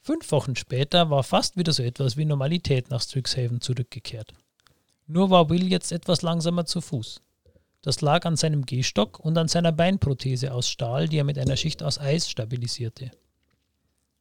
Fünf 0.00 0.30
Wochen 0.32 0.54
später 0.54 1.08
war 1.08 1.24
fast 1.24 1.56
wieder 1.56 1.72
so 1.72 1.82
etwas 1.82 2.18
wie 2.18 2.26
Normalität 2.26 2.90
nach 2.90 3.00
Strixhaven 3.00 3.62
zurückgekehrt. 3.62 4.34
Nur 5.06 5.30
war 5.30 5.50
Will 5.50 5.70
jetzt 5.70 5.92
etwas 5.92 6.22
langsamer 6.22 6.64
zu 6.64 6.80
Fuß. 6.80 7.20
Das 7.82 8.00
lag 8.00 8.24
an 8.24 8.36
seinem 8.36 8.64
Gehstock 8.64 9.20
und 9.20 9.36
an 9.36 9.48
seiner 9.48 9.72
Beinprothese 9.72 10.52
aus 10.52 10.68
Stahl, 10.68 11.08
die 11.08 11.18
er 11.18 11.24
mit 11.24 11.38
einer 11.38 11.56
Schicht 11.56 11.82
aus 11.82 11.98
Eis 12.00 12.30
stabilisierte. 12.30 13.10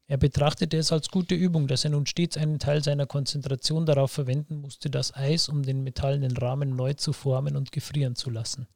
Er 0.08 0.18
betrachtete 0.18 0.76
es 0.76 0.92
als 0.92 1.08
gute 1.08 1.34
Übung, 1.34 1.68
dass 1.68 1.86
er 1.86 1.92
nun 1.92 2.06
stets 2.06 2.36
einen 2.36 2.60
Teil 2.60 2.84
seiner 2.84 3.06
Konzentration 3.06 3.86
darauf 3.86 4.12
verwenden 4.12 4.58
musste, 4.58 4.90
das 4.90 5.16
Eis 5.16 5.48
um 5.48 5.64
den 5.64 5.84
metallenen 5.84 6.36
Rahmen 6.36 6.76
neu 6.76 6.94
zu 6.94 7.14
formen 7.14 7.56
und 7.56 7.72
gefrieren 7.72 8.16
zu 8.18 8.30
lassen. 8.30 8.68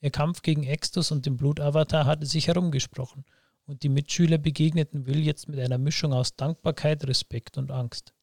Ihr 0.00 0.10
Kampf 0.10 0.42
gegen 0.42 0.62
Extus 0.62 1.10
und 1.10 1.26
den 1.26 1.36
Blutavatar 1.36 2.06
hatte 2.06 2.26
sich 2.26 2.46
herumgesprochen 2.46 3.24
und 3.66 3.82
die 3.82 3.88
Mitschüler 3.88 4.38
begegneten 4.38 5.06
Will 5.06 5.24
jetzt 5.24 5.48
mit 5.48 5.58
einer 5.58 5.78
Mischung 5.78 6.12
aus 6.12 6.36
Dankbarkeit, 6.36 7.04
Respekt 7.08 7.58
und 7.58 7.72
Angst. 7.72 8.13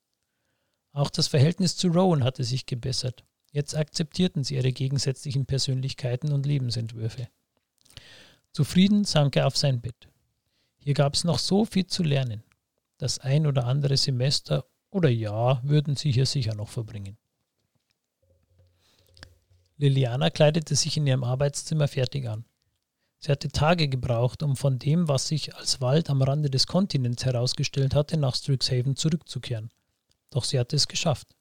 Auch 0.94 1.10
das 1.10 1.28
Verhältnis 1.28 1.78
zu 1.78 1.88
Rowan 1.88 2.24
hatte 2.24 2.44
sich 2.44 2.66
gebessert. 2.66 3.24
Jetzt 3.52 3.76
akzeptierten 3.76 4.44
sie 4.44 4.56
ihre 4.56 4.72
gegensätzlichen 4.72 5.46
Persönlichkeiten 5.46 6.32
und 6.32 6.46
Lebensentwürfe. 6.46 7.28
Zufrieden 8.54 9.06
sank 9.06 9.36
er 9.36 9.48
auf 9.48 9.58
sein 9.58 9.82
Bett. 9.82 10.10
Hier 10.78 10.94
gab 10.94 11.14
es 11.14 11.24
noch 11.24 11.39
so 11.39 11.66
viel 11.66 11.88
zu 11.88 12.04
lernen. 12.04 12.44
Das 12.98 13.20
ein 13.20 13.48
oder 13.48 13.66
andere 13.66 13.98
Semester 13.98 14.66
oder 14.89 15.10
Jahr 15.10 15.62
würden 15.64 15.96
sie 15.96 16.12
hier 16.12 16.26
sicher 16.26 16.56
noch 16.56 16.70
verbringen. 16.70 17.18
Liliana 19.78 20.30
kleidete 20.30 20.76
sich 20.76 20.98
in 20.98 21.08
ihrem 21.08 21.24
Arbeitszimmer 21.24 21.88
fertig 21.88 22.28
an. 22.28 22.46
Sie 23.18 23.32
hatte 23.32 23.50
Tage 23.50 23.88
gebraucht, 23.88 24.44
um 24.44 24.56
von 24.56 24.80
dem, 24.80 25.08
was 25.08 25.28
sich 25.28 25.56
als 25.56 25.82
Wald 25.82 26.10
am 26.10 26.22
Rande 26.22 26.50
des 26.50 26.68
Kontinents 26.68 27.26
herausgestellt 27.26 27.96
hatte, 27.96 28.18
nach 28.18 28.36
Strixhaven 28.36 28.96
zurückzukehren. 28.96 29.70
Doch 30.32 30.43
sie 30.43 30.57
hatte 30.59 30.75
es 30.75 30.88
geschafft. 30.88 31.36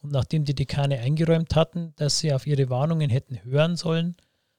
Und 0.00 0.12
nachdem 0.12 0.44
die 0.44 0.54
Dekane 0.54 1.00
eingeräumt 1.00 1.56
hatten, 1.56 1.92
dass 1.96 2.20
sie 2.20 2.32
auf 2.32 2.46
ihre 2.46 2.70
Warnungen 2.70 3.10
hätten 3.10 3.42
hören 3.42 3.76
sollen, 3.76 4.16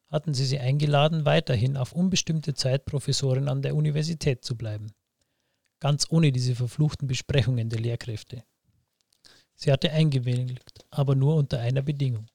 hatten 0.09 0.33
sie 0.33 0.45
sie 0.45 0.59
eingeladen, 0.59 1.25
weiterhin 1.25 1.77
auf 1.77 1.93
unbestimmte 1.93 2.53
Zeit 2.53 2.85
Professorin 2.85 3.47
an 3.47 3.61
der 3.61 3.75
Universität 3.75 4.43
zu 4.43 4.57
bleiben. 4.57 4.91
Ganz 5.79 6.07
ohne 6.09 6.31
diese 6.31 6.55
verfluchten 6.55 7.07
Besprechungen 7.07 7.69
der 7.69 7.79
Lehrkräfte. 7.79 8.43
Sie 9.55 9.71
hatte 9.71 9.91
eingewilligt, 9.91 10.85
aber 10.89 11.15
nur 11.15 11.35
unter 11.35 11.59
einer 11.59 11.81
Bedingung. 11.81 12.27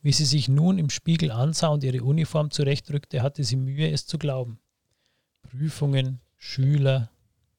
Wie 0.00 0.12
sie 0.12 0.24
sich 0.24 0.48
nun 0.48 0.78
im 0.78 0.90
Spiegel 0.90 1.30
ansah 1.30 1.68
und 1.68 1.82
ihre 1.82 2.04
Uniform 2.04 2.50
zurechtrückte, 2.50 3.22
hatte 3.22 3.42
sie 3.42 3.56
Mühe, 3.56 3.90
es 3.90 4.06
zu 4.06 4.18
glauben. 4.18 4.60
Prüfungen, 5.42 6.20
Schüler, 6.36 7.10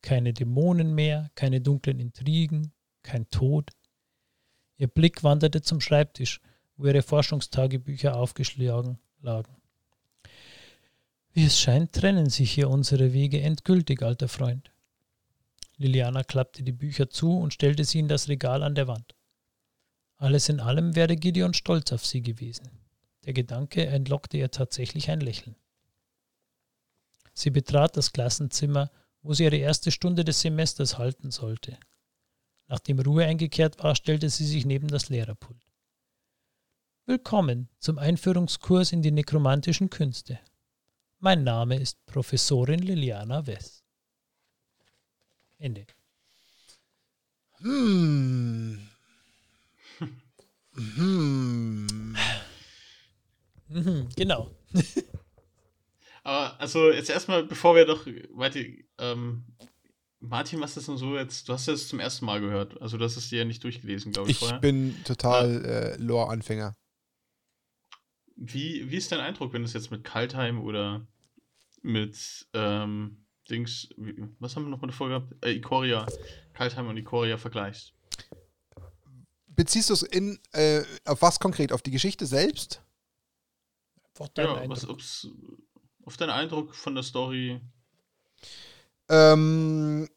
keine 0.02 0.34
Dämonen 0.34 0.94
mehr, 0.94 1.32
keine 1.36 1.62
dunklen 1.62 2.00
Intrigen, 2.00 2.74
kein 3.04 3.30
Tod. 3.30 3.72
Ihr 4.78 4.88
Blick 4.88 5.24
wanderte 5.24 5.62
zum 5.62 5.82
Schreibtisch, 5.82 6.40
wo 6.76 6.86
ihre 6.86 7.02
Forschungstagebücher 7.02 8.16
aufgeschlagen 8.16 9.00
lagen. 9.22 9.56
Wie 11.34 11.46
es 11.46 11.60
scheint, 11.60 11.94
trennen 11.94 12.30
sich 12.30 12.52
hier 12.52 12.70
unsere 12.70 13.14
Wege 13.14 13.42
endgültig, 13.42 14.02
alter 14.02 14.28
Freund. 14.28 14.72
Liliana 15.78 16.24
klappte 16.24 16.64
die 16.64 16.72
Bücher 16.72 17.10
zu 17.10 17.38
und 17.38 17.54
stellte 17.54 17.84
sie 17.84 18.00
in 18.00 18.08
das 18.08 18.28
Regal 18.28 18.64
an 18.64 18.74
der 18.74 18.88
Wand. 18.88 19.16
Alles 20.18 20.50
in 20.50 20.60
allem 20.60 20.96
wäre 20.96 21.16
Gideon 21.16 21.54
stolz 21.54 21.92
auf 21.92 22.06
sie 22.06 22.22
gewesen. 22.22 22.70
Der 23.26 23.34
Gedanke 23.34 23.86
entlockte 23.86 24.38
ihr 24.38 24.50
tatsächlich 24.50 25.12
ein 25.12 25.22
Lächeln. 25.22 25.56
Sie 27.34 27.52
betrat 27.52 27.96
das 27.98 28.14
Klassenzimmer, 28.14 28.90
wo 29.28 29.34
sie 29.34 29.44
ihre 29.44 29.58
erste 29.58 29.92
Stunde 29.92 30.24
des 30.24 30.40
Semesters 30.40 30.98
halten 30.98 31.32
sollte. 31.32 31.78
Nachdem 32.68 33.00
Ruhe 33.00 33.26
eingekehrt 33.26 33.84
war, 33.84 33.94
stellte 33.94 34.30
sie 34.30 34.46
sich 34.46 34.66
neben 34.66 34.88
das 34.88 35.10
Lehrerpult. 35.10 35.62
Willkommen 37.06 37.68
zum 37.80 37.98
Einführungskurs 37.98 38.94
in 38.94 39.02
die 39.02 39.12
nekromantischen 39.12 39.90
Künste. 39.90 40.40
Mein 41.20 41.44
Name 41.44 41.78
ist 41.78 42.06
Professorin 42.06 42.80
Liliana 42.80 43.46
Wess. 43.46 43.84
Ende. 45.58 45.86
Hm. 47.58 48.88
Hm. 53.70 54.08
Genau. 54.16 54.50
Aber 56.28 56.60
also 56.60 56.92
jetzt 56.92 57.10
erstmal, 57.10 57.44
bevor 57.44 57.74
wir 57.74 57.86
doch 57.86 58.06
weiter, 58.32 58.60
ähm, 58.98 59.46
Martin, 60.20 60.60
was 60.60 60.76
ist 60.76 60.90
denn 60.90 60.98
so 60.98 61.16
jetzt? 61.16 61.48
Du 61.48 61.54
hast 61.54 61.70
es 61.70 61.88
zum 61.88 62.02
ersten 62.02 62.26
Mal 62.26 62.42
gehört. 62.42 62.82
Also, 62.82 62.98
das 62.98 63.16
ist 63.16 63.32
dir 63.32 63.40
ja 63.40 63.46
nicht 63.46 63.64
durchgelesen, 63.64 64.12
glaube 64.12 64.30
ich. 64.30 64.36
Ich 64.36 64.40
vorher. 64.40 64.60
bin 64.60 65.02
total 65.06 65.64
äh, 65.64 65.96
Lore-Anfänger. 65.96 66.76
Wie, 68.36 68.92
wie 68.92 68.98
ist 68.98 69.10
dein 69.10 69.22
Eindruck, 69.22 69.54
wenn 69.54 69.62
du 69.62 69.68
es 69.68 69.74
jetzt 69.74 69.90
mit 69.90 70.04
Kaltheim 70.04 70.60
oder 70.60 71.08
mit 71.82 72.48
ähm, 72.54 73.26
Dings, 73.50 73.88
wie, 73.96 74.22
was 74.40 74.56
haben 74.58 74.64
wir 74.64 74.70
noch 74.70 74.82
mal 74.82 74.88
davor 74.88 75.08
gehabt? 75.08 75.34
Äh, 75.46 75.54
Ikoria, 75.54 76.06
Kaltheim 76.54 76.90
und 76.90 76.98
Ikoria 76.98 77.38
vergleichst? 77.38 77.94
beziehst 79.56 79.90
du 79.90 79.94
es 79.94 80.04
in, 80.04 80.40
äh, 80.52 80.84
auf 81.06 81.22
was 81.22 81.40
konkret? 81.40 81.72
Auf 81.72 81.82
die 81.82 81.92
Geschichte 81.92 82.26
selbst? 82.26 82.82
Ja, 84.36 84.68
was, 84.68 84.88
ob's, 84.88 85.28
auf 86.08 86.18
deinen 86.18 86.32
Eindruck 86.32 86.74
von 86.74 86.96
der 86.96 87.04
Story? 87.04 87.62
Ähm, 89.10 90.10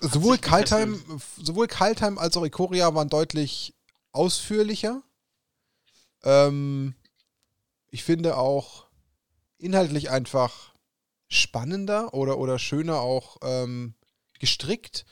sowohl 0.00 0.36
Kaltheim, 0.36 1.02
sowohl 1.40 1.68
Kaltheim 1.68 2.18
als 2.18 2.36
auch 2.36 2.44
Ikoria 2.44 2.94
waren 2.94 3.08
deutlich 3.08 3.74
ausführlicher. 4.12 5.02
Ähm, 6.24 6.94
ich 7.90 8.04
finde 8.04 8.36
auch 8.36 8.86
inhaltlich 9.58 10.10
einfach 10.10 10.74
spannender 11.28 12.12
oder, 12.12 12.38
oder 12.38 12.58
schöner 12.58 13.00
auch 13.00 13.38
ähm, 13.42 13.94
gestrickt, 14.40 15.06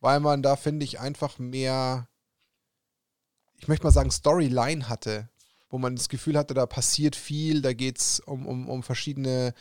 weil 0.00 0.20
man 0.20 0.42
da, 0.42 0.56
finde 0.56 0.84
ich, 0.84 1.00
einfach 1.00 1.38
mehr 1.38 2.08
ich 3.58 3.68
möchte 3.68 3.84
mal 3.84 3.90
sagen, 3.90 4.10
Storyline 4.10 4.88
hatte, 4.88 5.28
wo 5.70 5.78
man 5.78 5.96
das 5.96 6.08
Gefühl 6.08 6.38
hatte, 6.38 6.54
da 6.54 6.66
passiert 6.66 7.16
viel, 7.16 7.62
da 7.62 7.72
geht 7.72 7.98
es 7.98 8.20
um, 8.20 8.46
um, 8.46 8.68
um, 8.68 8.82
verschiedene, 8.82 9.54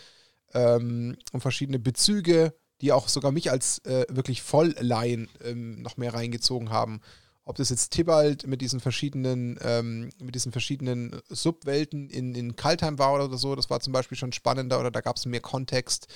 ähm, 0.54 1.18
um 1.32 1.42
verschiedene 1.42 1.80
Bezüge, 1.80 2.54
die 2.82 2.92
auch 2.92 3.08
sogar 3.08 3.32
mich 3.32 3.52
als 3.52 3.80
äh, 3.86 4.06
wirklich 4.10 4.42
Vollleihen 4.42 5.30
ähm, 5.44 5.82
noch 5.82 5.98
mehr 5.98 6.14
reingezogen 6.14 6.70
haben 6.70 7.02
ob 7.48 7.56
das 7.56 7.70
jetzt 7.70 7.92
Tibalt 7.92 8.46
mit 8.46 8.62
diesen 8.62 8.82
verschiedenen, 8.82 9.58
ähm, 9.62 10.10
mit 10.20 10.36
diesen 10.36 10.52
verschiedenen 10.52 11.22
Subwelten 11.30 12.10
in, 12.10 12.36
in 12.36 12.58
Kaltheim 12.58 13.00
war 13.00 13.14
oder 13.14 13.38
so, 13.38 13.56
das 13.56 13.70
war 13.70 13.80
zum 13.80 13.94
Beispiel 13.94 14.18
schon 14.18 14.34
spannender 14.34 14.80
oder 14.82 14.92
da 14.92 15.00
gab 15.00 15.16
es 15.16 15.26
mehr 15.26 15.40
Kontext. 15.40 16.08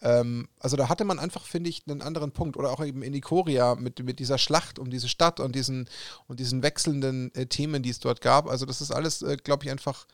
Ähm, 0.00 0.48
also 0.60 0.76
da 0.76 0.88
hatte 0.88 1.04
man 1.04 1.18
einfach, 1.18 1.44
finde 1.44 1.70
ich, 1.70 1.82
einen 1.88 2.02
anderen 2.02 2.30
Punkt. 2.30 2.56
Oder 2.56 2.70
auch 2.70 2.84
eben 2.84 3.02
in 3.02 3.14
Ikoria 3.14 3.74
mit, 3.74 3.98
mit 4.04 4.20
dieser 4.20 4.38
Schlacht 4.38 4.78
um 4.78 4.88
diese 4.88 5.08
Stadt 5.08 5.40
und 5.40 5.56
diesen, 5.56 5.88
und 6.28 6.38
diesen 6.38 6.62
wechselnden 6.62 7.34
äh, 7.34 7.46
Themen, 7.46 7.82
die 7.82 7.90
es 7.90 7.98
dort 7.98 8.20
gab. 8.20 8.48
Also 8.48 8.64
das 8.64 8.80
ist 8.80 8.92
alles, 8.92 9.22
äh, 9.22 9.36
glaube 9.36 9.64
ich, 9.64 9.72
einfach 9.72 10.06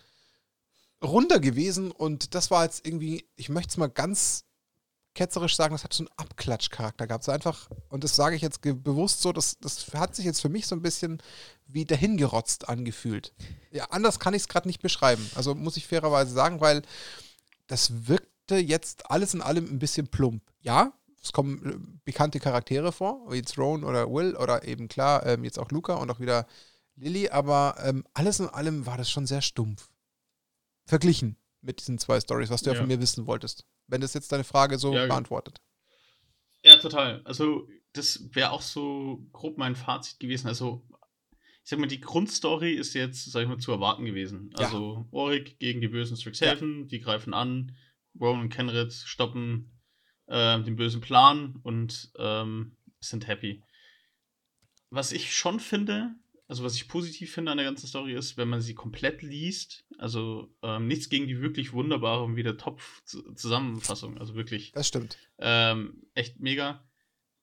runder 1.05 1.39
gewesen 1.39 1.91
und 1.91 2.35
das 2.35 2.51
war 2.51 2.65
jetzt 2.65 2.87
irgendwie, 2.87 3.29
ich 3.37 3.51
möchte 3.51 3.71
es 3.71 3.77
mal 3.77 3.89
ganz 3.89 4.45
ketzerisch 5.15 5.57
sagen, 5.57 5.75
das 5.75 5.85
hat 5.85 5.93
so 5.93 6.05
einen 6.05 6.13
Abklatschcharakter 6.17 7.07
gehabt. 7.07 7.25
So 7.25 7.33
einfach, 7.33 7.69
und 7.89 8.05
das 8.05 8.17
sage 8.17 8.37
ich 8.37 8.43
jetzt 8.43 8.61
bewusst 8.63 9.21
so, 9.21 9.33
das, 9.33 9.59
das 9.59 9.93
hat 9.95 10.15
sich 10.17 10.25
jetzt 10.25 10.41
für 10.41 10.49
mich 10.49 10.67
so 10.67 10.75
ein 10.75 10.83
bisschen 10.83 11.23
wie 11.67 11.85
dahingerotzt 11.85 12.69
angefühlt. 12.69 13.33
Ja, 13.71 13.87
anders 13.91 14.19
kann 14.19 14.35
ich 14.35 14.43
es 14.43 14.49
gerade 14.49 14.69
nicht 14.69 14.83
beschreiben. 14.83 15.29
Also 15.35 15.55
muss 15.55 15.77
ich 15.77 15.87
fairerweise 15.87 16.33
sagen, 16.33 16.61
weil 16.61 16.83
das 17.67 18.09
wirkte 18.09 18.57
jetzt 18.57 19.11
alles 19.11 19.35
in 19.35 19.43
allem 19.43 19.67
ein 19.67 19.79
bisschen 19.79 20.09
plump. 20.09 20.43
Ja, 20.61 20.93
es 21.23 21.33
kommen 21.33 21.65
äh, 21.65 21.99
bekannte 22.05 22.41
Charaktere 22.41 22.93
vor, 22.93 23.31
wie 23.31 23.37
jetzt 23.37 23.57
Rowan 23.59 23.85
oder 23.85 24.11
Will 24.11 24.35
oder 24.37 24.67
eben 24.67 24.89
klar, 24.89 25.25
ähm, 25.27 25.45
jetzt 25.45 25.59
auch 25.59 25.71
Luca 25.71 25.95
und 25.95 26.11
auch 26.11 26.21
wieder 26.21 26.47
Lilly, 26.97 27.29
aber 27.29 27.77
ähm, 27.83 28.05
alles 28.13 28.41
in 28.41 28.49
allem 28.49 28.87
war 28.87 28.99
das 28.99 29.11
schon 29.11 29.27
sehr 29.27 29.41
stumpf. 29.41 29.89
Verglichen 30.85 31.37
mit 31.61 31.81
diesen 31.81 31.99
zwei 31.99 32.21
Stories, 32.21 32.51
was 32.51 32.63
du 32.63 32.71
ja, 32.71 32.75
ja 32.75 32.81
von 32.81 32.89
mir 32.89 33.01
wissen 33.01 33.27
wolltest 33.27 33.65
wenn 33.87 34.01
das 34.01 34.15
jetzt 34.15 34.33
deine 34.33 34.45
Frage 34.45 34.79
so 34.79 34.95
ja, 34.95 35.07
beantwortet. 35.07 35.61
Ja, 36.63 36.77
total. 36.77 37.23
Also, 37.25 37.69
das 37.93 38.29
wäre 38.33 38.51
auch 38.51 38.63
so 38.63 39.27
grob 39.33 39.59
mein 39.59 39.77
Fazit 39.77 40.21
gewesen. 40.21 40.49
Also, 40.49 40.87
ich 41.65 41.71
sag 41.71 41.79
mal, 41.79 41.87
die 41.87 42.01
Grundstory 42.01 42.73
ist 42.73 42.95
jetzt, 42.95 43.31
sag 43.31 43.43
ich 43.43 43.49
mal, 43.49 43.59
zu 43.59 43.73
erwarten 43.73 44.05
gewesen. 44.05 44.51
Ja. 44.59 44.67
Also, 44.67 45.07
Orik 45.11 45.59
gegen 45.59 45.81
die 45.81 45.89
bösen 45.89 46.17
Strixhaven, 46.17 46.83
ja. 46.83 46.87
die 46.87 47.01
greifen 47.01 47.35
an, 47.35 47.77
Rowan 48.21 48.41
und 48.41 48.49
Kenrit 48.49 48.93
stoppen 48.93 49.73
äh, 50.27 50.61
den 50.63 50.77
bösen 50.77 51.01
Plan 51.01 51.57
und 51.63 52.11
ähm, 52.19 52.77
sind 53.01 53.27
happy. 53.27 53.63
Was 54.91 55.13
ich 55.13 55.35
schon 55.35 55.61
finde, 55.61 56.15
also 56.53 56.65
was 56.65 56.75
ich 56.75 56.87
positiv 56.87 57.33
finde 57.33 57.51
an 57.51 57.57
der 57.57 57.65
ganzen 57.65 57.87
Story 57.87 58.13
ist, 58.13 58.37
wenn 58.37 58.47
man 58.47 58.61
sie 58.61 58.75
komplett 58.75 59.23
liest, 59.23 59.87
also 59.97 60.55
ähm, 60.63 60.87
nichts 60.87 61.09
gegen 61.09 61.27
die 61.27 61.41
wirklich 61.41 61.73
wunderbare 61.73 62.23
und 62.23 62.37
wieder 62.37 62.59
Top-Zusammenfassung, 62.59 64.19
also 64.19 64.35
wirklich. 64.35 64.71
Das 64.73 64.89
stimmt. 64.89 65.17
Ähm, 65.39 66.03
echt 66.13 66.41
mega. 66.41 66.87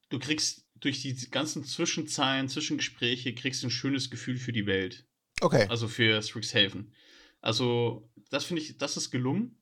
Du 0.10 0.20
kriegst 0.20 0.68
durch 0.76 1.02
die 1.02 1.16
ganzen 1.32 1.64
Zwischenzeilen, 1.64 2.50
Zwischengespräche, 2.50 3.34
kriegst 3.34 3.64
du 3.64 3.68
ein 3.68 3.72
schönes 3.72 4.12
Gefühl 4.12 4.38
für 4.38 4.54
die 4.54 4.68
Welt. 4.68 5.08
Okay. 5.42 5.66
Also 5.70 5.88
für 5.88 6.22
Strixhaven. 6.22 6.94
Also, 7.42 8.12
das 8.30 8.46
finde 8.46 8.62
ich, 8.62 8.78
das 8.78 8.96
ist 8.96 9.10
gelungen, 9.10 9.60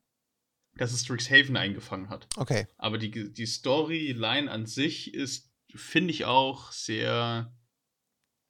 dass 0.76 0.92
es 0.92 1.04
Strixhaven 1.04 1.56
eingefangen 1.56 2.10
hat. 2.10 2.28
Okay. 2.36 2.68
Aber 2.78 2.98
die, 2.98 3.32
die 3.32 3.46
Storyline 3.46 4.52
an 4.52 4.66
sich 4.66 5.14
ist, 5.14 5.54
finde 5.74 6.12
ich 6.12 6.26
auch 6.26 6.74
sehr 6.74 7.57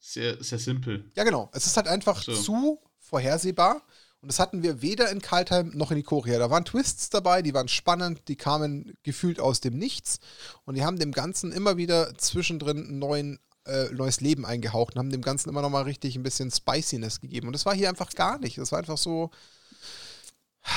sehr, 0.07 0.41
sehr 0.41 0.57
simpel. 0.57 1.11
Ja, 1.15 1.23
genau. 1.23 1.49
Es 1.53 1.65
ist 1.65 1.75
halt 1.75 1.87
einfach 1.87 2.23
so. 2.23 2.33
zu 2.33 2.79
vorhersehbar. 2.97 3.81
Und 4.21 4.31
das 4.31 4.39
hatten 4.39 4.63
wir 4.63 4.81
weder 4.81 5.11
in 5.11 5.21
Kaltheim 5.21 5.71
noch 5.75 5.91
in 5.91 5.97
Ikoria. 5.97 6.39
Da 6.39 6.49
waren 6.49 6.65
Twists 6.65 7.09
dabei, 7.09 7.41
die 7.41 7.53
waren 7.53 7.67
spannend, 7.67 8.27
die 8.27 8.35
kamen 8.35 8.97
gefühlt 9.03 9.39
aus 9.39 9.59
dem 9.59 9.77
Nichts. 9.77 10.19
Und 10.65 10.75
die 10.75 10.83
haben 10.83 10.97
dem 10.97 11.11
Ganzen 11.11 11.51
immer 11.51 11.77
wieder 11.77 12.17
zwischendrin 12.17 12.77
ein 12.89 12.99
neuen, 12.99 13.39
äh, 13.65 13.89
neues 13.91 14.21
Leben 14.21 14.45
eingehaucht 14.45 14.95
und 14.95 14.99
haben 14.99 15.11
dem 15.11 15.21
Ganzen 15.21 15.49
immer 15.49 15.61
noch 15.61 15.69
mal 15.69 15.83
richtig 15.83 16.15
ein 16.15 16.23
bisschen 16.23 16.51
Spiciness 16.51 17.19
gegeben. 17.19 17.47
Und 17.47 17.53
das 17.53 17.65
war 17.65 17.75
hier 17.75 17.89
einfach 17.89 18.09
gar 18.11 18.39
nicht. 18.39 18.57
Das 18.57 18.71
war 18.71 18.79
einfach 18.79 18.97
so. 18.97 19.29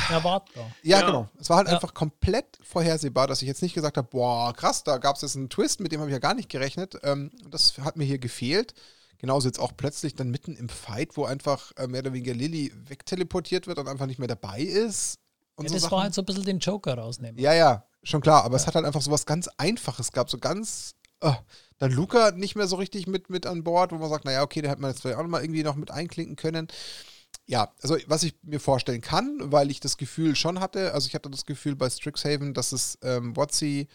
Erwartbar. 0.09 0.71
Ja, 0.83 1.01
ja, 1.01 1.07
genau. 1.07 1.29
Es 1.39 1.49
war 1.51 1.57
halt 1.57 1.69
ja. 1.69 1.75
einfach 1.75 1.95
komplett 1.95 2.59
vorhersehbar, 2.63 3.27
dass 3.27 3.43
ich 3.43 3.49
jetzt 3.49 3.63
nicht 3.63 3.75
gesagt 3.75 3.97
habe, 3.97 4.09
boah, 4.09 4.53
krass, 4.53 4.85
da 4.85 4.99
gab 4.99 5.17
es 5.17 5.23
jetzt 5.23 5.37
einen 5.37 5.49
Twist, 5.49 5.81
mit 5.81 5.93
dem 5.93 6.01
habe 6.01 6.11
ich 6.11 6.15
ja 6.15 6.21
gar 6.21 6.35
nicht 6.35 6.49
gerechnet. 6.49 6.99
Ähm, 7.03 7.31
das 7.49 7.79
hat 7.79 7.97
mir 7.97 8.05
hier 8.05 8.19
gefehlt. 8.19 8.75
Genauso 9.21 9.49
jetzt 9.49 9.61
auch 9.61 9.73
plötzlich 9.77 10.15
dann 10.15 10.31
mitten 10.31 10.57
im 10.57 10.71
Fight, 10.71 11.15
wo 11.19 11.27
einfach 11.27 11.73
äh, 11.77 11.87
mehr 11.87 12.01
oder 12.01 12.15
weniger 12.15 12.33
Lilly 12.33 12.73
wegteleportiert 12.89 13.67
wird 13.67 13.79
und 13.79 13.87
einfach 13.87 14.07
nicht 14.07 14.19
mehr 14.19 14.29
dabei 14.29 14.63
ist. 14.63 15.19
Und 15.57 15.65
ja, 15.65 15.69
so 15.69 15.75
das 15.75 15.83
Sachen. 15.83 15.93
war 15.93 16.03
halt 16.05 16.15
so 16.15 16.23
ein 16.23 16.25
bisschen 16.25 16.45
den 16.45 16.59
Joker 16.59 16.95
rausnehmen. 16.95 17.39
Ja, 17.39 17.53
ja, 17.53 17.85
schon 18.03 18.23
klar. 18.23 18.45
Aber 18.45 18.55
ja. 18.55 18.63
es 18.63 18.67
hat 18.67 18.77
halt 18.77 18.87
einfach 18.87 19.03
so 19.03 19.11
was 19.11 19.27
ganz 19.27 19.47
Einfaches 19.59 20.13
gehabt. 20.13 20.31
So 20.31 20.39
ganz. 20.39 20.95
Oh, 21.21 21.35
dann 21.77 21.93
Luca 21.93 22.31
nicht 22.31 22.57
mehr 22.57 22.67
so 22.67 22.77
richtig 22.77 23.07
mit, 23.07 23.29
mit 23.29 23.45
an 23.45 23.63
Bord, 23.63 23.93
wo 23.93 23.97
man 23.97 24.09
sagt, 24.09 24.25
naja, 24.25 24.43
okay, 24.43 24.63
der 24.63 24.71
hätte 24.71 24.81
man 24.81 24.91
jetzt 24.91 25.03
vielleicht 25.03 25.19
auch 25.19 25.23
noch 25.23 25.29
mal 25.29 25.43
irgendwie 25.43 25.65
noch 25.65 25.77
mit 25.77 25.91
einklinken 25.91 26.37
können. 26.37 26.69
Ja, 27.45 27.75
also 27.83 27.99
was 28.07 28.23
ich 28.23 28.35
mir 28.41 28.59
vorstellen 28.59 29.03
kann, 29.03 29.53
weil 29.53 29.71
ich 29.71 29.81
das 29.81 29.99
Gefühl 29.99 30.35
schon 30.35 30.61
hatte, 30.61 30.95
also 30.95 31.09
ich 31.09 31.15
hatte 31.15 31.29
das 31.29 31.45
Gefühl 31.45 31.77
bei 31.77 31.91
Strixhaven, 31.91 32.55
dass 32.55 32.73
es 32.73 32.97
ähm, 33.03 33.37
Watsi 33.37 33.87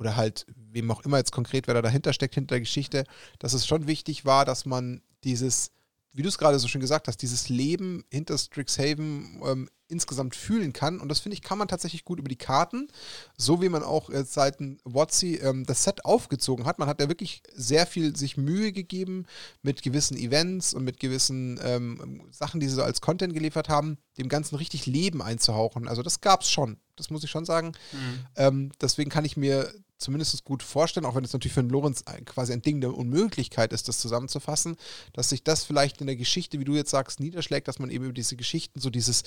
oder 0.00 0.16
halt 0.16 0.46
wem 0.56 0.90
auch 0.90 1.02
immer 1.02 1.18
jetzt 1.18 1.30
konkret, 1.30 1.66
wer 1.66 1.74
da 1.74 1.82
dahinter 1.82 2.12
steckt, 2.12 2.34
hinter 2.34 2.54
der 2.54 2.60
Geschichte, 2.60 3.04
dass 3.38 3.52
es 3.52 3.66
schon 3.66 3.86
wichtig 3.86 4.24
war, 4.24 4.44
dass 4.44 4.64
man 4.64 5.02
dieses, 5.24 5.72
wie 6.12 6.22
du 6.22 6.28
es 6.28 6.38
gerade 6.38 6.58
so 6.58 6.68
schön 6.68 6.80
gesagt 6.80 7.06
hast, 7.06 7.18
dieses 7.18 7.50
Leben 7.50 8.04
hinter 8.10 8.38
Strixhaven 8.38 9.42
ähm, 9.44 9.68
insgesamt 9.88 10.34
fühlen 10.34 10.72
kann. 10.72 11.00
Und 11.00 11.08
das 11.08 11.20
finde 11.20 11.34
ich, 11.34 11.42
kann 11.42 11.58
man 11.58 11.68
tatsächlich 11.68 12.04
gut 12.04 12.18
über 12.18 12.28
die 12.28 12.36
Karten, 12.36 12.88
so 13.36 13.60
wie 13.60 13.68
man 13.68 13.82
auch 13.82 14.08
äh, 14.08 14.24
seiten 14.24 14.78
Watsi 14.84 15.34
ähm, 15.34 15.66
das 15.66 15.84
Set 15.84 16.04
aufgezogen 16.04 16.64
hat. 16.64 16.78
Man 16.78 16.88
hat 16.88 17.00
ja 17.00 17.08
wirklich 17.08 17.42
sehr 17.54 17.86
viel 17.86 18.16
sich 18.16 18.36
Mühe 18.38 18.72
gegeben 18.72 19.26
mit 19.62 19.82
gewissen 19.82 20.16
Events 20.16 20.72
und 20.72 20.84
mit 20.84 20.98
gewissen 20.98 21.60
ähm, 21.62 22.22
Sachen, 22.30 22.60
die 22.60 22.68
sie 22.68 22.76
so 22.76 22.82
als 22.82 23.00
Content 23.00 23.34
geliefert 23.34 23.68
haben, 23.68 23.98
dem 24.16 24.28
Ganzen 24.28 24.56
richtig 24.56 24.86
Leben 24.86 25.20
einzuhauchen. 25.20 25.88
Also 25.88 26.02
das 26.02 26.20
gab 26.20 26.42
es 26.42 26.50
schon. 26.50 26.78
Das 26.96 27.10
muss 27.10 27.24
ich 27.24 27.30
schon 27.30 27.44
sagen. 27.44 27.72
Mhm. 27.92 28.26
Ähm, 28.36 28.72
deswegen 28.80 29.10
kann 29.10 29.24
ich 29.24 29.36
mir 29.36 29.72
zumindest 30.00 30.44
gut 30.44 30.62
vorstellen, 30.62 31.06
auch 31.06 31.14
wenn 31.14 31.24
es 31.24 31.32
natürlich 31.32 31.54
für 31.54 31.60
einen 31.60 31.70
Lorenz 31.70 32.04
quasi 32.24 32.52
ein 32.52 32.62
Ding 32.62 32.80
der 32.80 32.94
Unmöglichkeit 32.94 33.72
ist, 33.72 33.88
das 33.88 33.98
zusammenzufassen, 33.98 34.76
dass 35.12 35.28
sich 35.28 35.44
das 35.44 35.64
vielleicht 35.64 36.00
in 36.00 36.06
der 36.06 36.16
Geschichte, 36.16 36.58
wie 36.58 36.64
du 36.64 36.74
jetzt 36.74 36.90
sagst, 36.90 37.20
niederschlägt, 37.20 37.68
dass 37.68 37.78
man 37.78 37.90
eben 37.90 38.04
über 38.04 38.12
diese 38.12 38.36
Geschichten 38.36 38.80
so 38.80 38.90
dieses, 38.90 39.22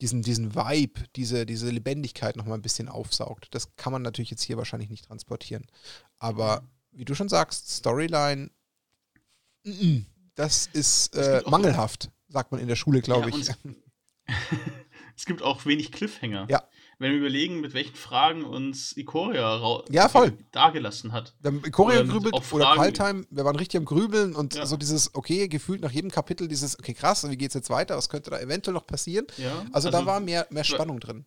diesen, 0.00 0.22
diesen 0.22 0.54
Vibe, 0.54 1.00
diese, 1.16 1.46
diese 1.46 1.70
Lebendigkeit 1.70 2.36
nochmal 2.36 2.58
ein 2.58 2.62
bisschen 2.62 2.88
aufsaugt. 2.88 3.48
Das 3.52 3.74
kann 3.76 3.92
man 3.92 4.02
natürlich 4.02 4.30
jetzt 4.30 4.42
hier 4.42 4.56
wahrscheinlich 4.56 4.90
nicht 4.90 5.06
transportieren. 5.06 5.66
Aber 6.18 6.62
wie 6.92 7.04
du 7.04 7.14
schon 7.14 7.28
sagst, 7.28 7.70
Storyline, 7.70 8.50
das 10.34 10.68
ist 10.72 11.14
äh, 11.16 11.42
mangelhaft, 11.46 12.10
sagt 12.28 12.52
man 12.52 12.60
in 12.60 12.68
der 12.68 12.76
Schule, 12.76 13.00
glaube 13.00 13.30
ja, 13.30 13.36
ich. 13.36 13.48
es 15.16 15.24
gibt 15.24 15.42
auch 15.42 15.66
wenig 15.66 15.92
Cliffhanger. 15.92 16.46
Ja 16.48 16.64
wenn 17.00 17.12
wir 17.12 17.18
überlegen, 17.18 17.60
mit 17.62 17.72
welchen 17.72 17.96
Fragen 17.96 18.44
uns 18.44 18.94
Ikoria 18.94 19.82
ja, 19.88 20.08
voll. 20.08 20.36
dargelassen 20.52 21.12
hat. 21.12 21.34
Wir 21.40 21.50
haben 21.50 21.62
Ikoria 21.64 22.02
grübelt 22.02 22.34
oder 22.52 22.74
Kaltheim, 22.76 23.26
wir 23.30 23.44
waren 23.44 23.56
richtig 23.56 23.78
am 23.78 23.86
Grübeln 23.86 24.36
und 24.36 24.54
ja. 24.54 24.66
so 24.66 24.76
dieses, 24.76 25.14
okay, 25.14 25.48
gefühlt 25.48 25.80
nach 25.80 25.92
jedem 25.92 26.10
Kapitel 26.10 26.46
dieses, 26.46 26.78
okay, 26.78 26.92
krass, 26.92 27.28
wie 27.28 27.36
geht's 27.38 27.54
jetzt 27.54 27.70
weiter, 27.70 27.96
was 27.96 28.10
könnte 28.10 28.28
da 28.28 28.38
eventuell 28.38 28.74
noch 28.74 28.86
passieren? 28.86 29.26
Ja. 29.38 29.60
Also, 29.72 29.88
also, 29.88 29.90
da 29.90 30.04
war 30.04 30.20
mehr, 30.20 30.46
mehr 30.50 30.62
Spannung 30.62 31.00
drin. 31.00 31.24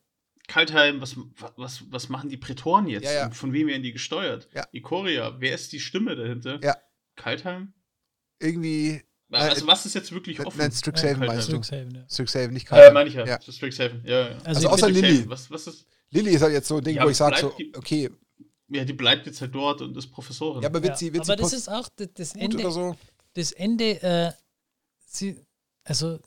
Kaltheim, 0.48 1.02
was, 1.02 1.18
was, 1.56 1.84
was 1.90 2.10
machen 2.10 2.30
die 2.30 2.38
Prätoren 2.38 2.88
jetzt? 2.88 3.12
Ja, 3.12 3.32
von 3.32 3.52
wem 3.52 3.68
werden 3.68 3.82
die 3.82 3.94
gesteuert? 3.94 4.50
Ikoria, 4.74 5.38
wer 5.40 5.56
ist 5.56 5.74
die 5.74 5.80
Stimme 5.80 6.16
dahinter? 6.16 6.60
Ja. 6.62 6.78
Kaltheim? 7.16 7.74
Irgendwie 8.40 9.02
also 9.40 9.68
was 9.68 9.86
ist 9.86 9.96
jetzt 9.96 10.12
wirklich 10.12 10.40
offen? 10.40 10.58
Nein, 10.58 10.72
Strixhaven 10.72 11.22
ja, 11.22 11.28
meinst 11.28 11.48
du? 11.48 11.64
Strixhaven, 11.64 11.96
ja. 11.96 12.02
Strixhaven, 12.10 12.54
nicht 12.54 12.66
Kaltheim. 12.66 12.88
Ja, 12.88 12.94
meine 12.94 13.10
ich 13.10 13.16
ja. 13.16 13.26
ja. 13.26 13.40
Strixhaven, 13.42 14.02
ja, 14.06 14.30
ja. 14.30 14.38
Also, 14.44 14.48
also 14.48 14.70
außer 14.70 14.90
Lilly. 14.90 15.30
Was, 15.30 15.50
was 15.50 15.68
ist? 15.68 15.86
Lilly 16.12 16.32
ist 16.32 16.42
halt 16.42 16.54
jetzt 16.54 16.68
so 16.68 16.78
ein 16.78 16.84
Ding, 16.84 16.96
ja, 16.96 17.06
wo 17.06 17.10
ich 17.10 17.18
sage 17.18 17.38
so, 17.40 17.54
okay. 17.76 18.10
Ja, 18.70 18.86
die 18.86 18.94
bleibt 18.94 19.26
jetzt 19.26 19.42
halt 19.42 19.54
dort 19.54 19.82
und 19.82 19.96
ist 19.98 20.08
Professorin. 20.08 20.62
Ja, 20.62 20.70
aber 20.70 20.82
wird 20.82 20.98
sie, 20.98 21.14
wird 21.14 21.24
aber 21.24 21.38
sie 21.38 21.44
das 21.44 21.54
ist 21.54 21.70
auch 21.70 21.90
das 21.98 22.36
Ende. 22.36 22.58
Oder 22.58 22.72
so? 22.72 22.96
Das 23.34 23.52
Ende, 23.52 24.02
äh, 24.02 24.32
sie, 25.06 25.40
also 25.84 26.20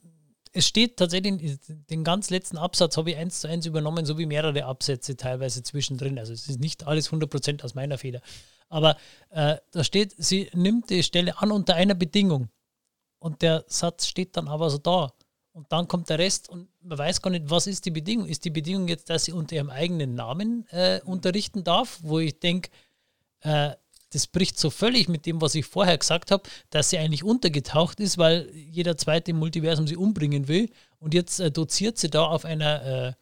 es 0.52 0.66
steht 0.66 0.96
tatsächlich, 0.96 1.58
den 1.68 2.02
ganz 2.02 2.30
letzten 2.30 2.56
Absatz 2.56 2.96
habe 2.96 3.10
ich 3.10 3.16
eins 3.16 3.40
zu 3.40 3.48
eins 3.48 3.66
übernommen, 3.66 4.06
so 4.06 4.16
wie 4.16 4.26
mehrere 4.26 4.64
Absätze 4.64 5.16
teilweise 5.16 5.62
zwischendrin. 5.62 6.18
Also 6.18 6.32
es 6.32 6.48
ist 6.48 6.60
nicht 6.60 6.86
alles 6.86 7.10
100% 7.10 7.62
aus 7.62 7.74
meiner 7.74 7.98
Feder. 7.98 8.22
Aber 8.68 8.96
äh, 9.30 9.56
da 9.72 9.84
steht, 9.84 10.14
sie 10.16 10.48
nimmt 10.54 10.90
die 10.90 11.02
Stelle 11.02 11.38
an 11.40 11.52
unter 11.52 11.74
einer 11.74 11.94
Bedingung. 11.94 12.48
Und 13.26 13.42
der 13.42 13.64
Satz 13.66 14.06
steht 14.06 14.36
dann 14.36 14.46
aber 14.46 14.70
so 14.70 14.78
da. 14.78 15.12
Und 15.50 15.72
dann 15.72 15.88
kommt 15.88 16.08
der 16.10 16.20
Rest 16.20 16.48
und 16.48 16.68
man 16.80 16.96
weiß 16.96 17.20
gar 17.22 17.32
nicht, 17.32 17.50
was 17.50 17.66
ist 17.66 17.84
die 17.84 17.90
Bedingung. 17.90 18.28
Ist 18.28 18.44
die 18.44 18.50
Bedingung 18.50 18.86
jetzt, 18.86 19.10
dass 19.10 19.24
sie 19.24 19.32
unter 19.32 19.56
ihrem 19.56 19.68
eigenen 19.68 20.14
Namen 20.14 20.64
äh, 20.70 21.00
unterrichten 21.04 21.64
darf, 21.64 21.98
wo 22.02 22.20
ich 22.20 22.38
denke, 22.38 22.70
äh, 23.40 23.70
das 24.10 24.28
bricht 24.28 24.60
so 24.60 24.70
völlig 24.70 25.08
mit 25.08 25.26
dem, 25.26 25.40
was 25.40 25.56
ich 25.56 25.66
vorher 25.66 25.98
gesagt 25.98 26.30
habe, 26.30 26.44
dass 26.70 26.90
sie 26.90 26.98
eigentlich 26.98 27.24
untergetaucht 27.24 27.98
ist, 27.98 28.16
weil 28.16 28.48
jeder 28.54 28.96
zweite 28.96 29.32
im 29.32 29.38
Multiversum 29.38 29.88
sie 29.88 29.96
umbringen 29.96 30.46
will. 30.46 30.70
Und 31.00 31.12
jetzt 31.12 31.40
äh, 31.40 31.50
doziert 31.50 31.98
sie 31.98 32.10
da 32.10 32.26
auf 32.26 32.44
einer, 32.44 32.84
äh, 32.84 33.12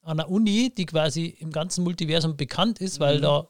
einer 0.00 0.30
Uni, 0.30 0.72
die 0.74 0.86
quasi 0.86 1.26
im 1.26 1.52
ganzen 1.52 1.84
Multiversum 1.84 2.38
bekannt 2.38 2.80
ist, 2.80 3.00
weil 3.00 3.18
mhm. 3.18 3.22
da 3.22 3.48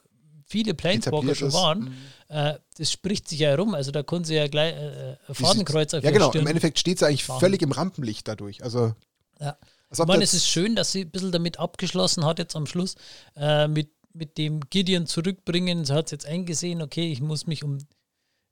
viele 0.52 0.74
Planeswalker 0.74 1.34
schon 1.34 1.52
waren. 1.52 1.80
Mhm. 1.80 1.94
Äh, 2.28 2.54
das 2.76 2.92
spricht 2.92 3.28
sich 3.28 3.40
ja 3.40 3.48
herum. 3.48 3.74
Also 3.74 3.90
da 3.90 4.02
konnten 4.02 4.26
sie 4.26 4.34
ja 4.34 4.46
gleich 4.46 4.74
äh, 4.74 5.12
äh 5.12 5.16
Fadenkreuz 5.34 5.94
auf 5.94 6.04
Ja, 6.04 6.10
genau. 6.10 6.28
Stirn 6.28 6.42
Im 6.42 6.48
Endeffekt 6.48 6.78
steht 6.78 6.98
sie 6.98 7.06
eigentlich 7.06 7.26
machen. 7.26 7.40
völlig 7.40 7.62
im 7.62 7.72
Rampenlicht 7.72 8.28
dadurch. 8.28 8.62
Also. 8.62 8.94
Ja. 9.40 9.56
ich 9.90 9.98
meine, 9.98 10.22
es 10.22 10.34
ist 10.34 10.46
schön, 10.46 10.76
dass 10.76 10.92
sie 10.92 11.02
ein 11.02 11.10
bisschen 11.10 11.32
damit 11.32 11.58
abgeschlossen 11.58 12.24
hat, 12.24 12.38
jetzt 12.38 12.54
am 12.54 12.66
Schluss, 12.66 12.94
äh, 13.34 13.66
mit, 13.66 13.90
mit 14.12 14.38
dem 14.38 14.60
Gideon 14.68 15.06
zurückbringen. 15.06 15.84
Sie 15.84 15.94
hat 15.94 16.06
es 16.06 16.12
jetzt 16.12 16.26
eingesehen, 16.26 16.82
okay, 16.82 17.10
ich 17.10 17.20
muss 17.20 17.46
mich 17.46 17.64
um 17.64 17.78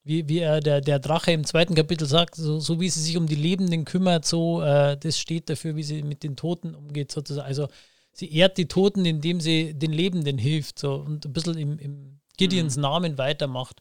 wie, 0.03 0.29
wie 0.29 0.39
er 0.39 0.61
der, 0.61 0.81
der 0.81 0.99
Drache 0.99 1.33
im 1.33 1.45
zweiten 1.45 1.75
Kapitel 1.75 2.07
sagt, 2.07 2.35
so, 2.35 2.59
so 2.59 2.81
wie 2.81 2.89
sie 2.89 3.03
sich 3.03 3.19
um 3.19 3.27
die 3.27 3.35
Lebenden 3.35 3.85
kümmert, 3.85 4.25
so 4.25 4.63
äh, 4.63 4.97
das 4.97 5.19
steht 5.19 5.51
dafür, 5.51 5.77
wie 5.77 5.83
sie 5.83 6.03
mit 6.03 6.23
den 6.23 6.37
Toten 6.37 6.75
umgeht, 6.75 7.13
sozusagen. 7.13 7.47
Also 7.47 7.69
sie 8.13 8.35
ehrt 8.35 8.59
die 8.59 8.69
Toten, 8.69 9.05
indem 9.05 9.41
sie 9.41 9.75
den 9.75 9.93
Lebenden 9.93 10.39
hilft 10.39 10.79
so, 10.79 10.95
und 10.95 11.25
ein 11.25 11.33
bisschen 11.33 11.59
im, 11.59 11.79
im 11.79 12.21
Gideons 12.37 12.77
mhm. 12.77 12.83
Namen 12.83 13.19
weitermacht. 13.19 13.81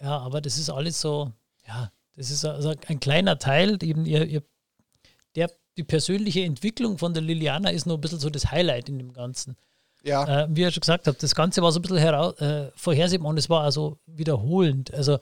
Ja, 0.00 0.18
aber 0.18 0.40
das 0.40 0.58
ist 0.58 0.70
alles 0.70 1.00
so, 1.00 1.32
ja, 1.66 1.90
das 2.14 2.30
ist 2.30 2.44
also 2.44 2.74
ein 2.86 3.00
kleiner 3.00 3.38
Teil, 3.38 3.82
eben 3.82 4.06
ihr, 4.06 4.24
ihr, 4.26 4.42
der, 5.34 5.50
die 5.76 5.84
persönliche 5.84 6.42
Entwicklung 6.44 6.98
von 6.98 7.14
der 7.14 7.22
Liliana 7.22 7.70
ist 7.70 7.86
nur 7.86 7.96
ein 7.96 8.00
bisschen 8.00 8.20
so 8.20 8.30
das 8.30 8.50
Highlight 8.50 8.88
in 8.88 8.98
dem 8.98 9.12
Ganzen. 9.12 9.56
Ja. 10.04 10.44
Äh, 10.44 10.48
wie 10.50 10.62
ihr 10.62 10.70
schon 10.70 10.80
gesagt 10.80 11.06
habt, 11.06 11.22
das 11.22 11.34
Ganze 11.34 11.62
war 11.62 11.72
so 11.72 11.80
ein 11.80 11.82
bisschen 11.82 11.98
heraus, 11.98 12.38
äh, 12.40 12.70
vorhersehbar 12.74 13.28
und 13.28 13.38
es 13.38 13.50
war 13.50 13.62
also 13.62 13.98
wiederholend. 14.06 14.92
Also, 14.94 15.18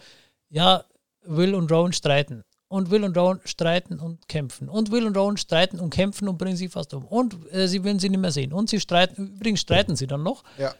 ja, 0.50 0.84
Will 1.22 1.54
und 1.54 1.70
Rowan 1.72 1.92
streiten. 1.92 2.44
Und 2.68 2.90
Will 2.90 3.04
und 3.04 3.16
Rowan 3.16 3.40
streiten 3.44 4.00
und 4.00 4.26
kämpfen. 4.28 4.68
Und 4.68 4.90
Will 4.90 5.06
und 5.06 5.16
Rowan 5.16 5.36
streiten 5.36 5.78
und 5.78 5.90
kämpfen 5.90 6.28
und 6.28 6.36
bringen 6.36 6.56
sie 6.56 6.68
fast 6.68 6.94
um. 6.94 7.04
Und 7.04 7.36
äh, 7.52 7.68
sie 7.68 7.84
wollen 7.84 8.00
sie 8.00 8.08
nicht 8.08 8.18
mehr 8.18 8.32
sehen. 8.32 8.52
Und 8.52 8.68
sie 8.68 8.80
streiten, 8.80 9.34
übrigens 9.36 9.60
streiten 9.60 9.94
sie 9.94 10.08
dann 10.08 10.24
noch. 10.24 10.42
Ja. 10.58 10.74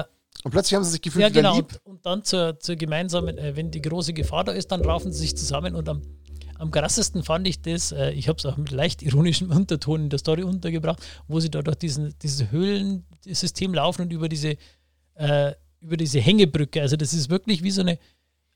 Äh, 0.00 0.04
und 0.44 0.52
plötzlich 0.52 0.76
haben 0.76 0.84
sie 0.84 0.92
sich 0.92 1.02
gefühlt 1.02 1.22
ja, 1.22 1.28
genau. 1.30 1.56
lieb. 1.56 1.80
Und, 1.84 1.96
und 1.96 2.06
dann 2.06 2.22
zur, 2.22 2.60
zur 2.60 2.76
gemeinsamen, 2.76 3.38
äh, 3.38 3.56
wenn 3.56 3.72
die 3.72 3.82
große 3.82 4.12
Gefahr 4.12 4.44
da 4.44 4.52
ist, 4.52 4.70
dann 4.70 4.82
raufen 4.82 5.12
sie 5.12 5.18
sich 5.18 5.36
zusammen 5.36 5.74
und 5.74 5.88
am 5.88 6.02
am 6.58 6.70
krassesten 6.70 7.22
fand 7.22 7.46
ich 7.46 7.60
das, 7.62 7.92
äh, 7.92 8.10
ich 8.12 8.28
habe 8.28 8.38
es 8.38 8.46
auch 8.46 8.56
mit 8.56 8.70
leicht 8.70 9.02
ironischem 9.02 9.50
Unterton 9.56 10.04
in 10.04 10.10
der 10.10 10.18
Story 10.18 10.42
untergebracht, 10.42 11.04
wo 11.28 11.40
sie 11.40 11.50
da 11.50 11.62
durch 11.62 11.76
diesen, 11.76 12.14
dieses 12.22 12.50
Höhlensystem 12.50 13.74
laufen 13.74 14.02
und 14.02 14.12
über 14.12 14.28
diese, 14.28 14.56
äh, 15.14 15.52
über 15.80 15.96
diese 15.96 16.20
Hängebrücke. 16.20 16.80
Also 16.80 16.96
das 16.96 17.12
ist 17.12 17.30
wirklich 17.30 17.62
wie 17.62 17.70
so 17.70 17.82
eine, 17.82 17.98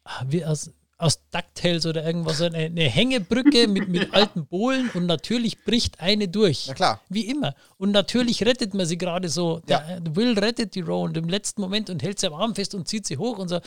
ah, 0.04 0.24
wie 0.26 0.44
aus, 0.44 0.70
aus 1.00 1.20
DuckTales 1.30 1.86
oder 1.86 2.04
irgendwas, 2.04 2.40
eine, 2.42 2.58
eine 2.58 2.82
Hängebrücke 2.82 3.68
mit, 3.68 3.88
mit 3.88 4.12
alten 4.12 4.46
Bohlen 4.46 4.90
und 4.90 5.06
natürlich 5.06 5.64
bricht 5.64 6.00
eine 6.00 6.28
durch. 6.28 6.66
Na 6.68 6.74
klar. 6.74 7.00
Wie 7.08 7.26
immer. 7.26 7.54
Und 7.78 7.90
natürlich 7.92 8.44
rettet 8.44 8.74
man 8.74 8.86
sie 8.86 8.98
gerade 8.98 9.28
so. 9.28 9.60
Der 9.60 10.00
ja. 10.04 10.16
Will 10.16 10.38
rettet 10.38 10.74
die 10.74 10.80
Rowan 10.80 11.14
im 11.14 11.28
letzten 11.28 11.60
Moment 11.60 11.90
und 11.90 12.02
hält 12.02 12.20
sie 12.20 12.26
am 12.26 12.34
Arm 12.34 12.54
fest 12.54 12.74
und 12.74 12.86
zieht 12.86 13.06
sie 13.06 13.16
hoch 13.16 13.38
und 13.38 13.48
so. 13.48 13.60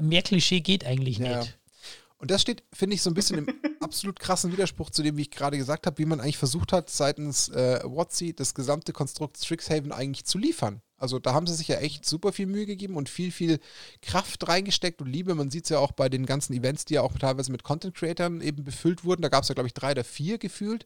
Mehr 0.00 0.22
Klischee 0.22 0.60
geht 0.60 0.86
eigentlich 0.86 1.18
ja. 1.18 1.38
nicht. 1.38 1.58
Und 2.18 2.30
das 2.30 2.42
steht, 2.42 2.64
finde 2.72 2.94
ich, 2.94 3.02
so 3.02 3.10
ein 3.10 3.14
bisschen 3.14 3.38
im 3.38 3.48
absolut 3.80 4.18
krassen 4.18 4.52
Widerspruch 4.52 4.90
zu 4.90 5.02
dem, 5.02 5.16
wie 5.16 5.22
ich 5.22 5.30
gerade 5.30 5.56
gesagt 5.56 5.86
habe, 5.86 5.98
wie 5.98 6.04
man 6.04 6.20
eigentlich 6.20 6.38
versucht 6.38 6.72
hat, 6.72 6.90
seitens 6.90 7.48
äh, 7.50 7.80
WotC 7.84 8.36
das 8.36 8.54
gesamte 8.54 8.92
Konstrukt 8.92 9.38
Strixhaven 9.38 9.92
eigentlich 9.92 10.24
zu 10.24 10.36
liefern. 10.36 10.82
Also 10.96 11.20
da 11.20 11.32
haben 11.32 11.46
sie 11.46 11.54
sich 11.54 11.68
ja 11.68 11.76
echt 11.76 12.04
super 12.04 12.32
viel 12.32 12.46
Mühe 12.46 12.66
gegeben 12.66 12.96
und 12.96 13.08
viel, 13.08 13.30
viel 13.30 13.60
Kraft 14.02 14.48
reingesteckt 14.48 15.00
und 15.00 15.06
Liebe. 15.06 15.36
Man 15.36 15.50
sieht 15.50 15.64
es 15.64 15.70
ja 15.70 15.78
auch 15.78 15.92
bei 15.92 16.08
den 16.08 16.26
ganzen 16.26 16.54
Events, 16.54 16.84
die 16.84 16.94
ja 16.94 17.02
auch 17.02 17.16
teilweise 17.16 17.52
mit 17.52 17.62
Content-Creatern 17.62 18.40
eben 18.40 18.64
befüllt 18.64 19.04
wurden. 19.04 19.22
Da 19.22 19.28
gab 19.28 19.44
es 19.44 19.48
ja, 19.48 19.54
glaube 19.54 19.68
ich, 19.68 19.74
drei 19.74 19.92
oder 19.92 20.04
vier 20.04 20.38
gefühlt 20.38 20.84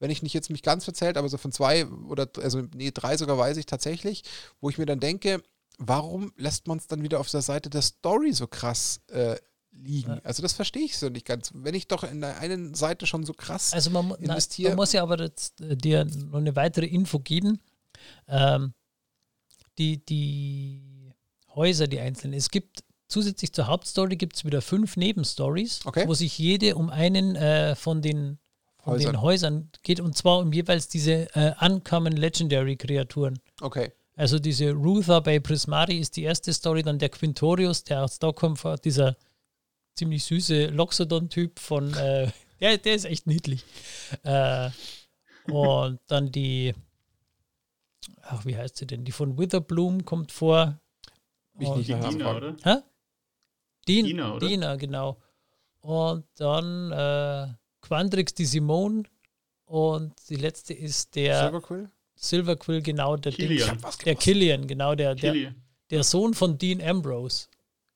wenn 0.00 0.10
ich 0.10 0.22
nicht 0.22 0.34
jetzt 0.34 0.50
mich 0.50 0.62
ganz 0.62 0.84
verzählt, 0.84 1.16
aber 1.16 1.28
so 1.28 1.38
von 1.38 1.52
zwei 1.52 1.86
oder, 1.86 2.28
also 2.42 2.62
nee, 2.74 2.90
drei 2.92 3.16
sogar 3.16 3.38
weiß 3.38 3.56
ich 3.56 3.64
tatsächlich, 3.64 4.22
wo 4.60 4.68
ich 4.68 4.76
mir 4.76 4.86
dann 4.86 5.00
denke, 5.00 5.42
warum 5.78 6.32
lässt 6.36 6.66
man 6.66 6.78
es 6.78 6.86
dann 6.86 7.02
wieder 7.02 7.20
auf 7.20 7.30
der 7.30 7.42
Seite 7.42 7.70
der 7.70 7.82
Story 7.82 8.32
so 8.32 8.46
krass 8.46 9.00
äh, 9.08 9.36
liegen. 9.74 10.20
Also 10.24 10.42
das 10.42 10.52
verstehe 10.52 10.84
ich 10.84 10.96
so 10.98 11.08
nicht 11.08 11.26
ganz. 11.26 11.50
Wenn 11.54 11.74
ich 11.74 11.86
doch 11.86 12.04
in 12.04 12.20
der 12.20 12.38
einen 12.38 12.74
Seite 12.74 13.06
schon 13.06 13.24
so 13.24 13.32
krass 13.32 13.72
also 13.72 13.90
man, 13.90 14.12
investiere. 14.12 14.70
man 14.70 14.76
muss 14.76 14.92
ja 14.92 15.02
aber 15.02 15.20
jetzt, 15.20 15.60
äh, 15.60 15.76
dir 15.76 16.04
noch 16.04 16.38
eine 16.38 16.56
weitere 16.56 16.86
Info 16.86 17.18
geben. 17.18 17.60
Ähm, 18.28 18.74
die, 19.78 20.04
die 20.04 21.12
Häuser, 21.54 21.86
die 21.86 22.00
einzelnen. 22.00 22.36
Es 22.36 22.50
gibt 22.50 22.84
zusätzlich 23.08 23.52
zur 23.52 23.66
Hauptstory 23.66 24.16
gibt 24.16 24.36
es 24.36 24.44
wieder 24.44 24.62
fünf 24.62 24.96
Nebenstories, 24.96 25.80
okay. 25.84 26.04
wo 26.06 26.14
sich 26.14 26.38
jede 26.38 26.74
um 26.74 26.90
einen 26.90 27.36
äh, 27.36 27.74
von 27.76 28.02
den 28.02 28.38
von 28.78 28.94
Häusern. 28.94 29.12
den 29.12 29.22
Häusern 29.22 29.70
geht 29.82 30.00
und 30.00 30.16
zwar 30.16 30.38
um 30.38 30.52
jeweils 30.52 30.88
diese 30.88 31.34
äh, 31.34 31.54
Uncommon 31.60 32.12
Legendary 32.12 32.76
Kreaturen. 32.76 33.38
Okay. 33.60 33.92
Also 34.16 34.38
diese 34.38 34.72
Ruther 34.72 35.20
bei 35.20 35.40
Prismari 35.40 35.98
ist 35.98 36.16
die 36.16 36.22
erste 36.22 36.52
Story, 36.52 36.82
dann 36.82 36.98
der 36.98 37.08
Quintorius, 37.08 37.82
der 37.84 38.04
aus 38.04 38.16
Stockholm 38.16 38.56
dieser 38.84 39.16
ziemlich 39.94 40.24
süße 40.24 40.66
Loxodon-Typ 40.66 41.58
von, 41.58 41.94
äh, 41.94 42.30
der, 42.60 42.78
der 42.78 42.94
ist 42.94 43.04
echt 43.04 43.26
niedlich. 43.26 43.64
Äh, 44.22 44.70
und 45.50 46.00
dann 46.06 46.30
die, 46.30 46.74
ach, 48.22 48.44
wie 48.46 48.56
heißt 48.56 48.76
sie 48.76 48.86
denn? 48.86 49.04
Die 49.04 49.12
von 49.12 49.38
Witherbloom 49.38 50.04
kommt 50.04 50.32
vor. 50.32 50.80
Ich 51.58 51.68
nicht 51.68 51.88
die 51.88 51.94
Dina, 51.94 52.36
oder? 52.36 52.56
Hä? 52.62 52.76
Dien, 53.86 54.06
Dina, 54.06 54.34
oder? 54.34 54.48
Dina, 54.48 54.76
genau. 54.76 55.20
Und 55.80 56.24
dann 56.36 56.90
äh, 56.90 57.48
Quandrix, 57.80 58.34
die 58.34 58.46
Simone. 58.46 59.04
Und 59.66 60.14
die 60.28 60.36
letzte 60.36 60.74
ist 60.74 61.14
der 61.14 61.44
Silverquill? 61.44 61.90
Silverquill, 62.14 62.82
genau, 62.82 63.16
der 63.16 63.32
Killian. 63.32 63.78
Ding, 63.78 63.90
der 64.04 64.14
Killian, 64.14 64.66
genau, 64.66 64.94
der, 64.94 65.14
der, 65.14 65.54
der 65.90 66.04
Sohn 66.04 66.34
von 66.34 66.58
Dean 66.58 66.80
Ambrose. 66.80 67.48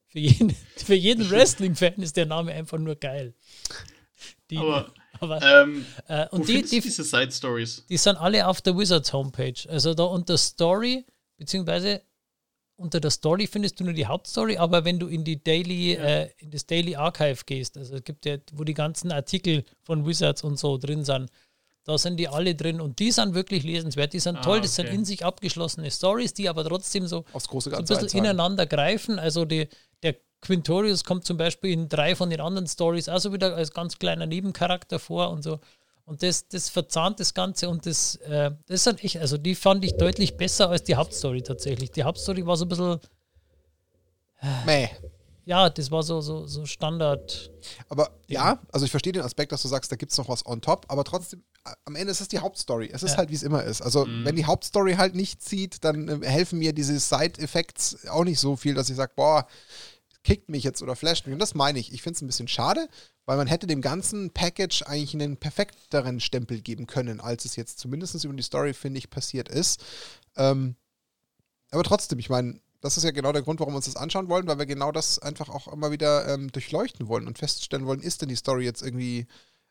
Für 0.13 0.19
jeden, 0.21 0.57
für 0.77 0.95
jeden 0.95 1.31
Wrestling-Fan 1.31 1.97
ist 1.97 2.17
der 2.17 2.25
Name 2.25 2.53
einfach 2.53 2.79
nur 2.79 2.97
geil. 2.97 3.35
Die, 4.49 4.57
aber, 4.57 4.91
aber 5.21 5.43
ähm, 5.43 5.85
äh, 6.07 6.27
und 6.31 6.49
die, 6.49 6.63
die, 6.63 6.81
diese 6.81 7.05
Side 7.05 7.31
Stories? 7.31 7.85
Die 7.91 7.99
sind 7.99 8.17
alle 8.17 8.47
auf 8.47 8.63
der 8.63 8.75
Wizards 8.75 9.13
Homepage. 9.13 9.69
Also 9.69 9.93
da 9.93 10.05
unter 10.05 10.39
Story, 10.39 11.05
beziehungsweise 11.37 12.01
unter 12.77 13.01
der 13.01 13.11
Story 13.11 13.47
findest 13.47 13.81
du 13.81 13.85
nur 13.85 13.93
die 13.93 14.07
Hauptstory, 14.07 14.57
aber 14.57 14.85
wenn 14.85 14.99
du 14.99 15.09
in 15.09 15.25
die 15.25 15.43
Daily, 15.43 15.95
ja. 15.95 16.01
äh, 16.01 16.31
in 16.39 16.53
das 16.53 16.65
Daily 16.65 16.97
Archive 16.97 17.45
gehst, 17.45 17.77
also 17.77 17.97
es 17.97 18.05
gibt 18.05 18.25
ja, 18.25 18.39
wo 18.53 18.65
die 18.65 18.75
ganzen 18.75 19.13
Artikel 19.13 19.65
von 19.83 20.07
Wizards 20.07 20.45
und 20.45 20.59
so 20.59 20.79
drin 20.79 21.05
sind, 21.05 21.29
da 21.89 21.97
sind 21.97 22.19
die 22.19 22.29
alle 22.29 22.55
drin 22.55 22.81
und 22.81 22.99
die 22.99 23.11
sind 23.11 23.35
wirklich 23.35 23.65
lesenswert, 23.65 24.13
die 24.13 24.21
sind 24.21 24.37
ah, 24.37 24.43
toll, 24.43 24.61
das 24.61 24.79
okay. 24.79 24.89
sind 24.89 24.99
in 24.99 25.05
sich 25.07 25.25
abgeschlossene 25.25 25.91
Stories, 25.91 26.35
die 26.35 26.49
aber 26.49 26.63
trotzdem 26.63 27.07
so, 27.07 27.25
Aufs 27.33 27.49
große 27.49 27.71
so 27.71 27.77
ein 27.77 27.83
bisschen 27.83 28.03
einzahlen. 28.03 28.25
ineinander 28.25 28.67
greifen. 28.67 29.19
Also 29.19 29.47
die, 29.47 29.69
der 30.03 30.17
Quintorius 30.43 31.05
kommt 31.05 31.25
zum 31.25 31.39
Beispiel 31.39 31.73
in 31.73 31.89
drei 31.89 32.15
von 32.15 32.29
den 32.29 32.41
anderen 32.41 32.67
Stories 32.67 33.09
auch 33.09 33.21
so 33.21 33.33
wieder 33.33 33.57
als 33.57 33.73
ganz 33.73 33.99
kleiner 33.99 34.27
Nebencharakter 34.27 34.99
vor 34.99 35.31
und 35.31 35.43
so. 35.43 35.61
Und 36.05 36.23
das, 36.23 36.47
das 36.49 36.69
verzahnt 36.69 37.21
das 37.21 37.33
Ganze 37.33 37.71
und 37.71 37.87
das, 37.87 38.17
äh, 38.17 38.51
das 38.67 38.81
ist 38.81 38.87
halt 38.87 39.05
echt, 39.05 39.17
also 39.17 39.39
die 39.39 39.55
fand 39.55 39.83
ich 39.85 39.97
deutlich 39.97 40.37
besser 40.37 40.69
als 40.69 40.83
die 40.85 40.95
Hauptstory 40.95 41.43
tatsächlich. 41.43 41.91
Die 41.91 42.05
Hauptstory 42.05 42.47
war 42.47 42.57
so 42.59 42.67
ein 42.67 42.69
bisschen. 42.69 43.01
Äh, 44.43 44.67
Meh. 44.67 44.89
Ja, 45.49 45.71
das 45.71 45.91
war 45.91 46.03
so, 46.03 46.21
so, 46.21 46.47
so 46.47 46.67
Standard. 46.67 47.51
Aber 47.89 48.11
ja, 48.27 48.61
also 48.71 48.85
ich 48.85 48.91
verstehe 48.91 49.15
den 49.15 49.23
Aspekt, 49.23 49.51
dass 49.51 49.63
du 49.63 49.69
sagst, 49.69 49.91
da 49.91 49.97
gibt 49.97 50.13
es 50.13 50.19
noch 50.19 50.29
was 50.29 50.45
on 50.45 50.61
top, 50.61 50.85
aber 50.89 51.05
trotzdem, 51.05 51.43
am 51.87 51.97
Ende 51.97 52.11
ist 52.11 52.21
es 52.21 52.29
die 52.29 52.41
Hauptstory. 52.41 52.91
Es 52.93 53.03
ist 53.03 53.13
ja. 53.13 53.17
halt, 53.17 53.31
wie 53.31 53.35
es 53.35 53.43
immer 53.43 53.65
ist. 53.65 53.81
Also, 53.81 54.05
mhm. 54.05 54.27
wenn 54.27 54.37
die 54.37 54.45
Hauptstory 54.45 54.97
halt 54.97 55.15
nicht 55.15 55.43
zieht, 55.43 55.83
dann 55.85 56.23
äh, 56.23 56.27
helfen 56.27 56.59
mir 56.59 56.75
diese 56.75 57.01
Side-Effects 57.01 58.09
auch 58.09 58.25
nicht 58.25 58.39
so 58.39 58.57
viel, 58.57 58.75
dass 58.75 58.91
ich 58.91 58.97
sage, 58.97 59.13
boah, 59.17 59.47
kickt 60.23 60.51
mich 60.51 60.65
jetzt 60.65 60.83
oder 60.83 60.95
flasht 60.95 61.25
mich. 61.25 61.33
Und 61.33 61.41
das 61.41 61.55
meine 61.55 61.79
ich. 61.79 61.95
Ich 61.95 62.03
finde 62.03 62.17
es 62.17 62.21
ein 62.21 62.27
bisschen 62.27 62.49
schade, 62.49 62.87
weil 63.25 63.39
man 63.39 63.47
hätte 63.47 63.67
dem 63.67 63.81
ganzen 63.81 64.31
Package 64.31 64.83
eigentlich 64.83 65.15
einen 65.15 65.39
perfekteren 65.39 66.21
Stempel 66.21 66.61
geben 66.61 66.87
können, 66.87 67.23
als 67.23 67.47
es 67.47 67.57
jetzt 67.57 67.79
zumindest 67.79 68.23
über 68.23 68.35
die 68.35 68.43
Story, 68.43 68.75
finde 68.75 68.99
ich, 68.99 69.09
passiert 69.09 69.49
ist. 69.49 69.83
Ähm, 70.37 70.77
aber 71.71 71.85
trotzdem, 71.85 72.19
ich 72.19 72.29
meine, 72.29 72.61
das 72.81 72.97
ist 72.97 73.05
ja 73.05 73.11
genau 73.11 73.33
der 73.33 73.43
Grund, 73.43 73.61
warum 73.61 73.75
wir 73.75 73.79
uns 73.79 73.87
das 73.87 73.97
anschauen 73.97 74.29
wollen, 74.29 74.47
weil 74.47 74.59
wir 74.59 74.67
genau 74.67 74.93
das 74.93 75.19
einfach 75.19 75.49
auch 75.49 75.69
immer 75.69 75.91
wieder 75.91 76.29
ähm, 76.29 76.51
durchleuchten 76.53 77.09
wollen 77.09 77.27
und 77.27 77.39
feststellen 77.39 77.87
wollen, 77.87 78.01
ist 78.01 78.23
denn 78.23 78.29
die 78.29 78.37
Story 78.37 78.65
jetzt 78.65 78.83
irgendwie 78.83 79.27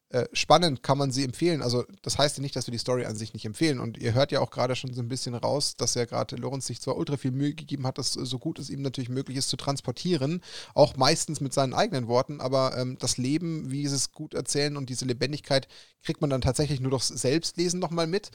äh, 0.10 0.26
spannend, 0.32 0.84
kann 0.84 0.98
man 0.98 1.12
sie 1.12 1.26
empfehlen. 1.26 1.62
Also 1.62 1.84
das 2.02 2.18
heißt 2.18 2.38
ja 2.38 2.42
nicht, 2.42 2.56
dass 2.56 2.66
wir 2.66 2.72
die 2.72 2.78
Story 2.78 3.04
an 3.04 3.18
sich 3.18 3.34
nicht 3.34 3.44
empfehlen. 3.44 3.82
Und 3.82 3.98
ihr 3.98 4.14
hört 4.14 4.32
ja 4.32 4.40
auch 4.40 4.52
gerade 4.52 4.78
schon 4.78 4.94
so 4.94 5.02
ein 5.02 5.10
bisschen 5.10 5.36
raus, 5.36 5.76
dass 5.76 5.96
ja 5.96 6.06
gerade 6.06 6.38
Lorenz 6.38 6.66
sich 6.66 6.80
zwar 6.80 6.96
ultra 6.96 7.18
viel 7.18 7.32
Mühe 7.32 7.54
gegeben 7.54 7.86
hat, 7.86 7.98
das 7.98 8.14
so 8.14 8.40
gut 8.40 8.58
es 8.58 8.70
ihm 8.70 8.82
natürlich 8.82 9.10
möglich 9.10 9.38
ist 9.38 9.50
zu 9.50 9.58
transportieren, 9.58 10.42
auch 10.74 10.96
meistens 10.96 11.42
mit 11.42 11.54
seinen 11.54 11.74
eigenen 11.74 12.08
Worten, 12.08 12.40
aber 12.40 12.78
ähm, 12.78 12.98
das 13.00 13.18
Leben, 13.18 13.70
wie 13.70 13.86
sie 13.86 13.96
es 13.96 14.14
gut 14.14 14.34
erzählen 14.34 14.78
und 14.78 14.90
diese 14.90 15.04
Lebendigkeit 15.04 15.68
kriegt 16.04 16.22
man 16.22 16.30
dann 16.30 16.42
tatsächlich 16.42 16.80
nur 16.80 16.92
durchs 16.92 17.10
Selbstlesen 17.10 17.82
nochmal 17.82 18.08
mit 18.08 18.32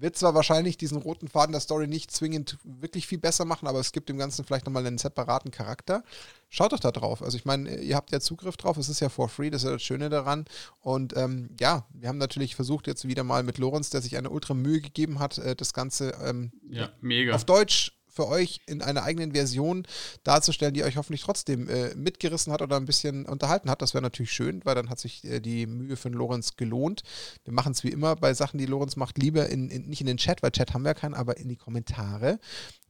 wird 0.00 0.16
zwar 0.16 0.34
wahrscheinlich 0.34 0.76
diesen 0.76 0.98
roten 0.98 1.28
Faden 1.28 1.52
der 1.52 1.60
Story 1.60 1.86
nicht 1.86 2.10
zwingend 2.10 2.58
wirklich 2.64 3.06
viel 3.06 3.18
besser 3.18 3.44
machen, 3.44 3.66
aber 3.66 3.80
es 3.80 3.92
gibt 3.92 4.08
dem 4.08 4.18
Ganzen 4.18 4.44
vielleicht 4.44 4.66
nochmal 4.66 4.86
einen 4.86 4.98
separaten 4.98 5.50
Charakter. 5.50 6.02
Schaut 6.48 6.72
doch 6.72 6.80
da 6.80 6.92
drauf. 6.92 7.22
Also 7.22 7.36
ich 7.36 7.44
meine, 7.44 7.76
ihr 7.76 7.96
habt 7.96 8.12
ja 8.12 8.20
Zugriff 8.20 8.56
drauf, 8.56 8.76
es 8.76 8.88
ist 8.88 9.00
ja 9.00 9.08
for 9.08 9.28
free, 9.28 9.50
das 9.50 9.62
ist 9.62 9.66
ja 9.66 9.72
das 9.72 9.82
Schöne 9.82 10.08
daran. 10.08 10.44
Und 10.80 11.16
ähm, 11.16 11.50
ja, 11.60 11.86
wir 11.92 12.08
haben 12.08 12.18
natürlich 12.18 12.54
versucht 12.54 12.86
jetzt 12.86 13.06
wieder 13.06 13.24
mal 13.24 13.42
mit 13.42 13.58
Lorenz, 13.58 13.90
der 13.90 14.00
sich 14.02 14.16
eine 14.16 14.30
ultra 14.30 14.54
Mühe 14.54 14.80
gegeben 14.80 15.18
hat, 15.18 15.38
äh, 15.38 15.56
das 15.56 15.72
Ganze 15.72 16.10
ähm, 16.22 16.52
ja, 16.68 16.90
mega. 17.00 17.34
auf 17.34 17.44
Deutsch 17.44 17.95
für 18.16 18.26
euch 18.28 18.60
in 18.66 18.82
einer 18.82 19.02
eigenen 19.02 19.32
Version 19.32 19.86
darzustellen, 20.24 20.72
die 20.72 20.82
euch 20.82 20.96
hoffentlich 20.96 21.22
trotzdem 21.22 21.68
äh, 21.68 21.94
mitgerissen 21.94 22.52
hat 22.52 22.62
oder 22.62 22.76
ein 22.76 22.86
bisschen 22.86 23.26
unterhalten 23.26 23.70
hat. 23.70 23.82
Das 23.82 23.92
wäre 23.92 24.02
natürlich 24.02 24.32
schön, 24.32 24.62
weil 24.64 24.74
dann 24.74 24.88
hat 24.88 24.98
sich 24.98 25.22
äh, 25.24 25.40
die 25.40 25.66
Mühe 25.66 25.96
von 25.96 26.14
Lorenz 26.14 26.56
gelohnt. 26.56 27.02
Wir 27.44 27.52
machen 27.52 27.72
es 27.72 27.84
wie 27.84 27.90
immer 27.90 28.16
bei 28.16 28.32
Sachen, 28.32 28.58
die 28.58 28.66
Lorenz 28.66 28.96
macht, 28.96 29.18
lieber 29.18 29.48
in, 29.50 29.68
in, 29.68 29.86
nicht 29.86 30.00
in 30.00 30.06
den 30.06 30.16
Chat, 30.16 30.42
weil 30.42 30.50
Chat 30.50 30.72
haben 30.72 30.84
wir 30.84 30.94
keinen, 30.94 31.14
aber 31.14 31.36
in 31.36 31.48
die 31.48 31.56
Kommentare. 31.56 32.40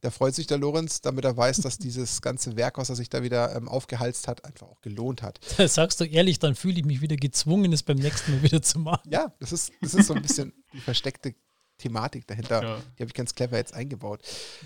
Da 0.01 0.11
freut 0.11 0.33
sich 0.33 0.47
der 0.47 0.57
Lorenz, 0.57 1.01
damit 1.01 1.25
er 1.25 1.35
weiß, 1.35 1.57
dass 1.57 1.77
dieses 1.77 2.21
ganze 2.21 2.55
Werk, 2.55 2.77
was 2.77 2.89
er 2.89 2.95
sich 2.95 3.09
da 3.09 3.21
wieder 3.21 3.53
ähm, 3.55 3.67
aufgehalst 3.67 4.27
hat, 4.29 4.45
einfach 4.45 4.67
auch 4.67 4.81
gelohnt 4.81 5.21
hat. 5.21 5.39
Das 5.57 5.73
sagst 5.73 5.99
du 5.99 6.05
ehrlich, 6.05 6.39
dann 6.39 6.55
fühle 6.55 6.79
ich 6.79 6.85
mich 6.85 7.01
wieder 7.01 7.17
gezwungen, 7.17 7.73
es 7.73 7.83
beim 7.83 7.97
nächsten 7.97 8.31
Mal 8.31 8.43
wieder 8.43 8.61
zu 8.61 8.79
machen. 8.79 9.09
Ja, 9.11 9.33
das 9.39 9.51
ist, 9.51 9.71
das 9.81 9.95
ist 9.95 10.07
so 10.07 10.13
ein 10.13 10.21
bisschen 10.21 10.53
die 10.71 10.79
versteckte 10.79 11.35
Thematik 11.77 12.25
dahinter. 12.27 12.63
Ja. 12.63 12.77
Die 12.97 13.03
habe 13.03 13.07
ich 13.07 13.13
ganz 13.13 13.35
clever 13.35 13.57
jetzt 13.57 13.73
eingebaut. 13.73 14.21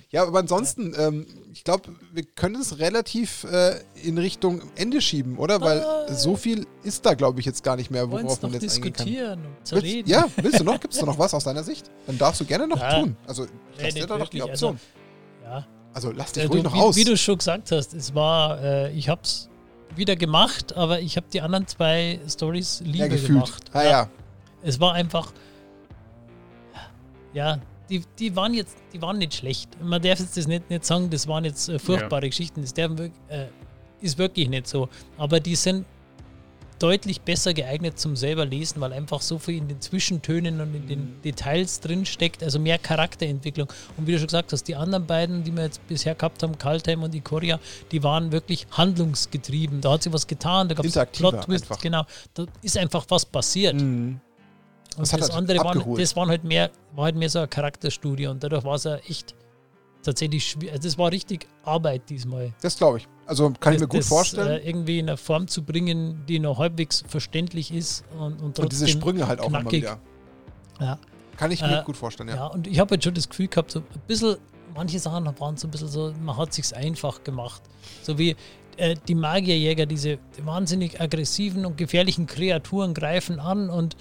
Ja, 0.09 0.23
aber 0.25 0.39
ansonsten, 0.39 0.93
ähm, 0.97 1.25
ich 1.51 1.63
glaube, 1.63 1.93
wir 2.13 2.23
können 2.23 2.61
es 2.61 2.79
relativ 2.79 3.43
äh, 3.43 3.81
in 4.01 4.17
Richtung 4.17 4.61
Ende 4.75 5.01
schieben, 5.01 5.37
oder? 5.37 5.61
Weil 5.61 5.81
ah. 5.81 6.13
so 6.13 6.35
viel 6.35 6.65
ist 6.83 7.05
da, 7.05 7.13
glaube 7.13 7.39
ich, 7.39 7.45
jetzt 7.45 7.63
gar 7.63 7.75
nicht 7.75 7.91
mehr, 7.91 8.09
worauf 8.09 8.41
man 8.41 8.53
jetzt 8.53 8.63
diskutieren 8.63 9.39
eingehen 9.39 9.55
kann. 9.69 9.83
Willst, 9.83 10.07
ja, 10.07 10.27
willst 10.37 10.59
du 10.59 10.63
noch? 10.63 10.79
Gibt 10.79 10.93
es 10.93 10.99
da 10.99 11.05
noch 11.05 11.19
was 11.19 11.33
aus 11.33 11.43
deiner 11.43 11.63
Sicht? 11.63 11.91
Dann 12.07 12.17
darfst 12.17 12.41
du 12.41 12.45
gerne 12.45 12.67
noch 12.67 12.79
ja. 12.79 13.01
tun. 13.01 13.15
Also, 13.27 13.45
ich 13.45 13.83
lasse 13.83 13.93
dir 13.93 14.07
da 14.07 14.17
noch 14.17 14.29
die 14.29 14.41
Option. 14.41 14.79
Also, 15.43 15.55
ja. 15.55 15.67
Also, 15.93 16.11
lass 16.11 16.31
dich 16.31 16.43
äh, 16.43 16.47
ruhig 16.47 16.63
du, 16.63 16.69
noch 16.69 16.75
wie, 16.75 16.79
aus. 16.79 16.95
Wie 16.95 17.03
du 17.03 17.17
schon 17.17 17.37
gesagt 17.37 17.71
hast, 17.71 17.93
es 17.93 18.15
war, 18.15 18.61
äh, 18.63 18.91
ich 18.93 19.09
habe 19.09 19.21
es 19.23 19.49
wieder 19.95 20.15
gemacht, 20.15 20.75
aber 20.77 21.01
ich 21.01 21.17
habe 21.17 21.27
die 21.31 21.41
anderen 21.41 21.67
zwei 21.67 22.19
Stories 22.27 22.81
lieber 22.85 23.07
ja, 23.07 23.27
gemacht. 23.27 23.65
Ah, 23.73 23.83
ja. 23.83 23.89
ja. 23.89 24.09
Es 24.63 24.79
war 24.79 24.93
einfach 24.93 25.33
ja, 27.33 27.59
die, 27.89 28.03
die 28.19 28.35
waren 28.35 28.53
jetzt, 28.53 28.77
die 28.93 29.01
waren 29.01 29.17
nicht 29.17 29.33
schlecht. 29.33 29.69
Man 29.83 30.01
darf 30.01 30.19
jetzt 30.19 30.37
das 30.37 30.47
nicht, 30.47 30.69
nicht 30.69 30.85
sagen, 30.85 31.09
das 31.09 31.27
waren 31.27 31.45
jetzt 31.45 31.69
äh, 31.69 31.77
furchtbare 31.77 32.23
ja. 32.23 32.29
Geschichten. 32.29 32.61
Das 32.61 32.73
darf, 32.73 32.91
äh, 32.99 33.47
ist 33.99 34.17
wirklich 34.17 34.49
nicht 34.49 34.67
so. 34.67 34.89
Aber 35.17 35.39
die 35.39 35.55
sind 35.55 35.85
deutlich 36.81 37.21
besser 37.21 37.53
geeignet 37.53 37.99
zum 37.99 38.15
selber 38.15 38.45
lesen, 38.45 38.81
weil 38.81 38.93
einfach 38.93 39.21
so 39.21 39.37
viel 39.37 39.57
in 39.57 39.67
den 39.67 39.81
Zwischentönen 39.81 40.59
und 40.61 40.73
in 40.73 40.87
den 40.87 40.99
mhm. 40.99 41.21
Details 41.21 41.79
drin 41.79 42.05
steckt, 42.05 42.43
also 42.43 42.59
mehr 42.59 42.79
Charakterentwicklung. 42.79 43.67
Und 43.97 44.07
wie 44.07 44.13
du 44.13 44.17
schon 44.17 44.27
gesagt 44.27 44.51
hast, 44.51 44.63
die 44.63 44.75
anderen 44.75 45.05
beiden, 45.05 45.43
die 45.43 45.55
wir 45.55 45.63
jetzt 45.63 45.85
bisher 45.87 46.15
gehabt 46.15 46.41
haben, 46.41 46.57
Kaltheim 46.57 47.03
und 47.03 47.13
Ikoria, 47.13 47.59
die 47.91 48.01
waren 48.03 48.31
wirklich 48.31 48.65
handlungsgetrieben. 48.71 49.81
Da 49.81 49.91
hat 49.91 50.03
sich 50.03 50.13
was 50.13 50.25
getan, 50.25 50.69
da 50.69 50.75
gab 50.75 50.85
es 50.85 50.93
Plot-Twists, 50.93 51.79
genau. 51.79 52.05
Da 52.33 52.45
ist 52.61 52.77
einfach 52.77 53.05
was 53.09 53.25
passiert. 53.25 53.75
Mhm. 53.75 54.19
Und 54.97 55.01
das, 55.01 55.11
das 55.11 55.21
halt 55.21 55.33
andere 55.33 55.57
waren, 55.59 55.95
das 55.95 56.15
waren 56.15 56.29
halt 56.29 56.43
mehr, 56.43 56.69
war 56.93 57.05
halt 57.05 57.15
mehr 57.15 57.29
so 57.29 57.39
eine 57.39 57.47
Charakterstudie 57.47 58.27
und 58.27 58.43
dadurch 58.43 58.63
war 58.63 58.75
es 58.75 58.83
ja 58.83 58.97
echt 58.97 59.35
tatsächlich 60.03 60.45
schwierig. 60.45 60.73
Also 60.73 60.87
das 60.87 60.97
war 60.97 61.11
richtig 61.11 61.47
Arbeit 61.63 62.09
diesmal. 62.09 62.53
Das 62.61 62.77
glaube 62.77 62.97
ich. 62.99 63.07
Also 63.25 63.45
kann 63.45 63.73
das, 63.73 63.75
ich 63.75 63.79
mir 63.81 63.87
gut 63.87 63.99
das, 64.01 64.07
vorstellen. 64.07 64.61
Äh, 64.61 64.69
irgendwie 64.69 64.99
in 64.99 65.07
eine 65.07 65.17
Form 65.17 65.47
zu 65.47 65.63
bringen, 65.63 66.25
die 66.27 66.39
noch 66.39 66.57
halbwegs 66.57 67.03
verständlich 67.07 67.73
ist 67.73 68.03
und, 68.19 68.41
und 68.41 68.55
trotzdem. 68.55 68.63
Und 68.63 68.71
diese 68.73 68.87
Sprünge 68.87 69.27
halt 69.27 69.39
auch 69.39 69.47
knackig. 69.47 69.83
immer 69.83 69.97
wieder. 69.97 69.99
Ja. 70.79 70.99
Kann 71.37 71.51
ich 71.51 71.61
mir 71.61 71.79
äh, 71.79 71.83
gut 71.83 71.95
vorstellen, 71.95 72.29
ja. 72.29 72.35
Ja, 72.35 72.45
und 72.47 72.67
ich 72.67 72.79
habe 72.79 72.95
jetzt 72.95 73.03
schon 73.03 73.13
das 73.13 73.29
Gefühl 73.29 73.47
gehabt, 73.47 73.71
so 73.71 73.79
ein 73.79 73.85
bisschen, 74.07 74.35
manche 74.75 74.99
Sachen 74.99 75.25
waren 75.39 75.57
so 75.57 75.67
ein 75.67 75.71
bisschen 75.71 75.87
so, 75.87 76.13
man 76.21 76.37
hat 76.37 76.49
es 76.49 76.55
sich 76.55 76.75
einfach 76.75 77.23
gemacht. 77.23 77.61
So 78.03 78.17
wie 78.17 78.35
äh, 78.77 78.95
die 79.07 79.15
Magierjäger, 79.15 79.85
diese 79.85 80.19
wahnsinnig 80.43 80.99
aggressiven 80.99 81.65
und 81.65 81.77
gefährlichen 81.77 82.27
Kreaturen 82.27 82.93
greifen 82.93 83.39
an 83.39 83.69
und 83.69 83.95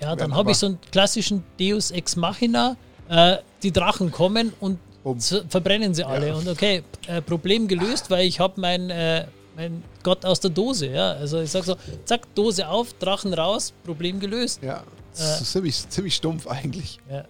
ja, 0.00 0.16
dann 0.16 0.34
habe 0.34 0.52
ich 0.52 0.58
so 0.58 0.66
einen 0.66 0.78
klassischen 0.90 1.44
Deus 1.58 1.90
Ex 1.90 2.16
Machina. 2.16 2.76
Äh, 3.08 3.38
die 3.62 3.72
Drachen 3.72 4.12
kommen 4.12 4.52
und 4.60 4.78
um. 5.02 5.18
verbrennen 5.20 5.94
sie 5.94 6.04
alle. 6.04 6.28
Ja. 6.28 6.34
Und 6.34 6.48
okay, 6.48 6.82
äh, 7.06 7.22
Problem 7.22 7.66
gelöst, 7.66 8.10
weil 8.10 8.26
ich 8.26 8.38
habe 8.38 8.60
mein, 8.60 8.90
äh, 8.90 9.26
mein 9.56 9.82
Gott 10.02 10.24
aus 10.24 10.40
der 10.40 10.50
Dose. 10.50 10.88
Ja? 10.88 11.12
Also 11.12 11.40
ich 11.40 11.50
sage 11.50 11.64
so, 11.66 11.76
zack, 12.04 12.32
Dose 12.34 12.68
auf, 12.68 12.92
Drachen 12.94 13.32
raus, 13.34 13.72
Problem 13.84 14.20
gelöst. 14.20 14.62
Ja, 14.62 14.84
das 15.12 15.40
ist 15.40 15.52
ziemlich, 15.52 15.88
ziemlich 15.88 16.14
stumpf 16.14 16.46
eigentlich. 16.46 16.98
Ja. 17.10 17.24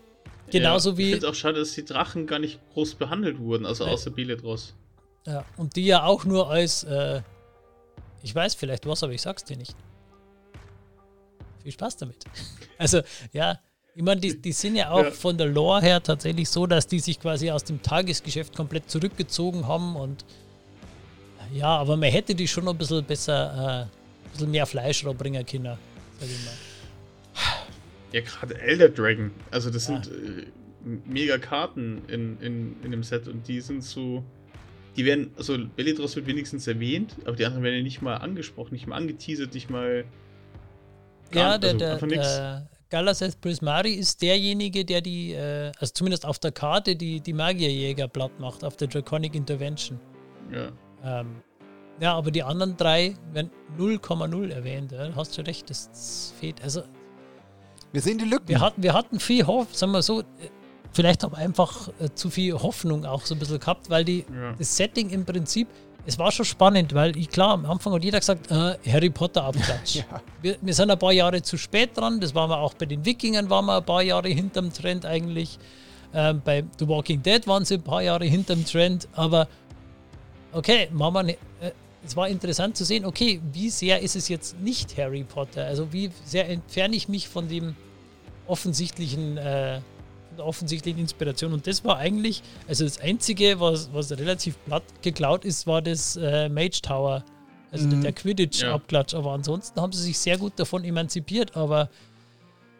Genauso 0.51 0.91
ja, 0.91 0.99
wie. 0.99 1.03
Ich 1.05 1.11
finde 1.13 1.27
es 1.27 1.33
auch 1.33 1.37
schade, 1.37 1.59
dass 1.61 1.73
die 1.73 1.85
Drachen 1.85 2.27
gar 2.27 2.39
nicht 2.39 2.59
groß 2.73 2.97
behandelt 2.97 3.39
wurden, 3.39 3.67
also 3.67 3.85
ja. 3.85 3.93
außer 3.93 4.11
Beledros. 4.11 4.75
Ja, 5.27 5.45
und 5.57 5.77
die 5.77 5.85
ja 5.85 6.05
auch 6.05 6.25
nur 6.25 6.51
als, 6.51 6.85
äh, 6.85 7.21
ich 8.23 8.35
weiß 8.35 8.55
vielleicht 8.55 8.87
was, 8.87 9.03
aber 9.03 9.13
ich 9.13 9.23
sag's 9.23 9.45
dir 9.45 9.57
nicht 9.57 9.75
viel 11.63 11.73
Spaß 11.73 11.97
damit. 11.99 12.25
Also, 12.81 13.01
ja, 13.33 13.59
ich 13.99 14.05
meine, 14.05 14.21
die, 14.21 14.41
die 14.41 14.53
sind 14.53 14.77
ja 14.77 14.91
auch 14.91 15.03
ja. 15.03 15.11
von 15.11 15.37
der 15.37 15.49
Lore 15.49 15.81
her 15.83 16.01
tatsächlich 16.01 16.49
so, 16.49 16.69
dass 16.69 16.87
die 16.87 17.01
sich 17.01 17.19
quasi 17.19 17.51
aus 17.51 17.65
dem 17.65 17.83
Tagesgeschäft 17.83 18.55
komplett 18.55 18.89
zurückgezogen 18.89 19.67
haben 19.67 19.97
und 19.97 20.25
ja, 21.53 21.67
aber 21.67 21.97
man 21.97 22.09
hätte 22.09 22.37
die 22.37 22.47
schon 22.47 22.69
ein 22.69 22.79
bisschen 22.79 23.05
besser, 23.05 23.35
äh, 23.35 23.83
ein 23.83 24.31
bisschen 24.31 24.51
mehr 24.53 24.67
Fleisch 24.67 25.03
bringen 25.03 25.45
können, 25.45 25.77
sag 26.21 26.29
ich 26.29 26.45
mal. 26.45 26.55
Ja, 28.13 28.21
gerade 28.21 28.61
Elder 28.61 28.89
Dragon, 28.89 29.33
also 29.51 29.69
das 29.69 29.89
ja. 29.89 30.01
sind 30.01 30.15
äh, 30.15 30.47
mega 31.05 31.39
Karten 31.39 32.03
in, 32.07 32.41
in, 32.41 32.77
in 32.85 32.91
dem 32.93 33.03
Set 33.03 33.27
und 33.27 33.49
die 33.49 33.61
sind 33.61 33.83
so, 33.83 34.23
die 34.97 35.05
werden, 35.05 35.33
also 35.37 35.59
Belitros 35.77 36.15
wird 36.15 36.27
wenigstens 36.27 36.69
erwähnt, 36.69 37.17
aber 37.25 37.35
die 37.35 37.45
anderen 37.45 37.65
werden 37.65 37.77
ja 37.77 37.83
nicht 37.83 38.01
mal 38.01 38.17
angesprochen, 38.19 38.75
nicht 38.75 38.87
mal 38.87 38.97
angeteasert, 38.97 39.55
nicht 39.55 39.71
mal 39.71 40.05
ja, 41.33 41.59
der, 41.59 41.71
also 41.93 42.07
der, 42.07 42.23
der 42.23 42.69
Galaseth 42.91 43.41
Prismari 43.41 43.93
ist 43.93 44.23
derjenige, 44.23 44.85
der 44.85 45.01
die, 45.01 45.33
äh, 45.33 45.73
also 45.79 45.93
zumindest 45.93 46.25
auf 46.25 46.39
der 46.39 46.53
Karte, 46.53 46.97
die, 46.97 47.21
die 47.21 47.33
Magierjäger 47.33 48.09
platt 48.09 48.39
macht, 48.39 48.65
auf 48.65 48.77
der 48.77 48.89
Draconic 48.89 49.35
Intervention. 49.35 50.01
Ja. 50.51 50.71
Ähm, 51.05 51.43
ja, 52.01 52.15
aber 52.15 52.31
die 52.31 52.43
anderen 52.43 52.77
drei 52.77 53.15
werden 53.33 53.51
0,0 53.77 54.51
erwähnt. 54.51 54.93
Ja? 54.93 55.11
Hast 55.17 55.37
du 55.37 55.43
recht, 55.43 55.69
das, 55.69 55.91
das 55.91 56.33
fehlt. 56.39 56.63
Also, 56.63 56.83
wir 57.93 58.01
sehen 58.01 58.19
die 58.19 58.25
Lücken. 58.25 58.49
Wir 58.49 58.61
hatten, 58.61 58.83
wir 58.83 58.95
hatten 58.95 59.21
viel 59.21 59.47
Hoffnung, 59.47 59.75
sagen 59.75 59.93
wir 59.93 60.03
so, 60.03 60.23
vielleicht 60.93 61.23
haben 61.23 61.33
wir 61.33 61.39
einfach 61.39 61.89
äh, 62.01 62.09
zu 62.15 62.31
viel 62.31 62.55
Hoffnung 62.55 63.05
auch 63.05 63.27
so 63.27 63.35
ein 63.35 63.39
bisschen 63.39 63.59
gehabt, 63.59 63.91
weil 63.91 64.05
die, 64.05 64.25
ja. 64.33 64.55
das 64.57 64.77
Setting 64.77 65.11
im 65.11 65.25
Prinzip 65.25 65.69
es 66.09 66.19
war 66.19 66.33
schon 66.33 66.47
spannend, 66.47 66.95
weil 66.95 67.15
ich 67.19 67.29
klar, 67.29 67.51
am 67.51 67.67
Anfang 67.67 67.93
hat 67.93 68.03
jeder 68.03 68.19
gesagt, 68.19 68.51
äh, 68.51 68.79
Harry 68.91 69.11
Potter 69.11 69.45
Abklatsch. 69.45 69.97
ja. 69.97 70.05
wir, 70.41 70.57
wir, 70.63 70.73
sind 70.73 70.91
ein 70.91 70.99
paar 70.99 71.13
Jahre 71.13 71.43
zu 71.43 71.59
spät 71.59 71.95
dran, 71.95 72.19
das 72.19 72.35
waren 72.35 72.49
wir 72.49 72.57
auch 72.57 72.73
bei 72.73 72.87
den 72.87 73.05
Wikingern, 73.05 73.51
waren 73.51 73.67
wir 73.67 73.77
ein 73.77 73.85
paar 73.85 74.01
Jahre 74.01 74.31
hinterm 74.31 74.73
Trend 74.73 75.05
eigentlich. 75.05 75.59
Ähm, 76.15 76.41
bei 76.43 76.65
The 76.79 76.89
Walking 76.89 77.23
Dead 77.23 77.47
waren 77.47 77.67
sie 77.67 77.75
ein 77.75 77.83
paar 77.83 78.03
Jahre 78.03 78.25
hinterm 78.25 78.65
Trend, 78.65 79.07
aber 79.13 79.49
okay, 80.53 80.89
Mama, 80.93 81.23
ne, 81.23 81.33
äh, 81.61 81.73
es 82.03 82.17
war 82.17 82.27
interessant 82.27 82.79
zu 82.79 82.87
sehen, 82.87 83.05
okay, 83.05 83.43
wie 83.53 83.69
sehr 83.69 84.01
ist 84.01 84.17
es 84.17 84.31
jetzt 84.31 84.59
nicht 84.61 84.97
Harry 84.97 85.25
Potter? 85.25 85.67
Also 85.67 85.93
wie 85.93 86.11
sehr 86.25 86.49
entferne 86.49 86.97
ich 86.97 87.11
mich 87.11 87.29
von 87.29 87.49
dem 87.49 87.77
offensichtlichen 88.47 89.37
äh, 89.37 89.83
offensichtlich 90.41 90.97
Inspiration. 90.99 91.53
Und 91.53 91.67
das 91.67 91.85
war 91.85 91.99
eigentlich, 91.99 92.43
also 92.67 92.85
das 92.85 93.01
Einzige, 93.01 93.61
was, 93.61 93.91
was 93.93 94.11
relativ 94.13 94.57
platt 94.65 94.85
geklaut 95.03 95.45
ist, 95.45 95.67
war 95.67 95.83
das 95.83 96.17
äh, 96.17 96.49
Mage 96.49 96.81
Tower. 96.83 97.25
Also 97.71 97.87
mhm. 97.87 98.03
der 98.03 98.13
Quidditch-Abklatsch. 98.13 99.13
Ja. 99.13 99.19
Aber 99.19 99.33
ansonsten 99.33 99.81
haben 99.81 99.93
sie 99.93 100.03
sich 100.03 100.19
sehr 100.19 100.39
gut 100.39 100.55
davon 100.57 100.85
emanzipiert. 100.85 101.57
Aber 101.57 101.91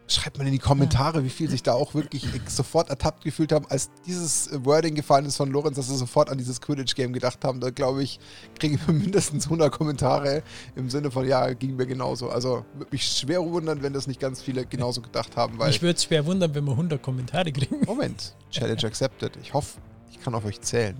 Schreibt 0.09 0.39
mal 0.39 0.47
in 0.47 0.53
die 0.53 0.59
Kommentare, 0.59 1.23
wie 1.23 1.29
viel 1.29 1.51
sich 1.51 1.61
da 1.61 1.73
auch 1.73 1.93
wirklich 1.93 2.25
sofort 2.47 2.89
ertappt 2.89 3.23
gefühlt 3.23 3.51
haben, 3.51 3.67
als 3.69 3.91
dieses 4.07 4.49
Wording 4.65 4.95
gefallen 4.95 5.25
ist 5.25 5.37
von 5.37 5.51
Lorenz, 5.51 5.75
dass 5.75 5.87
sie 5.87 5.95
sofort 5.95 6.31
an 6.31 6.39
dieses 6.39 6.59
Quidditch-Game 6.61 7.13
gedacht 7.13 7.45
haben. 7.45 7.59
Da 7.59 7.69
glaube 7.69 8.01
ich, 8.01 8.19
kriege 8.57 8.75
ich 8.75 8.87
mindestens 8.87 9.45
100 9.45 9.71
Kommentare 9.71 10.41
im 10.75 10.89
Sinne 10.89 11.11
von, 11.11 11.27
ja, 11.27 11.53
ging 11.53 11.75
mir 11.75 11.85
genauso. 11.85 12.29
Also 12.29 12.65
würde 12.73 12.91
mich 12.91 13.03
schwer 13.05 13.45
wundern, 13.45 13.83
wenn 13.83 13.93
das 13.93 14.07
nicht 14.07 14.19
ganz 14.19 14.41
viele 14.41 14.65
genauso 14.65 15.01
gedacht 15.01 15.37
haben. 15.37 15.59
Weil 15.59 15.69
ich 15.69 15.81
würde 15.83 15.95
es 15.95 16.05
schwer 16.05 16.25
wundern, 16.25 16.55
wenn 16.55 16.65
wir 16.65 16.71
100 16.71 17.01
Kommentare 17.03 17.51
kriegen. 17.51 17.85
Moment, 17.85 18.35
Challenge 18.49 18.83
accepted. 18.83 19.37
Ich 19.43 19.53
hoffe, 19.53 19.77
ich 20.11 20.19
kann 20.19 20.33
auf 20.33 20.43
euch 20.43 20.59
zählen. 20.61 20.99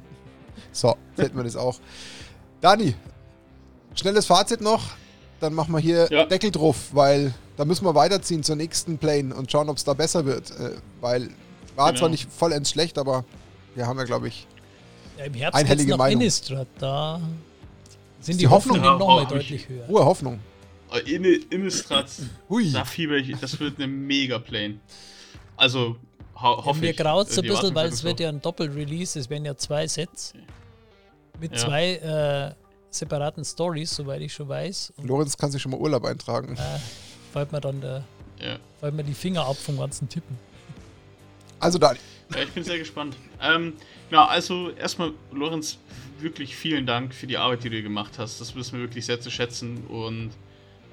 So, 0.72 0.96
fällt 1.16 1.34
mir 1.34 1.44
das 1.44 1.56
auch. 1.56 1.80
Dani, 2.62 2.94
schnelles 3.96 4.28
Fazit 4.28 4.62
noch 4.62 4.84
dann 5.40 5.54
machen 5.54 5.74
wir 5.74 5.80
hier 5.80 6.08
ja. 6.12 6.26
Deckel 6.26 6.52
drauf, 6.52 6.90
weil 6.92 7.34
da 7.58 7.66
müssen 7.66 7.86
wir 7.86 7.96
weiterziehen 7.96 8.44
zur 8.44 8.56
nächsten 8.56 8.98
Plane 8.98 9.34
und 9.34 9.52
schauen, 9.52 9.70
ob 9.70 9.78
es 9.78 9.84
da 9.84 9.94
besser 9.94 10.26
wird. 10.26 10.52
Äh, 10.52 10.72
weil 11.02 11.30
war 11.76 11.88
genau. 11.88 12.00
zwar 12.00 12.10
nicht 12.10 12.32
vollends 12.32 12.72
schlecht, 12.72 12.98
aber 12.98 13.24
wir 13.76 13.88
haben 13.88 13.98
ja, 13.98 14.06
glaube 14.06 14.28
ich, 14.28 14.48
ja, 15.18 15.26
im 15.26 15.34
Herbst 15.34 15.60
einhellige 15.60 15.98
Meinung. 15.98 16.22
Innistrad, 16.22 16.68
da 16.78 17.22
sind 18.20 18.36
die, 18.36 18.46
die 18.46 18.48
Hoffnungen 18.48 18.84
ja, 18.84 18.98
nochmal 18.98 19.26
deutlich 19.26 19.68
höher. 19.70 19.88
Hohe 19.88 20.06
Hoffnung. 20.06 20.40
Äh, 20.92 21.16
Innistrad, 21.50 22.08
da 22.74 22.86
fieber 22.86 23.16
ich, 23.16 23.38
das 23.40 23.60
wird 23.60 23.78
eine 23.78 23.88
mega 23.88 24.40
Plane. 24.40 24.80
Also 25.56 25.96
ho 26.36 26.66
hoffe 26.66 26.80
Mir 26.80 26.94
graut 26.94 27.30
so 27.30 27.42
ein 27.42 27.48
bisschen, 27.48 27.76
weil 27.76 27.90
es 27.90 28.04
wird 28.04 28.20
ja 28.20 28.30
ein 28.30 28.42
Doppel-Release, 28.42 29.20
es 29.20 29.30
werden 29.30 29.46
ja 29.46 29.56
zwei 29.56 29.88
Sets. 29.88 30.34
Mit 31.40 31.58
zwei 31.58 31.94
äh, 31.96 32.59
separaten 32.90 33.46
Stories, 33.46 33.96
soweit 33.96 34.22
ich 34.22 34.34
schon 34.34 34.50
weiß. 34.50 34.94
Und 34.98 35.08
Lorenz 35.08 35.38
kann 35.38 35.52
sich 35.52 35.62
schon 35.62 35.72
mal 35.72 35.80
Urlaub 35.80 36.06
eintragen. 36.06 36.56
Äh, 36.56 36.80
fällt 37.32 37.52
mir 37.52 37.62
dann 37.62 37.82
der, 37.82 38.04
ja. 38.40 38.58
fällt 38.80 38.96
mir 38.96 39.04
die 39.04 39.14
Finger 39.14 39.46
ab 39.46 39.58
vom 39.58 39.78
ganzen 39.78 40.10
Tippen. 40.10 40.38
Also 41.60 41.78
Dani. 41.78 42.00
Ja, 42.34 42.44
ich 42.44 42.52
bin 42.52 42.64
sehr 42.64 42.78
gespannt. 42.78 43.16
Ähm, 43.42 43.74
genau, 44.10 44.26
also 44.26 44.70
erstmal, 44.72 45.14
Lorenz, 45.32 45.78
wirklich 46.20 46.56
vielen 46.56 46.86
Dank 46.86 47.14
für 47.14 47.28
die 47.28 47.38
Arbeit, 47.38 47.64
die 47.64 47.70
du 47.70 47.82
gemacht 47.82 48.18
hast. 48.18 48.40
Das 48.40 48.56
wissen 48.56 48.74
wir 48.74 48.82
wirklich 48.82 49.06
sehr 49.06 49.20
zu 49.20 49.32
schätzen. 49.32 49.86
Und 49.88 50.32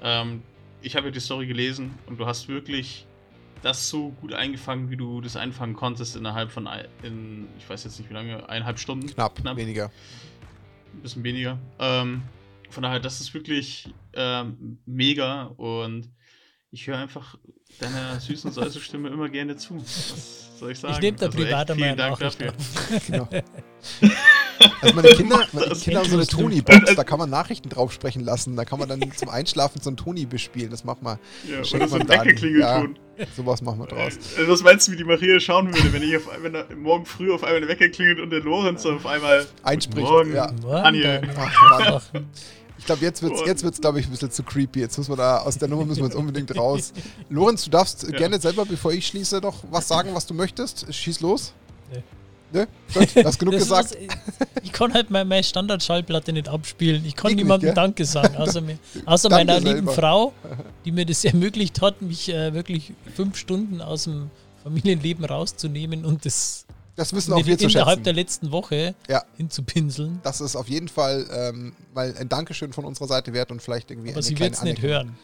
ähm, 0.01 0.41
ich 0.81 0.95
habe 0.95 1.07
ja 1.07 1.11
die 1.11 1.19
Story 1.19 1.47
gelesen 1.47 1.93
und 2.07 2.19
du 2.19 2.25
hast 2.25 2.47
wirklich 2.47 3.05
das 3.61 3.89
so 3.89 4.09
gut 4.21 4.33
eingefangen, 4.33 4.89
wie 4.89 4.97
du 4.97 5.21
das 5.21 5.35
einfangen 5.35 5.75
konntest 5.75 6.15
innerhalb 6.15 6.51
von, 6.51 6.69
in, 7.03 7.47
ich 7.57 7.69
weiß 7.69 7.83
jetzt 7.85 7.99
nicht 7.99 8.09
wie 8.09 8.13
lange, 8.13 8.47
eineinhalb 8.49 8.79
Stunden. 8.79 9.07
Knapp, 9.07 9.35
knapp. 9.35 9.57
weniger. 9.57 9.91
Ein 10.97 11.01
bisschen 11.03 11.23
weniger. 11.23 11.59
Ähm, 11.79 12.23
von 12.71 12.83
daher, 12.83 12.99
das 12.99 13.21
ist 13.21 13.33
wirklich 13.33 13.93
ähm, 14.13 14.79
mega 14.85 15.43
und 15.43 16.09
ich 16.71 16.87
höre 16.87 16.97
einfach 16.97 17.37
deiner 17.79 18.19
süßen 18.19 18.51
Säuse-Stimme 18.51 19.09
immer 19.09 19.29
gerne 19.29 19.55
zu. 19.55 19.77
Was 19.77 20.57
soll 20.59 20.71
ich 20.71 20.79
sagen? 20.79 20.95
Ich 20.95 21.01
nehme 21.01 21.17
da 21.17 21.27
also 21.27 21.37
privat 21.37 21.71
Vielen 21.71 21.95
Dank 21.95 22.19
dafür. 22.19 22.53
genau. 23.07 23.29
Also 24.81 24.95
meine 24.95 25.09
Kinder, 25.09 25.47
meine 25.53 25.75
Kinder 25.75 25.99
haben 25.99 26.09
so 26.09 26.15
eine 26.15 26.27
Toni-Box, 26.27 26.95
da 26.95 27.03
kann 27.03 27.19
man 27.19 27.29
Nachrichten 27.29 27.69
drauf 27.69 27.91
sprechen 27.91 28.23
lassen. 28.23 28.55
Da 28.55 28.65
kann 28.65 28.79
man 28.79 28.89
dann 28.89 29.01
zum 29.15 29.29
Einschlafen 29.29 29.81
so 29.81 29.89
ein 29.89 29.97
Toni 29.97 30.25
bespielen. 30.25 30.69
Das 30.69 30.83
macht 30.83 31.01
man. 31.01 31.19
Ja, 31.49 31.59
oder 31.59 31.87
so 31.87 31.95
ein 31.95 32.07
Weckerklingelton. 32.07 32.99
Ja, 33.17 33.25
sowas 33.35 33.61
machen 33.61 33.79
wir 33.79 33.87
draus. 33.87 34.17
Also 34.37 34.51
was 34.51 34.63
meinst 34.63 34.87
du, 34.87 34.91
wie 34.91 34.97
die 34.97 35.03
Maria 35.03 35.39
schauen 35.39 35.73
würde, 35.73 35.91
wenn 35.93 36.03
ich 36.03 36.17
auf, 36.17 36.29
wenn 36.41 36.81
morgen 36.81 37.05
früh 37.05 37.33
auf 37.33 37.43
einmal 37.43 37.61
der 37.61 37.69
Wecker 37.69 37.89
klingelt 37.89 38.19
und 38.19 38.29
der 38.29 38.41
Lorenz 38.41 38.85
auf 38.85 39.05
einmal 39.05 39.45
einspricht? 39.63 40.07
Morgen, 40.07 40.33
ja. 40.33 40.45
Anja. 40.45 41.21
Ach, 41.37 42.01
ich 42.77 42.85
glaube, 42.85 43.03
jetzt 43.03 43.23
wird 43.23 43.33
es, 43.33 43.41
jetzt 43.45 43.63
wird's, 43.63 43.81
glaube 43.81 43.99
ich, 43.99 44.05
ein 44.05 44.11
bisschen 44.11 44.31
zu 44.31 44.43
creepy. 44.43 44.79
Jetzt 44.79 44.97
müssen 44.97 45.11
wir 45.11 45.17
da, 45.17 45.39
aus 45.39 45.57
der 45.57 45.67
Nummer 45.67 45.85
müssen 45.85 46.01
wir 46.01 46.05
uns 46.05 46.15
unbedingt 46.15 46.55
raus. 46.55 46.93
Lorenz, 47.29 47.63
du 47.65 47.71
darfst 47.71 48.03
ja. 48.03 48.15
gerne 48.15 48.39
selber, 48.39 48.65
bevor 48.65 48.93
ich 48.93 49.07
schließe, 49.07 49.39
noch 49.39 49.63
was 49.71 49.87
sagen, 49.87 50.11
was 50.13 50.27
du 50.27 50.33
möchtest. 50.33 50.93
Schieß 50.93 51.21
los. 51.21 51.53
Nee. 51.91 52.03
Ne? 52.51 52.67
Gut, 52.93 53.25
hast 53.25 53.39
genug 53.39 53.55
gesagt. 53.55 53.91
Was, 53.91 54.47
ich 54.63 54.71
kann 54.71 54.93
halt 54.93 55.09
meine, 55.09 55.43
Standard-Schallplatte 55.43 56.31
nicht 56.33 56.47
abspielen. 56.47 57.03
Ich 57.05 57.15
kann 57.15 57.31
ich 57.31 57.37
niemandem 57.37 57.69
nicht, 57.69 57.77
Danke 57.77 58.05
sagen, 58.05 58.37
außer, 58.37 58.61
mir, 58.61 58.77
außer 59.05 59.29
meiner 59.29 59.59
selber. 59.59 59.75
lieben 59.75 59.89
Frau, 59.89 60.33
die 60.85 60.91
mir 60.91 61.05
das 61.05 61.25
ermöglicht 61.25 61.81
hat, 61.81 62.01
mich 62.01 62.29
äh, 62.29 62.53
wirklich 62.53 62.93
fünf 63.15 63.37
Stunden 63.37 63.81
aus 63.81 64.05
dem 64.05 64.29
Familienleben 64.63 65.25
rauszunehmen 65.25 66.05
und 66.05 66.25
das 66.25 66.65
das 66.97 67.13
wissen 67.13 67.31
auch 67.33 67.37
wir 67.37 67.57
zu 67.57 67.65
schätzen. 67.65 67.77
Innerhalb 67.77 68.03
der 68.03 68.13
letzten 68.13 68.51
Woche 68.51 68.95
ja. 69.07 69.23
hinzupinseln. 69.37 70.19
Das 70.23 70.41
ist 70.41 70.55
auf 70.55 70.67
jeden 70.67 70.87
Fall 70.87 71.27
ähm, 71.31 71.73
mal 71.93 72.13
ein 72.19 72.27
Dankeschön 72.27 72.73
von 72.73 72.85
unserer 72.85 73.07
Seite 73.07 73.33
wert 73.33 73.51
und 73.51 73.61
vielleicht 73.61 73.91
irgendwie 73.91 74.11
Aber 74.11 74.23
sie 74.23 74.37
wird 74.39 74.55
es 74.55 74.63
nicht 74.63 74.81
hören. 74.81 75.15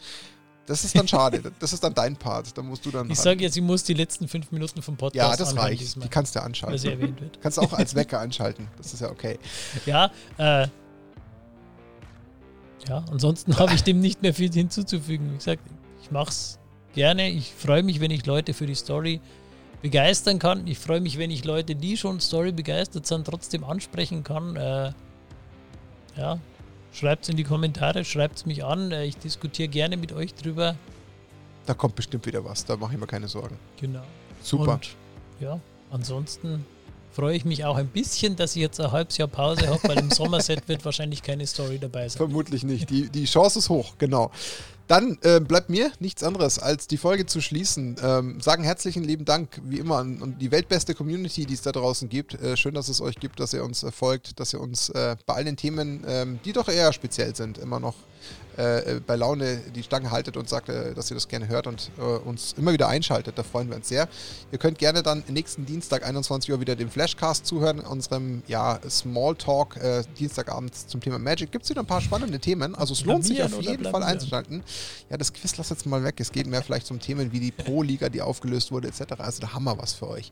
Das 0.66 0.84
ist 0.86 0.96
dann 0.98 1.08
schade. 1.08 1.52
Das 1.60 1.74
ist 1.74 1.84
dann 1.84 1.94
dein 1.94 2.16
Part. 2.16 2.58
Da 2.58 2.62
musst 2.62 2.86
du 2.86 2.92
dann. 2.92 3.10
Ich 3.10 3.20
sage 3.20 3.44
ja, 3.44 3.50
sie 3.50 3.62
muss 3.62 3.84
die 3.84 3.94
letzten 3.94 4.28
fünf 4.28 4.52
Minuten 4.52 4.82
vom 4.82 4.96
Podcast 4.96 5.16
Ja, 5.16 5.36
das 5.36 5.58
reicht. 5.58 5.82
Diesmal, 5.82 6.08
die 6.08 6.10
kannst 6.10 6.36
du 6.36 6.40
ja 6.40 6.46
anschalten. 6.46 6.78
sie 6.78 6.90
erwähnt 6.90 7.20
wird. 7.20 7.42
Kannst 7.42 7.58
du 7.58 7.62
auch 7.62 7.74
als 7.74 7.96
Wecker 7.96 8.20
anschalten. 8.20 8.68
Das 8.78 8.94
ist 8.94 9.02
ja 9.02 9.10
okay. 9.10 9.40
Ja, 9.86 10.10
äh, 10.38 10.68
ja, 12.88 13.04
ansonsten 13.12 13.58
habe 13.58 13.74
ich 13.74 13.84
dem 13.84 14.00
nicht 14.00 14.22
mehr 14.22 14.34
viel 14.34 14.52
hinzuzufügen. 14.52 15.32
Wie 15.34 15.38
gesagt, 15.38 15.62
ich 16.02 16.12
mache 16.12 16.30
es 16.30 16.60
gerne. 16.94 17.30
Ich 17.30 17.54
freue 17.54 17.84
mich, 17.84 18.00
wenn 18.00 18.12
ich 18.12 18.26
Leute 18.26 18.54
für 18.54 18.66
die 18.66 18.76
Story 18.76 19.20
begeistern 19.82 20.40
kann. 20.40 20.66
Ich 20.68 20.80
freue 20.80 21.02
mich, 21.02 21.18
wenn 21.18 21.32
ich 21.32 21.44
Leute, 21.44 21.76
die 21.76 21.98
schon 21.98 22.20
Story 22.20 22.52
begeistert 22.54 23.06
sind, 23.06 23.28
trotzdem 23.28 23.64
ansprechen 23.64 24.24
kann. 24.24 24.56
Äh, 24.56 24.94
ja, 26.18 26.40
schreibt 26.94 27.24
es 27.24 27.30
in 27.30 27.38
die 27.38 27.44
Kommentare, 27.44 28.06
schreibt 28.06 28.38
es 28.38 28.46
mich 28.46 28.64
an. 28.64 28.92
Äh, 28.92 29.06
ich 29.06 29.18
diskutiere 29.18 29.68
gerne 29.68 29.98
mit 29.98 30.14
euch 30.14 30.34
drüber. 30.34 30.76
Da 31.66 31.74
kommt 31.74 31.96
bestimmt 31.96 32.26
wieder 32.26 32.44
was, 32.44 32.66
da 32.66 32.76
mache 32.78 32.94
ich 32.94 33.00
mir 33.00 33.08
keine 33.08 33.28
Sorgen. 33.28 33.58
Genau. 33.80 34.04
Super. 34.42 34.74
Und, 34.74 34.90
ja, 35.40 35.60
ansonsten 35.92 36.66
freue 37.12 37.36
ich 37.36 37.46
mich 37.46 37.64
auch 37.64 37.78
ein 37.78 37.88
bisschen, 37.88 38.36
dass 38.36 38.56
ich 38.56 38.62
jetzt 38.62 38.80
ein 38.82 38.92
halbes 38.92 39.18
Jahr 39.18 39.28
Pause 39.28 39.68
habe, 39.68 39.80
weil 39.84 40.00
im 40.00 40.12
Sommerset 40.12 40.68
wird 40.68 40.84
wahrscheinlich 40.84 41.22
keine 41.22 41.48
Story 41.48 41.80
dabei 41.80 42.10
sein. 42.10 42.18
Vermutlich 42.18 42.64
nicht. 42.64 42.90
Die, 42.90 43.10
die 43.10 43.26
Chance 43.26 43.60
ist 43.60 43.70
hoch, 43.70 43.94
genau. 43.98 44.32
Dann 44.94 45.18
äh, 45.24 45.40
bleibt 45.40 45.72
mir 45.72 45.92
nichts 45.98 46.22
anderes, 46.22 46.60
als 46.60 46.86
die 46.86 46.98
Folge 46.98 47.26
zu 47.26 47.42
schließen. 47.42 47.96
Ähm, 48.00 48.40
sagen 48.40 48.64
herzlichen 48.64 49.04
lieben 49.04 49.26
Dank, 49.26 49.60
wie 49.64 49.80
immer, 49.80 49.98
an, 49.98 50.22
an 50.22 50.38
die 50.38 50.52
weltbeste 50.52 50.94
Community, 50.94 51.48
die 51.48 51.56
es 51.56 51.64
da 51.64 51.72
draußen 51.72 52.10
gibt. 52.10 52.36
Äh, 52.36 52.56
schön, 52.58 52.76
dass 52.76 52.90
es 52.90 53.02
euch 53.02 53.16
gibt, 53.16 53.40
dass 53.40 53.56
ihr 53.56 53.64
uns 53.64 53.82
äh, 53.82 53.92
folgt, 53.92 54.40
dass 54.40 54.54
ihr 54.54 54.62
uns 54.62 54.90
äh, 54.90 55.16
bei 55.26 55.34
allen 55.34 55.58
Themen, 55.58 56.04
ähm, 56.08 56.40
die 56.46 56.54
doch 56.54 56.68
eher 56.68 56.94
speziell 56.94 57.36
sind, 57.36 57.58
immer 57.58 57.80
noch 57.80 57.96
äh, 58.58 59.00
bei 59.06 59.16
Laune 59.16 59.58
die 59.76 59.84
Stange 59.84 60.12
haltet 60.12 60.38
und 60.38 60.48
sagt, 60.50 60.70
äh, 60.70 60.94
dass 60.94 61.10
ihr 61.12 61.16
das 61.16 61.28
gerne 61.28 61.48
hört 61.48 61.68
und 61.68 61.92
äh, 61.98 62.02
uns 62.02 62.54
immer 62.58 62.74
wieder 62.74 62.88
einschaltet. 62.88 63.38
Da 63.38 63.44
freuen 63.44 63.70
wir 63.70 63.76
uns 63.76 63.88
sehr. 63.88 64.08
Ihr 64.52 64.58
könnt 64.58 64.78
gerne 64.78 65.04
dann 65.04 65.24
nächsten 65.28 65.66
Dienstag 65.66 66.06
21 66.06 66.52
Uhr 66.52 66.60
wieder 66.60 66.76
dem 66.76 66.90
Flashcast 66.90 67.46
zuhören, 67.46 67.80
unserem 67.80 68.44
ja, 68.48 68.80
Smalltalk 68.90 69.78
äh, 69.78 70.04
Dienstagabend 70.20 70.76
zum 70.76 71.02
Thema 71.02 71.20
Magic. 71.20 71.52
Gibt 71.52 71.66
es 71.66 71.70
wieder 71.70 71.82
ein 71.82 71.88
paar 71.88 72.02
spannende 72.02 72.40
Themen. 72.40 72.76
Also 72.76 72.94
es 72.94 73.06
lohnt 73.06 73.26
sich 73.26 73.44
auf 73.44 73.60
jeden 73.62 73.86
Fall 73.86 74.04
einzuschalten. 74.04 74.64
Ja, 75.10 75.18
das 75.18 75.34
Quiz 75.34 75.58
lass 75.58 75.70
jetzt 75.70 75.86
mal 75.86 76.04
weg. 76.04 76.20
Es 76.20 76.32
geht 76.32 76.48
mehr 76.48 76.62
vielleicht 76.62 76.90
um 76.92 77.00
Themen 77.00 77.32
wie 77.32 77.40
die 77.40 77.52
Pro-Liga, 77.52 78.10
die 78.10 78.22
aufgelöst 78.22 78.72
wurde, 78.72 78.88
etc. 78.88 79.14
Also 79.20 79.42
da 79.42 79.54
haben 79.54 79.64
wir 79.64 79.78
was 79.78 79.94
für 79.94 80.10
euch. 80.10 80.32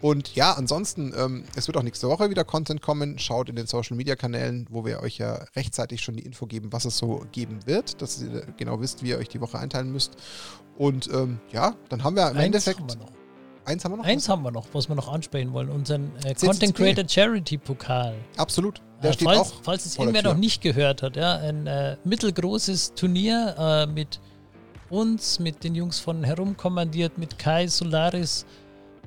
Und 0.00 0.34
ja, 0.34 0.52
ansonsten, 0.52 1.12
ähm, 1.16 1.44
es 1.54 1.66
wird 1.66 1.76
auch 1.76 1.82
nächste 1.82 2.08
Woche 2.08 2.30
wieder 2.30 2.44
Content 2.44 2.80
kommen. 2.80 3.18
Schaut 3.18 3.48
in 3.50 3.56
den 3.56 3.66
Social 3.66 3.96
Media 3.96 4.16
Kanälen, 4.16 4.66
wo 4.70 4.84
wir 4.84 5.00
euch 5.00 5.18
ja 5.18 5.34
rechtzeitig 5.54 6.00
schon 6.00 6.16
die 6.16 6.24
Info 6.24 6.46
geben, 6.46 6.72
was 6.72 6.86
es 6.86 6.96
so 6.96 7.26
geben 7.32 7.59
wird, 7.66 8.00
dass 8.02 8.22
ihr 8.22 8.46
genau 8.56 8.80
wisst, 8.80 9.02
wie 9.02 9.10
ihr 9.10 9.18
euch 9.18 9.28
die 9.28 9.40
Woche 9.40 9.58
einteilen 9.58 9.92
müsst. 9.92 10.16
Und 10.76 11.08
ähm, 11.12 11.40
ja, 11.52 11.74
dann 11.88 12.04
haben 12.04 12.16
wir 12.16 12.30
im 12.30 12.36
Eins 12.36 12.46
Endeffekt. 12.46 12.80
Haben 12.80 12.88
wir 12.88 12.96
noch. 12.96 13.10
Eins 13.64 13.84
haben 13.84 13.92
wir 13.92 13.96
noch? 13.98 14.04
Eins 14.04 14.28
haben 14.28 14.42
wir 14.42 14.50
noch, 14.50 14.66
was 14.72 14.88
wir 14.88 14.96
noch 14.96 15.12
ansprechen 15.12 15.52
wollen. 15.52 15.68
Unseren 15.68 16.12
äh, 16.24 16.34
Content 16.34 16.74
Creator 16.74 17.08
Charity 17.08 17.58
Pokal. 17.58 18.14
Absolut. 18.36 18.80
Der 19.02 19.10
äh, 19.10 19.12
steht 19.12 19.28
falls, 19.28 19.40
auch 19.40 19.52
falls 19.62 19.86
es 19.86 19.98
irgendwer 19.98 20.22
noch 20.22 20.36
nicht 20.36 20.62
gehört 20.62 21.02
hat, 21.02 21.16
ja, 21.16 21.36
ein 21.36 21.66
äh, 21.66 21.96
mittelgroßes 22.04 22.94
Turnier 22.94 23.54
äh, 23.58 23.86
mit 23.86 24.20
uns, 24.90 25.38
mit 25.38 25.62
den 25.64 25.74
Jungs 25.74 26.00
von 26.00 26.24
Herumkommandiert, 26.24 27.16
mit 27.16 27.38
Kai 27.38 27.66
Solaris, 27.66 28.44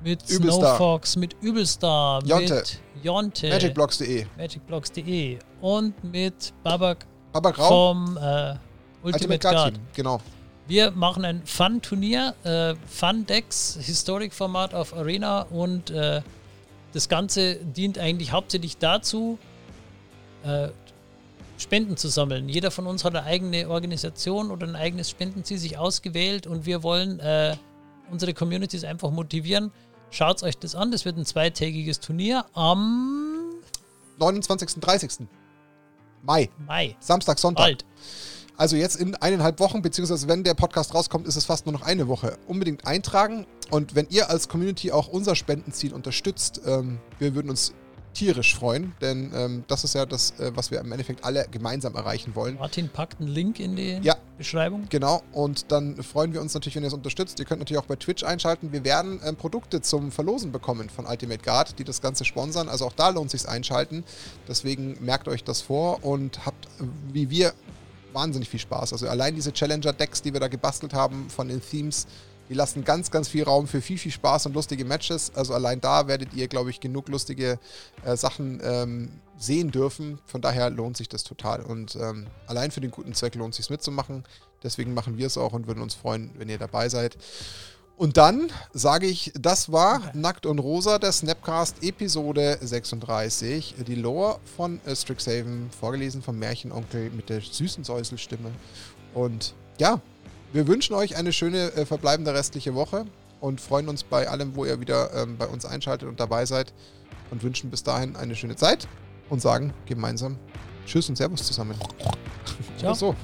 mit. 0.02 0.26
Snowfox, 0.26 1.16
mit 1.16 1.36
Übelstar, 1.40 2.24
Jonte. 2.24 2.54
mit 2.54 2.80
Jonte, 3.02 3.48
magicblocks.de, 3.48 4.26
magicblocks.de 4.36 5.38
und 5.60 6.04
mit 6.04 6.52
Babak, 6.62 7.06
Babak 7.34 7.58
Rau 7.58 7.68
vom 7.68 8.16
äh, 8.16 8.20
Ultimate, 8.20 8.58
Ultimate 9.02 9.38
Guard. 9.40 9.74
Genau. 9.94 10.20
Wir 10.68 10.92
machen 10.92 11.24
ein 11.24 11.42
Fun-Turnier, 11.44 12.34
äh, 12.44 12.74
Fun-Decks, 12.88 13.76
Historic-Format 13.82 14.72
auf 14.72 14.94
Arena 14.94 15.42
und 15.42 15.90
äh, 15.90 16.22
das 16.92 17.08
Ganze 17.08 17.56
dient 17.56 17.98
eigentlich 17.98 18.30
hauptsächlich 18.30 18.78
dazu, 18.78 19.38
äh, 20.44 20.68
Spenden 21.58 21.96
zu 21.96 22.06
sammeln. 22.08 22.48
Jeder 22.48 22.70
von 22.70 22.86
uns 22.86 23.04
hat 23.04 23.16
eine 23.16 23.26
eigene 23.26 23.68
Organisation 23.68 24.52
oder 24.52 24.68
ein 24.68 24.76
eigenes 24.76 25.10
Spendenziel 25.10 25.58
sich 25.58 25.76
ausgewählt 25.76 26.46
und 26.46 26.66
wir 26.66 26.84
wollen 26.84 27.18
äh, 27.18 27.56
unsere 28.12 28.32
Communities 28.32 28.84
einfach 28.84 29.10
motivieren. 29.10 29.72
Schaut 30.10 30.44
euch 30.44 30.56
das 30.56 30.76
an, 30.76 30.92
das 30.92 31.04
wird 31.04 31.16
ein 31.16 31.26
zweitägiges 31.26 31.98
Turnier 31.98 32.44
am 32.54 33.54
29. 34.18 34.80
30. 34.80 35.26
Mai. 36.24 36.48
Mai. 36.66 36.96
Samstag, 37.00 37.38
Sonntag. 37.38 37.64
Bald. 37.64 37.84
Also 38.56 38.76
jetzt 38.76 38.96
in 38.96 39.16
eineinhalb 39.16 39.58
Wochen, 39.60 39.82
beziehungsweise 39.82 40.28
wenn 40.28 40.44
der 40.44 40.54
Podcast 40.54 40.94
rauskommt, 40.94 41.26
ist 41.26 41.36
es 41.36 41.44
fast 41.44 41.66
nur 41.66 41.72
noch 41.72 41.82
eine 41.82 42.08
Woche. 42.08 42.38
Unbedingt 42.46 42.86
eintragen. 42.86 43.46
Und 43.70 43.94
wenn 43.94 44.06
ihr 44.10 44.30
als 44.30 44.48
Community 44.48 44.92
auch 44.92 45.08
unser 45.08 45.34
Spendenziel 45.34 45.92
unterstützt, 45.92 46.60
ähm, 46.64 46.98
wir 47.18 47.34
würden 47.34 47.50
uns 47.50 47.74
tierisch 48.14 48.54
freuen, 48.54 48.94
denn 49.00 49.32
ähm, 49.34 49.64
das 49.68 49.84
ist 49.84 49.94
ja 49.94 50.06
das, 50.06 50.38
äh, 50.38 50.52
was 50.54 50.70
wir 50.70 50.80
im 50.80 50.90
Endeffekt 50.92 51.24
alle 51.24 51.46
gemeinsam 51.50 51.94
erreichen 51.94 52.34
wollen. 52.34 52.56
Martin 52.56 52.88
packt 52.88 53.20
einen 53.20 53.28
Link 53.28 53.60
in 53.60 53.76
die 53.76 53.98
ja, 54.02 54.16
Beschreibung. 54.38 54.86
Genau, 54.88 55.22
und 55.32 55.70
dann 55.70 56.02
freuen 56.02 56.32
wir 56.32 56.40
uns 56.40 56.54
natürlich, 56.54 56.76
wenn 56.76 56.84
ihr 56.84 56.88
es 56.88 56.94
unterstützt. 56.94 57.38
Ihr 57.38 57.44
könnt 57.44 57.60
natürlich 57.60 57.82
auch 57.82 57.86
bei 57.86 57.96
Twitch 57.96 58.24
einschalten. 58.24 58.72
Wir 58.72 58.84
werden 58.84 59.20
ähm, 59.24 59.36
Produkte 59.36 59.82
zum 59.82 60.10
Verlosen 60.10 60.52
bekommen 60.52 60.88
von 60.88 61.06
Ultimate 61.06 61.42
Guard, 61.42 61.78
die 61.78 61.84
das 61.84 62.00
Ganze 62.00 62.24
sponsern. 62.24 62.68
Also 62.68 62.86
auch 62.86 62.92
da 62.92 63.10
lohnt 63.10 63.34
es 63.34 63.42
sich 63.42 63.50
einschalten. 63.50 64.04
Deswegen 64.48 64.96
merkt 65.04 65.28
euch 65.28 65.44
das 65.44 65.60
vor 65.60 66.04
und 66.04 66.46
habt, 66.46 66.68
wie 67.12 67.28
wir, 67.30 67.52
wahnsinnig 68.12 68.48
viel 68.48 68.60
Spaß. 68.60 68.92
Also 68.92 69.08
allein 69.08 69.34
diese 69.34 69.52
Challenger-Decks, 69.52 70.22
die 70.22 70.32
wir 70.32 70.40
da 70.40 70.48
gebastelt 70.48 70.94
haben 70.94 71.28
von 71.28 71.48
den 71.48 71.60
Themes, 71.60 72.06
die 72.48 72.54
lassen 72.54 72.84
ganz, 72.84 73.10
ganz 73.10 73.28
viel 73.28 73.44
Raum 73.44 73.66
für 73.66 73.80
viel, 73.80 73.98
viel 73.98 74.12
Spaß 74.12 74.46
und 74.46 74.54
lustige 74.54 74.84
Matches. 74.84 75.32
Also 75.34 75.54
allein 75.54 75.80
da 75.80 76.06
werdet 76.06 76.34
ihr, 76.34 76.48
glaube 76.48 76.70
ich, 76.70 76.80
genug 76.80 77.08
lustige 77.08 77.58
äh, 78.04 78.16
Sachen 78.16 78.60
ähm, 78.62 79.10
sehen 79.38 79.70
dürfen. 79.70 80.18
Von 80.26 80.42
daher 80.42 80.70
lohnt 80.70 80.96
sich 80.96 81.08
das 81.08 81.24
total. 81.24 81.62
Und 81.62 81.96
ähm, 81.96 82.26
allein 82.46 82.70
für 82.70 82.80
den 82.80 82.90
guten 82.90 83.14
Zweck 83.14 83.34
lohnt 83.34 83.54
es 83.54 83.58
sich 83.58 83.70
mitzumachen. 83.70 84.24
Deswegen 84.62 84.94
machen 84.94 85.18
wir 85.18 85.26
es 85.26 85.38
auch 85.38 85.52
und 85.52 85.66
würden 85.66 85.82
uns 85.82 85.94
freuen, 85.94 86.30
wenn 86.36 86.48
ihr 86.48 86.58
dabei 86.58 86.88
seid. 86.88 87.16
Und 87.96 88.16
dann 88.16 88.50
sage 88.72 89.06
ich, 89.06 89.32
das 89.38 89.70
war 89.70 89.98
okay. 89.98 90.10
Nackt 90.14 90.46
und 90.46 90.58
Rosa, 90.58 90.98
der 90.98 91.12
Snapcast 91.12 91.82
Episode 91.82 92.58
36. 92.60 93.76
Die 93.86 93.94
Lore 93.94 94.40
von 94.56 94.80
äh, 94.84 94.96
Strixhaven, 94.96 95.70
vorgelesen 95.70 96.20
vom 96.20 96.38
Märchenonkel 96.38 97.10
mit 97.10 97.28
der 97.28 97.40
süßen 97.40 97.84
Säuselstimme. 97.84 98.50
Und 99.14 99.54
ja, 99.78 100.00
wir 100.54 100.68
wünschen 100.68 100.94
euch 100.94 101.16
eine 101.16 101.32
schöne 101.32 101.72
äh, 101.72 101.84
verbleibende 101.84 102.32
restliche 102.32 102.74
Woche 102.74 103.04
und 103.40 103.60
freuen 103.60 103.88
uns 103.88 104.04
bei 104.04 104.28
allem, 104.28 104.54
wo 104.54 104.64
ihr 104.64 104.80
wieder 104.80 105.12
ähm, 105.12 105.36
bei 105.36 105.46
uns 105.46 105.66
einschaltet 105.66 106.08
und 106.08 106.20
dabei 106.20 106.46
seid 106.46 106.72
und 107.32 107.42
wünschen 107.42 107.70
bis 107.70 107.82
dahin 107.82 108.14
eine 108.14 108.36
schöne 108.36 108.54
Zeit 108.54 108.86
und 109.28 109.42
sagen 109.42 109.74
gemeinsam 109.86 110.38
Tschüss 110.86 111.08
und 111.08 111.16
Servus 111.16 111.42
zusammen. 111.42 111.74
Ciao. 112.78 112.94
so. 112.94 113.16